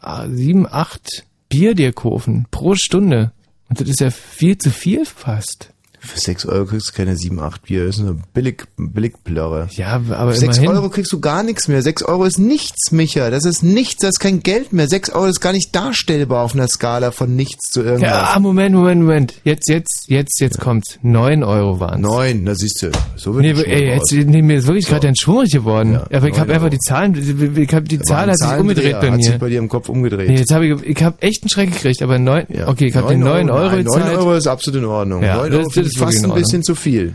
[0.00, 3.32] ah, sieben, acht Bier dir kaufen pro Stunde.
[3.68, 5.72] Und das ist ja viel zu viel fast.
[6.02, 7.86] Für 6 Euro kriegst du keine 7, 8 Bier.
[7.86, 9.68] Das ist eine billig, Billigplörre.
[9.76, 10.76] Ja, aber Für 6 immerhin.
[10.76, 11.82] Euro kriegst du gar nichts mehr.
[11.82, 13.30] 6 Euro ist nichts, Micha.
[13.30, 14.88] Das ist nichts, das ist kein Geld mehr.
[14.88, 18.32] 6 Euro ist gar nicht darstellbar auf einer Skala von nichts zu irgendwas.
[18.32, 19.34] Ja, Moment, Moment, Moment.
[19.44, 20.98] Jetzt, jetzt, jetzt, jetzt kommt's.
[21.02, 22.02] 9 Euro waren's.
[22.02, 22.90] 9, da siehst du.
[23.16, 25.96] So wird Nee, ey, jetzt, nee, mir ist wirklich gerade ganz schwurig geworden.
[25.96, 27.14] aber ich habe einfach die Zahlen,
[27.56, 29.22] ich hab, die Zahl hat sich umgedreht bei Hat mir.
[29.24, 30.28] sich bei dir im Kopf umgedreht.
[30.28, 33.08] Nee, jetzt habe ich, ich habe echt einen Schreck gekriegt, aber neun, okay, ich habe
[33.08, 34.06] den 9 Euro, gezahlt.
[34.06, 35.22] 9 Euro ist absolut in Ordnung.
[35.22, 37.14] Ja, 9 das- Euro das ist fast in ein bisschen zu viel.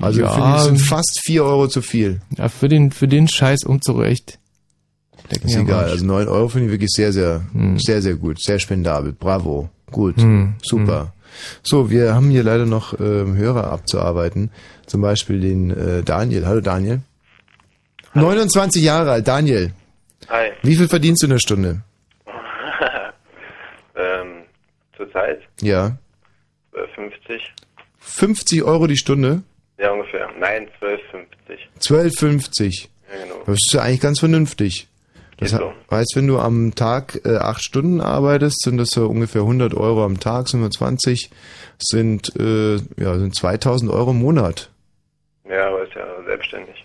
[0.00, 2.20] Also Ja, finde ich, sind fast 4 Euro zu viel.
[2.38, 4.38] Ja, für den, für den Scheiß umzurecht.
[5.30, 5.84] Leck Ist egal.
[5.84, 7.42] Also 9 Euro finde ich wirklich sehr, sehr,
[7.76, 8.40] sehr, sehr gut.
[8.42, 9.12] Sehr spendabel.
[9.12, 9.68] Bravo.
[9.90, 10.16] Gut.
[10.16, 11.12] Hm, Super.
[11.62, 14.50] So, wir haben hier leider noch ähm, Hörer abzuarbeiten.
[14.86, 16.46] Zum Beispiel den äh, Daniel.
[16.46, 17.00] Hallo Daniel.
[18.14, 19.28] 29 Jahre alt.
[19.28, 19.72] Daniel.
[20.28, 20.50] Hi.
[20.62, 21.82] Wie viel verdienst du in der Stunde?
[23.96, 24.44] ähm,
[24.96, 25.96] zurzeit Ja.
[26.74, 27.52] äh, 50.
[28.02, 29.42] 50 Euro die Stunde?
[29.78, 30.28] Ja, ungefähr.
[30.38, 31.58] Nein, 12,50.
[31.80, 32.88] 12,50.
[33.12, 33.42] Ja, genau.
[33.46, 34.88] Das ist ja eigentlich ganz vernünftig.
[35.38, 35.72] Das so.
[35.90, 40.04] heißt, wenn du am Tag äh, acht Stunden arbeitest, sind das so ungefähr 100 Euro
[40.04, 41.30] am Tag, sind wir 20,
[41.80, 44.70] sind, äh, ja, sind 2000 Euro im Monat.
[45.48, 46.84] Ja, aber ist ja selbstständig.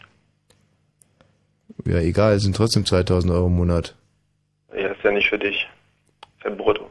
[1.86, 3.96] Ja, egal, sind trotzdem 2000 Euro im Monat.
[4.76, 5.68] Ja, ist ja nicht für dich.
[6.38, 6.90] Ist ja brutto.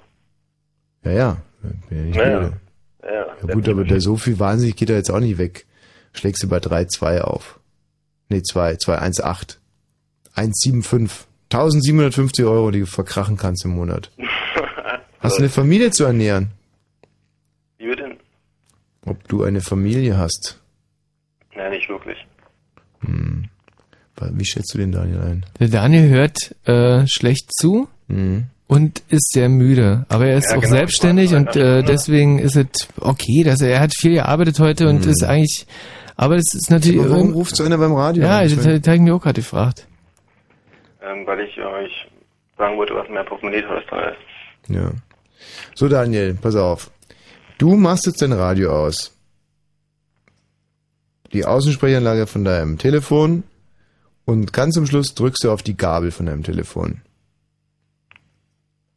[1.04, 1.36] Ja, ja.
[1.88, 2.38] Bin ja nicht Naja.
[2.38, 2.60] blöde.
[3.06, 3.12] Ja,
[3.46, 3.54] ja.
[3.54, 5.66] Gut, aber der so viel wahnsinnig geht er jetzt auch nicht weg.
[6.12, 7.60] Schlägst du bei 3,2 auf.
[8.28, 9.56] Nee, 2, 2,18.
[10.34, 11.26] 1,75.
[11.52, 14.10] 1750 Euro, die du verkrachen kannst im Monat.
[15.20, 16.50] Hast du eine Familie zu ernähren?
[17.78, 18.16] Wie wird denn?
[19.04, 20.60] Ob du eine Familie hast?
[21.54, 22.18] Nein, nicht wirklich.
[23.00, 23.48] Hm.
[24.32, 25.46] Wie schätzt du den Daniel ein?
[25.60, 28.46] Der Daniel hört äh, schlecht zu Mhm.
[28.68, 30.04] Und ist sehr müde.
[30.08, 32.66] Aber er ist Ja, auch genau, selbstständig und äh, deswegen ist es
[33.00, 35.10] okay, dass er, er hat viel gearbeitet heute und Mhm.
[35.10, 35.66] ist eigentlich,
[36.16, 36.98] aber es ist natürlich...
[37.00, 38.42] Aber warum ruft so einer beim Radio Ja, an?
[38.44, 39.86] das, Ich habe ich mir auch gerade gefragt.
[41.02, 41.92] Ähm, weil ich euch
[42.58, 44.68] sagen wollte, was meinem Portemonnaie ist.
[44.68, 44.90] Ja.
[45.74, 46.90] So, Daniel, pass auf.
[47.58, 49.12] Du machst jetzt dein Radio aus.
[51.32, 53.42] Die Außensprechanlage von deinem Telefon
[54.24, 57.02] und ganz zum Schluss drückst du auf die Gabel von deinem Telefon.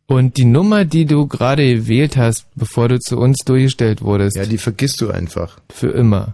[0.10, 4.38] Und die Nummer, die du gerade gewählt hast, bevor du zu uns durchgestellt wurdest.
[4.38, 5.60] Ja, die vergisst du einfach.
[5.70, 6.34] Für immer.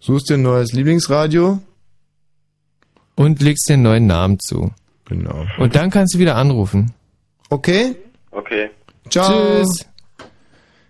[0.00, 1.62] Suchst dir ein neues Lieblingsradio.
[3.14, 4.72] Und legst dir einen neuen Namen zu.
[5.06, 5.46] Genau.
[5.58, 6.92] Und dann kannst du wieder anrufen.
[7.48, 7.96] Okay?
[8.32, 8.68] Okay.
[9.08, 9.62] Ciao.
[9.62, 9.86] Tschüss.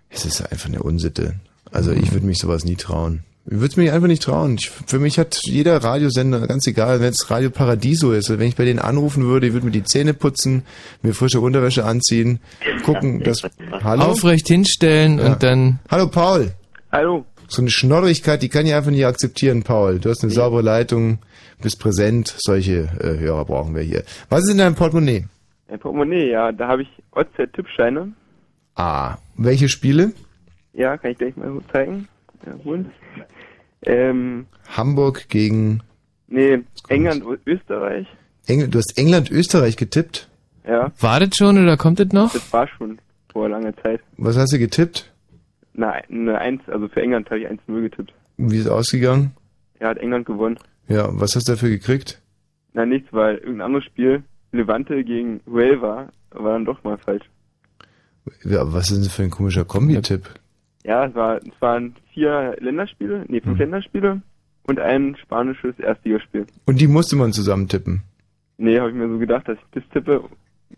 [0.09, 1.39] Es ist einfach eine Unsitte.
[1.71, 3.23] Also ich würde mich sowas nie trauen.
[3.45, 4.55] Ich würde es mir einfach nicht trauen.
[4.59, 8.55] Ich, für mich hat jeder Radiosender, ganz egal, wenn es Radio Paradiso ist, wenn ich
[8.55, 10.63] bei denen anrufen würde, ich würde mir die Zähne putzen,
[11.01, 12.39] mir frische Unterwäsche anziehen,
[12.85, 13.41] gucken, dass...
[13.83, 14.03] Hallo?
[14.03, 15.33] Aufrecht hinstellen Ja.
[15.33, 15.79] und dann...
[15.89, 16.51] Hallo Paul.
[16.91, 17.25] Hallo.
[17.47, 19.99] So eine Schnorrigkeit, die kann ich einfach nicht akzeptieren, Paul.
[19.99, 21.17] Du hast eine saubere Leitung,
[21.61, 22.35] bist präsent.
[22.37, 24.03] Solche äh, Hörer brauchen wir hier.
[24.29, 25.25] Was ist in deinem Portemonnaie?
[25.67, 28.11] Ein Portemonnaie, ja, da habe ich OZ-Tippscheine.
[28.75, 30.13] Ah, welche Spiele?
[30.73, 32.07] Ja, kann ich gleich mal zeigen.
[32.45, 32.91] Ja, holen.
[33.83, 35.81] Ähm, Hamburg gegen
[36.27, 38.07] nee, England und Österreich.
[38.47, 38.73] England.
[38.73, 40.29] Du hast England, Österreich getippt.
[40.67, 42.33] Ja, War das schon oder kommt das noch?
[42.33, 42.99] das war schon
[43.31, 44.01] vor langer Zeit.
[44.17, 45.11] Was hast du getippt?
[45.73, 48.13] Na, eine Eins, also für England habe ich 1-0 getippt.
[48.37, 49.31] Wie ist es ausgegangen?
[49.79, 50.59] Ja, hat England gewonnen.
[50.87, 52.21] Ja, was hast du dafür gekriegt?
[52.73, 57.23] Na, nichts, weil irgendein anderes Spiel, Levante gegen Huelva, war dann doch mal falsch.
[58.43, 60.29] Ja, was ist denn das für ein komischer Kombi-Tipp?
[60.83, 64.21] Ja, es, war, es waren vier Länderspiele, nee, fünf Länderspiele
[64.63, 66.45] und ein spanisches Erstligaspiel.
[66.65, 68.01] Und die musste man zusammen tippen.
[68.57, 70.23] Nee, habe ich mir so gedacht, dass ich das tippe,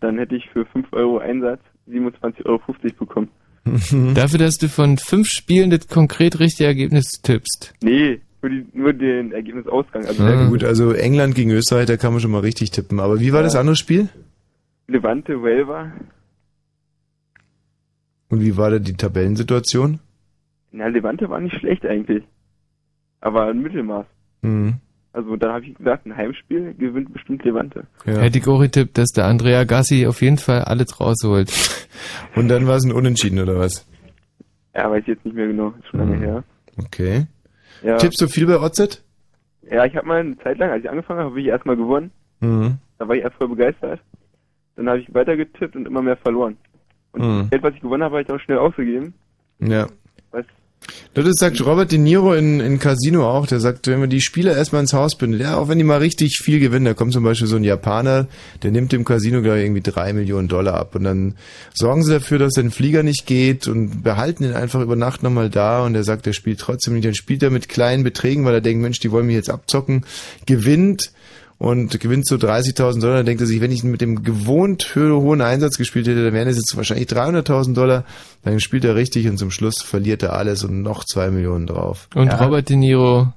[0.00, 1.60] dann hätte ich für 5 Euro Einsatz
[1.90, 2.60] 27,50 Euro
[2.98, 3.28] bekommen.
[4.14, 7.74] Dafür, dass du von fünf Spielen das konkret richtige Ergebnis tippst.
[7.82, 10.04] Nee, nur, die, nur den Ergebnisausgang.
[10.04, 13.00] Also Ja, gut, also England gegen Österreich, da kann man schon mal richtig tippen.
[13.00, 14.08] Aber wie war das andere Spiel?
[14.86, 15.92] Levante, Huelva.
[18.28, 20.00] Und wie war da die Tabellensituation?
[20.72, 22.24] Na, Levante war nicht schlecht eigentlich.
[23.20, 24.06] Aber ein Mittelmaß.
[24.42, 24.74] Mhm.
[25.12, 27.86] Also dann habe ich gesagt, ein Heimspiel gewinnt bestimmt Levante.
[28.04, 28.18] Ja.
[28.18, 31.52] Hätte ich auch getippt, dass der Andrea Gassi auf jeden Fall alles rausholt.
[32.34, 33.86] Und dann war es ein Unentschieden, oder was?
[34.74, 36.20] Ja, weiß ich jetzt nicht mehr genau, ist schon lange Mhm.
[36.22, 36.44] her.
[36.78, 37.26] Okay.
[37.84, 37.96] Ja.
[37.98, 39.04] Tippst du viel bei OZ?
[39.70, 42.10] Ja, ich habe mal eine Zeit lang, als ich angefangen habe, habe ich erstmal gewonnen.
[42.40, 42.78] Mhm.
[42.98, 44.00] Da war ich erst voll begeistert.
[44.74, 46.56] Dann habe ich weiter getippt und immer mehr verloren.
[47.14, 47.40] Und Mhm.
[47.42, 49.14] das Geld, was ich gewonnen habe, habe ich auch schnell ausgegeben.
[49.60, 49.86] Ja.
[50.32, 50.44] Was
[51.14, 53.46] Das sagt Robert De Niro in, in Casino auch.
[53.46, 55.98] Der sagt, wenn man die Spieler erstmal ins Haus bindet, ja, auch wenn die mal
[55.98, 58.26] richtig viel gewinnen, da kommt zum Beispiel so ein Japaner,
[58.62, 61.36] der nimmt dem Casino glaube ich irgendwie drei Millionen Dollar ab und dann
[61.72, 65.48] sorgen sie dafür, dass sein Flieger nicht geht und behalten ihn einfach über Nacht nochmal
[65.48, 67.06] da und er sagt, er spielt trotzdem nicht.
[67.06, 70.04] Dann spielt er mit kleinen Beträgen, weil er denkt, Mensch, die wollen mich jetzt abzocken,
[70.44, 71.12] gewinnt
[71.64, 75.40] und gewinnt so 30.000 Dollar, dann denkt er sich, wenn ich mit dem gewohnt hohen
[75.40, 78.04] Einsatz gespielt hätte, dann wären es jetzt wahrscheinlich 300.000 Dollar.
[78.42, 82.08] Dann spielt er richtig und zum Schluss verliert er alles und noch zwei Millionen drauf.
[82.14, 82.36] Und ja.
[82.36, 83.32] Robert De Niro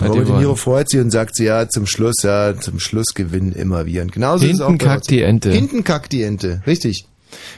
[0.00, 0.38] Robert De.
[0.38, 4.00] Niro freut sich und sagt sie, ja, zum Schluss, ja, zum Schluss gewinnen immer wir.
[4.00, 5.52] Und genauso ist es auch Hinten kackt die Ente.
[5.52, 7.06] Hinten kackt die Ente, richtig.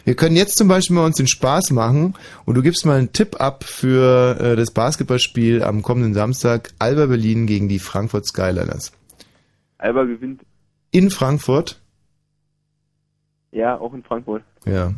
[0.04, 2.14] Wir können jetzt zum Beispiel mal uns den Spaß machen
[2.44, 7.06] und du gibst mal einen Tipp ab für äh, das Basketballspiel am kommenden Samstag Alba
[7.06, 8.90] Berlin gegen die Frankfurt Skyliners.
[9.78, 10.42] Alba gewinnt,
[10.90, 11.80] In Frankfurt,
[13.52, 14.42] ja, auch in Frankfurt.
[14.66, 14.92] ja.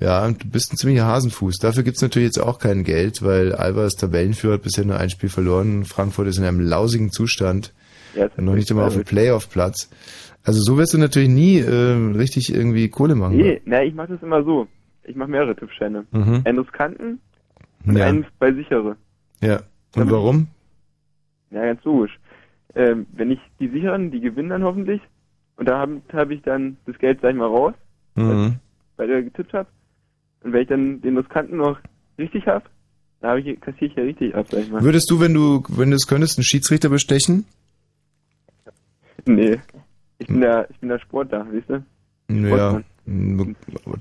[0.00, 1.58] Ja, und du bist ein ziemlicher Hasenfuß.
[1.58, 5.08] Dafür gibt's natürlich jetzt auch kein Geld, weil Alba ist Tabellenführer, hat bisher nur ein
[5.08, 5.84] Spiel verloren.
[5.84, 7.72] Frankfurt ist in einem lausigen Zustand.
[8.16, 9.88] Ja, Und noch nicht einmal auf dem Playoff-Platz.
[10.42, 13.36] Also so wirst du natürlich nie äh, richtig irgendwie Kohle machen.
[13.36, 14.66] Nee, na, ich mache das immer so.
[15.04, 16.04] Ich mache mehrere Tippscheine.
[16.10, 16.42] Mhm.
[16.44, 17.20] Einen riskanten
[17.86, 18.06] und Ja.
[18.06, 18.96] einen bei sichere.
[19.40, 19.60] Ja.
[19.94, 20.48] Und warum?
[21.52, 22.18] Ja, ganz logisch.
[22.74, 25.00] Ähm, wenn ich die sicheren, die gewinnen dann hoffentlich.
[25.56, 27.74] Und da habe hab ich dann das Geld, sag ich mal, raus,
[28.16, 28.56] Mhm.
[28.96, 29.68] weil ich getippt habe.
[30.42, 31.78] Und wenn ich dann den riskanten noch
[32.18, 32.64] richtig habe,
[33.20, 34.82] dann hab ich, kassiere ich ja richtig ab, sag ich mal.
[34.82, 37.44] Würdest du, wenn du, wenn du es könntest, einen Schiedsrichter bestechen?
[39.26, 39.58] Nee.
[40.18, 41.84] Ich bin da, ich bin da Sportler, weißt du?
[42.28, 42.82] Ja.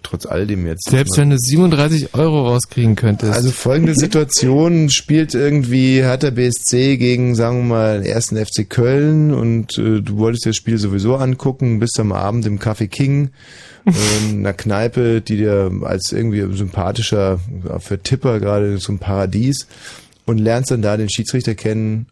[0.02, 0.90] Trotz all dem jetzt.
[0.90, 3.34] Selbst wenn du 37 Euro rauskriegen könntest.
[3.34, 9.34] Also folgende Situation spielt irgendwie Hertha BSC gegen, sagen wir mal, den ersten FC Köln
[9.34, 13.32] und äh, du wolltest dir das Spiel sowieso angucken, bist am Abend im Café King,
[13.86, 13.92] äh,
[14.32, 17.40] in einer Kneipe, die dir als irgendwie sympathischer,
[17.80, 19.68] für Tipper gerade so ein Paradies
[20.26, 22.08] und lernst dann da den Schiedsrichter kennen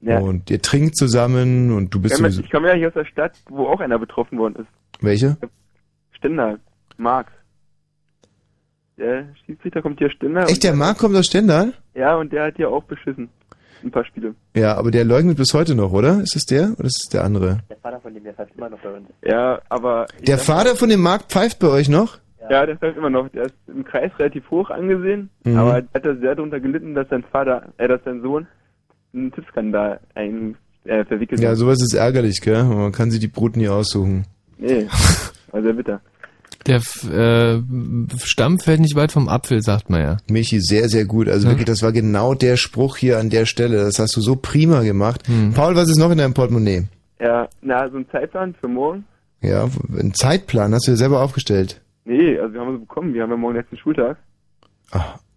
[0.00, 0.18] Ja.
[0.18, 2.94] und ihr trinkt zusammen und du bist Ich komme sowieso, ich komme ja hier aus
[2.94, 5.02] der Stadt, wo auch einer betroffen worden ist.
[5.02, 5.36] welche?
[6.22, 6.58] Stendal.
[6.98, 7.32] Marx.
[8.96, 10.48] Der Schiedsrichter kommt hier Stendal.
[10.48, 11.72] Echt, der Marc kommt aus Stendal?
[11.94, 13.28] Ja, und der hat hier auch beschissen.
[13.82, 14.36] Ein paar Spiele.
[14.54, 16.20] Ja, aber der leugnet bis heute noch, oder?
[16.20, 17.58] Ist es der oder ist es der andere?
[17.68, 19.08] Der Vater von dem, der pfeift immer noch bei uns.
[19.24, 20.06] Ja, aber...
[20.24, 22.18] Der Vater von dem Marc pfeift bei euch noch?
[22.48, 23.28] Ja, der pfeift immer noch.
[23.30, 25.56] Der ist im Kreis relativ hoch angesehen, Mhm.
[25.56, 28.46] aber er hat da sehr darunter gelitten, dass sein Vater, äh, dass sein Sohn
[29.12, 31.56] einen Tippskandal ein, äh, verwickelt Ja, hat.
[31.56, 32.62] sowas ist ärgerlich, gell?
[32.62, 34.26] Man kann sich die Brut nie aussuchen.
[34.58, 34.86] Nee,
[35.50, 36.00] war sehr bitter.
[36.66, 37.60] Der äh,
[38.24, 40.16] Stamm fällt nicht weit vom Apfel, sagt man ja.
[40.30, 41.28] Michi, sehr, sehr gut.
[41.28, 43.78] Also wirklich, das war genau der Spruch hier an der Stelle.
[43.78, 45.26] Das hast du so prima gemacht.
[45.26, 45.52] Hm.
[45.54, 46.84] Paul, was ist noch in deinem Portemonnaie?
[47.20, 49.04] Ja, na, so ein Zeitplan für morgen?
[49.40, 49.68] Ja,
[49.98, 51.80] einen Zeitplan hast du dir selber aufgestellt.
[52.04, 53.14] Nee, also wir haben es bekommen.
[53.14, 54.18] Wir haben ja morgen letzten Schultag.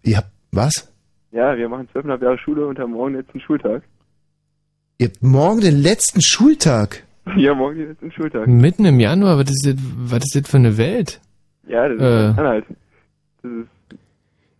[0.02, 0.92] Ihr habt, was?
[1.32, 3.82] Ja, wir machen zwölfeinhalb Jahre Schule und haben morgen den letzten Schultag.
[4.98, 7.02] Ihr habt morgen den letzten Schultag.
[7.36, 8.46] Ja, morgen den letzten Schultag.
[8.46, 11.20] Mitten im Januar, was ist das, was ist das für eine Welt?
[11.66, 12.40] Ja, das ist Äh.
[12.40, 12.64] Anhalt.
[13.42, 13.98] Das ist,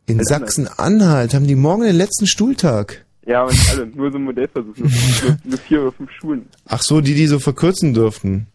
[0.06, 3.04] In Sachsen-Anhalt haben die morgen den letzten Schultag.
[3.24, 4.76] ja, und alle, nur so ein Modellversuch.
[4.76, 6.46] Nur, nur, nur vier oder fünf Schulen.
[6.66, 8.46] Ach so, die, die so verkürzen durften.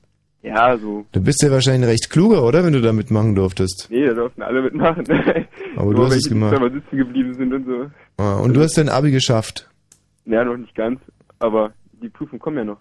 [0.44, 1.06] Ja, so.
[1.12, 2.64] Du bist ja wahrscheinlich recht kluger, oder?
[2.66, 3.88] Wenn du da mitmachen durftest.
[3.92, 5.06] Nee, da durften alle mitmachen.
[5.78, 6.52] Aber du hast es gemacht.
[6.52, 7.92] zweimal sitzen geblieben sind und so.
[8.18, 9.70] Ah, und du hast dein Abi geschafft.
[10.26, 11.00] Ja, noch nicht ganz,
[11.40, 12.78] aber die Prüfungen kommen ja noch.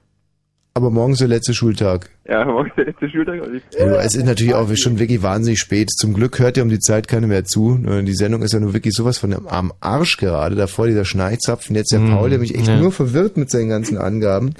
[0.80, 2.08] Aber morgen ist der letzte Schultag.
[2.26, 3.42] Ja, morgen ist der letzte Schultag.
[3.42, 5.90] und ich- Ja, es ist natürlich auch schon wirklich wahnsinnig spät.
[5.90, 7.78] Zum Glück hört ja um die Zeit keiner mehr zu.
[7.86, 10.54] Äh, Die Sendung ist ja nur wirklich sowas von am Arsch gerade.
[10.56, 11.76] Davor dieser Schneizapfen.
[11.76, 12.78] Jetzt der Mhm, Paul, der mich echt ja.
[12.80, 14.54] nur verwirrt mit seinen ganzen Angaben.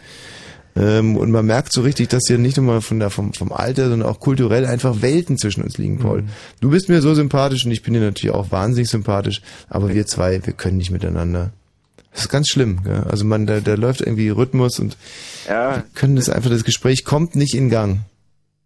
[0.76, 3.50] Ähm, und man merkt so richtig, dass hier nicht nur mal von der, vom, vom
[3.50, 6.23] Alter, sondern auch kulturell einfach Welten zwischen uns liegen, Paul.
[6.23, 6.28] Mhm.
[6.60, 9.40] Du bist mir so sympathisch und ich bin dir natürlich auch wahnsinnig sympathisch.
[9.68, 11.52] Aber wir zwei, wir können nicht miteinander.
[12.12, 12.80] Das ist ganz schlimm.
[12.84, 13.05] Gell?
[13.08, 14.97] Also man, da, da läuft irgendwie Rhythmus und
[15.48, 18.00] Ja, können das einfach, das Gespräch kommt nicht in Gang.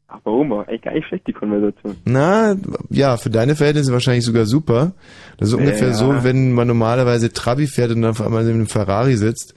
[0.08, 0.50] ach warum?
[0.50, 1.96] War eigentlich gar nicht schlecht, die Konversation.
[2.04, 2.56] Na,
[2.90, 4.92] ja, für deine Verhältnisse wahrscheinlich sogar super.
[5.38, 5.94] Das ist ungefähr Ja.
[5.94, 9.54] so, wenn man normalerweise Trabi fährt und dann auf einmal in einem Ferrari sitzt.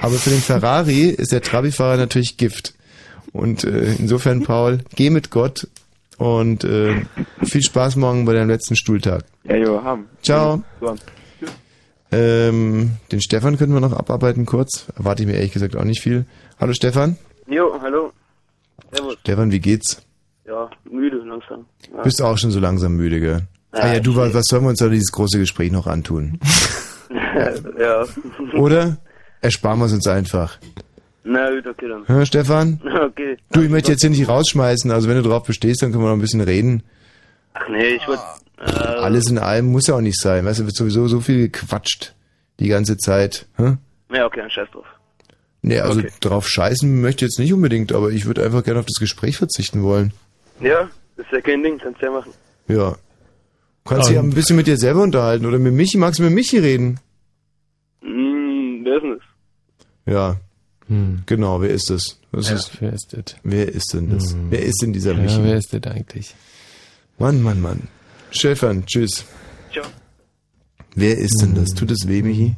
[0.00, 2.74] Aber für den Ferrari ist der Trabi-Fahrer natürlich Gift.
[3.32, 5.68] Und äh, insofern, Paul, geh mit Gott
[6.16, 7.02] und äh,
[7.44, 9.24] viel Spaß morgen bei deinem letzten Stuhltag.
[9.44, 10.06] Ja, jo, haben.
[10.22, 10.62] Ciao.
[10.80, 10.94] So.
[12.12, 14.86] Ähm, den Stefan können wir noch abarbeiten kurz.
[14.96, 16.24] Erwarte ich mir ehrlich gesagt auch nicht viel.
[16.60, 17.16] Hallo Stefan.
[17.48, 18.12] Jo, hallo.
[18.92, 19.16] Servus.
[19.20, 20.02] Stefan, wie geht's?
[20.46, 21.66] Ja, müde langsam.
[21.92, 22.02] Ja.
[22.02, 23.42] Bist du auch schon so langsam müde, gell?
[23.72, 26.38] ah ja, du, was, was sollen wir uns da dieses große Gespräch noch antun?
[27.78, 28.04] ja.
[28.54, 28.96] Oder?
[29.40, 30.58] Ersparen wir es uns einfach.
[31.24, 32.06] Na gut, okay dann.
[32.06, 32.80] Hör, Stefan?
[33.06, 33.36] Okay.
[33.52, 36.08] Du, ich möchte jetzt hier nicht rausschmeißen, also wenn du drauf bestehst, dann können wir
[36.08, 36.82] noch ein bisschen reden.
[37.58, 38.22] Ach nee, ich würde.
[38.58, 40.44] Äh, Alles in allem muss ja auch nicht sein.
[40.44, 42.14] Weißt du, wird sowieso so viel gequatscht
[42.60, 43.46] die ganze Zeit.
[43.56, 43.76] Hä?
[44.12, 44.86] Ja, okay, dann scheiß drauf.
[45.62, 46.10] Nee, also Okay.
[46.20, 49.36] drauf scheißen möchte ich jetzt nicht unbedingt, aber ich würde einfach gerne auf das Gespräch
[49.36, 50.12] verzichten wollen.
[50.60, 52.32] Ja, ist ja kein Ding, kannst ja machen.
[52.68, 52.92] Ja.
[52.92, 55.98] Du kannst dich ja ein bisschen mit dir selber unterhalten oder mit Michi.
[55.98, 56.98] Magst du mit Michi reden?
[58.02, 60.12] Hm, wer ist denn das?
[60.14, 60.36] Ja.
[61.26, 62.20] Genau, wer ist das?
[62.30, 63.36] das Ja, ist, wer ist das?
[63.42, 64.32] Wer ist denn das?
[64.34, 64.46] Hm.
[64.50, 65.42] Wer ist denn dieser Ja, Michi?
[65.42, 66.34] wer ist das eigentlich?
[67.18, 67.88] Mann, Mann, Mann.
[68.30, 69.24] Stefan, tschüss.
[69.72, 69.84] Ciao.
[70.94, 71.70] Wer ist denn das?
[71.70, 72.54] Tut das weh, Michi?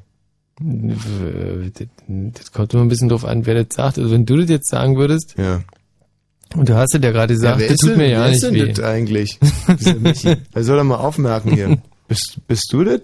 [0.61, 3.99] Das, kommt immer ein bisschen drauf an, wer das sagt.
[3.99, 5.63] Also wenn du das jetzt sagen würdest, Ja.
[6.57, 8.27] und du hast es ja gerade gesagt, wer das ist tut denn, mir ja wer
[8.29, 8.73] nicht ist denn weh.
[8.73, 9.39] das eigentlich?
[9.79, 10.37] Dieser Michi.
[10.53, 11.79] Er soll doch mal aufmerken hier.
[12.09, 13.03] Bist, bist du das?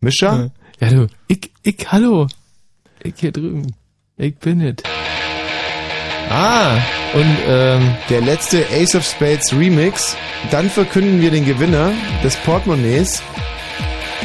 [0.00, 0.50] Mischa?
[0.80, 2.26] Ja, du, ich, ich, hallo.
[3.02, 3.74] Ich hier drüben.
[4.16, 4.76] Ich bin es.
[6.30, 6.76] Ah,
[7.12, 10.16] und ähm, Der letzte Ace of Spades Remix.
[10.50, 11.90] Dann verkünden wir den Gewinner
[12.22, 13.20] des Portemonnaies.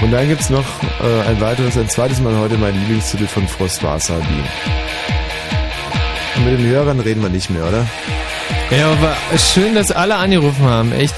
[0.01, 0.65] Und dann gibt's noch
[1.01, 4.25] äh, ein weiteres, ein zweites Mal heute mein Lieblingstitel von Frost Wasabi.
[6.35, 7.87] Und mit den Hörern reden wir nicht mehr, oder?
[8.69, 11.15] ja, aber schön, dass alle angerufen haben, echt.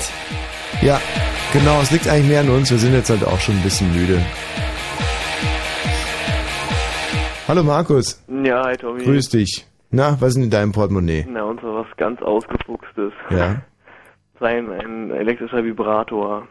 [0.81, 1.01] Ja,
[1.53, 2.69] genau, es liegt eigentlich mehr an uns.
[2.69, 4.21] Wir sind jetzt halt auch schon ein bisschen müde.
[7.47, 9.03] Hallo Markus, Ja, hi Tommy.
[9.03, 9.65] grüß dich.
[9.89, 11.25] Na, was ist denn in deinem Portemonnaie?
[11.29, 13.13] Na, und so was ganz Ausgefuchstes.
[13.29, 13.61] Ja.
[14.39, 16.47] Sein ein elektrischer Vibrator.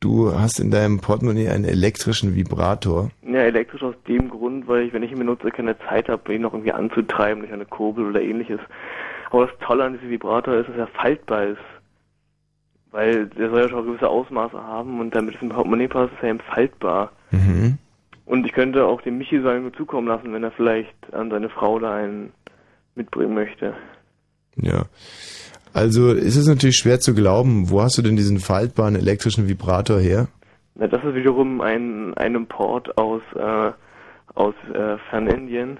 [0.00, 3.10] Du hast in deinem Portemonnaie einen elektrischen Vibrator.
[3.22, 6.42] Ja, elektrisch aus dem Grund, weil ich, wenn ich ihn benutze, keine Zeit habe, ihn
[6.42, 8.60] noch irgendwie anzutreiben durch eine Kurbel oder ähnliches.
[9.30, 11.58] Aber das Tolle an diesem Vibrator ist, dass er faltbar ist.
[12.90, 16.22] Weil der soll ja schon gewisse Ausmaße haben und damit es im Portemonnaie passt, ist
[16.22, 17.12] er eben faltbar.
[17.30, 17.78] Mhm.
[18.26, 21.78] Und ich könnte auch dem Michi einen zukommen lassen, wenn er vielleicht an seine Frau
[21.78, 22.32] da einen
[22.96, 23.74] mitbringen möchte.
[24.56, 24.86] Ja.
[25.72, 29.98] Also ist es natürlich schwer zu glauben, wo hast du denn diesen faltbaren elektrischen Vibrator
[30.00, 30.28] her?
[30.74, 33.72] Na, das ist wiederum ein, ein Import aus, äh,
[34.34, 35.78] aus äh, Fernindien.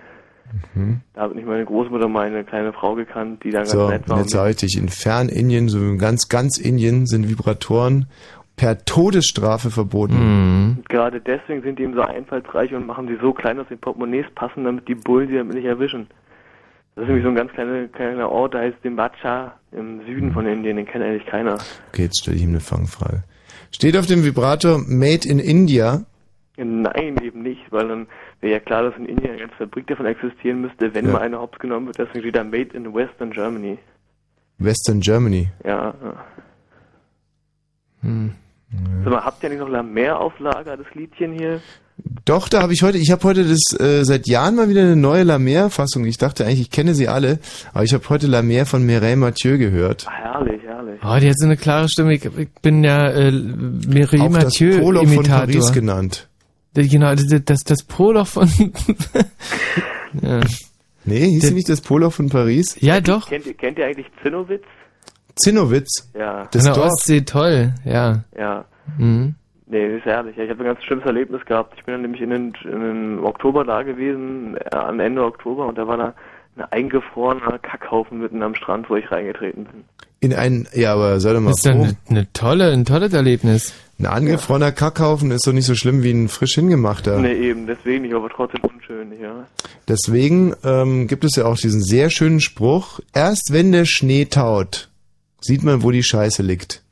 [0.75, 1.01] Mhm.
[1.15, 4.19] Da hat nicht meine Großmutter meine kleine Frau gekannt, die da ganz So, nett war.
[4.21, 8.07] jetzt sage ich dich, in Fernindien, so in ganz, ganz Indien sind Vibratoren
[8.57, 10.77] per Todesstrafe verboten.
[10.79, 13.77] Und gerade deswegen sind die eben so einfallsreich und machen sie so klein, dass die
[13.77, 16.07] Portemonnaies passen, damit die Bullen sie damit nicht erwischen.
[16.97, 20.47] Das ist nämlich so ein ganz kleiner, kleiner Ort, der heißt Dimbacha im Süden von
[20.47, 21.59] Indien, den kennt eigentlich keiner.
[21.91, 23.23] Okay, jetzt stelle ich ihm eine Fangfrage.
[23.71, 26.05] Steht auf dem Vibrator Made in India?
[26.57, 28.07] Nein, eben nicht, weil dann
[28.41, 31.13] wäre ja klar, dass in Indien eine ganze Fabrik davon existieren müsste, wenn Ja.
[31.13, 31.99] mal eine hops genommen wird.
[31.99, 33.77] Deswegen steht da Made in Western Germany.
[34.57, 35.49] Western Germany.
[35.65, 35.93] Ja.
[36.03, 36.25] ja.
[38.01, 38.33] Hm.
[39.05, 41.61] Sag mal, habt ihr nicht noch Mer auf Lager, das Liedchen hier?
[42.25, 44.97] Doch, da habe ich heute, ich habe heute das äh, seit Jahren mal wieder eine
[44.97, 46.05] neue La Mer-Fassung.
[46.05, 47.39] Ich dachte eigentlich, ich kenne sie alle,
[47.73, 50.07] aber ich habe heute La Mer von Mireille Mathieu gehört.
[50.09, 51.01] Ah, herrlich, herrlich.
[51.05, 52.15] Oh, die hat so eine klare Stimme.
[52.15, 55.25] Ich, ich bin ja äh, Mireille Auch das Mathieu Poloch von.
[55.25, 56.29] Paris genannt.
[56.75, 58.51] Das- Genau, das, das, das Poloch von...
[60.23, 60.41] ja.
[61.07, 62.77] Nee, hieß sie nicht das Poloch von Paris?
[62.81, 63.29] ja, doch.
[63.31, 64.63] Kennt ihr, kennt ihr eigentlich Zinnowitz?
[65.37, 66.11] Zinnowitz.
[66.19, 66.47] Ja.
[66.51, 66.93] Das An der Dorf.
[66.93, 68.25] Ostsee, toll, ja.
[68.39, 68.65] Ja.
[68.99, 69.37] Mhm.
[69.69, 70.37] Nee, das ist herrlich.
[70.37, 71.75] Ja, ich habe ein ganz schlimmes Erlebnis gehabt.
[71.77, 75.67] Ich bin dann nämlich in den, in den Oktober da gewesen, äh, am Ende Oktober,
[75.67, 76.15] und da war da
[76.57, 79.85] ein eingefrorener Kackhaufen mitten am Strand, wo ich reingetreten bin.
[80.21, 81.83] In ein, ja, aber sei doch mal Das ist doch froh.
[81.83, 83.75] eine, eine tolle, ein tolles Erlebnis.
[83.99, 87.19] Ein angefrorener Kackhaufen ist doch nicht so schlimm wie ein frisch hingemachter.
[87.19, 89.47] Nee, eben, deswegen nicht, aber trotzdem unschön, ja.
[89.89, 94.89] Deswegen ähm, gibt es ja auch diesen sehr schönen Spruch, erst wenn der Schnee taut,
[95.41, 96.83] sieht man, wo die Scheiße liegt.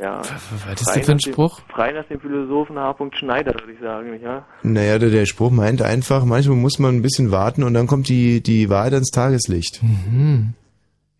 [0.00, 0.18] Ja.
[0.18, 1.60] Was ist das für ein nach dem- Spruch?
[1.72, 2.96] Frei nach dem Philosophen H.
[3.18, 4.44] Schneider, würde ich sagen, ja?
[4.62, 8.08] Naja, der, der Spruch meint einfach, manchmal muss man ein bisschen warten und dann kommt
[8.08, 9.80] die, die Wahrheit ans Tageslicht.
[9.82, 10.54] Mhm.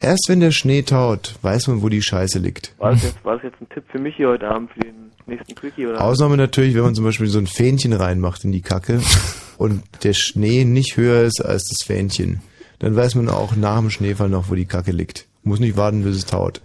[0.01, 2.75] Erst wenn der Schnee taut, weiß man, wo die Scheiße liegt.
[2.79, 5.13] War das, jetzt, war das jetzt ein Tipp für mich hier heute Abend für den
[5.27, 6.03] nächsten Quickie, oder?
[6.03, 9.01] Ausnahme natürlich, wenn man zum Beispiel so ein Fähnchen reinmacht in die Kacke
[9.57, 12.43] und der Schnee nicht höher ist als das Fähnchen.
[12.81, 15.27] Dann weiß man auch nach dem Schneefall noch, wo die Kacke liegt.
[15.45, 16.61] Muss nicht warten, bis es taut.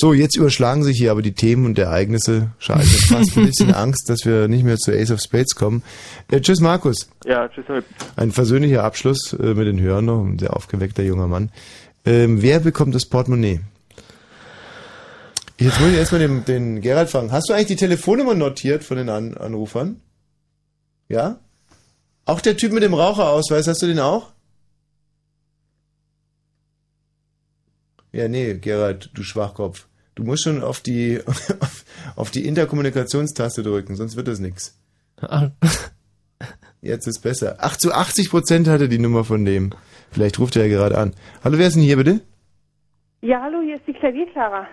[0.00, 2.52] So, jetzt überschlagen sich hier aber die Themen und Ereignisse.
[2.60, 5.56] Schade, ich habe fast ein bisschen Angst, dass wir nicht mehr zu Ace of Spades
[5.56, 5.82] kommen.
[6.30, 7.10] Äh, tschüss, Markus.
[7.24, 7.64] Ja, tschüss.
[8.14, 11.50] Ein versöhnlicher Abschluss äh, mit den Hörern noch, ein sehr aufgeweckter junger Mann.
[12.06, 13.58] Ähm, wer bekommt das Portemonnaie?
[15.58, 17.32] Jetzt muss ich erstmal den, den Gerald fragen.
[17.32, 20.00] Hast du eigentlich die Telefonnummer notiert von den An Anrufern?
[21.08, 21.40] Ja?
[22.24, 24.30] Auch der Typ mit dem Raucherausweis, hast du den auch?
[28.12, 29.86] Ja, nee, Gerald, du Schwachkopf.
[30.14, 31.84] Du musst schon auf die, auf,
[32.16, 34.78] auf die Interkommunikationstaste drücken, sonst wird das nix.
[36.80, 37.56] Jetzt ist besser.
[37.58, 39.70] Ach, zu 80 Prozent hatte die Nummer von dem.
[40.10, 41.14] Vielleicht ruft er ja gerade an.
[41.44, 42.20] Hallo, wer ist denn hier bitte?
[43.20, 44.66] Ja, hallo, hier ist die Klavierklara.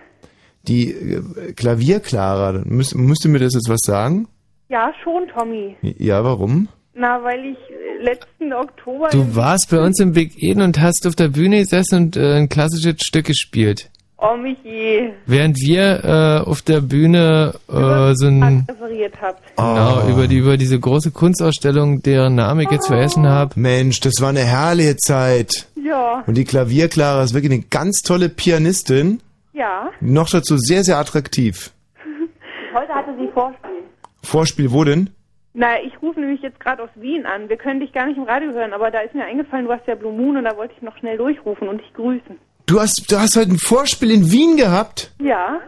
[0.62, 4.28] Die äh, Klavierklara, müß, müsste mir das jetzt was sagen?
[4.68, 5.76] Ja, schon, Tommy.
[5.82, 6.68] Ja, warum?
[6.98, 9.10] Na, weil ich äh, letzten Oktober...
[9.10, 12.38] Du warst bei uns im Big Eden und hast auf der Bühne gesessen und äh,
[12.38, 13.90] ein klassisches Stück gespielt.
[14.16, 15.10] Oh, mich je.
[15.26, 18.64] Während wir äh, auf der Bühne äh, so ein...
[18.66, 19.42] referiert habt.
[19.56, 23.60] Genau, über, die, über diese große Kunstausstellung, deren Name ich jetzt vergessen habe.
[23.60, 25.68] Mensch, das war eine herrliche Zeit.
[25.84, 26.24] Ja.
[26.26, 29.20] Und die Klavierklara ist wirklich eine ganz tolle Pianistin.
[29.52, 29.90] Ja.
[30.00, 31.72] Noch dazu sehr, sehr attraktiv.
[32.74, 33.82] Heute hatte sie Vorspiel.
[34.22, 35.10] Vorspiel wo denn?
[35.58, 37.48] Na, ich rufe nämlich jetzt gerade aus Wien an.
[37.48, 39.86] Wir können dich gar nicht im Radio hören, aber da ist mir eingefallen, du hast
[39.86, 42.38] ja Blue Moon und da wollte ich noch schnell durchrufen und dich grüßen.
[42.66, 45.12] Du hast, du hast heute ein Vorspiel in Wien gehabt?
[45.18, 45.60] Ja.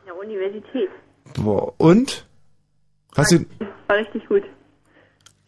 [0.00, 0.88] In der Universität.
[1.38, 2.26] Boah, und?
[3.14, 3.44] Hast du
[3.88, 4.42] War richtig gut.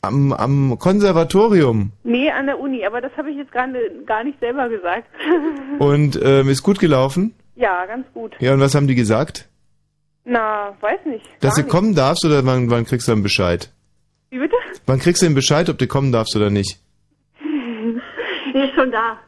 [0.02, 3.72] am, am Konservatorium Nee, an der Uni, aber das habe ich jetzt gerade
[4.04, 5.08] gar nicht selber gesagt.
[5.78, 7.34] und ähm, ist gut gelaufen?
[7.54, 8.36] ja, ganz gut.
[8.38, 9.48] Ja, und was haben die gesagt?
[10.28, 11.24] Na, weiß nicht.
[11.40, 13.60] Dass du kommen darfst oder wann, wann kriegst du einen Bescheid?
[13.60, 13.72] nicht.
[14.30, 14.56] Wie bitte?
[14.86, 16.78] Wann kriegst du den Bescheid, ob du kommen darfst oder nicht?
[17.40, 19.18] Die ist schon da.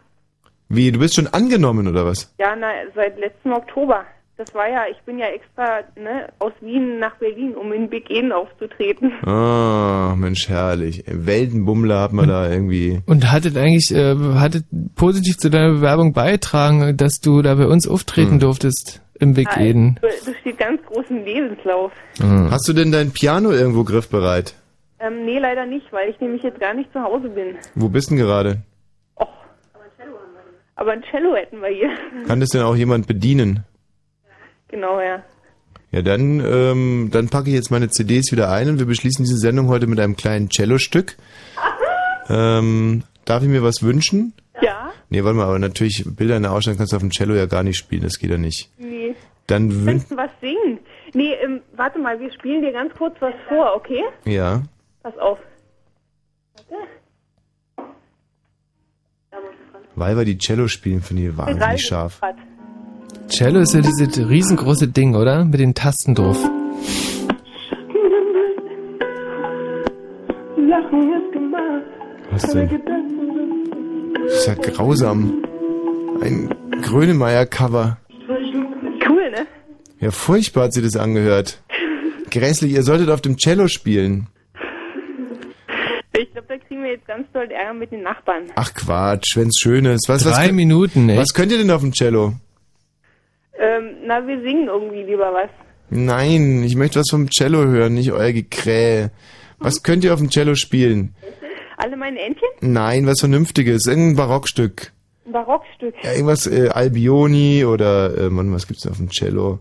[0.69, 2.35] Wie, du bist schon angenommen oder was?
[2.39, 4.05] Ja, na, seit letzten Oktober.
[4.37, 8.09] Das war ja, ich bin ja extra ne, aus Wien nach Berlin, um in Big
[8.09, 9.13] Eden aufzutreten.
[9.27, 11.03] Ah, Mensch, herrlich.
[11.07, 13.01] Weltenbummler hat man da irgendwie.
[13.07, 17.89] Und hattet eigentlich, äh, hattet positiv zu deiner Bewerbung beitragen, dass du da bei uns
[17.89, 18.39] auftreten Hm.
[18.41, 19.99] durftest im Big Ah, Eden.
[20.03, 21.93] Das steht ganz groß im Lebenslauf.
[22.21, 24.55] Hast du denn dein Piano irgendwo griffbereit?
[25.01, 27.57] Ähm, nee, leider nicht, weil ich nämlich jetzt gar nicht zu Hause bin.
[27.75, 28.59] Wo bist denn gerade?
[30.77, 31.91] Aber ein Cello hätten wir hier.
[32.29, 33.65] Kann das denn auch jemand bedienen?
[34.69, 35.23] genau, ja.
[35.91, 39.39] Ja, dann, ähm, dann packe ich jetzt meine CDs wieder ein und wir beschließen diese
[39.39, 41.17] Sendung heute mit einem kleinen Cello-Stück.
[42.31, 44.35] Ähm, darf ich mir was wünschen?
[44.61, 44.78] Ja?
[45.11, 47.47] Nee, warte mal, aber natürlich Bilder in der Ausstellung kannst du auf dem Cello ja
[47.47, 48.71] gar nicht spielen, das geht ja nicht.
[48.79, 49.15] Nee.
[49.47, 50.79] Dann wün Könntest du was singen?
[51.15, 54.03] Nee, ähm, warte mal, wir spielen dir ganz kurz was vor, okay?
[54.25, 54.63] ja.
[55.03, 55.39] Pass auf.
[59.95, 62.21] Weil wir die Cello spielen, finde ich wahnsinnig scharf.
[63.29, 65.45] Cello ist ja dieses riesengroße Ding, oder?
[65.45, 66.39] Mit den Tasten drauf.
[70.57, 71.83] Lachen ist gemacht.
[72.31, 73.18] Was denn?
[74.29, 75.45] Das ist ja grausam.
[76.21, 77.99] Ein Grönemeyer-Cover.
[79.09, 79.47] Cool, ne?
[80.01, 81.61] Ja, furchtbar hat sie das angehört.
[82.31, 84.27] Grässlich, ihr solltet auf dem Cello spielen.
[86.17, 88.45] Ich glaube, da kriegen wir jetzt ganz doll Ärger mit den Nachbarn.
[88.57, 90.09] Ach Quatsch, wenn's schön ist.
[90.09, 91.19] Was, was Drei könnt- Minuten, echt?
[91.21, 92.35] Was könnt ihr denn auf dem Cello?
[93.59, 95.49] Ähm, na, wir singen irgendwie lieber was.
[95.91, 99.11] Nein, ich möchte was vom Cello hören, nicht euer Gekrähe.
[99.59, 101.15] Was könnt ihr auf dem Cello spielen?
[101.81, 102.49] Alle meine Entchen?
[102.61, 104.93] Nein, was Vernünftiges, irgendein Barockstück.
[105.27, 105.95] Ein Barockstück.
[106.03, 109.61] Ja, irgendwas äh, Albioni oder, äh, Mann, was gibt's denn auf dem Cello?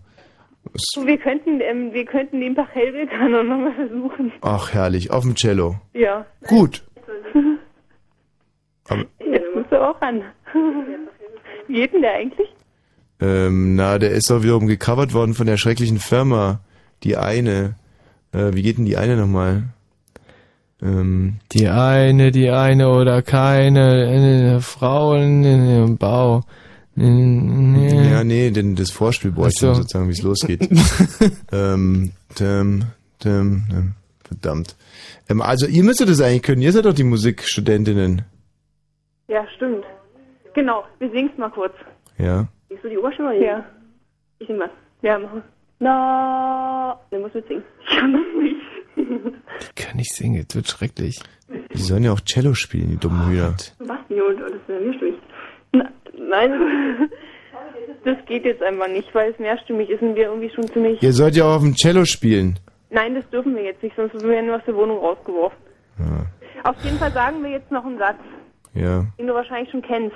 [0.74, 4.32] Was- Wir könnten, ähm, wir könnten den Pachelbel-Kanon nochmal versuchen.
[4.42, 5.76] Ach, herrlich, auf dem Cello.
[5.94, 6.26] Ja.
[6.48, 6.84] Gut.
[8.90, 10.22] Aber, Jetzt musst du auch ran.
[11.68, 12.48] Wie geht denn der eigentlich?
[13.20, 16.60] ähm, na, der ist doch wiederum gecovert worden von der schrecklichen Firma.
[17.04, 17.76] Die eine.
[18.32, 19.64] Äh, wie geht denn die eine nochmal?
[20.81, 26.43] Ähm, Die eine, die eine oder keine, äh, Frauen im Bau.
[26.95, 28.09] Nee.
[28.09, 29.81] Ja, nee, denn das Vorspiel bräuchte Ach so.
[29.81, 30.61] sozusagen, wie es losgeht.
[31.51, 32.85] ähm, dim,
[33.23, 34.75] dim, dim, verdammt.
[35.30, 38.23] Ähm, also ihr müsstet das eigentlich können, ihr seid doch die Musikstudentinnen.
[39.27, 39.83] Ja, stimmt.
[40.56, 41.73] Genau, wir singen's mal kurz.
[42.17, 42.47] Ja.
[42.69, 43.43] Siehst du die Oberstimme?
[43.43, 43.64] Ja.
[44.39, 44.69] Ich sing was.
[45.03, 45.43] Ja, machen wir.
[45.80, 47.64] Na, der muss mitsingen.
[47.88, 48.56] Ich kann das nicht.
[48.98, 51.19] Ich kann nicht singen, jetzt wird schrecklich.
[51.74, 53.56] Die sollen ja auch Cello spielen, die dummen Hühner.
[53.80, 53.98] Was?
[54.09, 55.16] Und das ist ja mehrstimmig.
[55.72, 55.90] Na,
[56.30, 57.09] nein,
[58.03, 61.01] das geht jetzt einfach nicht, weil es mehrstimmig ist und wir irgendwie schon ziemlich...
[61.01, 62.59] Ihr sollt ja auch auf dem Cello spielen.
[62.90, 65.58] Nein, das dürfen wir jetzt nicht, sonst werden wir aus der Wohnung rausgeworfen.
[66.64, 68.17] Auf jeden Fall sagen wir jetzt noch einen Satz,
[68.74, 69.06] Ja.
[69.17, 70.16] den du wahrscheinlich schon kennst.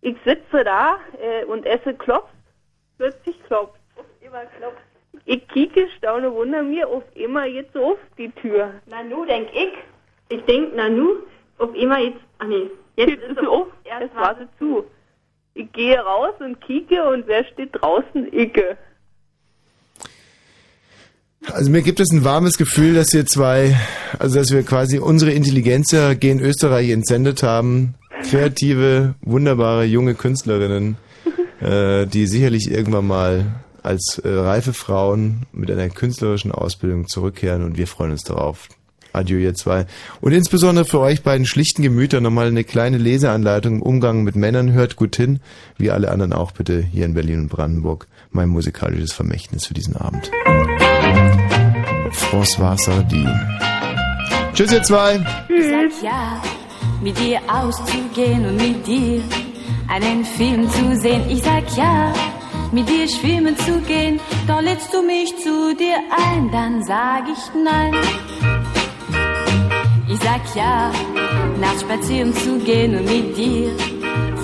[0.00, 2.30] Ich sitze da äh, und esse Klops,
[2.98, 3.80] plötzlich klopft.
[4.20, 4.82] Immer klopft.
[5.24, 8.74] Ich kieke, staune, wunder mir, auf immer jetzt so auf die Tür.
[8.86, 9.72] Na nu, denk ich.
[10.28, 11.16] Ich denk, na nu,
[11.58, 14.84] auf immer jetzt, ah nee, jetzt, Jetzt ist sie auf, es war sie zu.
[15.54, 18.32] Ich gehe raus und kieke und wer steht draußen?
[18.32, 18.76] Icke.
[21.50, 23.76] Also mir gibt es ein warmes Gefühl, dass wir zwei,
[24.18, 27.94] also dass wir quasi unsere Intelligenz ja gen Österreich entsendet haben.
[28.30, 30.96] Kreative, wunderbare junge Künstlerinnen,
[31.60, 33.46] äh, die sicherlich irgendwann mal
[33.82, 38.68] als äh, reife Frauen mit einer künstlerischen Ausbildung zurückkehren und wir freuen uns darauf.
[39.12, 39.86] Adieu, ihr zwei.
[40.20, 44.72] Und insbesondere für euch beiden schlichten Gemüter nochmal eine kleine Leseanleitung im Umgang mit Männern.
[44.72, 45.40] Hört gut hin,
[45.76, 48.06] wie alle anderen auch bitte hier in Berlin und Brandenburg.
[48.30, 50.30] Mein musikalisches Vermächtnis für diesen Abend.
[52.12, 53.26] François Sardi.
[54.54, 55.18] Tschüss, ihr zwei.
[55.18, 56.42] Sag ja,
[57.02, 59.22] mit dir auszugehen und mit dir
[59.88, 61.22] einen Film zu sehen.
[61.28, 62.14] Ich sag ja,
[62.72, 64.18] mit dir schwimmen zu gehen.
[64.48, 67.94] Doch lädst du mich zu dir ein, dann sag ich nein.
[70.08, 70.90] Ich sag ja,
[71.60, 73.70] nachts spazieren zu gehen und mit dir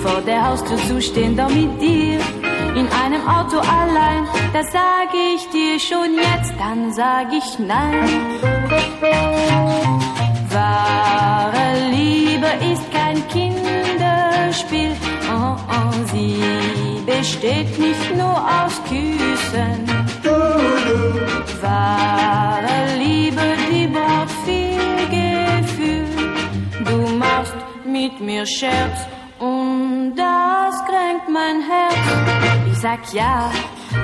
[0.01, 2.19] vor der Haustür zu stehen, doch mit dir
[2.75, 4.23] in einem Auto allein.
[4.53, 8.07] Das sag ich dir schon jetzt, dann sag ich nein.
[10.49, 12.88] Wahre Liebe ist
[14.59, 14.95] Kinderspiel.
[15.31, 16.41] Oh, oh, sie
[17.05, 19.87] besteht nicht nur aus Küssen.
[21.61, 26.05] Wahre Liebe, die braucht viel Gefühl.
[26.85, 27.55] Du machst
[27.85, 29.07] mit mir Scherz
[30.15, 31.95] das kränkt mein Herz.
[32.71, 33.51] Ich sag ja,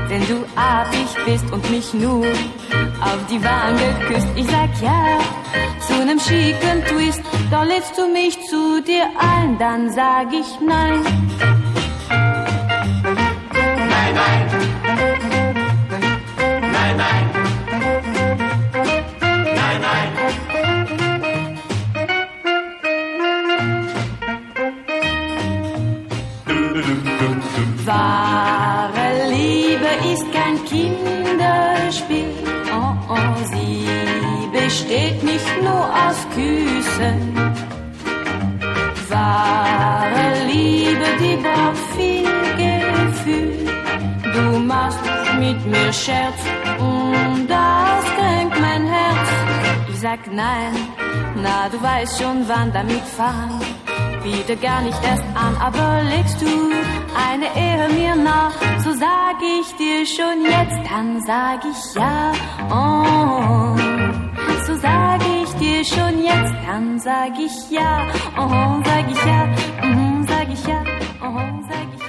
[0.07, 2.25] wenn du abig bist und mich nur
[3.01, 4.27] auf die Wange küsst.
[4.35, 5.19] Ich sag ja,
[5.87, 7.21] zu nem schicken Twist.
[7.51, 10.59] Doch lädst du mich zu dir ein, dann sag ich.
[10.59, 11.01] Nein,
[14.13, 14.15] nein.
[14.15, 14.84] Nein,
[34.75, 37.19] besteht nicht nur aus Küssen.
[39.09, 42.27] Wahre Liebe, die braucht viel
[42.61, 43.69] Gefühl.
[44.33, 44.99] Du machst
[45.39, 46.41] mit mir Scherz
[46.77, 49.29] und das kränkt mein Herz.
[49.89, 50.73] Ich sag nein,
[51.41, 53.61] na du weißt schon wann damit fahren.
[54.23, 56.53] Biete gar nicht erst an, aber legst du
[57.29, 62.33] eine Ehe mir nach, so sag ich dir schon jetzt, dann sag ich ja.
[62.69, 63.84] Oh,
[64.65, 68.07] so sag ich dir schon jetzt, dann sag ich ja.
[68.37, 69.45] Oh, sag ich ja,
[69.83, 70.83] mhm, sag ich ja,
[71.21, 72.04] oh, sag ich ja.